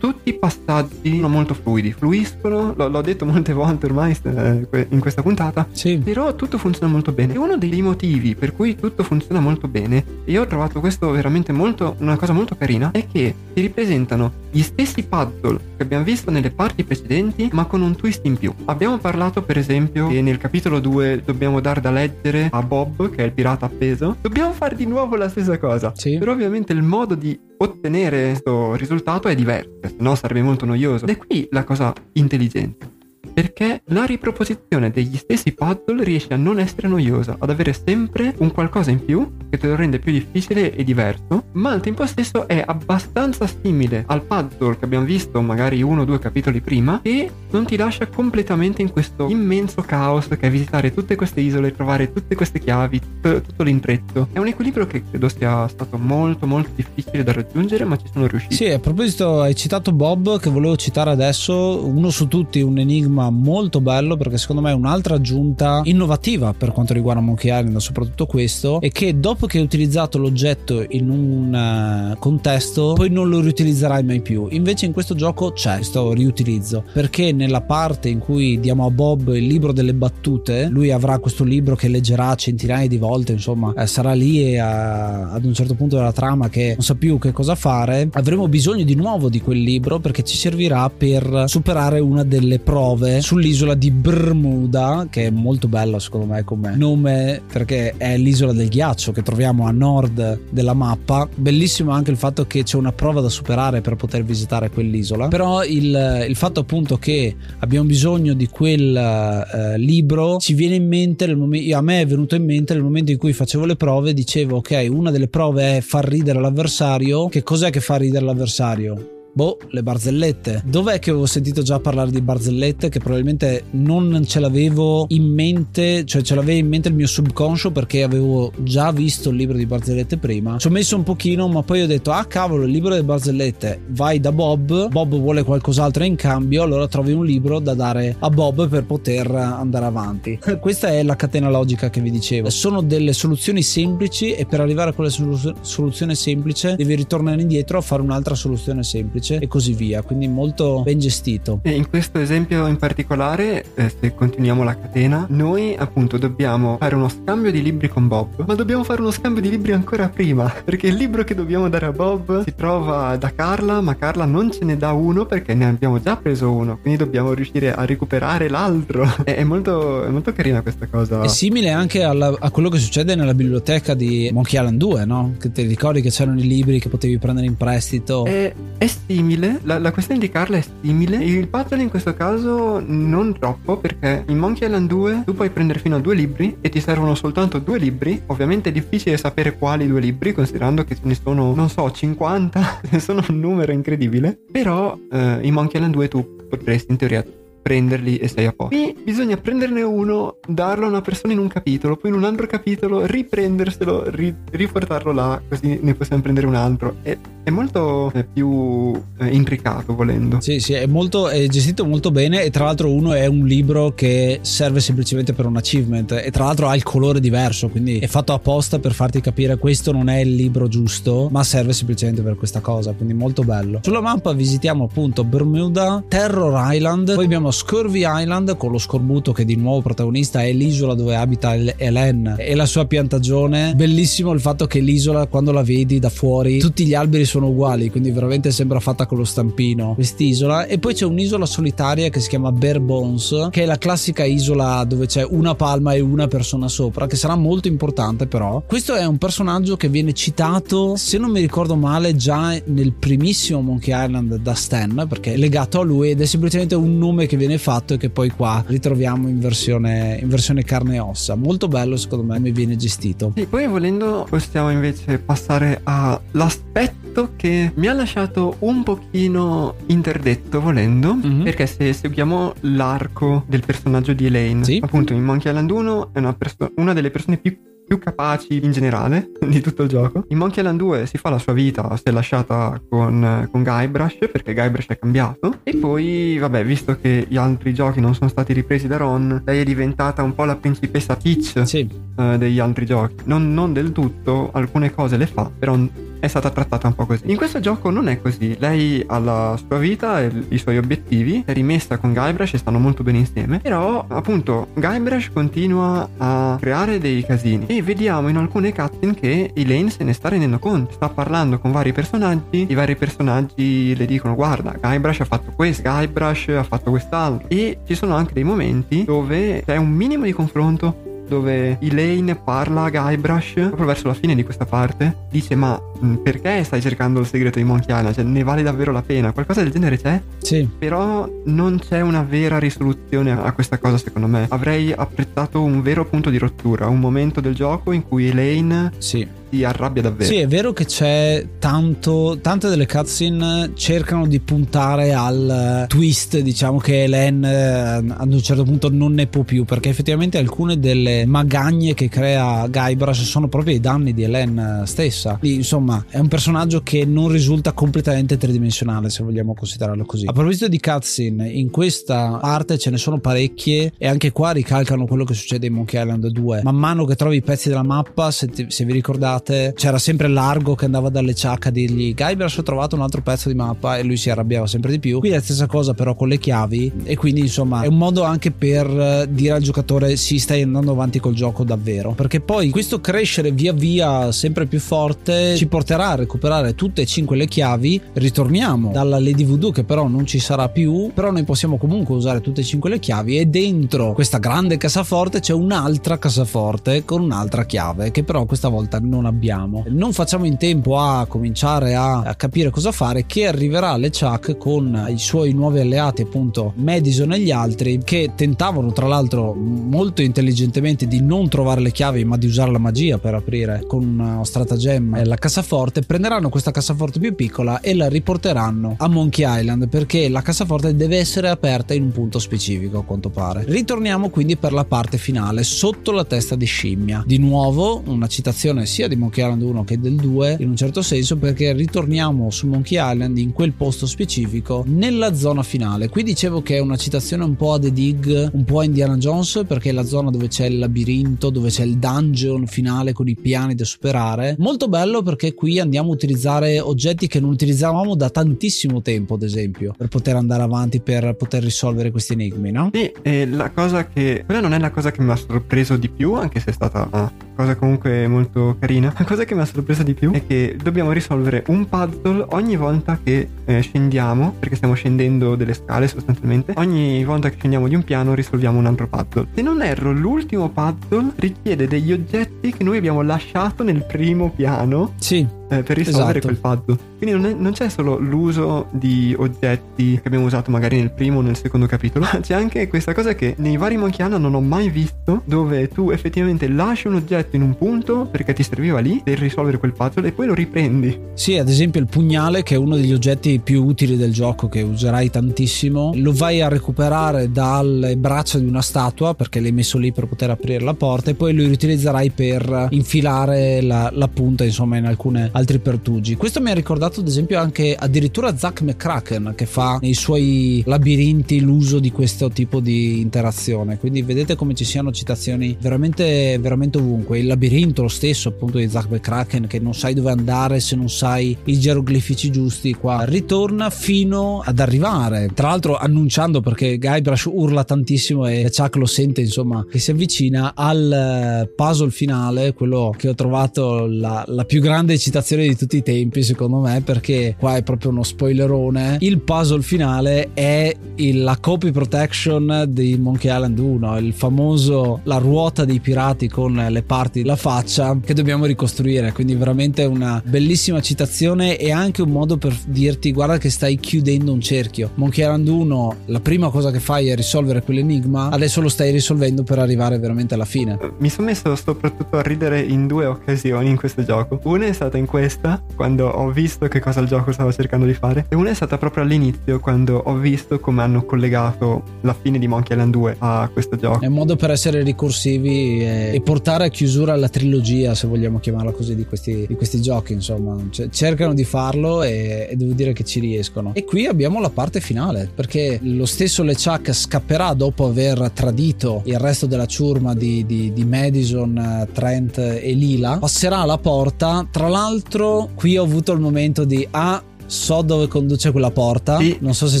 tutti 0.00 0.30
i 0.30 0.32
passaggi 0.32 1.14
sono 1.16 1.28
molto 1.28 1.52
fluidi, 1.52 1.92
fluiscono, 1.92 2.72
l- 2.76 2.90
l'ho 2.90 3.00
detto 3.02 3.26
molte 3.26 3.52
volte 3.52 3.84
ormai 3.86 4.16
eh, 4.22 4.86
in 4.88 4.98
questa 4.98 5.20
puntata, 5.22 5.66
Sì. 5.72 5.98
però 5.98 6.34
tutto 6.34 6.56
funziona 6.56 6.90
molto 6.90 7.12
bene. 7.12 7.34
E 7.34 7.38
uno 7.38 7.58
dei 7.58 7.82
motivi 7.82 8.34
per 8.34 8.54
cui 8.56 8.74
tutto 8.76 9.02
funziona 9.02 9.40
molto 9.40 9.68
bene, 9.68 10.02
e 10.24 10.32
io 10.32 10.42
ho 10.42 10.46
trovato 10.46 10.80
questo 10.80 11.10
veramente 11.10 11.52
molto, 11.52 11.96
una 11.98 12.16
cosa 12.16 12.32
molto 12.32 12.56
carina, 12.56 12.90
è 12.92 13.06
che 13.06 13.34
ti 13.52 13.60
ripresentano 13.60 14.32
gli 14.50 14.62
stessi 14.62 15.02
puzzle 15.04 15.58
che 15.76 15.82
abbiamo 15.82 16.02
visto 16.04 16.30
nelle 16.30 16.50
parti 16.50 16.82
precedenti, 16.82 17.50
ma 17.52 17.66
con 17.66 17.82
un 17.82 17.94
twist 17.94 18.24
in 18.24 18.36
più. 18.38 18.52
Abbiamo 18.64 18.96
parlato, 18.98 19.42
per 19.42 19.58
esempio, 19.58 20.08
che 20.08 20.22
nel 20.22 20.38
capitolo 20.38 20.80
2 20.80 21.22
dobbiamo 21.24 21.60
dar 21.60 21.80
da 21.80 21.90
leggere 21.90 22.48
a 22.50 22.62
Bob, 22.62 23.10
che 23.10 23.22
è 23.22 23.26
il 23.26 23.32
pirata 23.32 23.66
appeso. 23.66 24.16
Dobbiamo 24.20 24.52
fare 24.52 24.74
di 24.76 24.86
nuovo 24.86 25.16
la 25.16 25.28
stessa 25.28 25.58
cosa. 25.58 25.92
Sì. 25.94 26.16
Però 26.18 26.32
ovviamente 26.32 26.72
il 26.72 26.82
modo 26.82 27.14
di 27.14 27.38
ottenere 27.62 28.28
questo 28.30 28.74
risultato 28.74 29.28
è 29.28 29.34
diverso, 29.34 29.78
se 29.82 29.96
no 29.98 30.14
sarebbe 30.14 30.42
molto 30.42 30.64
noioso. 30.64 31.04
Ed 31.04 31.10
è 31.10 31.16
qui 31.16 31.46
la 31.50 31.64
cosa 31.64 31.92
intelligente. 32.12 32.98
Perché 33.32 33.82
la 33.86 34.04
riproposizione 34.04 34.90
degli 34.90 35.16
stessi 35.16 35.52
puzzle 35.52 36.02
riesce 36.02 36.34
a 36.34 36.36
non 36.36 36.58
essere 36.58 36.88
noiosa, 36.88 37.36
ad 37.38 37.50
avere 37.50 37.72
sempre 37.72 38.34
un 38.38 38.50
qualcosa 38.50 38.90
in 38.90 39.04
più 39.04 39.30
che 39.48 39.58
te 39.58 39.68
lo 39.68 39.76
rende 39.76 39.98
più 39.98 40.12
difficile 40.12 40.74
e 40.74 40.84
diverso, 40.84 41.44
ma 41.52 41.70
al 41.70 41.80
tempo 41.80 42.06
stesso 42.06 42.48
è 42.48 42.62
abbastanza 42.64 43.46
simile 43.46 44.04
al 44.06 44.22
puzzle 44.22 44.78
che 44.78 44.84
abbiamo 44.84 45.04
visto 45.04 45.40
magari 45.40 45.82
uno 45.82 46.02
o 46.02 46.04
due 46.04 46.18
capitoli 46.18 46.60
prima 46.60 47.00
e 47.02 47.30
non 47.50 47.64
ti 47.64 47.76
lascia 47.76 48.06
completamente 48.06 48.82
in 48.82 48.90
questo 48.90 49.28
immenso 49.28 49.82
caos 49.82 50.28
che 50.28 50.38
è 50.38 50.50
visitare 50.50 50.92
tutte 50.92 51.16
queste 51.16 51.40
isole, 51.40 51.74
trovare 51.74 52.12
tutte 52.12 52.34
queste 52.34 52.58
chiavi, 52.58 53.00
tutto, 53.00 53.40
tutto 53.40 53.62
l'intreccio. 53.62 54.28
È 54.32 54.38
un 54.38 54.46
equilibrio 54.46 54.86
che 54.86 55.02
credo 55.08 55.28
sia 55.28 55.66
stato 55.68 55.98
molto 55.98 56.46
molto 56.46 56.70
difficile 56.74 57.22
da 57.22 57.32
raggiungere, 57.32 57.84
ma 57.84 57.96
ci 57.96 58.06
sono 58.12 58.26
riusciti. 58.26 58.54
Sì, 58.54 58.68
a 58.68 58.78
proposito, 58.78 59.40
hai 59.40 59.54
citato 59.54 59.92
Bob 59.92 60.38
che 60.40 60.50
volevo 60.50 60.76
citare 60.76 61.10
adesso, 61.10 61.86
uno 61.86 62.10
su 62.10 62.28
tutti, 62.28 62.60
un 62.60 62.78
enigma 62.78 63.09
molto 63.10 63.80
bello 63.80 64.16
perché 64.16 64.38
secondo 64.38 64.62
me 64.62 64.70
è 64.70 64.74
un'altra 64.74 65.16
aggiunta 65.16 65.80
innovativa 65.84 66.52
per 66.52 66.72
quanto 66.72 66.92
riguarda 66.92 67.20
Monkey 67.20 67.50
Island, 67.50 67.76
soprattutto 67.78 68.26
questo, 68.26 68.80
è 68.80 68.90
che 68.90 69.18
dopo 69.18 69.46
che 69.46 69.58
hai 69.58 69.64
utilizzato 69.64 70.18
l'oggetto 70.18 70.84
in 70.88 71.10
un 71.10 71.54
eh, 71.54 72.16
contesto, 72.18 72.92
poi 72.94 73.10
non 73.10 73.28
lo 73.28 73.40
riutilizzerai 73.40 74.02
mai 74.02 74.20
più. 74.20 74.46
Invece 74.50 74.86
in 74.86 74.92
questo 74.92 75.14
gioco 75.14 75.52
c'è 75.52 75.76
questo 75.76 76.12
riutilizzo, 76.12 76.84
perché 76.92 77.32
nella 77.32 77.62
parte 77.62 78.08
in 78.08 78.18
cui 78.18 78.60
diamo 78.60 78.86
a 78.86 78.90
Bob 78.90 79.34
il 79.34 79.46
libro 79.46 79.72
delle 79.72 79.94
battute, 79.94 80.68
lui 80.70 80.90
avrà 80.90 81.18
questo 81.18 81.44
libro 81.44 81.74
che 81.74 81.88
leggerà 81.88 82.34
centinaia 82.34 82.86
di 82.86 82.98
volte, 82.98 83.32
insomma, 83.32 83.72
eh, 83.76 83.86
sarà 83.86 84.12
lì 84.12 84.42
e 84.44 84.58
a- 84.58 85.30
ad 85.32 85.44
un 85.44 85.54
certo 85.54 85.74
punto 85.74 85.96
della 85.96 86.12
trama 86.12 86.48
che 86.48 86.74
non 86.74 86.84
sa 86.84 86.94
più 86.94 87.18
che 87.18 87.32
cosa 87.32 87.54
fare, 87.54 88.08
avremo 88.12 88.48
bisogno 88.48 88.84
di 88.84 88.94
nuovo 88.94 89.28
di 89.28 89.40
quel 89.40 89.60
libro 89.60 89.98
perché 89.98 90.22
ci 90.22 90.36
servirà 90.36 90.90
per 90.90 91.44
superare 91.46 91.98
una 92.00 92.24
delle 92.24 92.58
prove 92.58 92.99
sull'isola 93.20 93.74
di 93.74 93.90
Bermuda, 93.90 95.06
che 95.10 95.26
è 95.26 95.30
molto 95.30 95.68
bella 95.68 95.98
secondo 95.98 96.26
me 96.26 96.44
come 96.44 96.76
nome 96.76 97.42
perché 97.50 97.94
è 97.96 98.16
l'isola 98.16 98.52
del 98.52 98.68
ghiaccio 98.68 99.12
che 99.12 99.22
troviamo 99.22 99.66
a 99.66 99.70
nord 99.70 100.40
della 100.50 100.74
mappa. 100.74 101.28
Bellissimo 101.34 101.90
anche 101.92 102.10
il 102.10 102.16
fatto 102.16 102.46
che 102.46 102.62
c'è 102.62 102.76
una 102.76 102.92
prova 102.92 103.20
da 103.20 103.28
superare 103.28 103.80
per 103.80 103.96
poter 103.96 104.24
visitare 104.24 104.70
quell'isola. 104.70 105.28
Però 105.28 105.64
il, 105.64 106.26
il 106.28 106.36
fatto 106.36 106.60
appunto 106.60 106.98
che 106.98 107.34
abbiamo 107.58 107.86
bisogno 107.86 108.34
di 108.34 108.48
quel 108.48 108.94
uh, 108.94 109.78
libro 109.78 110.38
ci 110.38 110.54
viene 110.54 110.76
in 110.76 110.86
mente, 110.86 111.26
nel 111.26 111.36
momento, 111.36 111.76
a 111.76 111.80
me 111.80 112.00
è 112.00 112.06
venuto 112.06 112.34
in 112.34 112.44
mente 112.44 112.74
nel 112.74 112.82
momento 112.82 113.12
in 113.12 113.18
cui 113.18 113.32
facevo 113.32 113.64
le 113.64 113.76
prove, 113.76 114.12
dicevo 114.12 114.56
ok, 114.56 114.88
una 114.90 115.10
delle 115.10 115.28
prove 115.28 115.76
è 115.76 115.80
far 115.80 116.06
ridere 116.06 116.40
l'avversario. 116.40 117.28
Che 117.28 117.42
cos'è 117.42 117.70
che 117.70 117.80
fa 117.80 117.96
ridere 117.96 118.24
l'avversario? 118.24 119.18
Boh, 119.32 119.58
le 119.68 119.82
barzellette. 119.82 120.62
Dov'è 120.64 120.98
che 120.98 121.10
avevo 121.10 121.26
sentito 121.26 121.62
già 121.62 121.78
parlare 121.78 122.10
di 122.10 122.20
barzellette? 122.20 122.88
Che 122.88 122.98
probabilmente 122.98 123.64
non 123.72 124.24
ce 124.26 124.40
l'avevo 124.40 125.06
in 125.08 125.32
mente, 125.32 126.04
cioè 126.04 126.22
ce 126.22 126.34
l'avevo 126.34 126.58
in 126.58 126.68
mente 126.68 126.88
il 126.88 126.94
mio 126.94 127.06
subconscio 127.06 127.70
perché 127.70 128.02
avevo 128.02 128.50
già 128.58 128.90
visto 128.90 129.30
il 129.30 129.36
libro 129.36 129.56
di 129.56 129.66
barzellette 129.66 130.18
prima. 130.18 130.58
Ci 130.58 130.66
ho 130.66 130.70
messo 130.70 130.96
un 130.96 131.04
pochino, 131.04 131.46
ma 131.48 131.62
poi 131.62 131.82
ho 131.82 131.86
detto: 131.86 132.10
Ah, 132.10 132.24
cavolo, 132.24 132.64
il 132.64 132.70
libro 132.70 132.90
delle 132.90 133.04
barzellette. 133.04 133.82
Vai 133.88 134.18
da 134.18 134.32
Bob. 134.32 134.88
Bob 134.88 135.16
vuole 135.16 135.44
qualcos'altro 135.44 136.02
in 136.02 136.16
cambio, 136.16 136.64
allora 136.64 136.88
trovi 136.88 137.12
un 137.12 137.24
libro 137.24 137.60
da 137.60 137.74
dare 137.74 138.16
a 138.18 138.30
Bob 138.30 138.68
per 138.68 138.84
poter 138.84 139.30
andare 139.30 139.84
avanti. 139.84 140.38
Questa 140.60 140.88
è 140.88 141.02
la 141.04 141.16
catena 141.16 141.48
logica 141.48 141.88
che 141.88 142.00
vi 142.00 142.10
dicevo. 142.10 142.50
Sono 142.50 142.82
delle 142.82 143.12
soluzioni 143.12 143.62
semplici 143.62 144.32
e 144.32 144.44
per 144.44 144.60
arrivare 144.60 144.90
a 144.90 144.92
quella 144.92 145.10
soluzione 145.10 146.14
semplice 146.16 146.74
devi 146.74 146.94
ritornare 146.96 147.40
indietro 147.40 147.78
a 147.78 147.80
fare 147.80 148.02
un'altra 148.02 148.34
soluzione 148.34 148.82
semplice 148.82 149.19
semplice 149.20 149.38
e 149.38 149.46
così 149.46 149.74
via, 149.74 150.02
quindi 150.02 150.26
molto 150.26 150.82
ben 150.82 150.98
gestito. 150.98 151.60
E 151.62 151.70
in 151.70 151.88
questo 151.88 152.18
esempio 152.18 152.66
in 152.66 152.76
particolare, 152.76 153.64
eh, 153.74 153.92
se 154.00 154.14
continuiamo 154.14 154.62
la 154.62 154.78
catena, 154.78 155.26
noi 155.28 155.76
appunto 155.78 156.18
dobbiamo 156.18 156.78
fare 156.78 156.94
uno 156.94 157.08
scambio 157.08 157.52
di 157.52 157.62
libri 157.62 157.88
con 157.88 158.08
Bob, 158.08 158.44
ma 158.46 158.54
dobbiamo 158.54 158.82
fare 158.82 159.00
uno 159.00 159.10
scambio 159.10 159.42
di 159.42 159.50
libri 159.50 159.72
ancora 159.72 160.08
prima, 160.08 160.52
perché 160.64 160.88
il 160.88 160.94
libro 160.94 161.22
che 161.22 161.34
dobbiamo 161.34 161.68
dare 161.68 161.86
a 161.86 161.92
Bob 161.92 162.44
si 162.44 162.54
trova 162.54 163.16
da 163.16 163.32
Carla, 163.34 163.80
ma 163.80 163.96
Carla 163.96 164.24
non 164.24 164.50
ce 164.50 164.64
ne 164.64 164.76
dà 164.76 164.92
uno 164.92 165.26
perché 165.26 165.54
ne 165.54 165.66
abbiamo 165.66 166.00
già 166.00 166.16
preso 166.16 166.50
uno, 166.50 166.78
quindi 166.80 166.98
dobbiamo 166.98 167.32
riuscire 167.32 167.72
a 167.72 167.84
recuperare 167.84 168.48
l'altro. 168.48 169.08
è, 169.24 169.34
è, 169.34 169.44
molto, 169.44 170.04
è 170.04 170.08
molto, 170.08 170.32
carina 170.32 170.62
questa 170.62 170.86
cosa. 170.86 171.22
È 171.22 171.28
simile 171.28 171.70
anche 171.70 172.02
alla, 172.02 172.34
a 172.38 172.50
quello 172.50 172.68
che 172.68 172.78
succede 172.78 173.14
nella 173.14 173.34
biblioteca 173.34 173.94
di 173.94 174.30
Monkey 174.32 174.58
Island 174.58 174.78
2, 174.78 175.04
no? 175.04 175.34
Che 175.38 175.52
ti 175.52 175.62
ricordi 175.62 176.00
che 176.00 176.10
c'erano 176.10 176.38
i 176.38 176.46
libri 176.46 176.80
che 176.80 176.88
potevi 176.88 177.18
prendere 177.18 177.46
in 177.46 177.56
prestito? 177.56 178.24
È, 178.24 178.52
è 178.78 178.86
simile, 179.10 179.58
la, 179.64 179.78
la, 179.78 179.90
questione 179.90 180.20
di 180.20 180.28
Carla 180.28 180.56
è 180.56 180.64
simile. 180.80 181.16
Il 181.16 181.48
puzzle 181.48 181.82
in 181.82 181.90
questo 181.90 182.14
caso 182.14 182.78
non 182.78 183.36
troppo, 183.36 183.76
perché 183.76 184.22
in 184.28 184.38
Monkey 184.38 184.68
Island 184.68 184.88
2 184.88 185.22
tu 185.24 185.34
puoi 185.34 185.50
prendere 185.50 185.80
fino 185.80 185.96
a 185.96 185.98
due 185.98 186.14
libri 186.14 186.56
e 186.60 186.68
ti 186.68 186.80
servono 186.80 187.16
soltanto 187.16 187.58
due 187.58 187.78
libri. 187.78 188.22
Ovviamente 188.26 188.68
è 188.68 188.72
difficile 188.72 189.16
sapere 189.16 189.58
quali 189.58 189.88
due 189.88 190.00
libri, 190.00 190.32
considerando 190.32 190.84
che 190.84 190.94
ce 190.94 191.02
ne 191.02 191.14
sono, 191.14 191.52
non 191.54 191.68
so, 191.68 191.90
50, 191.90 192.80
sono 192.98 193.24
un 193.28 193.40
numero 193.40 193.72
incredibile. 193.72 194.38
Però 194.50 194.96
eh, 195.10 195.38
in 195.42 195.54
Monkey 195.54 195.80
Island 195.80 195.94
2 195.94 196.08
tu 196.08 196.36
potresti 196.48 196.92
in 196.92 196.98
teoria 196.98 197.24
prenderli 197.60 198.16
e 198.16 198.28
sei 198.28 198.46
a 198.46 198.52
posto. 198.52 198.74
Qui 198.74 198.96
bisogna 199.02 199.36
prenderne 199.36 199.82
uno, 199.82 200.36
darlo 200.46 200.86
a 200.86 200.88
una 200.88 201.00
persona 201.00 201.32
in 201.32 201.38
un 201.38 201.48
capitolo, 201.48 201.96
poi 201.96 202.10
in 202.10 202.16
un 202.16 202.24
altro 202.24 202.46
capitolo 202.46 203.06
riprenderselo, 203.06 204.10
ri- 204.10 204.34
riportarlo 204.50 205.12
là, 205.12 205.40
così 205.48 205.78
ne 205.82 205.94
possiamo 205.94 206.22
prendere 206.22 206.46
un 206.46 206.54
altro. 206.54 206.96
È, 207.02 207.16
è 207.42 207.50
molto 207.50 208.10
è 208.12 208.24
più 208.24 208.92
eh, 209.18 209.28
intricato 209.28 209.94
volendo. 209.94 210.40
Sì, 210.40 210.60
sì, 210.60 210.72
è, 210.72 210.86
molto, 210.86 211.28
è 211.28 211.46
gestito 211.48 211.84
molto 211.84 212.10
bene 212.10 212.42
e 212.42 212.50
tra 212.50 212.64
l'altro 212.64 212.92
uno 212.92 213.12
è 213.12 213.26
un 213.26 213.44
libro 213.46 213.92
che 213.94 214.40
serve 214.42 214.80
semplicemente 214.80 215.32
per 215.32 215.46
un 215.46 215.56
achievement 215.56 216.12
e 216.12 216.30
tra 216.30 216.44
l'altro 216.44 216.68
ha 216.68 216.76
il 216.76 216.82
colore 216.82 217.20
diverso, 217.20 217.68
quindi 217.68 217.98
è 217.98 218.06
fatto 218.06 218.32
apposta 218.32 218.78
per 218.78 218.92
farti 218.92 219.20
capire 219.20 219.58
questo 219.58 219.92
non 219.92 220.08
è 220.08 220.18
il 220.18 220.34
libro 220.34 220.68
giusto, 220.68 221.28
ma 221.30 221.42
serve 221.44 221.72
semplicemente 221.72 222.22
per 222.22 222.36
questa 222.36 222.60
cosa, 222.60 222.92
quindi 222.92 223.14
molto 223.14 223.42
bello. 223.42 223.80
Sulla 223.82 224.00
mappa 224.00 224.32
visitiamo 224.32 224.84
appunto 224.84 225.24
Bermuda, 225.24 226.02
Terror 226.08 226.54
Island, 226.72 227.14
poi 227.14 227.24
abbiamo 227.24 227.49
Scurvy 227.50 228.04
Island 228.04 228.56
con 228.56 228.70
lo 228.70 228.78
scorbuto 228.78 229.32
che 229.32 229.44
di 229.44 229.56
nuovo 229.56 229.82
protagonista 229.82 230.42
è 230.42 230.52
l'isola 230.52 230.94
dove 230.94 231.16
abita 231.16 231.54
Helen 231.54 232.36
e 232.38 232.54
la 232.54 232.66
sua 232.66 232.86
piantagione. 232.86 233.74
Bellissimo 233.74 234.32
il 234.32 234.40
fatto 234.40 234.66
che 234.66 234.80
l'isola 234.80 235.26
quando 235.26 235.52
la 235.52 235.62
vedi 235.62 235.98
da 235.98 236.08
fuori 236.08 236.58
tutti 236.58 236.84
gli 236.84 236.94
alberi 236.94 237.24
sono 237.24 237.48
uguali, 237.48 237.90
quindi 237.90 238.10
veramente 238.10 238.50
sembra 238.50 238.80
fatta 238.80 239.06
con 239.06 239.18
lo 239.18 239.24
stampino 239.24 239.94
quest'isola. 239.94 240.66
E 240.66 240.78
poi 240.78 240.94
c'è 240.94 241.04
un'isola 241.04 241.46
solitaria 241.46 242.08
che 242.08 242.20
si 242.20 242.28
chiama 242.28 242.52
Bare 242.52 242.80
Bones, 242.80 243.48
che 243.50 243.62
è 243.62 243.66
la 243.66 243.78
classica 243.78 244.24
isola 244.24 244.84
dove 244.84 245.06
c'è 245.06 245.26
una 245.28 245.54
palma 245.54 245.94
e 245.94 246.00
una 246.00 246.28
persona 246.28 246.68
sopra, 246.68 247.06
che 247.06 247.16
sarà 247.16 247.34
molto 247.34 247.68
importante 247.68 248.26
però. 248.26 248.62
Questo 248.66 248.94
è 248.94 249.04
un 249.06 249.18
personaggio 249.18 249.76
che 249.76 249.88
viene 249.88 250.12
citato, 250.12 250.96
se 250.96 251.18
non 251.18 251.30
mi 251.30 251.40
ricordo 251.40 251.76
male, 251.76 252.16
già 252.16 252.58
nel 252.64 252.92
primissimo 252.92 253.60
Monkey 253.60 253.94
Island 253.94 254.36
da 254.36 254.54
Stan, 254.54 255.06
perché 255.08 255.34
è 255.34 255.36
legato 255.36 255.80
a 255.80 255.84
lui 255.84 256.10
ed 256.10 256.20
è 256.20 256.26
semplicemente 256.26 256.74
un 256.74 256.98
nome 256.98 257.26
che 257.26 257.36
viene 257.40 257.56
fatto 257.56 257.94
e 257.94 257.96
che 257.96 258.10
poi 258.10 258.28
qua 258.28 258.62
ritroviamo 258.66 259.26
in 259.26 259.40
versione, 259.40 260.18
in 260.20 260.28
versione 260.28 260.62
carne 260.62 260.96
e 260.96 260.98
ossa. 260.98 261.34
Molto 261.34 261.68
bello 261.68 261.96
secondo 261.96 262.24
me, 262.30 262.38
mi 262.38 262.52
viene 262.52 262.76
gestito. 262.76 263.32
E 263.34 263.46
poi 263.46 263.66
volendo 263.66 264.26
possiamo 264.28 264.70
invece 264.70 265.18
passare 265.18 265.80
all'aspetto 265.82 267.30
che 267.36 267.72
mi 267.74 267.86
ha 267.86 267.94
lasciato 267.94 268.56
un 268.60 268.82
pochino 268.82 269.74
interdetto 269.86 270.60
volendo, 270.60 271.14
mm-hmm. 271.14 271.42
perché 271.42 271.66
se 271.66 271.92
seguiamo 271.92 272.54
l'arco 272.60 273.44
del 273.48 273.64
personaggio 273.64 274.12
di 274.12 274.26
Elaine, 274.26 274.64
sì. 274.64 274.80
appunto 274.82 275.14
in 275.14 275.24
Monkey 275.24 275.50
Island 275.50 275.70
1 275.70 276.10
è 276.12 276.18
una, 276.18 276.34
perso- 276.34 276.72
una 276.76 276.92
delle 276.92 277.10
persone 277.10 277.38
più 277.38 277.56
più 277.90 277.98
capaci 277.98 278.64
in 278.64 278.70
generale 278.70 279.32
di 279.44 279.60
tutto 279.60 279.82
il 279.82 279.88
gioco. 279.88 280.24
In 280.28 280.38
Monkey 280.38 280.62
Island 280.62 280.78
2 280.78 281.06
si 281.06 281.18
fa 281.18 281.28
la 281.28 281.38
sua 281.38 281.52
vita, 281.52 281.96
si 281.96 282.04
è 282.04 282.12
lasciata 282.12 282.80
con, 282.88 283.48
con 283.50 283.64
Guybrush 283.64 284.28
perché 284.30 284.54
Guybrush 284.54 284.86
è 284.86 284.96
cambiato. 284.96 285.56
E 285.64 285.74
poi, 285.74 286.38
vabbè, 286.38 286.64
visto 286.64 286.96
che 287.00 287.26
gli 287.28 287.36
altri 287.36 287.74
giochi 287.74 287.98
non 287.98 288.14
sono 288.14 288.30
stati 288.30 288.52
ripresi 288.52 288.86
da 288.86 288.96
Ron, 288.96 289.42
lei 289.44 289.62
è 289.62 289.64
diventata 289.64 290.22
un 290.22 290.36
po' 290.36 290.44
la 290.44 290.54
principessa 290.54 291.16
Peach 291.16 291.66
sì. 291.66 291.88
uh, 292.14 292.36
degli 292.36 292.60
altri 292.60 292.86
giochi. 292.86 293.16
Non, 293.24 293.52
non 293.52 293.72
del 293.72 293.90
tutto, 293.90 294.50
alcune 294.52 294.94
cose 294.94 295.16
le 295.16 295.26
fa, 295.26 295.50
però 295.58 295.76
è 296.20 296.28
stata 296.28 296.50
trattata 296.50 296.86
un 296.86 296.94
po' 296.94 297.06
così. 297.06 297.22
In 297.30 297.36
questo 297.36 297.58
gioco 297.60 297.90
non 297.90 298.08
è 298.08 298.20
così. 298.20 298.54
Lei 298.58 299.02
ha 299.06 299.18
la 299.18 299.58
sua 299.66 299.78
vita 299.78 300.20
e 300.20 300.30
i 300.50 300.58
suoi 300.58 300.76
obiettivi, 300.76 301.42
è 301.44 301.52
rimessa 301.52 301.96
con 301.96 302.12
Guybrush 302.12 302.54
e 302.54 302.58
stanno 302.58 302.78
molto 302.78 303.02
bene 303.02 303.18
insieme. 303.18 303.58
Però, 303.58 304.04
appunto, 304.06 304.68
Guybrush 304.74 305.30
continua 305.32 306.08
a 306.18 306.56
creare 306.60 306.98
dei 306.98 307.24
casini. 307.24 307.66
E 307.66 307.82
vediamo 307.82 308.28
in 308.28 308.36
alcune 308.36 308.72
cutscene 308.72 309.14
che 309.14 309.50
Elaine 309.54 309.90
se 309.90 310.04
ne 310.04 310.12
sta 310.12 310.28
rendendo 310.28 310.58
conto. 310.58 310.92
Sta 310.92 311.08
parlando 311.08 311.58
con 311.58 311.72
vari 311.72 311.92
personaggi. 311.92 312.66
I 312.68 312.74
vari 312.74 312.96
personaggi 312.96 313.96
le 313.96 314.04
dicono: 314.04 314.34
Guarda, 314.34 314.76
Guybrush 314.78 315.20
ha 315.20 315.24
fatto 315.24 315.52
questo, 315.56 315.90
Guybrush 315.90 316.48
ha 316.48 316.62
fatto 316.62 316.90
quest'altro. 316.90 317.48
E 317.48 317.78
ci 317.86 317.94
sono 317.94 318.14
anche 318.14 318.34
dei 318.34 318.44
momenti 318.44 319.04
dove 319.04 319.62
c'è 319.64 319.76
un 319.76 319.90
minimo 319.90 320.24
di 320.24 320.32
confronto 320.32 321.08
dove 321.30 321.78
Elaine 321.80 322.34
parla 322.34 322.82
a 322.82 322.90
Guybrush 322.90 323.52
proprio 323.52 323.86
verso 323.86 324.08
la 324.08 324.14
fine 324.14 324.34
di 324.34 324.42
questa 324.42 324.66
parte 324.66 325.28
dice 325.30 325.54
ma 325.54 325.80
mm, 326.04 326.16
perché 326.16 326.64
stai 326.64 326.80
cercando 326.80 327.20
il 327.20 327.26
segreto 327.26 327.58
di 327.58 327.64
Monkey 327.64 327.96
Island 327.96 328.14
cioè 328.16 328.24
ne 328.24 328.42
vale 328.42 328.62
davvero 328.62 328.90
la 328.90 329.02
pena? 329.02 329.32
Qualcosa 329.32 329.62
del 329.62 329.70
genere 329.70 329.96
c'è? 329.96 330.20
Sì. 330.38 330.68
Però 330.76 331.30
non 331.44 331.78
c'è 331.78 332.00
una 332.00 332.22
vera 332.22 332.58
risoluzione 332.58 333.30
a 333.30 333.52
questa 333.52 333.78
cosa 333.78 333.96
secondo 333.96 334.26
me. 334.26 334.46
Avrei 334.48 334.92
apprezzato 334.92 335.62
un 335.62 335.82
vero 335.82 336.04
punto 336.04 336.30
di 336.30 336.38
rottura 336.38 336.88
un 336.88 336.98
momento 336.98 337.40
del 337.40 337.54
gioco 337.54 337.92
in 337.92 338.02
cui 338.02 338.28
Elaine 338.28 338.90
sì 338.98 339.38
ti 339.50 339.64
arrabbia 339.64 340.02
davvero. 340.02 340.30
Sì, 340.30 340.36
è 340.36 340.46
vero 340.46 340.72
che 340.72 340.86
c'è 340.86 341.44
tanto. 341.58 342.38
Tante 342.40 342.68
delle 342.68 342.86
cutscene 342.86 343.72
cercano 343.74 344.26
di 344.26 344.40
puntare 344.40 345.12
al 345.12 345.86
twist, 345.88 346.38
diciamo 346.38 346.78
che 346.78 347.02
Helen 347.02 347.44
eh, 347.44 348.14
ad 348.16 348.32
un 348.32 348.40
certo 348.40 348.62
punto 348.62 348.88
non 348.90 349.12
ne 349.12 349.26
può 349.26 349.42
più. 349.42 349.64
Perché 349.64 349.88
effettivamente 349.88 350.38
alcune 350.38 350.78
delle 350.78 351.26
magagne 351.26 351.94
che 351.94 352.08
crea 352.08 352.66
Guybrush 352.68 353.22
sono 353.24 353.48
proprio 353.48 353.74
i 353.74 353.80
danni 353.80 354.14
di 354.14 354.22
Helen 354.22 354.84
stessa. 354.86 355.36
Quindi, 355.38 355.58
insomma, 355.58 356.04
è 356.08 356.18
un 356.18 356.28
personaggio 356.28 356.82
che 356.82 357.04
non 357.04 357.28
risulta 357.28 357.72
completamente 357.72 358.36
tridimensionale, 358.36 359.10
se 359.10 359.24
vogliamo 359.24 359.54
considerarlo 359.54 360.04
così. 360.04 360.26
A 360.26 360.32
proposito 360.32 360.68
di 360.68 360.78
cutscene, 360.78 361.48
in 361.48 361.70
questa 361.70 362.38
parte 362.40 362.78
ce 362.78 362.90
ne 362.90 362.98
sono 362.98 363.18
parecchie 363.18 363.92
e 363.98 364.06
anche 364.06 364.30
qua 364.30 364.52
ricalcano 364.52 365.06
quello 365.06 365.24
che 365.24 365.34
succede 365.34 365.66
in 365.66 365.72
Monkey 365.72 366.00
Island 366.00 366.28
2. 366.28 366.60
Man 366.62 366.76
mano 366.76 367.04
che 367.04 367.16
trovi 367.16 367.36
i 367.36 367.42
pezzi 367.42 367.68
della 367.68 367.82
mappa, 367.82 368.30
se, 368.30 368.46
ti, 368.46 368.66
se 368.68 368.84
vi 368.84 368.92
ricordate 368.92 369.39
passate 369.40 369.72
c'era 369.74 369.98
sempre 369.98 370.28
Largo 370.28 370.74
che 370.74 370.84
andava 370.84 371.08
dalle 371.08 371.34
ciacche 371.34 371.68
a 371.68 371.70
dirgli 371.70 372.14
Guybrush 372.14 372.58
ho 372.58 372.62
trovato 372.62 372.94
un 372.94 373.02
altro 373.02 373.22
pezzo 373.22 373.48
di 373.48 373.54
mappa 373.54 373.96
e 373.98 374.02
lui 374.02 374.16
si 374.16 374.30
arrabbiava 374.30 374.66
sempre 374.66 374.90
di 374.90 375.00
più. 375.00 375.18
Qui 375.18 375.30
è 375.30 375.34
la 375.34 375.40
stessa 375.40 375.66
cosa 375.66 375.94
però 375.94 376.14
con 376.14 376.28
le 376.28 376.38
chiavi 376.38 376.92
e 377.04 377.16
quindi 377.16 377.40
insomma 377.40 377.82
è 377.82 377.86
un 377.86 377.96
modo 377.96 378.22
anche 378.22 378.50
per 378.50 378.86
eh, 378.86 379.26
dire 379.30 379.54
al 379.54 379.62
giocatore 379.62 380.16
sì 380.16 380.38
stai 380.38 380.62
andando 380.62 380.92
avanti 380.92 381.18
col 381.18 381.34
gioco 381.34 381.64
davvero 381.64 382.12
perché 382.12 382.40
poi 382.40 382.70
questo 382.70 383.00
crescere 383.00 383.50
via 383.50 383.72
via 383.72 384.30
sempre 384.32 384.66
più 384.66 384.78
forte 384.78 385.56
ci 385.56 385.66
porterà 385.66 386.10
a 386.10 386.14
recuperare 386.16 386.74
tutte 386.74 387.02
e 387.02 387.06
cinque 387.06 387.36
le 387.36 387.46
chiavi 387.46 388.00
ritorniamo 388.14 388.90
dalla 388.92 389.18
Lady 389.18 389.44
Voodoo 389.44 389.70
che 389.70 389.84
però 389.84 390.06
non 390.08 390.26
ci 390.26 390.38
sarà 390.38 390.68
più 390.68 391.10
però 391.14 391.30
noi 391.30 391.44
possiamo 391.44 391.78
comunque 391.78 392.14
usare 392.14 392.40
tutte 392.40 392.60
e 392.60 392.64
cinque 392.64 392.90
le 392.90 392.98
chiavi 392.98 393.38
e 393.38 393.46
dentro 393.46 394.12
questa 394.12 394.38
grande 394.38 394.76
cassaforte 394.76 395.40
c'è 395.40 395.52
un'altra 395.52 396.18
cassaforte 396.18 397.04
con 397.04 397.22
un'altra 397.22 397.64
chiave 397.64 398.10
che 398.10 398.22
però 398.22 398.44
questa 398.44 398.68
volta 398.68 398.98
non 399.00 399.26
abbiamo. 399.30 399.84
Non 399.88 400.12
facciamo 400.12 400.44
in 400.44 400.58
tempo 400.58 400.98
a 400.98 401.24
cominciare 401.26 401.94
a, 401.94 402.20
a 402.20 402.34
capire 402.34 402.70
cosa 402.70 402.92
fare 402.92 403.24
che 403.26 403.46
arriverà 403.46 403.96
LeChuck 403.96 404.56
con 404.56 405.06
i 405.08 405.18
suoi 405.18 405.52
nuovi 405.52 405.80
alleati 405.80 406.22
appunto 406.22 406.72
Madison 406.76 407.32
e 407.32 407.40
gli 407.40 407.50
altri 407.50 408.00
che 408.04 408.32
tentavano 408.36 408.92
tra 408.92 409.06
l'altro 409.06 409.54
molto 409.54 410.22
intelligentemente 410.22 411.06
di 411.06 411.22
non 411.22 411.48
trovare 411.48 411.80
le 411.80 411.90
chiavi 411.92 412.24
ma 412.24 412.36
di 412.36 412.46
usare 412.46 412.70
la 412.70 412.78
magia 412.78 413.18
per 413.18 413.34
aprire 413.34 413.84
con 413.86 414.02
uno 414.04 414.44
stratagemma 414.44 415.24
la 415.24 415.36
cassaforte. 415.36 416.02
Prenderanno 416.02 416.48
questa 416.48 416.72
cassaforte 416.72 417.18
più 417.18 417.34
piccola 417.34 417.80
e 417.80 417.94
la 417.94 418.08
riporteranno 418.08 418.96
a 418.98 419.08
Monkey 419.08 419.60
Island 419.60 419.88
perché 419.88 420.28
la 420.28 420.42
cassaforte 420.42 420.94
deve 420.94 421.18
essere 421.18 421.48
aperta 421.48 421.94
in 421.94 422.02
un 422.02 422.12
punto 422.12 422.38
specifico 422.38 422.98
a 422.98 423.04
quanto 423.04 423.30
pare. 423.30 423.64
Ritorniamo 423.66 424.28
quindi 424.28 424.56
per 424.56 424.72
la 424.72 424.84
parte 424.84 425.18
finale 425.18 425.62
sotto 425.62 426.10
la 426.10 426.24
testa 426.24 426.56
di 426.56 426.66
scimmia. 426.66 427.22
Di 427.24 427.38
nuovo 427.38 428.02
una 428.06 428.26
citazione 428.26 428.86
sia 428.86 429.06
di 429.06 429.16
Monkey 429.20 429.44
Island 429.44 429.62
1 429.62 429.84
che 429.84 430.00
del 430.00 430.16
2 430.16 430.56
in 430.60 430.70
un 430.70 430.76
certo 430.76 431.02
senso 431.02 431.36
perché 431.36 431.72
ritorniamo 431.72 432.50
su 432.50 432.66
Monkey 432.66 432.98
Island 432.98 433.38
in 433.38 433.52
quel 433.52 433.72
posto 433.72 434.06
specifico 434.06 434.82
nella 434.86 435.34
zona 435.34 435.62
finale 435.62 436.08
qui 436.08 436.22
dicevo 436.22 436.62
che 436.62 436.76
è 436.76 436.80
una 436.80 436.96
citazione 436.96 437.44
un 437.44 437.54
po' 437.54 437.74
a 437.74 437.78
The 437.78 437.92
Dig 437.92 438.50
un 438.52 438.64
po' 438.64 438.80
a 438.80 438.84
Indiana 438.84 439.16
Jones 439.16 439.62
perché 439.66 439.90
è 439.90 439.92
la 439.92 440.04
zona 440.04 440.30
dove 440.30 440.48
c'è 440.48 440.66
il 440.66 440.78
labirinto 440.78 441.50
dove 441.50 441.68
c'è 441.68 441.84
il 441.84 441.98
dungeon 441.98 442.66
finale 442.66 443.12
con 443.12 443.28
i 443.28 443.36
piani 443.36 443.74
da 443.74 443.84
superare 443.84 444.56
molto 444.58 444.88
bello 444.88 445.22
perché 445.22 445.54
qui 445.54 445.78
andiamo 445.78 446.10
a 446.10 446.14
utilizzare 446.14 446.80
oggetti 446.80 447.26
che 447.26 447.40
non 447.40 447.50
utilizzavamo 447.50 448.16
da 448.16 448.30
tantissimo 448.30 449.02
tempo 449.02 449.34
ad 449.34 449.42
esempio 449.42 449.94
per 449.96 450.08
poter 450.08 450.36
andare 450.36 450.62
avanti 450.62 451.00
per 451.00 451.34
poter 451.34 451.62
risolvere 451.62 452.10
questi 452.10 452.32
enigmi 452.32 452.70
no? 452.72 452.90
Sì, 452.92 453.12
e 453.22 453.46
la 453.46 453.70
cosa 453.70 454.06
che 454.06 454.42
quella 454.44 454.60
non 454.60 454.72
è 454.72 454.78
la 454.78 454.90
cosa 454.90 455.10
che 455.10 455.22
mi 455.22 455.30
ha 455.30 455.36
sorpreso 455.36 455.96
di 455.96 456.08
più 456.08 456.32
anche 456.34 456.60
se 456.60 456.70
è 456.70 456.72
stata 456.72 457.48
cosa 457.60 457.76
comunque 457.76 458.26
molto 458.26 458.76
carina. 458.78 459.12
La 459.16 459.24
cosa 459.24 459.44
che 459.44 459.54
mi 459.54 459.60
ha 459.60 459.64
sorpreso 459.64 460.02
di 460.02 460.14
più 460.14 460.32
è 460.32 460.46
che 460.46 460.76
dobbiamo 460.80 461.12
risolvere 461.12 461.64
un 461.68 461.88
puzzle 461.88 462.46
ogni 462.50 462.76
volta 462.76 463.18
che 463.22 463.48
eh, 463.64 463.80
scendiamo 463.80 464.54
perché 464.58 464.76
stiamo 464.76 464.94
scendendo 464.94 465.56
delle 465.56 465.74
scale 465.74 466.08
sostanzialmente. 466.08 466.72
Ogni 466.76 467.22
volta 467.24 467.50
che 467.50 467.56
scendiamo 467.58 467.88
di 467.88 467.94
un 467.94 468.02
piano 468.02 468.34
risolviamo 468.34 468.78
un 468.78 468.86
altro 468.86 469.08
puzzle. 469.08 469.48
Se 469.54 469.62
non 469.62 469.82
erro 469.82 470.12
l'ultimo 470.12 470.70
puzzle 470.70 471.32
richiede 471.36 471.86
degli 471.86 472.12
oggetti 472.12 472.72
che 472.72 472.82
noi 472.82 472.96
abbiamo 472.96 473.22
lasciato 473.22 473.82
nel 473.82 474.04
primo 474.04 474.50
piano. 474.50 475.12
Sì 475.16 475.58
eh, 475.70 475.82
per 475.82 475.96
risolvere 475.96 476.38
esatto. 476.38 476.54
quel 476.54 476.56
puzzle. 476.58 476.98
Quindi 477.18 477.36
non, 477.36 477.50
è, 477.50 477.54
non, 477.54 477.72
c'è 477.72 477.88
solo 477.88 478.18
l'uso 478.18 478.88
di 478.90 479.34
oggetti 479.38 480.14
che 480.14 480.22
abbiamo 480.24 480.46
usato 480.46 480.70
magari 480.70 480.96
nel 480.96 481.10
primo 481.10 481.38
o 481.38 481.42
nel 481.42 481.56
secondo 481.56 481.86
capitolo, 481.86 482.26
ma 482.30 482.40
c'è 482.40 482.54
anche 482.54 482.88
questa 482.88 483.14
cosa 483.14 483.34
che 483.34 483.54
nei 483.58 483.76
vari 483.76 483.96
Monkey 483.96 484.24
Island 484.24 484.42
non 484.42 484.54
ho 484.54 484.60
mai 484.60 484.90
visto, 484.90 485.42
dove 485.44 485.88
tu 485.88 486.10
effettivamente 486.10 486.68
lasci 486.68 487.06
un 487.06 487.14
oggetto 487.14 487.56
in 487.56 487.62
un 487.62 487.76
punto 487.76 488.26
perché 488.30 488.52
ti 488.52 488.62
serviva 488.62 488.98
lì 488.98 489.20
per 489.22 489.38
risolvere 489.38 489.78
quel 489.78 489.92
puzzle 489.92 490.26
e 490.26 490.32
poi 490.32 490.46
lo 490.46 490.54
riprendi. 490.54 491.18
Sì, 491.34 491.56
ad 491.56 491.68
esempio 491.68 492.00
il 492.00 492.06
pugnale 492.06 492.62
che 492.62 492.74
è 492.74 492.78
uno 492.78 492.96
degli 492.96 493.12
oggetti 493.12 493.60
più 493.60 493.84
utili 493.84 494.16
del 494.16 494.32
gioco 494.32 494.68
che 494.68 494.82
userai 494.82 495.30
tantissimo, 495.30 496.12
lo 496.16 496.32
vai 496.32 496.60
a 496.60 496.68
recuperare 496.68 497.50
dalle 497.50 498.16
braccia 498.16 498.58
di 498.58 498.66
una 498.66 498.82
statua 498.82 499.34
perché 499.34 499.60
l'hai 499.60 499.72
messo 499.72 499.98
lì 499.98 500.12
per 500.12 500.26
poter 500.26 500.50
aprire 500.50 500.82
la 500.82 500.94
porta 500.94 501.30
e 501.30 501.34
poi 501.34 501.54
lo 501.54 501.62
riutilizzerai 501.62 502.30
per 502.30 502.88
infilare 502.90 503.80
la, 503.82 504.10
la 504.12 504.28
punta 504.28 504.64
insomma 504.64 504.96
in 504.96 505.06
alcune 505.06 505.50
altri 505.60 505.78
pertugi. 505.78 506.34
Questo 506.34 506.60
mi 506.60 506.70
ha 506.70 506.74
ricordato 506.74 507.20
ad 507.20 507.28
esempio 507.28 507.58
anche 507.60 507.94
addirittura 507.94 508.56
Zack 508.56 508.82
McCracken 508.82 509.52
che 509.54 509.66
fa 509.66 509.98
nei 510.00 510.14
suoi 510.14 510.82
labirinti 510.86 511.60
l'uso 511.60 511.98
di 511.98 512.10
questo 512.10 512.50
tipo 512.50 512.80
di 512.80 513.20
interazione. 513.20 513.98
Quindi 513.98 514.22
vedete 514.22 514.56
come 514.56 514.74
ci 514.74 514.84
siano 514.84 515.12
citazioni 515.12 515.76
veramente, 515.80 516.58
veramente 516.58 516.98
ovunque. 516.98 517.38
Il 517.38 517.46
labirinto 517.46 518.02
lo 518.02 518.08
stesso 518.08 518.48
appunto 518.48 518.78
di 518.78 518.88
Zack 518.88 519.10
McCracken 519.10 519.66
che 519.66 519.78
non 519.78 519.94
sai 519.94 520.14
dove 520.14 520.30
andare 520.30 520.80
se 520.80 520.96
non 520.96 521.08
sai 521.08 521.56
i 521.64 521.78
geroglifici 521.78 522.50
giusti 522.50 522.94
qua. 522.94 523.24
Ritorna 523.24 523.90
fino 523.90 524.62
ad 524.64 524.78
arrivare. 524.78 525.50
Tra 525.54 525.68
l'altro 525.68 525.96
annunciando 525.96 526.60
perché 526.60 526.98
Guybrush 526.98 527.44
urla 527.52 527.84
tantissimo 527.84 528.46
e 528.46 528.70
Chuck 528.74 528.96
lo 528.96 529.06
sente 529.06 529.42
insomma 529.42 529.84
che 529.90 529.98
si 529.98 530.10
avvicina 530.10 530.72
al 530.74 531.70
puzzle 531.74 532.10
finale, 532.10 532.72
quello 532.72 533.14
che 533.16 533.28
ho 533.28 533.34
trovato 533.34 534.06
la, 534.06 534.44
la 534.46 534.64
più 534.64 534.80
grande 534.80 535.18
citazione 535.18 535.48
citazione 535.50 535.66
di 535.66 535.76
tutti 535.76 535.96
i 535.96 536.02
tempi, 536.02 536.42
secondo 536.42 536.78
me, 536.78 537.00
perché 537.00 537.56
qua 537.58 537.76
è 537.76 537.82
proprio 537.82 538.10
uno 538.10 538.22
spoilerone. 538.22 539.16
Il 539.20 539.40
puzzle 539.40 539.82
finale 539.82 540.50
è 540.54 540.94
il, 541.16 541.42
la 541.42 541.58
copy 541.60 541.90
protection 541.90 542.84
di 542.88 543.16
Monkey 543.18 543.52
Island 543.52 543.78
1, 543.78 544.18
il 544.18 544.32
famoso 544.32 545.20
la 545.24 545.38
ruota 545.38 545.84
dei 545.84 545.98
pirati 545.98 546.48
con 546.48 546.74
le 546.74 547.02
parti 547.02 547.42
della 547.42 547.56
faccia 547.56 548.16
che 548.24 548.34
dobbiamo 548.34 548.66
ricostruire. 548.66 549.32
Quindi, 549.32 549.54
veramente 549.54 550.04
una 550.04 550.40
bellissima 550.44 551.00
citazione 551.00 551.76
e 551.76 551.90
anche 551.90 552.22
un 552.22 552.30
modo 552.30 552.56
per 552.56 552.76
dirti: 552.86 553.32
guarda, 553.32 553.58
che 553.58 553.70
stai 553.70 553.96
chiudendo 553.96 554.52
un 554.52 554.60
cerchio. 554.60 555.10
Monkey 555.14 555.42
Island 555.44 555.66
1, 555.66 556.16
la 556.26 556.40
prima 556.40 556.70
cosa 556.70 556.90
che 556.90 557.00
fai 557.00 557.28
è 557.28 557.34
risolvere 557.34 557.82
quell'enigma, 557.82 558.50
adesso 558.50 558.80
lo 558.80 558.88
stai 558.88 559.10
risolvendo 559.10 559.62
per 559.64 559.78
arrivare 559.78 560.18
veramente 560.18 560.54
alla 560.54 560.64
fine. 560.64 560.98
Mi 561.18 561.28
sono 561.28 561.48
messo 561.48 561.74
soprattutto 561.74 562.36
a 562.36 562.42
ridere 562.42 562.80
in 562.80 563.06
due 563.06 563.26
occasioni 563.26 563.88
in 563.88 563.96
questo 563.96 564.24
gioco. 564.24 564.60
Una 564.64 564.86
è 564.86 564.92
stata 564.92 565.16
in 565.16 565.26
questo 565.26 565.39
questa 565.40 565.82
quando 565.96 566.28
ho 566.28 566.50
visto 566.50 566.86
che 566.86 567.00
cosa 567.00 567.20
il 567.20 567.26
gioco 567.26 567.50
stava 567.50 567.72
cercando 567.72 568.04
di 568.04 568.12
fare 568.12 568.44
e 568.50 568.54
una 568.54 568.68
è 568.68 568.74
stata 568.74 568.98
proprio 568.98 569.24
all'inizio 569.24 569.80
quando 569.80 570.18
ho 570.18 570.34
visto 570.34 570.78
come 570.80 571.00
hanno 571.00 571.24
collegato 571.24 572.02
la 572.20 572.34
fine 572.34 572.58
di 572.58 572.68
Monkey 572.68 572.94
Island 572.94 573.12
2 573.12 573.36
a 573.38 573.70
questo 573.72 573.96
gioco. 573.96 574.20
È 574.20 574.26
un 574.26 574.34
modo 574.34 574.56
per 574.56 574.70
essere 574.70 575.02
ricorsivi 575.02 576.02
e, 576.02 576.32
e 576.34 576.40
portare 576.42 576.84
a 576.84 576.88
chiusura 576.88 577.34
la 577.36 577.48
trilogia, 577.48 578.14
se 578.14 578.26
vogliamo 578.26 578.58
chiamarla 578.58 578.90
così, 578.92 579.14
di 579.14 579.24
questi, 579.24 579.64
di 579.66 579.74
questi 579.76 580.02
giochi, 580.02 580.34
insomma. 580.34 580.76
C- 580.90 581.08
cercano 581.08 581.54
di 581.54 581.64
farlo 581.64 582.22
e, 582.22 582.68
e, 582.70 582.76
devo 582.76 582.92
dire 582.92 583.14
che 583.14 583.24
ci 583.24 583.40
riescono. 583.40 583.92
E 583.94 584.04
qui 584.04 584.26
abbiamo 584.26 584.60
la 584.60 584.70
parte 584.70 585.00
finale, 585.00 585.50
perché 585.54 585.98
lo 586.02 586.26
stesso 586.26 586.62
LeChuck 586.62 587.12
scapperà 587.12 587.72
dopo 587.72 588.06
aver 588.06 588.50
tradito 588.52 589.22
il 589.24 589.38
resto 589.38 589.64
della 589.64 589.86
ciurma 589.86 590.34
di, 590.34 590.66
di, 590.66 590.92
di 590.92 591.04
Madison, 591.04 592.08
Trent 592.12 592.58
e 592.58 592.92
Lila, 592.92 593.38
passerà 593.38 593.78
alla 593.78 593.98
porta, 593.98 594.66
tra 594.70 594.88
l'altro 594.88 595.19
l'altro 595.20 595.68
qui 595.74 595.98
ho 595.98 596.04
avuto 596.04 596.32
il 596.32 596.40
momento 596.40 596.84
di 596.84 597.06
ah 597.10 597.42
so 597.66 598.02
dove 598.02 598.26
conduce 598.26 598.72
quella 598.72 598.90
porta. 598.90 599.38
Sì. 599.38 599.56
Non 599.60 599.74
so 599.74 599.86
se 599.86 600.00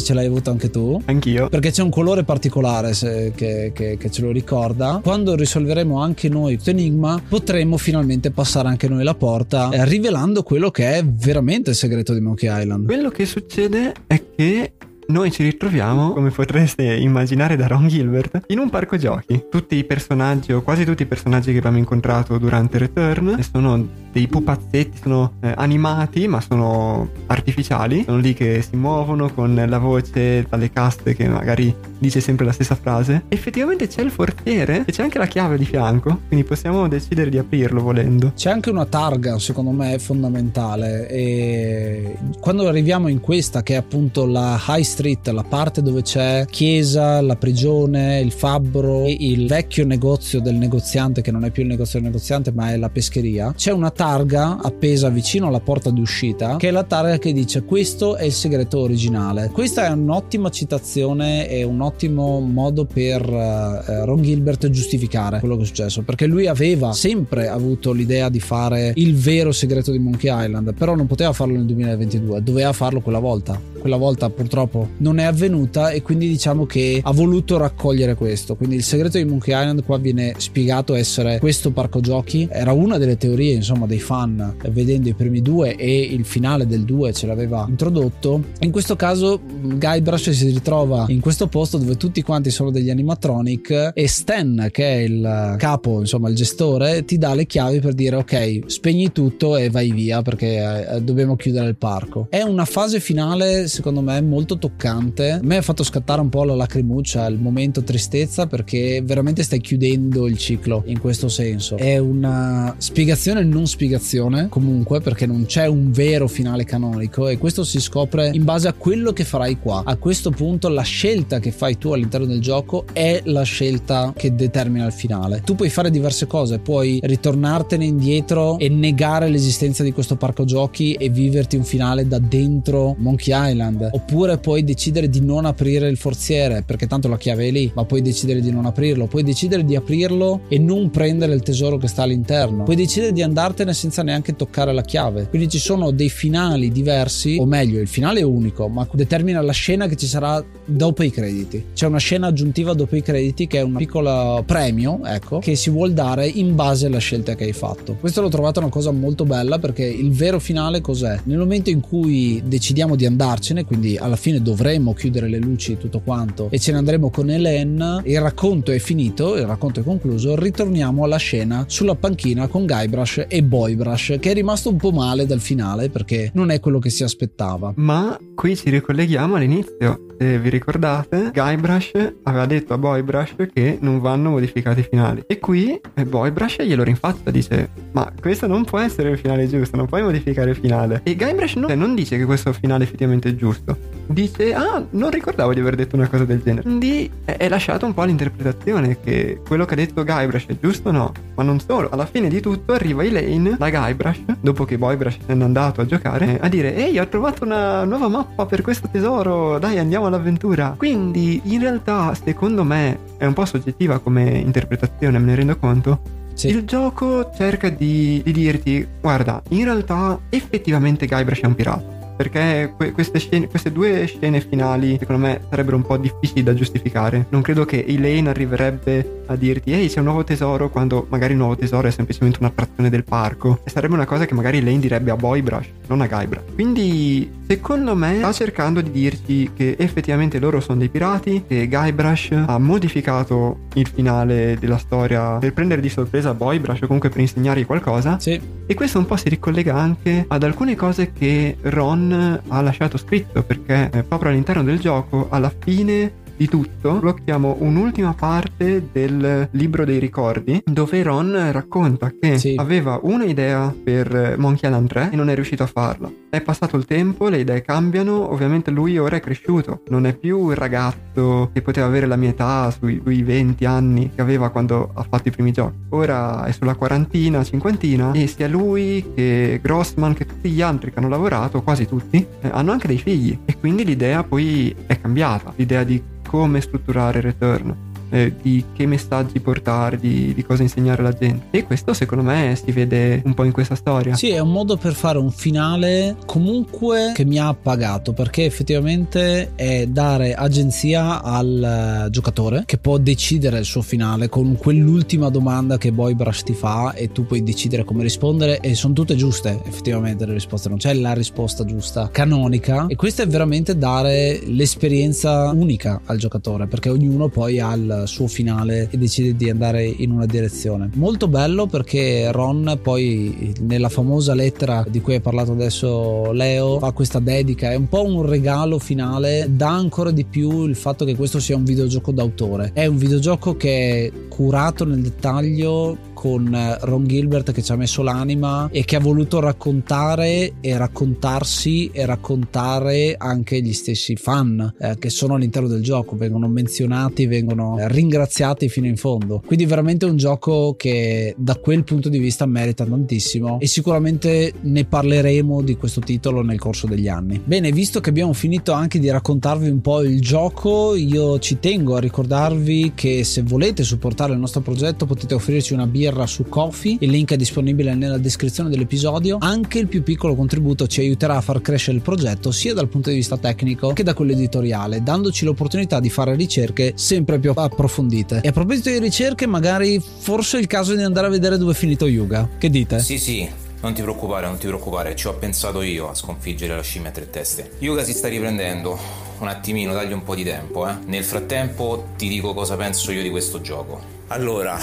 ce 0.00 0.12
l'hai 0.12 0.26
avuto 0.26 0.50
anche 0.50 0.70
tu. 0.70 1.00
Anch'io. 1.04 1.48
Perché 1.48 1.70
c'è 1.70 1.82
un 1.82 1.90
colore 1.90 2.24
particolare 2.24 2.94
se, 2.94 3.32
che, 3.36 3.70
che, 3.72 3.96
che, 3.96 4.10
ce 4.10 4.22
lo 4.22 4.32
ricorda. 4.32 4.98
Quando 5.00 5.36
risolveremo 5.36 6.00
anche 6.00 6.28
noi 6.28 6.54
questo 6.54 6.70
enigma, 6.70 7.22
potremo 7.28 7.76
finalmente 7.76 8.32
passare 8.32 8.66
anche 8.66 8.88
noi 8.88 9.04
la 9.04 9.14
porta, 9.14 9.70
eh, 9.70 9.84
rivelando 9.84 10.42
quello 10.42 10.72
che 10.72 10.94
è 10.94 11.04
veramente 11.04 11.70
il 11.70 11.76
segreto 11.76 12.12
di 12.12 12.20
Monkey 12.20 12.50
Island. 12.50 12.86
Quello 12.86 13.10
che 13.10 13.24
succede 13.24 13.94
è 14.08 14.20
che 14.34 14.72
noi 15.10 15.30
ci 15.30 15.42
ritroviamo, 15.42 16.12
come 16.12 16.30
potreste 16.30 16.84
immaginare 16.84 17.56
da 17.56 17.66
Ron 17.66 17.88
Gilbert, 17.88 18.44
in 18.46 18.58
un 18.58 18.70
parco 18.70 18.96
giochi. 18.96 19.44
Tutti 19.50 19.76
i 19.76 19.84
personaggi, 19.84 20.52
o 20.52 20.62
quasi 20.62 20.84
tutti 20.84 21.02
i 21.02 21.06
personaggi 21.06 21.52
che 21.52 21.58
abbiamo 21.58 21.78
incontrato 21.78 22.38
durante 22.38 22.78
Return, 22.78 23.38
sono 23.42 23.88
dei 24.12 24.26
pupazzetti, 24.26 24.98
sono 25.02 25.34
eh, 25.40 25.52
animati 25.56 26.26
ma 26.26 26.40
sono 26.40 27.10
artificiali, 27.26 28.04
sono 28.04 28.18
lì 28.18 28.34
che 28.34 28.62
si 28.62 28.76
muovono 28.76 29.32
con 29.32 29.62
la 29.66 29.78
voce 29.78 30.46
dalle 30.48 30.70
caste 30.70 31.14
che 31.14 31.28
magari 31.28 31.74
dice 31.98 32.20
sempre 32.20 32.44
la 32.44 32.52
stessa 32.52 32.74
frase. 32.74 33.24
Effettivamente 33.28 33.86
c'è 33.86 34.02
il 34.02 34.10
forziere 34.10 34.84
e 34.86 34.92
c'è 34.92 35.02
anche 35.02 35.18
la 35.18 35.26
chiave 35.26 35.56
di 35.56 35.64
fianco, 35.64 36.20
quindi 36.26 36.46
possiamo 36.46 36.88
decidere 36.88 37.30
di 37.30 37.38
aprirlo 37.38 37.80
volendo. 37.80 38.32
C'è 38.34 38.50
anche 38.50 38.70
una 38.70 38.86
targa, 38.86 39.38
secondo 39.38 39.70
me, 39.70 39.98
fondamentale 39.98 41.08
e 41.08 42.16
quando 42.40 42.66
arriviamo 42.66 43.08
in 43.08 43.20
questa 43.20 43.62
che 43.62 43.74
è 43.74 43.76
appunto 43.76 44.26
la 44.26 44.60
High 44.68 44.82
Street, 44.82 44.99
la 45.32 45.44
parte 45.48 45.80
dove 45.80 46.02
c'è 46.02 46.44
chiesa, 46.48 47.22
la 47.22 47.36
prigione, 47.36 48.20
il 48.20 48.32
fabbro 48.32 49.06
il 49.06 49.46
vecchio 49.46 49.86
negozio 49.86 50.40
del 50.40 50.56
negoziante 50.56 51.22
che 51.22 51.30
non 51.30 51.44
è 51.44 51.50
più 51.50 51.62
il 51.62 51.68
negozio 51.68 51.98
del 51.98 52.08
negoziante 52.08 52.52
ma 52.52 52.72
è 52.72 52.76
la 52.76 52.90
pescheria, 52.90 53.54
c'è 53.56 53.72
una 53.72 53.90
targa 53.90 54.58
appesa 54.60 55.08
vicino 55.08 55.46
alla 55.46 55.60
porta 55.60 55.90
di 55.90 56.00
uscita, 56.00 56.56
che 56.56 56.68
è 56.68 56.70
la 56.70 56.84
targa 56.84 57.16
che 57.16 57.32
dice 57.32 57.62
questo 57.62 58.16
è 58.16 58.24
il 58.24 58.32
segreto 58.32 58.80
originale. 58.80 59.48
Questa 59.52 59.86
è 59.86 59.90
un'ottima 59.90 60.50
citazione 60.50 61.48
e 61.48 61.62
un 61.62 61.80
ottimo 61.80 62.38
modo 62.40 62.84
per 62.84 63.26
uh, 63.26 64.04
Ron 64.04 64.20
Gilbert 64.20 64.68
giustificare 64.68 65.40
quello 65.40 65.56
che 65.56 65.62
è 65.62 65.66
successo, 65.66 66.02
perché 66.02 66.26
lui 66.26 66.46
aveva 66.46 66.92
sempre 66.92 67.48
avuto 67.48 67.92
l'idea 67.92 68.28
di 68.28 68.40
fare 68.40 68.92
il 68.96 69.16
vero 69.16 69.50
segreto 69.50 69.92
di 69.92 69.98
Monkey 69.98 70.30
Island, 70.44 70.74
però 70.74 70.94
non 70.94 71.06
poteva 71.06 71.32
farlo 71.32 71.54
nel 71.54 71.64
2022, 71.64 72.42
doveva 72.42 72.72
farlo 72.74 73.00
quella 73.00 73.18
volta. 73.18 73.58
Quella 73.80 73.96
volta 73.96 74.28
purtroppo 74.30 74.90
non 74.98 75.18
è 75.18 75.24
avvenuta 75.24 75.90
e 75.90 76.02
quindi 76.02 76.28
diciamo 76.28 76.66
che 76.66 77.00
ha 77.02 77.12
voluto 77.12 77.56
raccogliere 77.56 78.14
questo. 78.14 78.54
Quindi 78.56 78.76
il 78.76 78.82
segreto 78.82 79.18
di 79.18 79.24
Monkey 79.24 79.58
Island 79.58 79.84
qua 79.84 79.98
viene 79.98 80.34
spiegato 80.36 80.94
essere 80.94 81.38
questo 81.38 81.70
parco 81.70 82.00
giochi. 82.00 82.46
Era 82.50 82.72
una 82.72 82.98
delle 82.98 83.16
teorie, 83.16 83.54
insomma, 83.54 83.86
dei 83.86 83.98
fan 83.98 84.56
vedendo 84.70 85.08
i 85.08 85.14
primi 85.14 85.42
due 85.42 85.74
e 85.76 86.00
il 86.00 86.24
finale 86.24 86.66
del 86.66 86.84
2 86.84 87.12
ce 87.12 87.26
l'aveva 87.26 87.66
introdotto. 87.68 88.42
In 88.60 88.70
questo 88.70 88.96
caso 88.96 89.40
Guybrush 89.40 90.30
si 90.30 90.46
ritrova 90.46 91.06
in 91.08 91.20
questo 91.20 91.46
posto 91.46 91.78
dove 91.78 91.96
tutti 91.96 92.22
quanti 92.22 92.50
sono 92.50 92.70
degli 92.70 92.90
animatronic 92.90 93.92
e 93.94 94.08
Stan, 94.08 94.68
che 94.70 94.84
è 94.84 94.98
il 94.98 95.54
capo, 95.58 96.00
insomma, 96.00 96.28
il 96.28 96.34
gestore, 96.34 97.04
ti 97.04 97.18
dà 97.18 97.34
le 97.34 97.46
chiavi 97.46 97.80
per 97.80 97.94
dire 97.94 98.16
ok, 98.16 98.60
spegni 98.66 99.12
tutto 99.12 99.56
e 99.56 99.70
vai 99.70 99.90
via 99.92 100.22
perché 100.22 100.86
eh, 100.88 101.02
dobbiamo 101.02 101.36
chiudere 101.36 101.68
il 101.68 101.76
parco. 101.76 102.26
È 102.28 102.42
una 102.42 102.64
fase 102.64 103.00
finale, 103.00 103.68
secondo 103.70 104.02
me, 104.02 104.20
molto 104.20 104.58
toccante. 104.58 105.30
A 105.30 105.40
me 105.42 105.56
ha 105.56 105.62
fatto 105.62 105.82
scattare 105.82 106.20
un 106.20 106.28
po' 106.28 106.44
la 106.44 106.54
lacrimuccia, 106.54 107.26
il 107.26 107.38
momento 107.38 107.82
tristezza 107.82 108.46
perché 108.46 109.00
veramente 109.02 109.42
stai 109.42 109.60
chiudendo 109.60 110.26
il 110.26 110.36
ciclo 110.36 110.82
in 110.86 111.00
questo 111.00 111.28
senso. 111.28 111.76
È 111.76 111.96
una 111.96 112.74
spiegazione 112.76 113.42
non 113.44 113.66
spiegazione 113.66 114.48
comunque 114.48 115.00
perché 115.00 115.26
non 115.26 115.46
c'è 115.46 115.66
un 115.66 115.90
vero 115.90 116.28
finale 116.28 116.64
canonico 116.64 117.28
e 117.28 117.38
questo 117.38 117.64
si 117.64 117.80
scopre 117.80 118.30
in 118.32 118.44
base 118.44 118.68
a 118.68 118.72
quello 118.72 119.12
che 119.12 119.24
farai 119.24 119.58
qua. 119.58 119.82
A 119.84 119.96
questo 119.96 120.30
punto 120.30 120.68
la 120.68 120.82
scelta 120.82 121.38
che 121.38 121.52
fai 121.52 121.78
tu 121.78 121.92
all'interno 121.92 122.26
del 122.26 122.40
gioco 122.40 122.84
è 122.92 123.20
la 123.24 123.42
scelta 123.42 124.12
che 124.16 124.34
determina 124.34 124.86
il 124.86 124.92
finale. 124.92 125.42
Tu 125.44 125.54
puoi 125.54 125.70
fare 125.70 125.90
diverse 125.90 126.26
cose, 126.26 126.58
puoi 126.58 127.00
ritornartene 127.02 127.84
indietro 127.84 128.58
e 128.58 128.68
negare 128.68 129.28
l'esistenza 129.28 129.82
di 129.82 129.92
questo 129.92 130.16
parco 130.16 130.44
giochi 130.44 130.94
e 130.94 131.08
viverti 131.08 131.56
un 131.56 131.64
finale 131.64 132.06
da 132.06 132.18
dentro 132.18 132.94
Monkey 132.98 133.34
Island, 133.50 133.59
oppure 133.90 134.38
puoi 134.38 134.64
decidere 134.64 135.08
di 135.08 135.20
non 135.20 135.44
aprire 135.44 135.88
il 135.88 135.96
forziere 135.96 136.62
perché 136.62 136.86
tanto 136.86 137.08
la 137.08 137.18
chiave 137.18 137.48
è 137.48 137.50
lì, 137.50 137.70
ma 137.74 137.84
puoi 137.84 138.02
decidere 138.02 138.40
di 138.40 138.50
non 138.50 138.66
aprirlo, 138.66 139.06
puoi 139.06 139.22
decidere 139.22 139.64
di 139.64 139.76
aprirlo 139.76 140.42
e 140.48 140.58
non 140.58 140.90
prendere 140.90 141.34
il 141.34 141.42
tesoro 141.42 141.76
che 141.76 141.88
sta 141.88 142.02
all'interno, 142.02 142.64
puoi 142.64 142.76
decidere 142.76 143.12
di 143.12 143.22
andartene 143.22 143.72
senza 143.74 144.02
neanche 144.02 144.36
toccare 144.36 144.72
la 144.72 144.82
chiave. 144.82 145.28
Quindi 145.28 145.48
ci 145.48 145.58
sono 145.58 145.90
dei 145.90 146.08
finali 146.08 146.70
diversi, 146.70 147.36
o 147.38 147.46
meglio, 147.46 147.80
il 147.80 147.88
finale 147.88 148.20
è 148.20 148.24
unico, 148.24 148.68
ma 148.68 148.88
determina 148.92 149.40
la 149.40 149.52
scena 149.52 149.86
che 149.86 149.96
ci 149.96 150.06
sarà 150.06 150.42
dopo 150.64 151.02
i 151.02 151.10
crediti. 151.10 151.66
C'è 151.74 151.86
una 151.86 151.98
scena 151.98 152.28
aggiuntiva 152.28 152.74
dopo 152.74 152.96
i 152.96 153.02
crediti 153.02 153.46
che 153.46 153.58
è 153.58 153.62
un 153.62 153.74
piccolo 153.74 154.42
premio, 154.46 155.00
ecco, 155.04 155.38
che 155.38 155.56
si 155.56 155.70
vuol 155.70 155.92
dare 155.92 156.26
in 156.26 156.54
base 156.54 156.86
alla 156.86 156.98
scelta 156.98 157.34
che 157.34 157.44
hai 157.44 157.52
fatto. 157.52 157.96
Questo 157.98 158.20
l'ho 158.20 158.28
trovato 158.28 158.60
una 158.60 158.68
cosa 158.68 158.90
molto 158.90 159.24
bella 159.24 159.58
perché 159.58 159.84
il 159.84 160.12
vero 160.12 160.38
finale 160.38 160.80
cos'è? 160.80 161.20
Nel 161.24 161.38
momento 161.38 161.70
in 161.70 161.80
cui 161.80 162.42
decidiamo 162.44 162.96
di 162.96 163.04
andarcene, 163.50 163.64
quindi 163.64 163.96
alla 163.96 164.16
fine 164.16 164.40
dovremo 164.40 164.94
chiudere 164.94 165.28
le 165.28 165.38
luci 165.38 165.72
e 165.72 165.78
tutto 165.78 166.00
quanto 166.00 166.48
e 166.50 166.58
ce 166.58 166.72
ne 166.72 166.78
andremo 166.78 167.10
con 167.10 167.30
Helen, 167.30 168.02
il 168.04 168.20
racconto 168.20 168.72
è 168.72 168.78
finito, 168.78 169.36
il 169.36 169.46
racconto 169.46 169.80
è 169.80 169.82
concluso, 169.82 170.36
ritorniamo 170.36 171.04
alla 171.04 171.16
scena 171.16 171.64
sulla 171.66 171.94
panchina 171.94 172.46
con 172.46 172.66
Guybrush 172.66 173.26
e 173.28 173.42
Boybrush 173.42 174.16
che 174.20 174.30
è 174.30 174.34
rimasto 174.34 174.70
un 174.70 174.76
po' 174.76 174.92
male 174.92 175.26
dal 175.26 175.40
finale 175.40 175.90
perché 175.90 176.30
non 176.34 176.50
è 176.50 176.60
quello 176.60 176.78
che 176.78 176.90
si 176.90 177.02
aspettava. 177.02 177.72
Ma 177.76 178.18
qui 178.34 178.56
ci 178.56 178.70
ricolleghiamo 178.70 179.36
all'inizio. 179.36 180.09
Se 180.22 180.38
vi 180.38 180.50
ricordate, 180.50 181.30
Guybrush 181.32 181.92
aveva 182.24 182.44
detto 182.44 182.74
a 182.74 182.76
Boybrush 182.76 183.36
che 183.54 183.78
non 183.80 184.00
vanno 184.00 184.28
modificati 184.28 184.80
i 184.80 184.82
finali. 184.82 185.24
E 185.26 185.38
qui 185.38 185.80
Boybrush 185.94 186.60
glielo 186.60 186.82
rinfaccia, 186.82 187.30
dice: 187.30 187.70
Ma 187.92 188.12
questo 188.20 188.46
non 188.46 188.64
può 188.64 188.78
essere 188.80 189.08
il 189.08 189.18
finale 189.18 189.48
giusto, 189.48 189.78
non 189.78 189.86
puoi 189.86 190.02
modificare 190.02 190.50
il 190.50 190.56
finale. 190.56 191.00
E 191.04 191.16
Guybrush 191.16 191.54
non, 191.54 191.72
non 191.78 191.94
dice 191.94 192.18
che 192.18 192.26
questo 192.26 192.52
finale 192.52 192.84
effettivamente 192.84 193.30
è 193.30 193.34
giusto. 193.34 193.74
Dice: 194.08 194.52
Ah, 194.52 194.84
non 194.90 195.08
ricordavo 195.08 195.54
di 195.54 195.60
aver 195.60 195.74
detto 195.74 195.96
una 195.96 196.06
cosa 196.06 196.26
del 196.26 196.42
genere. 196.42 196.64
Quindi 196.64 197.10
è 197.24 197.48
lasciato 197.48 197.86
un 197.86 197.94
po' 197.94 198.02
all'interpretazione 198.02 199.00
che 199.00 199.40
quello 199.46 199.64
che 199.64 199.72
ha 199.72 199.76
detto 199.78 200.04
Guybrush 200.04 200.48
è 200.48 200.56
giusto 200.60 200.90
o 200.90 200.92
no. 200.92 201.12
Ma 201.34 201.44
non 201.44 201.60
solo, 201.60 201.88
alla 201.88 202.04
fine 202.04 202.28
di 202.28 202.40
tutto 202.42 202.74
arriva 202.74 203.02
Elaine 203.02 203.56
da 203.56 203.70
Guybrush, 203.70 204.24
dopo 204.42 204.66
che 204.66 204.76
Boybrush 204.76 205.16
se 205.26 205.32
n'è 205.32 205.42
andato 205.42 205.80
a 205.80 205.86
giocare, 205.86 206.38
a 206.38 206.48
dire: 206.48 206.76
Ehi, 206.76 206.98
ho 206.98 207.08
trovato 207.08 207.42
una 207.42 207.84
nuova 207.84 208.08
mappa 208.08 208.44
per 208.44 208.60
questo 208.60 208.86
tesoro, 208.92 209.58
dai, 209.58 209.78
andiamo 209.78 210.08
all'avventura. 210.10 210.74
Quindi, 210.76 211.40
in 211.44 211.60
realtà, 211.60 212.14
secondo 212.14 212.64
me, 212.64 212.98
è 213.16 213.24
un 213.24 213.32
po' 213.32 213.44
soggettiva 213.44 213.98
come 213.98 214.24
interpretazione, 214.38 215.18
me 215.18 215.26
ne 215.26 215.34
rendo 215.36 215.56
conto. 215.56 216.18
Sì. 216.34 216.48
Il 216.48 216.64
gioco 216.64 217.30
cerca 217.34 217.68
di, 217.68 218.20
di, 218.24 218.32
dirti, 218.32 218.86
guarda, 219.00 219.42
in 219.50 219.64
realtà 219.64 220.18
effettivamente 220.30 221.06
Guybrush 221.06 221.40
è 221.40 221.46
un 221.46 221.54
pirata. 221.54 221.98
Perché 222.16 222.74
que- 222.76 222.92
queste, 222.92 223.18
scene, 223.18 223.48
queste, 223.48 223.72
due 223.72 224.06
scene 224.06 224.40
finali, 224.40 224.96
secondo 224.98 225.22
me, 225.26 225.40
sarebbero 225.48 225.76
un 225.76 225.82
po' 225.82 225.96
difficili 225.96 226.42
da 226.42 226.54
giustificare. 226.54 227.26
Non 227.30 227.40
credo 227.40 227.64
che 227.64 227.84
Elaine 227.86 228.28
arriverebbe 228.28 229.19
a 229.30 229.36
dirti, 229.36 229.72
ehi, 229.72 229.88
c'è 229.88 229.98
un 229.98 230.06
nuovo 230.06 230.24
tesoro, 230.24 230.70
quando 230.70 231.06
magari 231.08 231.32
il 231.32 231.38
nuovo 231.38 231.56
tesoro 231.56 231.86
è 231.86 231.90
semplicemente 231.90 232.38
un'attrazione 232.40 232.90
del 232.90 233.04
parco. 233.04 233.60
E 233.64 233.70
sarebbe 233.70 233.94
una 233.94 234.04
cosa 234.04 234.26
che 234.26 234.34
magari 234.34 234.58
Elaine 234.58 234.80
direbbe 234.80 235.12
a 235.12 235.16
Boybrush, 235.16 235.68
non 235.86 236.00
a 236.00 236.06
Guybrush. 236.08 236.54
Quindi, 236.54 237.30
secondo 237.46 237.94
me, 237.94 238.18
sta 238.18 238.32
cercando 238.32 238.80
di 238.80 238.90
dirci 238.90 239.50
che 239.54 239.76
effettivamente 239.78 240.40
loro 240.40 240.58
sono 240.60 240.78
dei 240.78 240.88
pirati, 240.88 241.44
che 241.46 241.68
Guybrush 241.68 242.42
ha 242.46 242.58
modificato 242.58 243.68
il 243.74 243.86
finale 243.86 244.56
della 244.58 244.78
storia 244.78 245.36
per 245.38 245.52
prendere 245.52 245.80
di 245.80 245.88
sorpresa 245.88 246.34
Boybrush 246.34 246.82
o 246.82 246.86
comunque 246.86 247.08
per 247.08 247.20
insegnargli 247.20 247.64
qualcosa. 247.64 248.18
Sì. 248.18 248.40
E 248.66 248.74
questo 248.74 248.98
un 248.98 249.06
po' 249.06 249.16
si 249.16 249.28
ricollega 249.28 249.74
anche 249.76 250.24
ad 250.26 250.42
alcune 250.42 250.74
cose 250.74 251.12
che 251.12 251.56
Ron 251.62 252.40
ha 252.48 252.60
lasciato 252.60 252.98
scritto 252.98 253.42
perché 253.42 253.90
eh, 253.92 254.02
proprio 254.02 254.30
all'interno 254.30 254.62
del 254.64 254.80
gioco 254.80 255.28
alla 255.30 255.52
fine 255.56 256.18
di 256.40 256.48
tutto 256.48 256.94
blocchiamo 256.94 257.58
un'ultima 257.60 258.14
parte 258.14 258.88
del 258.90 259.46
libro 259.50 259.84
dei 259.84 259.98
ricordi 259.98 260.62
dove 260.64 261.02
Ron 261.02 261.52
racconta 261.52 262.10
che 262.18 262.38
sì. 262.38 262.54
aveva 262.56 262.98
un'idea 263.02 263.74
per 263.84 264.36
Monkey 264.38 264.70
Island 264.70 264.88
3 264.88 265.10
e 265.12 265.16
non 265.16 265.28
è 265.28 265.34
riuscito 265.34 265.64
a 265.64 265.66
farla. 265.66 266.10
È 266.30 266.40
passato 266.40 266.78
il 266.78 266.86
tempo, 266.86 267.28
le 267.28 267.40
idee 267.40 267.60
cambiano, 267.60 268.32
ovviamente 268.32 268.70
lui 268.70 268.96
ora 268.96 269.16
è 269.16 269.20
cresciuto, 269.20 269.82
non 269.88 270.06
è 270.06 270.16
più 270.16 270.48
il 270.48 270.56
ragazzo 270.56 271.50
che 271.52 271.60
poteva 271.60 271.86
avere 271.86 272.06
la 272.06 272.16
mia 272.16 272.30
età, 272.30 272.70
sui, 272.70 273.02
sui 273.04 273.22
20 273.22 273.64
anni 273.66 274.10
che 274.14 274.22
aveva 274.22 274.48
quando 274.48 274.92
ha 274.94 275.02
fatto 275.02 275.28
i 275.28 275.32
primi 275.32 275.52
giochi. 275.52 275.76
Ora 275.90 276.44
è 276.44 276.52
sulla 276.52 276.74
quarantina, 276.74 277.44
cinquantina 277.44 278.12
e 278.12 278.26
sia 278.26 278.48
lui 278.48 279.12
che 279.14 279.60
Grossman 279.62 280.14
che 280.14 280.24
tutti 280.24 280.48
gli 280.48 280.62
altri 280.62 280.90
che 280.90 281.00
hanno 281.00 281.08
lavorato, 281.08 281.60
quasi 281.60 281.84
tutti, 281.84 282.24
eh, 282.40 282.48
hanno 282.50 282.72
anche 282.72 282.86
dei 282.86 282.98
figli 282.98 283.36
e 283.44 283.58
quindi 283.58 283.84
l'idea 283.84 284.22
poi 284.22 284.74
è 284.86 284.98
cambiata, 284.98 285.52
l'idea 285.56 285.84
di 285.84 286.02
come 286.30 286.60
strutturare 286.60 287.20
Return 287.20 287.89
eh, 288.10 288.34
di 288.40 288.64
che 288.74 288.86
messaggi 288.86 289.40
portare, 289.40 289.98
di, 289.98 290.34
di, 290.34 290.44
cosa 290.44 290.62
insegnare 290.62 291.00
alla 291.00 291.12
gente. 291.12 291.46
E 291.50 291.64
questo 291.64 291.94
secondo 291.94 292.24
me 292.24 292.56
si 292.62 292.70
vede 292.72 293.22
un 293.24 293.34
po' 293.34 293.44
in 293.44 293.52
questa 293.52 293.74
storia. 293.74 294.14
Sì, 294.14 294.30
è 294.30 294.40
un 294.40 294.52
modo 294.52 294.76
per 294.76 294.92
fare 294.94 295.18
un 295.18 295.30
finale 295.30 296.16
comunque 296.26 297.12
che 297.14 297.24
mi 297.24 297.38
ha 297.38 297.48
appagato 297.48 298.12
perché 298.12 298.44
effettivamente 298.44 299.52
è 299.54 299.86
dare 299.86 300.34
agenzia 300.34 301.22
al 301.22 302.08
giocatore 302.10 302.64
che 302.66 302.78
può 302.78 302.98
decidere 302.98 303.58
il 303.58 303.64
suo 303.64 303.82
finale 303.82 304.28
con 304.28 304.56
quell'ultima 304.56 305.28
domanda 305.28 305.78
che 305.78 305.92
Boybrush 305.92 306.42
ti 306.42 306.54
fa 306.54 306.92
e 306.94 307.12
tu 307.12 307.26
puoi 307.26 307.42
decidere 307.42 307.84
come 307.84 308.02
rispondere 308.02 308.60
e 308.60 308.74
sono 308.74 308.92
tutte 308.92 309.14
giuste 309.14 309.60
effettivamente 309.64 310.26
le 310.26 310.32
risposte, 310.32 310.68
non 310.68 310.78
c'è 310.78 310.92
la 310.94 311.12
risposta 311.12 311.64
giusta 311.64 312.08
canonica 312.10 312.86
e 312.88 312.96
questo 312.96 313.22
è 313.22 313.26
veramente 313.26 313.76
dare 313.76 314.40
l'esperienza 314.44 315.50
unica 315.50 316.00
al 316.04 316.18
giocatore 316.18 316.66
perché 316.66 316.88
ognuno 316.88 317.28
poi 317.28 317.60
ha 317.60 317.72
il 317.74 317.99
suo 318.06 318.26
finale 318.26 318.88
e 318.90 318.98
decide 318.98 319.36
di 319.36 319.50
andare 319.50 319.84
in 319.84 320.10
una 320.10 320.26
direzione. 320.26 320.90
Molto 320.94 321.28
bello 321.28 321.66
perché 321.66 322.30
Ron 322.32 322.78
poi 322.82 323.54
nella 323.60 323.88
famosa 323.88 324.34
lettera 324.34 324.84
di 324.88 325.00
cui 325.00 325.14
hai 325.14 325.20
parlato 325.20 325.52
adesso 325.52 326.32
Leo 326.32 326.78
fa 326.78 326.92
questa 326.92 327.18
dedica, 327.18 327.70
è 327.70 327.76
un 327.76 327.88
po' 327.88 328.04
un 328.04 328.26
regalo 328.26 328.78
finale, 328.78 329.46
dà 329.50 329.70
ancora 329.70 330.10
di 330.10 330.24
più 330.24 330.66
il 330.66 330.76
fatto 330.76 331.04
che 331.04 331.14
questo 331.14 331.38
sia 331.38 331.56
un 331.56 331.64
videogioco 331.64 332.12
d'autore. 332.12 332.70
È 332.72 332.86
un 332.86 332.96
videogioco 332.96 333.56
che 333.56 334.06
è 334.06 334.28
curato 334.28 334.84
nel 334.84 335.00
dettaglio 335.00 336.08
con 336.20 336.54
eh, 336.54 336.76
Ron 336.82 337.06
Gilbert 337.06 337.50
che 337.50 337.62
ci 337.62 337.72
ha 337.72 337.76
messo 337.76 338.02
l'anima 338.02 338.68
e 338.70 338.84
che 338.84 338.96
ha 338.96 339.00
voluto 339.00 339.40
raccontare 339.40 340.52
e 340.60 340.76
raccontarsi 340.76 341.88
e 341.94 342.04
raccontare 342.04 343.14
anche 343.16 343.62
gli 343.62 343.72
stessi 343.72 344.16
fan 344.16 344.74
eh, 344.78 344.96
che 344.98 345.08
sono 345.08 345.36
all'interno 345.36 345.66
del 345.66 345.82
gioco, 345.82 346.16
vengono 346.16 346.46
menzionati, 346.46 347.24
vengono 347.24 347.76
ringraziati 347.86 348.68
fino 348.68 348.86
in 348.86 348.98
fondo. 348.98 349.42
Quindi 349.46 349.64
veramente 349.64 350.04
un 350.04 350.18
gioco 350.18 350.74
che 350.76 351.34
da 351.38 351.56
quel 351.56 351.84
punto 351.84 352.10
di 352.10 352.18
vista 352.18 352.44
merita 352.44 352.84
tantissimo 352.84 353.58
e 353.58 353.66
sicuramente 353.66 354.52
ne 354.60 354.84
parleremo 354.84 355.62
di 355.62 355.78
questo 355.78 356.00
titolo 356.02 356.42
nel 356.42 356.58
corso 356.58 356.86
degli 356.86 357.08
anni. 357.08 357.40
Bene, 357.42 357.72
visto 357.72 358.00
che 358.00 358.10
abbiamo 358.10 358.34
finito 358.34 358.72
anche 358.72 358.98
di 358.98 359.08
raccontarvi 359.08 359.70
un 359.70 359.80
po' 359.80 360.02
il 360.02 360.20
gioco, 360.20 360.94
io 360.94 361.38
ci 361.38 361.58
tengo 361.58 361.96
a 361.96 362.00
ricordarvi 362.00 362.92
che 362.94 363.24
se 363.24 363.40
volete 363.42 363.84
supportare 363.84 364.34
il 364.34 364.38
nostro 364.38 364.60
progetto 364.60 365.06
potete 365.06 365.32
offrirci 365.32 365.72
una 365.72 365.86
birra 365.86 366.08
su 366.26 366.48
Coffee, 366.48 366.96
il 367.00 367.10
link 367.10 367.32
è 367.32 367.36
disponibile 367.36 367.94
nella 367.94 368.18
descrizione 368.18 368.70
dell'episodio. 368.70 369.38
Anche 369.40 369.78
il 369.78 369.88
più 369.88 370.02
piccolo 370.02 370.34
contributo 370.34 370.86
ci 370.86 371.00
aiuterà 371.00 371.36
a 371.36 371.40
far 371.40 371.60
crescere 371.60 371.96
il 371.96 372.02
progetto 372.02 372.50
sia 372.50 372.74
dal 372.74 372.88
punto 372.88 373.10
di 373.10 373.16
vista 373.16 373.36
tecnico 373.36 373.92
che 373.92 374.02
da 374.02 374.14
quello 374.14 374.32
editoriale, 374.32 375.02
dandoci 375.02 375.44
l'opportunità 375.44 376.00
di 376.00 376.10
fare 376.10 376.34
ricerche 376.34 376.92
sempre 376.96 377.38
più 377.38 377.52
approfondite. 377.54 378.40
E 378.42 378.48
a 378.48 378.52
proposito 378.52 378.90
di 378.90 378.98
ricerche, 378.98 379.46
magari 379.46 380.00
forse 380.00 380.58
è 380.58 380.60
il 380.60 380.66
caso 380.66 380.94
di 380.94 381.02
andare 381.02 381.26
a 381.26 381.30
vedere 381.30 381.58
dove 381.58 381.72
è 381.72 381.74
finito 381.74 382.06
Yuga. 382.06 382.48
Che 382.58 382.70
dite? 382.70 383.00
Sì, 383.00 383.18
sì, 383.18 383.48
non 383.80 383.94
ti 383.94 384.02
preoccupare, 384.02 384.46
non 384.46 384.58
ti 384.58 384.66
preoccupare, 384.66 385.16
ci 385.16 385.26
ho 385.26 385.34
pensato 385.34 385.82
io 385.82 386.10
a 386.10 386.14
sconfiggere 386.14 386.74
la 386.76 386.82
scimmia 386.82 387.10
a 387.10 387.12
tre 387.12 387.30
teste. 387.30 387.72
Yuga 387.78 388.04
si 388.04 388.12
sta 388.12 388.28
riprendendo, 388.28 388.98
un 389.38 389.48
attimino, 389.48 389.92
dagli 389.92 390.12
un 390.12 390.22
po' 390.22 390.34
di 390.34 390.44
tempo, 390.44 390.88
eh. 390.88 390.94
Nel 391.06 391.24
frattempo 391.24 392.08
ti 392.16 392.28
dico 392.28 392.52
cosa 392.52 392.76
penso 392.76 393.10
io 393.10 393.22
di 393.22 393.30
questo 393.30 393.60
gioco. 393.60 394.18
Allora, 394.32 394.78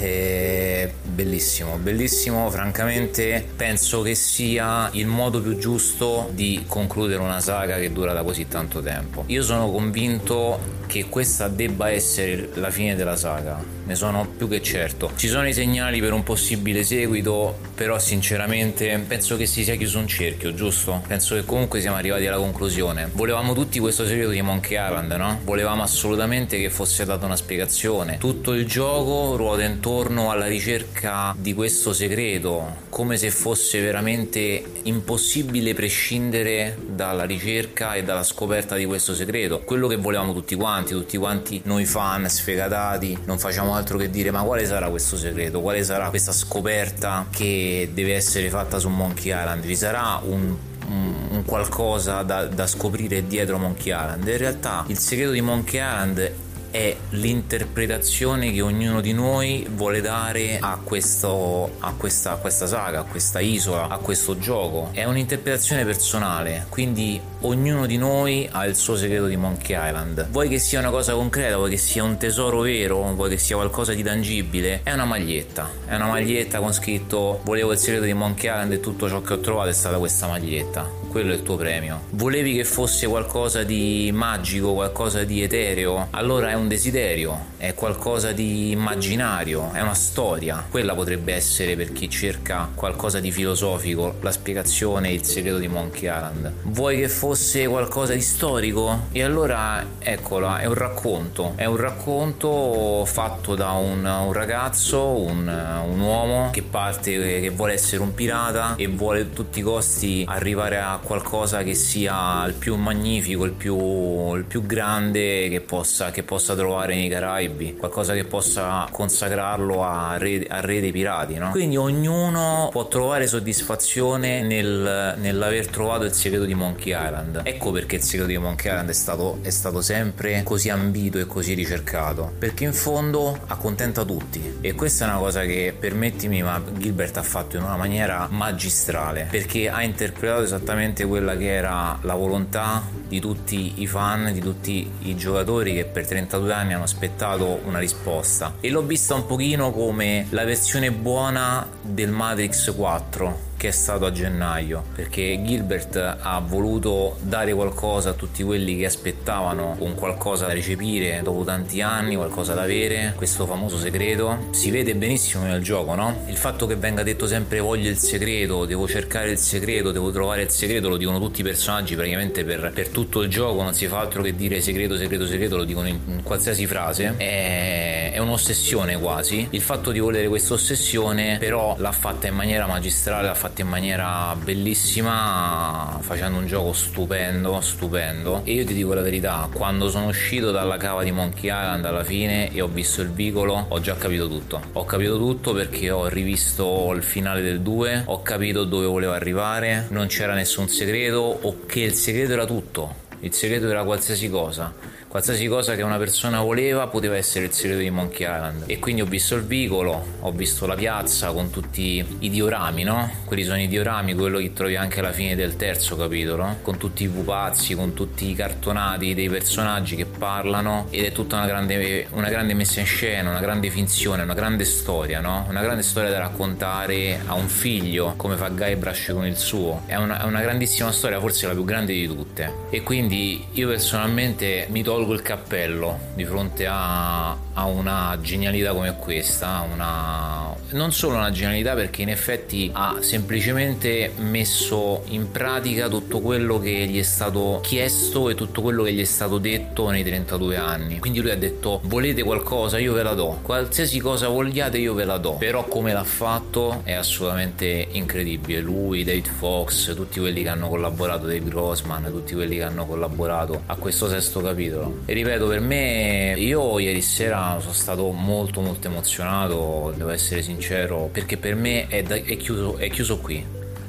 eh, 0.00 0.92
bellissimo, 1.04 1.76
bellissimo, 1.76 2.50
francamente 2.50 3.46
penso 3.54 4.02
che 4.02 4.16
sia 4.16 4.88
il 4.94 5.06
modo 5.06 5.40
più 5.40 5.56
giusto 5.58 6.28
di 6.32 6.64
concludere 6.66 7.22
una 7.22 7.40
saga 7.40 7.76
che 7.76 7.92
dura 7.92 8.12
da 8.12 8.24
così 8.24 8.48
tanto 8.48 8.82
tempo. 8.82 9.22
Io 9.28 9.44
sono 9.44 9.70
convinto 9.70 10.78
che 10.88 11.08
questa 11.08 11.46
debba 11.46 11.88
essere 11.90 12.48
la 12.54 12.70
fine 12.70 12.96
della 12.96 13.14
saga, 13.14 13.62
ne 13.84 13.94
sono 13.94 14.26
più 14.26 14.48
che 14.48 14.60
certo. 14.60 15.12
Ci 15.14 15.28
sono 15.28 15.46
i 15.46 15.52
segnali 15.52 16.00
per 16.00 16.12
un 16.12 16.24
possibile 16.24 16.82
seguito, 16.82 17.56
però 17.76 17.96
sinceramente 18.00 19.00
penso 19.06 19.36
che 19.36 19.46
si 19.46 19.62
sia 19.62 19.76
chiuso 19.76 20.00
un 20.00 20.08
cerchio, 20.08 20.52
giusto? 20.52 21.00
Penso 21.06 21.36
che 21.36 21.44
comunque 21.44 21.80
siamo 21.80 21.96
arrivati 21.96 22.26
alla 22.26 22.38
conclusione. 22.38 23.08
Volevamo 23.12 23.54
tutti 23.54 23.78
questo 23.78 24.04
segreto 24.04 24.30
di 24.30 24.42
Monkey 24.42 24.84
Island, 24.84 25.12
no? 25.12 25.38
Volevamo 25.44 25.84
assolutamente 25.84 26.58
che 26.58 26.70
fosse 26.70 27.04
data 27.04 27.24
una 27.24 27.36
spiegazione. 27.36 28.18
Tutto 28.18 28.52
il 28.52 28.66
gioco 28.66 28.78
ruota 28.80 29.62
intorno 29.62 30.30
alla 30.30 30.46
ricerca 30.46 31.34
di 31.36 31.52
questo 31.54 31.92
segreto, 31.92 32.76
come 32.88 33.16
se 33.16 33.30
fosse 33.30 33.80
veramente 33.80 34.62
impossibile 34.84 35.74
prescindere 35.74 36.78
dalla 36.86 37.24
ricerca 37.24 37.94
e 37.94 38.04
dalla 38.04 38.22
scoperta 38.22 38.76
di 38.76 38.86
questo 38.86 39.14
segreto. 39.14 39.60
Quello 39.60 39.86
che 39.86 39.96
volevamo 39.96 40.32
tutti 40.32 40.54
quanti, 40.54 40.94
tutti 40.94 41.18
quanti 41.18 41.60
noi 41.64 41.84
fan 41.84 42.28
sfegatati, 42.28 43.18
non 43.26 43.38
facciamo 43.38 43.74
altro 43.74 43.98
che 43.98 44.08
dire 44.08 44.30
ma 44.30 44.42
quale 44.42 44.64
sarà 44.64 44.88
questo 44.88 45.16
segreto? 45.16 45.60
Quale 45.60 45.84
sarà 45.84 46.08
questa 46.08 46.32
scoperta 46.32 47.26
che 47.30 47.90
deve 47.92 48.14
essere 48.14 48.48
fatta 48.48 48.78
su 48.78 48.88
Monkey 48.88 49.26
Island? 49.32 49.66
Ci 49.66 49.76
sarà 49.76 50.20
un 50.24 50.56
un, 50.90 51.44
qualcosa 51.44 52.22
da, 52.22 52.46
da, 52.46 52.66
scoprire 52.66 53.24
dietro 53.24 53.58
Monkey 53.58 53.92
Island. 53.92 54.26
In 54.26 54.36
realtà 54.36 54.84
il 54.88 54.98
segreto 54.98 55.30
di 55.30 55.40
Monkey 55.40 55.80
Island 55.80 56.32
è 56.70 56.96
l'interpretazione 57.10 58.52
che 58.52 58.60
ognuno 58.60 59.00
di 59.00 59.12
noi 59.12 59.66
vuole 59.70 60.00
dare 60.00 60.58
a, 60.58 60.78
questo, 60.82 61.72
a, 61.78 61.92
questa, 61.94 62.32
a 62.32 62.36
questa 62.36 62.66
saga, 62.66 63.00
a 63.00 63.04
questa 63.04 63.40
isola, 63.40 63.88
a 63.88 63.98
questo 63.98 64.38
gioco. 64.38 64.90
È 64.92 65.04
un'interpretazione 65.04 65.84
personale, 65.84 66.66
quindi 66.68 67.20
ognuno 67.40 67.86
di 67.86 67.96
noi 67.96 68.48
ha 68.50 68.66
il 68.66 68.74
suo 68.76 68.96
segreto 68.96 69.26
di 69.26 69.36
Monkey 69.36 69.76
Island. 69.76 70.28
Vuoi 70.30 70.48
che 70.48 70.58
sia 70.58 70.80
una 70.80 70.90
cosa 70.90 71.14
concreta, 71.14 71.56
vuoi 71.56 71.70
che 71.70 71.76
sia 71.76 72.02
un 72.02 72.16
tesoro 72.16 72.60
vero, 72.60 73.12
vuoi 73.14 73.30
che 73.30 73.38
sia 73.38 73.56
qualcosa 73.56 73.94
di 73.94 74.02
tangibile, 74.02 74.80
è 74.82 74.92
una 74.92 75.04
maglietta. 75.04 75.68
È 75.86 75.94
una 75.94 76.06
maglietta 76.06 76.58
con 76.58 76.72
scritto 76.72 77.40
volevo 77.44 77.72
il 77.72 77.78
segreto 77.78 78.04
di 78.04 78.12
Monkey 78.12 78.50
Island 78.50 78.72
e 78.72 78.80
tutto 78.80 79.08
ciò 79.08 79.22
che 79.22 79.34
ho 79.34 79.40
trovato 79.40 79.68
è 79.68 79.72
stata 79.72 79.98
questa 79.98 80.26
maglietta 80.26 81.00
quello 81.10 81.32
è 81.32 81.34
il 81.34 81.42
tuo 81.42 81.56
premio. 81.56 82.02
Volevi 82.10 82.54
che 82.54 82.64
fosse 82.64 83.08
qualcosa 83.08 83.64
di 83.64 84.10
magico, 84.14 84.74
qualcosa 84.74 85.24
di 85.24 85.42
etereo? 85.42 86.06
Allora 86.10 86.50
è 86.50 86.54
un 86.54 86.68
desiderio, 86.68 87.46
è 87.56 87.74
qualcosa 87.74 88.30
di 88.30 88.70
immaginario, 88.70 89.72
è 89.72 89.80
una 89.80 89.94
storia. 89.94 90.64
Quella 90.70 90.94
potrebbe 90.94 91.34
essere 91.34 91.74
per 91.74 91.90
chi 91.90 92.08
cerca 92.08 92.70
qualcosa 92.72 93.18
di 93.18 93.32
filosofico, 93.32 94.18
la 94.20 94.30
spiegazione, 94.30 95.10
il 95.10 95.24
segreto 95.24 95.58
di 95.58 95.66
Monkey 95.66 96.08
Island. 96.08 96.52
Vuoi 96.66 96.98
che 96.98 97.08
fosse 97.08 97.29
qualcosa 97.68 98.14
di 98.14 98.20
storico? 98.20 99.08
E 99.12 99.22
allora 99.22 99.84
eccola, 99.98 100.58
è 100.58 100.66
un 100.66 100.74
racconto, 100.74 101.52
è 101.56 101.64
un 101.64 101.76
racconto 101.76 103.04
fatto 103.04 103.54
da 103.54 103.70
un, 103.70 104.04
un 104.04 104.32
ragazzo, 104.32 105.00
un, 105.16 105.46
un 105.46 106.00
uomo 106.00 106.50
che 106.50 106.62
parte, 106.62 107.40
che 107.40 107.50
vuole 107.50 107.74
essere 107.74 108.02
un 108.02 108.14
pirata 108.14 108.74
e 108.76 108.86
vuole 108.88 109.20
a 109.20 109.24
tutti 109.24 109.60
i 109.60 109.62
costi 109.62 110.24
arrivare 110.26 110.80
a 110.80 110.98
qualcosa 111.02 111.62
che 111.62 111.74
sia 111.74 112.44
il 112.46 112.54
più 112.54 112.76
magnifico, 112.76 113.44
il 113.44 113.52
più, 113.52 114.34
il 114.34 114.44
più 114.44 114.66
grande 114.66 115.48
che 115.48 115.60
possa, 115.60 116.10
che 116.10 116.22
possa, 116.22 116.54
trovare 116.54 116.94
nei 116.94 117.08
Caraibi, 117.08 117.76
qualcosa 117.76 118.14
che 118.14 118.24
possa 118.24 118.88
consacrarlo 118.90 119.84
a 119.84 120.16
re, 120.18 120.46
a 120.48 120.60
re 120.60 120.80
dei 120.80 120.92
pirati. 120.92 121.34
No? 121.34 121.50
Quindi 121.50 121.76
ognuno 121.76 122.68
può 122.70 122.88
trovare 122.88 123.26
soddisfazione 123.26 124.42
nel, 124.42 125.14
nell'aver 125.18 125.68
trovato 125.68 126.04
il 126.04 126.12
segreto 126.12 126.44
di 126.44 126.54
Monkey 126.54 126.92
Island. 126.92 127.19
Ecco 127.42 127.70
perché 127.70 127.96
il 127.96 128.02
segreto 128.02 128.28
di 128.28 128.38
Monkey 128.38 128.70
Island 128.70 128.90
è 128.90 128.94
stato, 128.94 129.38
è 129.42 129.50
stato 129.50 129.80
sempre 129.80 130.42
così 130.42 130.68
ambito 130.68 131.18
e 131.18 131.26
così 131.26 131.54
ricercato, 131.54 132.32
perché 132.38 132.64
in 132.64 132.72
fondo 132.72 133.38
accontenta 133.46 134.04
tutti. 134.04 134.58
E 134.60 134.74
questa 134.74 135.06
è 135.06 135.08
una 135.08 135.18
cosa 135.18 135.42
che, 135.42 135.74
permettimi, 135.78 136.42
ma 136.42 136.62
Gilbert 136.78 137.16
ha 137.16 137.22
fatto 137.22 137.56
in 137.56 137.62
una 137.62 137.76
maniera 137.76 138.26
magistrale, 138.30 139.26
perché 139.30 139.68
ha 139.68 139.82
interpretato 139.82 140.42
esattamente 140.42 141.04
quella 141.04 141.36
che 141.36 141.52
era 141.52 141.98
la 142.02 142.14
volontà 142.14 142.82
di 143.06 143.20
tutti 143.20 143.82
i 143.82 143.86
fan, 143.86 144.32
di 144.32 144.40
tutti 144.40 144.90
i 145.02 145.16
giocatori 145.16 145.74
che 145.74 145.84
per 145.84 146.06
32 146.06 146.52
anni 146.52 146.74
hanno 146.74 146.84
aspettato 146.84 147.60
una 147.64 147.78
risposta. 147.78 148.54
E 148.60 148.70
l'ho 148.70 148.82
vista 148.82 149.14
un 149.14 149.26
pochino 149.26 149.72
come 149.72 150.26
la 150.30 150.44
versione 150.44 150.90
buona 150.92 151.66
del 151.82 152.10
Matrix 152.10 152.74
4 152.74 153.48
che 153.60 153.68
è 153.68 153.72
stato 153.72 154.06
a 154.06 154.10
gennaio 154.10 154.82
perché 154.94 155.38
Gilbert 155.42 156.16
ha 156.18 156.40
voluto 156.40 157.18
dare 157.20 157.52
qualcosa 157.52 158.08
a 158.08 158.12
tutti 158.14 158.42
quelli 158.42 158.78
che 158.78 158.86
aspettavano 158.86 159.76
un 159.80 159.94
qualcosa 159.94 160.46
da 160.46 160.54
recepire 160.54 161.20
dopo 161.22 161.44
tanti 161.44 161.82
anni, 161.82 162.16
qualcosa 162.16 162.54
da 162.54 162.62
avere, 162.62 163.12
questo 163.16 163.44
famoso 163.44 163.76
segreto. 163.76 164.46
Si 164.52 164.70
vede 164.70 164.94
benissimo 164.94 165.44
nel 165.44 165.62
gioco, 165.62 165.94
no? 165.94 166.24
Il 166.28 166.38
fatto 166.38 166.66
che 166.66 166.76
venga 166.76 167.02
detto 167.02 167.26
sempre 167.26 167.60
voglio 167.60 167.90
il 167.90 167.98
segreto, 167.98 168.64
devo 168.64 168.88
cercare 168.88 169.32
il 169.32 169.38
segreto, 169.38 169.92
devo 169.92 170.10
trovare 170.10 170.40
il 170.40 170.50
segreto, 170.50 170.88
lo 170.88 170.96
dicono 170.96 171.18
tutti 171.18 171.42
i 171.42 171.44
personaggi 171.44 171.94
praticamente 171.94 172.44
per, 172.44 172.72
per 172.74 172.88
tutto 172.88 173.20
il 173.20 173.28
gioco, 173.28 173.62
non 173.62 173.74
si 173.74 173.86
fa 173.88 173.98
altro 173.98 174.22
che 174.22 174.34
dire 174.34 174.62
segreto, 174.62 174.96
segreto, 174.96 175.26
segreto, 175.26 175.58
lo 175.58 175.64
dicono 175.64 175.86
in, 175.86 175.98
in 176.06 176.22
qualsiasi 176.22 176.66
frase. 176.66 177.12
È, 177.18 178.12
è 178.14 178.18
un'ossessione 178.18 178.98
quasi. 178.98 179.48
Il 179.50 179.60
fatto 179.60 179.90
di 179.90 179.98
volere 179.98 180.28
questa 180.28 180.54
ossessione 180.54 181.36
però 181.38 181.76
l'ha 181.78 181.92
fatta 181.92 182.26
in 182.26 182.34
maniera 182.34 182.66
magistrale, 182.66 183.26
l'ha 183.26 183.34
fatta 183.34 183.49
fatto 183.50 183.60
in 183.62 183.68
maniera 183.68 184.34
bellissima, 184.40 185.98
facendo 186.00 186.38
un 186.38 186.46
gioco 186.46 186.72
stupendo, 186.72 187.60
stupendo. 187.60 188.42
E 188.44 188.52
io 188.52 188.64
ti 188.64 188.74
dico 188.74 188.94
la 188.94 189.02
verità, 189.02 189.48
quando 189.52 189.90
sono 189.90 190.06
uscito 190.06 190.52
dalla 190.52 190.76
cava 190.76 191.02
di 191.02 191.10
Monkey 191.10 191.50
Island 191.50 191.84
alla 191.84 192.04
fine 192.04 192.52
e 192.52 192.60
ho 192.60 192.68
visto 192.68 193.02
il 193.02 193.10
vicolo, 193.10 193.66
ho 193.68 193.80
già 193.80 193.96
capito 193.96 194.28
tutto. 194.28 194.60
Ho 194.74 194.84
capito 194.84 195.18
tutto 195.18 195.52
perché 195.52 195.90
ho 195.90 196.06
rivisto 196.06 196.92
il 196.94 197.02
finale 197.02 197.42
del 197.42 197.60
2, 197.60 198.04
ho 198.06 198.22
capito 198.22 198.64
dove 198.64 198.86
volevo 198.86 199.12
arrivare, 199.12 199.86
non 199.90 200.06
c'era 200.06 200.34
nessun 200.34 200.68
segreto 200.68 201.18
o 201.42 201.66
che 201.66 201.80
il 201.80 201.94
segreto 201.94 202.32
era 202.32 202.46
tutto. 202.46 203.08
Il 203.22 203.34
segreto 203.34 203.68
era 203.68 203.84
qualsiasi 203.84 204.30
cosa 204.30 204.72
qualsiasi 205.10 205.48
cosa 205.48 205.74
che 205.74 205.82
una 205.82 205.96
persona 205.96 206.40
voleva 206.40 206.86
poteva 206.86 207.16
essere 207.16 207.46
il 207.46 207.52
segreto 207.52 207.80
di 207.80 207.90
Monkey 207.90 208.24
Island 208.24 208.62
e 208.66 208.78
quindi 208.78 209.02
ho 209.02 209.06
visto 209.06 209.34
il 209.34 209.42
vicolo 209.42 210.06
ho 210.20 210.30
visto 210.30 210.66
la 210.66 210.76
piazza 210.76 211.32
con 211.32 211.50
tutti 211.50 212.04
i 212.20 212.30
diorami 212.30 212.84
no? 212.84 213.10
quelli 213.24 213.42
sono 213.42 213.60
i 213.60 213.66
diorami 213.66 214.14
quello 214.14 214.38
che 214.38 214.52
trovi 214.52 214.76
anche 214.76 215.00
alla 215.00 215.10
fine 215.10 215.34
del 215.34 215.56
terzo 215.56 215.96
capitolo 215.96 216.58
con 216.62 216.78
tutti 216.78 217.02
i 217.02 217.08
pupazzi 217.08 217.74
con 217.74 217.92
tutti 217.92 218.30
i 218.30 218.36
cartonati 218.36 219.12
dei 219.12 219.28
personaggi 219.28 219.96
che 219.96 220.06
parlano 220.06 220.86
ed 220.90 221.04
è 221.04 221.10
tutta 221.10 221.34
una 221.38 221.46
grande, 221.46 222.06
una 222.12 222.28
grande 222.28 222.54
messa 222.54 222.78
in 222.78 222.86
scena 222.86 223.30
una 223.30 223.40
grande 223.40 223.68
finzione 223.68 224.22
una 224.22 224.34
grande 224.34 224.64
storia 224.64 225.18
no? 225.18 225.44
una 225.48 225.60
grande 225.60 225.82
storia 225.82 226.10
da 226.10 226.20
raccontare 226.20 227.18
a 227.26 227.34
un 227.34 227.48
figlio 227.48 228.14
come 228.16 228.36
fa 228.36 228.46
Guybrush 228.46 229.10
con 229.12 229.26
il 229.26 229.36
suo 229.36 229.82
è 229.86 229.96
una, 229.96 230.20
è 230.20 230.24
una 230.24 230.40
grandissima 230.40 230.92
storia 230.92 231.18
forse 231.18 231.48
la 231.48 231.52
più 231.52 231.64
grande 231.64 231.94
di 231.94 232.06
tutte 232.06 232.68
e 232.70 232.84
quindi 232.84 233.44
io 233.54 233.66
personalmente 233.66 234.68
mi 234.70 234.84
tolgo 234.84 234.98
tolgo 235.00 235.14
il 235.14 235.22
cappello 235.22 235.98
di 236.14 236.24
fronte 236.26 236.66
a, 236.66 237.30
a 237.30 237.64
una 237.64 238.18
genialità 238.20 238.72
come 238.72 238.94
questa, 238.96 239.66
una... 239.72 240.54
non 240.70 240.92
solo 240.92 241.16
una 241.16 241.30
genialità 241.30 241.74
perché 241.74 242.02
in 242.02 242.10
effetti 242.10 242.70
ha 242.72 242.98
semplicemente 243.00 244.12
messo 244.18 245.02
in 245.06 245.30
pratica 245.30 245.88
tutto 245.88 246.20
quello 246.20 246.58
che 246.58 246.86
gli 246.86 246.98
è 246.98 247.02
stato 247.02 247.60
chiesto 247.62 248.28
e 248.28 248.34
tutto 248.34 248.60
quello 248.60 248.82
che 248.82 248.92
gli 248.92 249.00
è 249.00 249.04
stato 249.04 249.38
detto 249.38 249.88
nei 249.88 250.04
32 250.04 250.56
anni. 250.56 250.98
Quindi 250.98 251.20
lui 251.20 251.30
ha 251.30 251.36
detto 251.36 251.80
volete 251.84 252.22
qualcosa 252.22 252.78
io 252.78 252.92
ve 252.92 253.02
la 253.02 253.14
do, 253.14 253.38
qualsiasi 253.42 254.00
cosa 254.00 254.28
vogliate 254.28 254.76
io 254.76 254.92
ve 254.92 255.04
la 255.04 255.16
do, 255.16 255.36
però 255.36 255.64
come 255.64 255.92
l'ha 255.94 256.04
fatto 256.04 256.82
è 256.84 256.92
assolutamente 256.92 257.88
incredibile. 257.92 258.60
Lui, 258.60 259.04
David 259.04 259.28
Fox, 259.28 259.94
tutti 259.94 260.20
quelli 260.20 260.42
che 260.42 260.48
hanno 260.50 260.68
collaborato, 260.68 261.26
Dave 261.26 261.44
Grossman, 261.44 262.04
tutti 262.10 262.34
quelli 262.34 262.56
che 262.56 262.62
hanno 262.64 262.84
collaborato 262.84 263.62
a 263.66 263.76
questo 263.76 264.08
sesto 264.08 264.40
capitolo. 264.42 264.89
E 265.04 265.12
ripeto, 265.12 265.46
per 265.46 265.60
me, 265.60 266.34
io 266.36 266.78
ieri 266.78 267.00
sera 267.00 267.58
sono 267.60 267.72
stato 267.72 268.10
molto 268.10 268.60
molto 268.60 268.88
emozionato, 268.88 269.92
devo 269.96 270.10
essere 270.10 270.42
sincero, 270.42 271.08
perché 271.10 271.36
per 271.36 271.54
me 271.54 271.86
è, 271.88 272.02
da, 272.02 272.14
è, 272.14 272.36
chiuso, 272.36 272.76
è 272.76 272.88
chiuso 272.90 273.18
qui. 273.18 273.44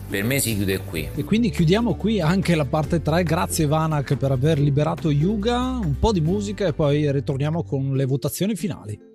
Per 0.09 0.23
me 0.23 0.39
si 0.39 0.55
chiude 0.55 0.79
qui. 0.79 1.07
E 1.15 1.23
quindi 1.23 1.49
chiudiamo 1.49 1.95
qui 1.95 2.19
anche 2.19 2.55
la 2.55 2.65
parte 2.65 3.01
3. 3.01 3.23
Grazie 3.23 3.65
Vanak 3.65 4.15
per 4.17 4.31
aver 4.31 4.59
liberato 4.59 5.09
Yuga, 5.09 5.79
un 5.81 5.97
po' 5.97 6.11
di 6.11 6.19
musica 6.19 6.67
e 6.67 6.73
poi 6.73 7.09
ritorniamo 7.11 7.63
con 7.63 7.95
le 7.95 8.05
votazioni 8.05 8.55
finali. 8.55 9.10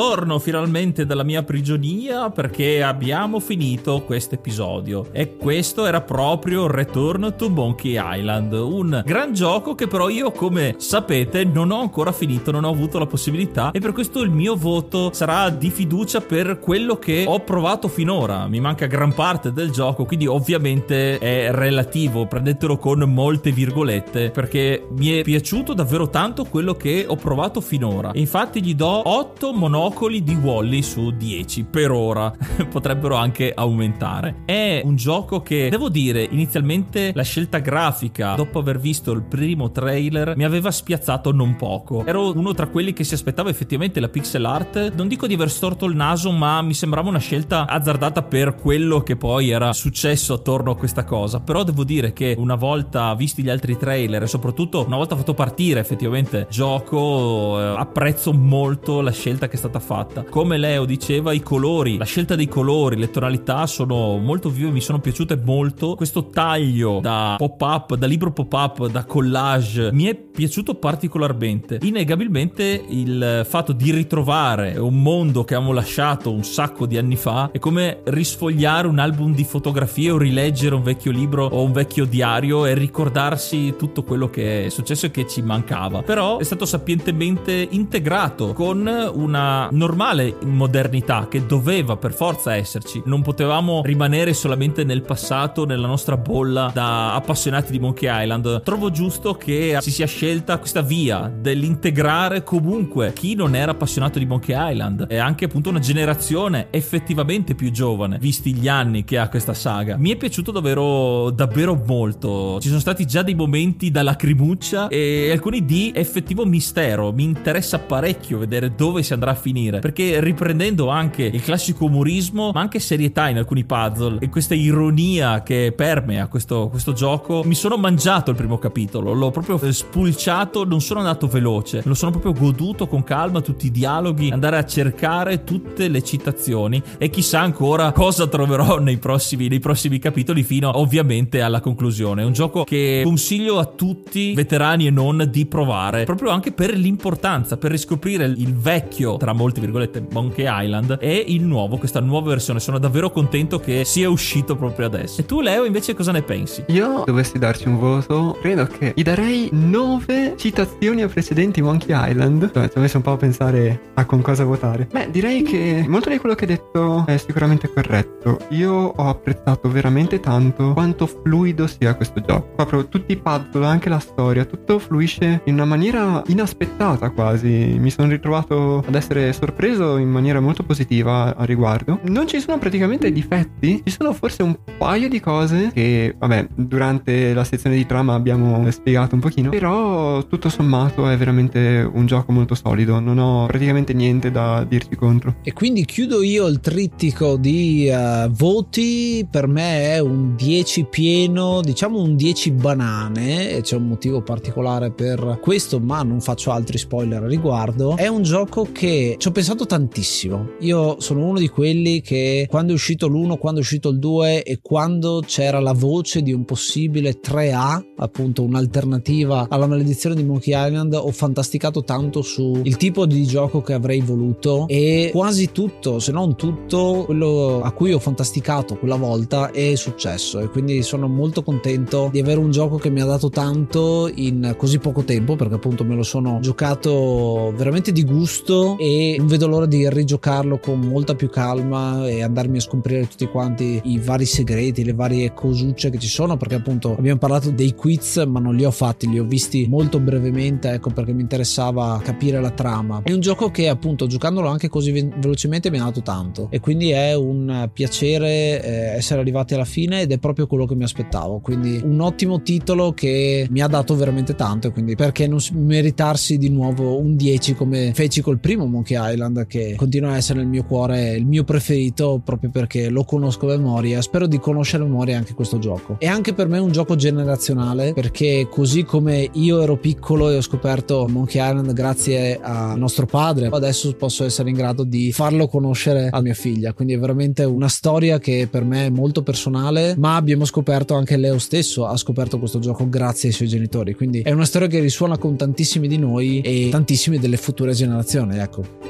Ritorno 0.00 0.38
finalmente 0.38 1.04
dalla 1.04 1.22
mia 1.22 1.42
prigionia 1.42 2.30
perché 2.30 2.82
abbiamo 2.82 3.38
finito 3.38 4.00
questo 4.00 4.34
episodio. 4.34 5.08
E 5.12 5.36
questo 5.36 5.84
era 5.84 6.00
proprio 6.00 6.66
Return 6.68 7.34
to 7.36 7.50
Monkey 7.50 8.00
Island, 8.02 8.54
un 8.54 9.02
gran 9.04 9.34
gioco 9.34 9.74
che 9.74 9.88
però 9.88 10.08
io, 10.08 10.30
come 10.30 10.76
sapete, 10.78 11.44
non 11.44 11.70
ho 11.70 11.80
ancora 11.80 12.12
finito, 12.12 12.50
non 12.50 12.64
ho 12.64 12.70
avuto 12.70 12.98
la 12.98 13.04
possibilità 13.04 13.72
e 13.72 13.80
per 13.80 13.92
questo 13.92 14.22
il 14.22 14.30
mio 14.30 14.56
voto 14.56 15.10
sarà 15.12 15.50
di 15.50 15.68
fiducia 15.68 16.22
per 16.22 16.60
quello 16.60 16.96
che 16.96 17.26
ho 17.28 17.40
provato 17.40 17.86
finora. 17.88 18.46
Mi 18.46 18.58
manca 18.58 18.86
gran 18.86 19.12
parte 19.12 19.52
del 19.52 19.70
gioco, 19.70 20.06
quindi 20.06 20.26
ovviamente 20.26 21.18
è 21.18 21.50
relativo, 21.52 22.24
prendetelo 22.24 22.78
con 22.78 23.00
molte 23.00 23.52
virgolette 23.52 24.30
perché 24.30 24.86
mi 24.96 25.18
è 25.18 25.22
piaciuto 25.22 25.74
davvero 25.74 26.08
tanto 26.08 26.44
quello 26.44 26.72
che 26.72 27.04
ho 27.06 27.16
provato 27.16 27.60
finora. 27.60 28.12
Infatti 28.14 28.62
gli 28.62 28.74
do 28.74 29.02
8 29.06 29.52
monocoli 29.52 29.88
monocoli 29.90 30.22
di 30.22 30.34
Wally 30.34 30.82
su 30.82 31.10
10 31.10 31.64
per 31.64 31.90
ora. 31.90 32.32
Potrebbero 32.70 33.16
anche 33.16 33.52
aumentare. 33.54 34.42
È 34.44 34.82
un 34.84 34.94
gioco 34.96 35.42
che, 35.42 35.68
devo 35.68 35.88
dire, 35.88 36.26
inizialmente 36.30 37.10
la 37.14 37.22
scelta 37.22 37.58
grafica, 37.58 38.34
dopo 38.34 38.60
aver 38.60 38.78
visto 38.78 39.10
il 39.12 39.22
primo 39.22 39.70
trailer, 39.70 40.36
mi 40.36 40.44
aveva 40.44 40.70
spiazzato 40.70 41.32
non 41.32 41.56
poco. 41.56 42.04
Ero 42.06 42.32
uno 42.36 42.54
tra 42.54 42.68
quelli 42.68 42.92
che 42.92 43.04
si 43.04 43.14
aspettava 43.14 43.50
effettivamente 43.50 44.00
la 44.00 44.08
pixel 44.08 44.44
art. 44.44 44.94
Non 44.94 45.08
dico 45.08 45.26
di 45.26 45.34
aver 45.34 45.50
storto 45.50 45.86
il 45.86 45.96
naso, 45.96 46.30
ma 46.30 46.62
mi 46.62 46.74
sembrava 46.74 47.08
una 47.08 47.18
scelta 47.18 47.66
azzardata 47.66 48.22
per 48.22 48.54
quello 48.54 49.02
che 49.02 49.16
poi 49.16 49.50
era 49.50 49.72
successo 49.72 50.34
attorno 50.34 50.70
a 50.72 50.76
questa 50.76 51.04
cosa. 51.04 51.40
Però 51.40 51.64
devo 51.64 51.84
dire 51.84 52.12
che 52.12 52.34
una 52.38 52.54
volta 52.54 53.12
visti 53.14 53.42
gli 53.42 53.50
altri 53.50 53.76
trailer 53.76 54.22
e 54.22 54.26
soprattutto 54.26 54.84
una 54.86 54.96
volta 54.96 55.16
fatto 55.16 55.34
partire 55.34 55.80
effettivamente 55.80 56.46
gioco, 56.48 57.58
eh, 57.58 57.74
apprezzo 57.76 58.32
molto 58.32 59.00
la 59.00 59.10
scelta 59.10 59.48
che 59.48 59.54
è 59.54 59.58
stata 59.58 59.69
stata 59.70 59.78
fatta. 59.78 60.24
Come 60.24 60.58
Leo 60.58 60.84
diceva, 60.84 61.32
i 61.32 61.40
colori, 61.40 61.96
la 61.96 62.04
scelta 62.04 62.34
dei 62.34 62.48
colori, 62.48 62.96
le 62.96 63.10
tonalità 63.10 63.66
sono 63.66 64.18
molto 64.18 64.50
vive, 64.50 64.70
mi 64.70 64.80
sono 64.80 64.98
piaciute 64.98 65.40
molto. 65.42 65.94
Questo 65.94 66.26
taglio 66.26 66.98
da 67.00 67.36
pop-up, 67.38 67.94
da 67.94 68.06
libro 68.06 68.32
pop-up, 68.32 68.86
da 68.88 69.04
collage, 69.04 69.90
mi 69.92 70.04
è 70.04 70.14
piaciuto 70.14 70.74
particolarmente. 70.74 71.78
Innegabilmente 71.82 72.84
il 72.88 73.46
fatto 73.48 73.72
di 73.72 73.92
ritrovare 73.92 74.76
un 74.78 75.00
mondo 75.00 75.44
che 75.44 75.54
abbiamo 75.54 75.72
lasciato 75.72 76.32
un 76.32 76.42
sacco 76.42 76.86
di 76.86 76.98
anni 76.98 77.16
fa 77.16 77.50
è 77.52 77.58
come 77.58 78.00
risfogliare 78.04 78.88
un 78.88 78.98
album 78.98 79.34
di 79.34 79.44
fotografie 79.44 80.10
o 80.10 80.18
rileggere 80.18 80.74
un 80.74 80.82
vecchio 80.82 81.12
libro 81.12 81.46
o 81.46 81.62
un 81.62 81.72
vecchio 81.72 82.04
diario 82.04 82.66
e 82.66 82.74
ricordarsi 82.74 83.74
tutto 83.76 84.02
quello 84.02 84.28
che 84.28 84.66
è 84.66 84.68
successo 84.68 85.06
e 85.06 85.10
che 85.10 85.26
ci 85.28 85.42
mancava. 85.42 86.02
Però 86.02 86.38
è 86.38 86.44
stato 86.44 86.64
sapientemente 86.64 87.68
integrato 87.70 88.52
con 88.52 88.78
una 89.14 89.59
normale 89.70 90.36
modernità 90.44 91.26
che 91.28 91.44
doveva 91.46 91.96
per 91.96 92.12
forza 92.12 92.54
esserci. 92.54 93.02
Non 93.04 93.22
potevamo 93.22 93.82
rimanere 93.84 94.32
solamente 94.32 94.84
nel 94.84 95.02
passato, 95.02 95.64
nella 95.64 95.86
nostra 95.86 96.16
bolla 96.16 96.70
da 96.72 97.14
appassionati 97.14 97.72
di 97.72 97.78
Monkey 97.78 98.22
Island. 98.22 98.62
Trovo 98.62 98.90
giusto 98.90 99.34
che 99.34 99.78
si 99.80 99.90
sia 99.90 100.06
scelta 100.06 100.58
questa 100.58 100.82
via 100.82 101.30
dell'integrare 101.34 102.42
comunque 102.42 103.12
chi 103.12 103.34
non 103.34 103.54
era 103.54 103.72
appassionato 103.72 104.18
di 104.18 104.26
Monkey 104.26 104.72
Island 104.72 105.06
e 105.08 105.18
anche 105.18 105.46
appunto 105.46 105.68
una 105.70 105.78
generazione 105.78 106.68
effettivamente 106.70 107.54
più 107.54 107.70
giovane, 107.70 108.18
visti 108.18 108.54
gli 108.54 108.68
anni 108.68 109.04
che 109.04 109.18
ha 109.18 109.28
questa 109.28 109.54
saga. 109.54 109.96
Mi 109.96 110.10
è 110.10 110.16
piaciuto 110.16 110.50
davvero, 110.50 111.30
davvero 111.30 111.80
molto. 111.86 112.58
Ci 112.60 112.68
sono 112.68 112.80
stati 112.80 113.06
già 113.06 113.22
dei 113.22 113.34
momenti 113.34 113.90
da 113.90 114.02
lacrimuccia 114.02 114.88
e 114.88 115.30
alcuni 115.30 115.64
di 115.64 115.92
effettivo 115.94 116.44
mistero. 116.44 117.12
Mi 117.12 117.24
interessa 117.24 117.78
parecchio 117.78 118.38
vedere 118.38 118.74
dove 118.74 119.02
si 119.02 119.12
andrà 119.12 119.32
a 119.32 119.34
finire 119.34 119.49
finire. 119.50 119.80
Perché 119.80 120.20
riprendendo 120.20 120.88
anche 120.88 121.24
il 121.24 121.42
classico 121.42 121.86
umorismo, 121.86 122.52
ma 122.52 122.60
anche 122.60 122.78
serietà 122.78 123.28
in 123.28 123.36
alcuni 123.36 123.64
puzzle 123.64 124.18
e 124.20 124.28
questa 124.28 124.54
ironia 124.54 125.42
che 125.42 125.72
permea 125.76 126.28
questo, 126.28 126.68
questo 126.68 126.92
gioco, 126.92 127.42
mi 127.44 127.54
sono 127.54 127.76
mangiato 127.76 128.30
il 128.30 128.36
primo 128.36 128.58
capitolo. 128.58 129.12
L'ho 129.12 129.30
proprio 129.30 129.58
spulciato, 129.72 130.64
non 130.64 130.80
sono 130.80 131.00
andato 131.00 131.26
veloce, 131.26 131.82
lo 131.84 131.94
sono 131.94 132.12
proprio 132.12 132.32
goduto 132.32 132.86
con 132.86 133.02
calma 133.02 133.40
tutti 133.40 133.66
i 133.66 133.70
dialoghi, 133.70 134.30
andare 134.30 134.56
a 134.56 134.64
cercare 134.64 135.42
tutte 135.42 135.88
le 135.88 136.02
citazioni 136.02 136.80
e 136.98 137.10
chissà 137.10 137.40
ancora 137.40 137.90
cosa 137.92 138.26
troverò 138.26 138.78
nei 138.78 138.98
prossimi, 138.98 139.48
nei 139.48 139.58
prossimi 139.58 139.98
capitoli 139.98 140.42
fino 140.42 140.78
ovviamente 140.78 141.42
alla 141.42 141.60
conclusione. 141.60 142.22
È 142.22 142.24
un 142.24 142.32
gioco 142.32 142.64
che 142.64 143.02
consiglio 143.04 143.58
a 143.58 143.64
tutti, 143.64 144.34
veterani 144.34 144.86
e 144.86 144.90
non, 144.90 145.28
di 145.30 145.46
provare, 145.46 146.04
proprio 146.04 146.30
anche 146.30 146.52
per 146.52 146.76
l'importanza, 146.76 147.56
per 147.56 147.70
riscoprire 147.70 148.24
il 148.24 148.54
vecchio 148.54 149.16
tra 149.16 149.32
molte 149.40 149.60
virgolette 149.60 150.06
Monkey 150.12 150.44
Island 150.46 150.98
e 151.00 151.24
il 151.28 151.42
nuovo, 151.44 151.78
questa 151.78 152.00
nuova 152.00 152.28
versione. 152.28 152.60
Sono 152.60 152.78
davvero 152.78 153.10
contento 153.10 153.58
che 153.58 153.86
sia 153.86 154.10
uscito 154.10 154.54
proprio 154.54 154.86
adesso. 154.86 155.22
E 155.22 155.24
tu 155.24 155.40
Leo 155.40 155.64
invece 155.64 155.94
cosa 155.94 156.12
ne 156.12 156.20
pensi? 156.20 156.62
Io 156.68 157.04
dovessi 157.06 157.38
darci 157.38 157.66
un 157.66 157.78
voto, 157.78 158.36
credo 158.42 158.66
che 158.66 158.92
gli 158.94 159.02
darei 159.02 159.48
9 159.50 160.34
citazioni 160.36 161.02
a 161.02 161.08
precedenti 161.08 161.62
Monkey 161.62 162.10
Island. 162.10 162.50
Cioè, 162.52 162.68
ci 162.68 162.76
ho 162.76 162.80
messo 162.82 162.98
un 162.98 163.02
po' 163.02 163.12
a 163.12 163.16
pensare 163.16 163.80
a 163.94 164.04
con 164.04 164.20
cosa 164.20 164.44
votare. 164.44 164.86
Beh, 164.92 165.10
direi 165.10 165.42
che 165.42 165.86
molto 165.88 166.10
di 166.10 166.18
quello 166.18 166.34
che 166.34 166.44
hai 166.44 166.50
detto 166.50 167.04
è 167.06 167.16
sicuramente 167.16 167.72
corretto. 167.72 168.38
Io 168.50 168.72
ho 168.72 169.08
apprezzato 169.08 169.70
veramente 169.70 170.20
tanto 170.20 170.74
quanto 170.74 171.06
fluido 171.06 171.66
sia 171.66 171.94
questo 171.94 172.20
gioco. 172.20 172.48
Proprio 172.56 172.88
tutti 172.88 173.12
i 173.12 173.16
puzzle, 173.16 173.64
anche 173.64 173.88
la 173.88 173.98
storia, 173.98 174.44
tutto 174.44 174.78
fluisce 174.78 175.40
in 175.44 175.54
una 175.54 175.64
maniera 175.64 176.22
inaspettata 176.26 177.08
quasi. 177.08 177.48
Mi 177.78 177.90
sono 177.90 178.08
ritrovato 178.08 178.84
ad 178.86 178.94
essere 178.94 179.29
sorpreso 179.32 179.96
in 179.96 180.08
maniera 180.08 180.40
molto 180.40 180.62
positiva 180.62 181.36
a 181.36 181.44
riguardo. 181.44 182.00
Non 182.04 182.26
ci 182.26 182.40
sono 182.40 182.58
praticamente 182.58 183.12
difetti, 183.12 183.82
ci 183.84 183.92
sono 183.92 184.12
forse 184.12 184.42
un 184.42 184.56
paio 184.78 185.08
di 185.08 185.20
cose 185.20 185.70
che, 185.72 186.14
vabbè, 186.18 186.48
durante 186.54 187.32
la 187.32 187.44
sezione 187.44 187.76
di 187.76 187.86
trama 187.86 188.14
abbiamo 188.14 188.70
spiegato 188.70 189.14
un 189.14 189.20
pochino, 189.20 189.50
però 189.50 190.24
tutto 190.26 190.48
sommato 190.48 191.08
è 191.08 191.16
veramente 191.16 191.88
un 191.90 192.06
gioco 192.06 192.32
molto 192.32 192.54
solido, 192.54 193.00
non 193.00 193.18
ho 193.18 193.46
praticamente 193.46 193.92
niente 193.92 194.30
da 194.30 194.64
dirci 194.64 194.96
contro. 194.96 195.36
E 195.42 195.52
quindi 195.52 195.84
chiudo 195.84 196.22
io 196.22 196.46
il 196.46 196.60
trittico 196.60 197.36
di 197.36 197.90
uh, 197.90 198.28
voti, 198.30 199.26
per 199.30 199.46
me 199.46 199.94
è 199.94 199.98
un 199.98 200.34
10 200.36 200.86
pieno, 200.90 201.60
diciamo 201.60 202.00
un 202.00 202.16
10 202.16 202.50
banane, 202.52 203.50
e 203.50 203.60
c'è 203.62 203.76
un 203.76 203.86
motivo 203.86 204.22
particolare 204.22 204.90
per 204.90 205.38
questo, 205.40 205.80
ma 205.80 206.02
non 206.02 206.20
faccio 206.20 206.50
altri 206.50 206.78
spoiler 206.78 207.22
a 207.22 207.26
riguardo. 207.26 207.96
È 207.96 208.06
un 208.06 208.22
gioco 208.22 208.68
che 208.72 209.16
ci 209.20 209.28
ho 209.28 209.32
pensato 209.32 209.66
tantissimo. 209.66 210.52
Io 210.60 210.98
sono 210.98 211.26
uno 211.26 211.38
di 211.38 211.48
quelli 211.48 212.00
che 212.00 212.46
quando 212.48 212.72
è 212.72 212.74
uscito 212.74 213.06
l'1, 213.06 213.36
quando 213.36 213.60
è 213.60 213.62
uscito 213.62 213.90
il 213.90 213.98
2 213.98 214.42
e 214.42 214.60
quando 214.62 215.22
c'era 215.26 215.60
la 215.60 215.74
voce 215.74 216.22
di 216.22 216.32
un 216.32 216.46
possibile 216.46 217.20
3A, 217.20 217.84
appunto 217.96 218.42
un'alternativa 218.42 219.46
alla 219.50 219.66
maledizione 219.66 220.14
di 220.14 220.24
Monkey 220.24 220.54
Island, 220.56 220.94
ho 220.94 221.10
fantasticato 221.10 221.84
tanto 221.84 222.22
sul 222.22 222.62
tipo 222.78 223.04
di 223.04 223.26
gioco 223.26 223.60
che 223.60 223.74
avrei 223.74 224.00
voluto 224.00 224.66
e 224.68 225.10
quasi 225.12 225.52
tutto, 225.52 225.98
se 225.98 226.12
non 226.12 226.34
tutto, 226.34 227.02
quello 227.04 227.60
a 227.62 227.72
cui 227.72 227.92
ho 227.92 227.98
fantasticato 227.98 228.78
quella 228.78 228.96
volta 228.96 229.50
è 229.50 229.74
successo 229.74 230.40
e 230.40 230.48
quindi 230.48 230.82
sono 230.82 231.08
molto 231.08 231.42
contento 231.42 232.08
di 232.10 232.20
avere 232.20 232.40
un 232.40 232.50
gioco 232.50 232.78
che 232.78 232.88
mi 232.88 233.02
ha 233.02 233.06
dato 233.06 233.28
tanto 233.28 234.10
in 234.14 234.54
così 234.56 234.78
poco 234.78 235.04
tempo 235.04 235.36
perché 235.36 235.56
appunto 235.56 235.84
me 235.84 235.94
lo 235.94 236.04
sono 236.04 236.38
giocato 236.40 237.52
veramente 237.54 237.92
di 237.92 238.02
gusto 238.02 238.78
e 238.78 239.08
non 239.18 239.26
vedo 239.26 239.46
l'ora 239.46 239.66
di 239.66 239.88
rigiocarlo 239.88 240.58
con 240.58 240.80
molta 240.80 241.14
più 241.14 241.28
calma 241.28 242.08
e 242.08 242.22
andarmi 242.22 242.58
a 242.58 242.60
scoprire 242.60 243.06
tutti 243.08 243.26
quanti 243.26 243.80
i 243.84 243.98
vari 243.98 244.24
segreti, 244.24 244.84
le 244.84 244.92
varie 244.92 245.32
cosucce 245.34 245.90
che 245.90 245.98
ci 245.98 246.08
sono 246.08 246.36
perché 246.36 246.56
appunto 246.56 246.96
abbiamo 246.96 247.18
parlato 247.18 247.50
dei 247.50 247.74
quiz 247.74 248.16
ma 248.26 248.40
non 248.40 248.54
li 248.54 248.64
ho 248.64 248.70
fatti, 248.70 249.08
li 249.08 249.18
ho 249.18 249.24
visti 249.24 249.66
molto 249.68 250.00
brevemente 250.00 250.70
ecco 250.70 250.90
perché 250.90 251.12
mi 251.12 251.22
interessava 251.22 252.00
capire 252.02 252.40
la 252.40 252.50
trama. 252.50 253.02
È 253.04 253.12
un 253.12 253.20
gioco 253.20 253.50
che 253.50 253.68
appunto 253.68 254.06
giocandolo 254.06 254.48
anche 254.48 254.68
così 254.68 254.90
velocemente 254.90 255.70
mi 255.70 255.78
ha 255.78 255.84
dato 255.84 256.02
tanto 256.02 256.48
e 256.50 256.60
quindi 256.60 256.90
è 256.90 257.14
un 257.14 257.68
piacere 257.72 258.62
eh, 258.62 258.70
essere 258.96 259.20
arrivati 259.20 259.54
alla 259.54 259.64
fine 259.64 260.02
ed 260.02 260.12
è 260.12 260.18
proprio 260.18 260.46
quello 260.46 260.66
che 260.66 260.74
mi 260.74 260.84
aspettavo, 260.84 261.40
quindi 261.40 261.80
un 261.82 262.00
ottimo 262.00 262.42
titolo 262.42 262.92
che 262.92 263.46
mi 263.50 263.60
ha 263.60 263.66
dato 263.66 263.94
veramente 263.94 264.34
tanto 264.34 264.70
quindi 264.72 264.94
perché 264.94 265.26
non 265.26 265.38
meritarsi 265.52 266.38
di 266.38 266.48
nuovo 266.48 266.98
un 266.98 267.16
10 267.16 267.54
come 267.54 267.92
feci 267.94 268.20
col 268.20 268.38
primo 268.38 268.66
Monkey 268.66 268.96
Island 269.00 269.46
che 269.46 269.74
continua 269.76 270.12
a 270.12 270.16
essere 270.16 270.40
nel 270.40 270.48
mio 270.48 270.64
cuore 270.64 271.14
il 271.14 271.26
mio 271.26 271.44
preferito 271.44 272.20
proprio 272.24 272.50
perché 272.50 272.88
lo 272.88 273.04
conosco 273.04 273.46
a 273.46 273.56
memoria, 273.56 274.00
spero 274.02 274.26
di 274.26 274.38
conoscere 274.38 274.82
a 274.82 274.86
memoria 274.86 275.16
anche 275.16 275.34
questo 275.34 275.58
gioco. 275.58 275.96
E 275.98 276.06
anche 276.06 276.34
per 276.34 276.48
me 276.48 276.58
è 276.58 276.60
un 276.60 276.72
gioco 276.72 276.96
generazionale 276.96 277.92
perché 277.92 278.48
così 278.50 278.84
come 278.84 279.28
io 279.32 279.62
ero 279.62 279.76
piccolo 279.76 280.30
e 280.30 280.36
ho 280.36 280.40
scoperto 280.40 281.06
Monkey 281.08 281.40
Island 281.40 281.72
grazie 281.72 282.38
a 282.40 282.74
nostro 282.74 283.06
padre, 283.06 283.48
adesso 283.50 283.92
posso 283.94 284.24
essere 284.24 284.50
in 284.50 284.56
grado 284.56 284.84
di 284.84 285.12
farlo 285.12 285.46
conoscere 285.48 286.08
a 286.10 286.20
mia 286.20 286.34
figlia, 286.34 286.72
quindi 286.72 286.94
è 286.94 286.98
veramente 286.98 287.44
una 287.44 287.68
storia 287.68 288.18
che 288.18 288.48
per 288.50 288.64
me 288.64 288.86
è 288.86 288.90
molto 288.90 289.22
personale, 289.22 289.94
ma 289.96 290.16
abbiamo 290.16 290.44
scoperto 290.44 290.94
anche 290.94 291.16
Leo 291.16 291.38
stesso 291.38 291.86
ha 291.86 291.96
scoperto 291.96 292.38
questo 292.38 292.58
gioco 292.58 292.88
grazie 292.88 293.28
ai 293.28 293.34
suoi 293.34 293.48
genitori, 293.48 293.94
quindi 293.94 294.20
è 294.20 294.32
una 294.32 294.44
storia 294.44 294.68
che 294.68 294.80
risuona 294.80 295.18
con 295.18 295.36
tantissimi 295.36 295.88
di 295.88 295.98
noi 295.98 296.40
e 296.40 296.68
tantissime 296.70 297.18
delle 297.18 297.36
future 297.36 297.72
generazioni, 297.72 298.38
ecco. 298.38 298.89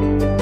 Thank 0.00 0.22
you. 0.22 0.37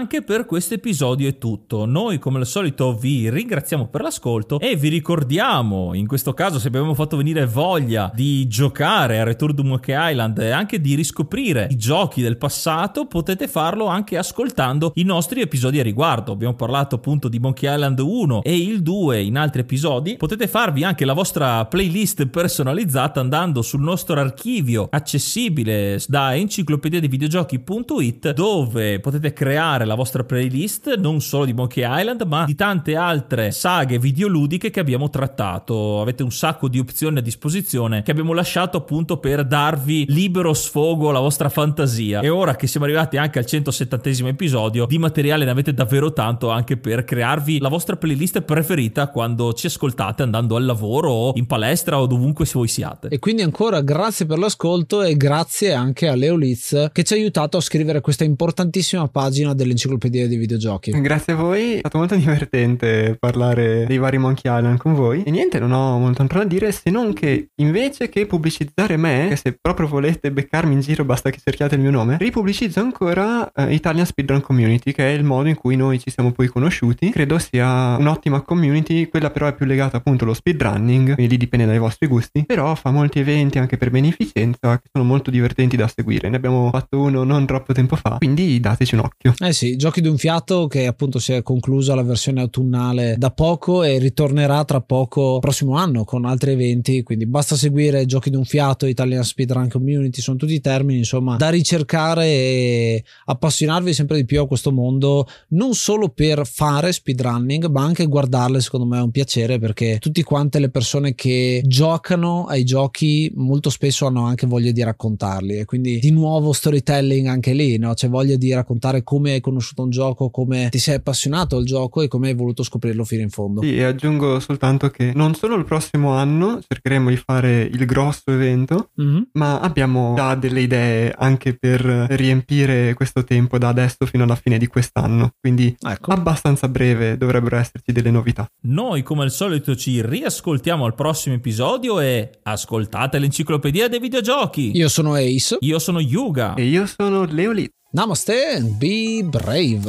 Anche 0.00 0.22
per 0.22 0.46
questo 0.46 0.72
episodio 0.72 1.28
è 1.28 1.36
tutto. 1.36 1.84
Noi 1.84 2.18
come 2.18 2.38
al 2.38 2.46
solito 2.46 2.94
vi 2.94 3.28
ringraziamo 3.28 3.88
per 3.88 4.00
l'ascolto 4.00 4.58
e 4.58 4.74
vi 4.74 4.88
ricordiamo, 4.88 5.92
in 5.92 6.06
questo 6.06 6.32
caso 6.32 6.58
se 6.58 6.68
abbiamo 6.68 6.94
fatto 6.94 7.18
venire 7.18 7.44
voglia 7.44 8.10
di 8.14 8.46
giocare 8.46 9.20
a 9.20 9.24
Return 9.24 9.54
to 9.54 9.62
Monkey 9.62 10.10
Island 10.12 10.38
e 10.38 10.52
anche 10.52 10.80
di 10.80 10.94
riscoprire 10.94 11.66
i 11.70 11.76
giochi 11.76 12.22
del 12.22 12.38
passato, 12.38 13.04
potete 13.04 13.46
farlo 13.46 13.88
anche 13.88 14.16
ascoltando 14.16 14.92
i 14.94 15.02
nostri 15.02 15.42
episodi 15.42 15.78
a 15.80 15.82
riguardo. 15.82 16.32
Abbiamo 16.32 16.54
parlato 16.54 16.94
appunto 16.94 17.28
di 17.28 17.38
Monkey 17.38 17.70
Island 17.70 17.98
1 17.98 18.42
e 18.42 18.56
il 18.56 18.80
2 18.80 19.20
in 19.20 19.36
altri 19.36 19.60
episodi. 19.60 20.16
Potete 20.16 20.48
farvi 20.48 20.82
anche 20.82 21.04
la 21.04 21.12
vostra 21.12 21.66
playlist 21.66 22.26
personalizzata 22.28 23.20
andando 23.20 23.60
sul 23.60 23.82
nostro 23.82 24.18
archivio 24.18 24.88
accessibile 24.90 26.00
da 26.06 26.34
enciclopedia 26.34 27.00
di 27.00 27.08
videogiochi.it 27.08 28.32
dove 28.32 28.98
potete 29.00 29.34
creare 29.34 29.88
la 29.90 29.96
vostra 29.96 30.22
playlist 30.22 30.94
non 30.98 31.20
solo 31.20 31.44
di 31.44 31.52
Monkey 31.52 31.84
Island 31.84 32.22
ma 32.22 32.44
di 32.44 32.54
tante 32.54 32.94
altre 32.94 33.50
saghe 33.50 33.98
videoludiche 33.98 34.70
che 34.70 34.78
abbiamo 34.78 35.10
trattato. 35.10 36.00
Avete 36.00 36.22
un 36.22 36.30
sacco 36.30 36.68
di 36.68 36.78
opzioni 36.78 37.18
a 37.18 37.20
disposizione 37.20 38.02
che 38.04 38.12
abbiamo 38.12 38.32
lasciato 38.32 38.76
appunto 38.76 39.16
per 39.16 39.44
darvi 39.44 40.04
libero 40.08 40.54
sfogo 40.54 41.08
alla 41.08 41.18
vostra 41.18 41.48
fantasia. 41.48 42.20
E 42.20 42.28
ora 42.28 42.54
che 42.54 42.68
siamo 42.68 42.86
arrivati 42.86 43.16
anche 43.16 43.40
al 43.40 43.46
170 43.46 44.28
episodio, 44.28 44.86
di 44.86 44.98
materiale 44.98 45.44
ne 45.44 45.50
avete 45.50 45.74
davvero 45.74 46.12
tanto 46.12 46.50
anche 46.50 46.76
per 46.76 47.02
crearvi 47.02 47.58
la 47.58 47.68
vostra 47.68 47.96
playlist 47.96 48.42
preferita 48.42 49.08
quando 49.08 49.52
ci 49.54 49.66
ascoltate 49.66 50.22
andando 50.22 50.54
al 50.54 50.64
lavoro 50.64 51.10
o 51.10 51.32
in 51.34 51.46
palestra 51.46 52.00
o 52.00 52.06
dovunque 52.06 52.46
voi 52.52 52.68
siate. 52.68 53.08
E 53.08 53.18
quindi 53.18 53.42
ancora 53.42 53.80
grazie 53.80 54.24
per 54.24 54.38
l'ascolto 54.38 55.02
e 55.02 55.16
grazie 55.16 55.72
anche 55.72 56.06
a 56.06 56.14
Leo 56.14 56.36
Litz 56.36 56.90
che 56.92 57.02
ci 57.02 57.14
ha 57.14 57.16
aiutato 57.16 57.56
a 57.56 57.60
scrivere 57.60 58.00
questa 58.00 58.22
importantissima 58.22 59.08
pagina 59.08 59.38
pagina 59.40 59.54
dell'enciclopedia 59.80 60.28
dei 60.28 60.36
videogiochi. 60.36 60.90
Grazie 61.00 61.32
a 61.32 61.36
voi, 61.36 61.74
è 61.74 61.78
stato 61.78 61.98
molto 61.98 62.14
divertente 62.16 63.16
parlare 63.18 63.86
dei 63.86 63.98
vari 63.98 64.18
Monkey 64.18 64.54
Island 64.54 64.78
con 64.78 64.94
voi. 64.94 65.22
E 65.22 65.30
niente, 65.30 65.58
non 65.58 65.72
ho 65.72 65.98
molto 65.98 66.22
altro 66.22 66.38
da 66.40 66.44
dire 66.44 66.72
se 66.72 66.90
non 66.90 67.12
che 67.12 67.48
invece 67.56 68.08
che 68.08 68.26
pubblicizzare 68.26 68.96
me, 68.96 69.26
che 69.30 69.36
se 69.36 69.56
proprio 69.60 69.86
volete 69.86 70.30
beccarmi 70.30 70.74
in 70.74 70.80
giro 70.80 71.04
basta 71.04 71.30
che 71.30 71.38
cerchiate 71.42 71.76
il 71.76 71.80
mio 71.80 71.90
nome, 71.90 72.18
ripubblicizzo 72.18 72.80
ancora 72.80 73.50
eh, 73.52 73.72
Italian 73.72 74.04
Speedrun 74.04 74.40
Community, 74.40 74.92
che 74.92 75.08
è 75.08 75.12
il 75.12 75.24
modo 75.24 75.48
in 75.48 75.54
cui 75.54 75.76
noi 75.76 75.98
ci 75.98 76.10
siamo 76.10 76.32
poi 76.32 76.48
conosciuti. 76.48 77.10
Credo 77.10 77.38
sia 77.38 77.96
un'ottima 77.96 78.42
community, 78.42 79.08
quella 79.08 79.30
però 79.30 79.46
è 79.46 79.54
più 79.54 79.66
legata 79.66 79.96
appunto 79.96 80.24
allo 80.24 80.34
speedrunning, 80.34 81.14
quindi 81.14 81.36
dipende 81.36 81.66
dai 81.66 81.78
vostri 81.78 82.06
gusti, 82.06 82.44
però 82.44 82.74
fa 82.74 82.90
molti 82.90 83.20
eventi 83.20 83.58
anche 83.58 83.76
per 83.76 83.90
beneficenza 83.90 84.78
che 84.78 84.88
sono 84.92 85.04
molto 85.04 85.30
divertenti 85.30 85.76
da 85.76 85.88
seguire. 85.88 86.28
Ne 86.28 86.36
abbiamo 86.36 86.70
fatto 86.70 86.98
uno 86.98 87.24
non 87.24 87.46
troppo 87.46 87.72
tempo 87.72 87.96
fa, 87.96 88.16
quindi 88.18 88.58
dateci 88.60 88.94
un 88.94 89.00
occhio. 89.00 89.34
Eh 89.38 89.52
sì, 89.52 89.69
giochi 89.76 90.00
d'un 90.00 90.16
fiato 90.16 90.66
che 90.66 90.86
appunto 90.86 91.18
si 91.18 91.32
è 91.32 91.42
conclusa 91.42 91.94
la 91.94 92.02
versione 92.02 92.40
autunnale 92.40 93.16
da 93.18 93.30
poco 93.30 93.82
e 93.82 93.98
ritornerà 93.98 94.64
tra 94.64 94.80
poco 94.80 95.38
prossimo 95.38 95.76
anno 95.76 96.04
con 96.04 96.24
altri 96.24 96.52
eventi, 96.52 97.02
quindi 97.02 97.26
basta 97.26 97.56
seguire 97.56 98.06
giochi 98.06 98.30
d'un 98.30 98.44
fiato, 98.44 98.86
Italian 98.86 99.24
Speedrun 99.24 99.68
Community, 99.68 100.20
sono 100.20 100.36
tutti 100.36 100.60
termini 100.60 100.98
insomma 100.98 101.36
da 101.36 101.50
ricercare 101.50 102.26
e 102.26 103.04
appassionarvi 103.26 103.92
sempre 103.92 104.16
di 104.16 104.24
più 104.24 104.40
a 104.40 104.46
questo 104.46 104.72
mondo, 104.72 105.26
non 105.48 105.74
solo 105.74 106.08
per 106.08 106.46
fare 106.46 106.92
speedrunning, 106.92 107.66
ma 107.68 107.82
anche 107.82 108.06
guardarle 108.06 108.60
secondo 108.60 108.86
me 108.86 108.98
è 108.98 109.02
un 109.02 109.10
piacere 109.10 109.58
perché 109.58 109.98
tutti 109.98 110.22
quante 110.22 110.58
le 110.58 110.70
persone 110.70 111.14
che 111.14 111.62
giocano 111.64 112.46
ai 112.46 112.64
giochi 112.64 113.30
molto 113.34 113.70
spesso 113.70 114.06
hanno 114.06 114.24
anche 114.24 114.46
voglia 114.46 114.70
di 114.70 114.82
raccontarli 114.82 115.58
e 115.58 115.64
quindi 115.64 115.98
di 115.98 116.10
nuovo 116.10 116.52
storytelling 116.52 117.26
anche 117.26 117.52
lì, 117.52 117.78
no? 117.78 117.94
c'è 117.94 118.08
voglia 118.08 118.36
di 118.36 118.52
raccontare 118.52 119.02
come 119.02 119.32
hai 119.32 119.40
conosciuto 119.40 119.59
un 119.82 119.90
gioco, 119.90 120.30
come 120.30 120.68
ti 120.70 120.78
sei 120.78 120.96
appassionato 120.96 121.56
al 121.56 121.64
gioco 121.64 122.02
e 122.02 122.08
come 122.08 122.28
hai 122.28 122.34
voluto 122.34 122.62
scoprirlo 122.62 123.04
fino 123.04 123.22
in 123.22 123.30
fondo. 123.30 123.62
Sì, 123.62 123.76
e 123.76 123.84
aggiungo 123.84 124.40
soltanto 124.40 124.88
che 124.88 125.12
non 125.14 125.34
solo 125.34 125.56
il 125.56 125.64
prossimo 125.64 126.12
anno 126.12 126.60
cercheremo 126.66 127.08
di 127.08 127.16
fare 127.16 127.62
il 127.62 127.84
grosso 127.86 128.30
evento, 128.30 128.90
mm-hmm. 129.00 129.22
ma 129.32 129.60
abbiamo 129.60 130.14
già 130.16 130.34
delle 130.34 130.62
idee 130.62 131.14
anche 131.16 131.54
per 131.54 131.80
riempire 131.80 132.94
questo 132.94 133.24
tempo 133.24 133.58
da 133.58 133.68
adesso 133.68 134.06
fino 134.06 134.24
alla 134.24 134.36
fine 134.36 134.58
di 134.58 134.66
quest'anno, 134.66 135.32
quindi 135.40 135.74
ecco. 135.80 136.12
abbastanza 136.12 136.68
breve 136.68 137.16
dovrebbero 137.16 137.56
esserci 137.56 137.92
delle 137.92 138.10
novità. 138.10 138.46
Noi 138.62 139.02
come 139.02 139.22
al 139.24 139.30
solito 139.30 139.76
ci 139.76 140.04
riascoltiamo 140.04 140.84
al 140.84 140.94
prossimo 140.94 141.34
episodio 141.34 142.00
e 142.00 142.30
ascoltate 142.42 143.18
l'enciclopedia 143.18 143.88
dei 143.88 144.00
videogiochi. 144.00 144.72
Io 144.74 144.88
sono 144.88 145.14
Ace. 145.14 145.56
Io 145.60 145.78
sono 145.78 146.00
Yuga. 146.00 146.54
E 146.54 146.64
io 146.64 146.86
sono 146.86 147.24
Leolit. 147.24 147.72
Namaste 147.92 148.56
and 148.56 148.78
be 148.78 149.20
brave. 149.22 149.88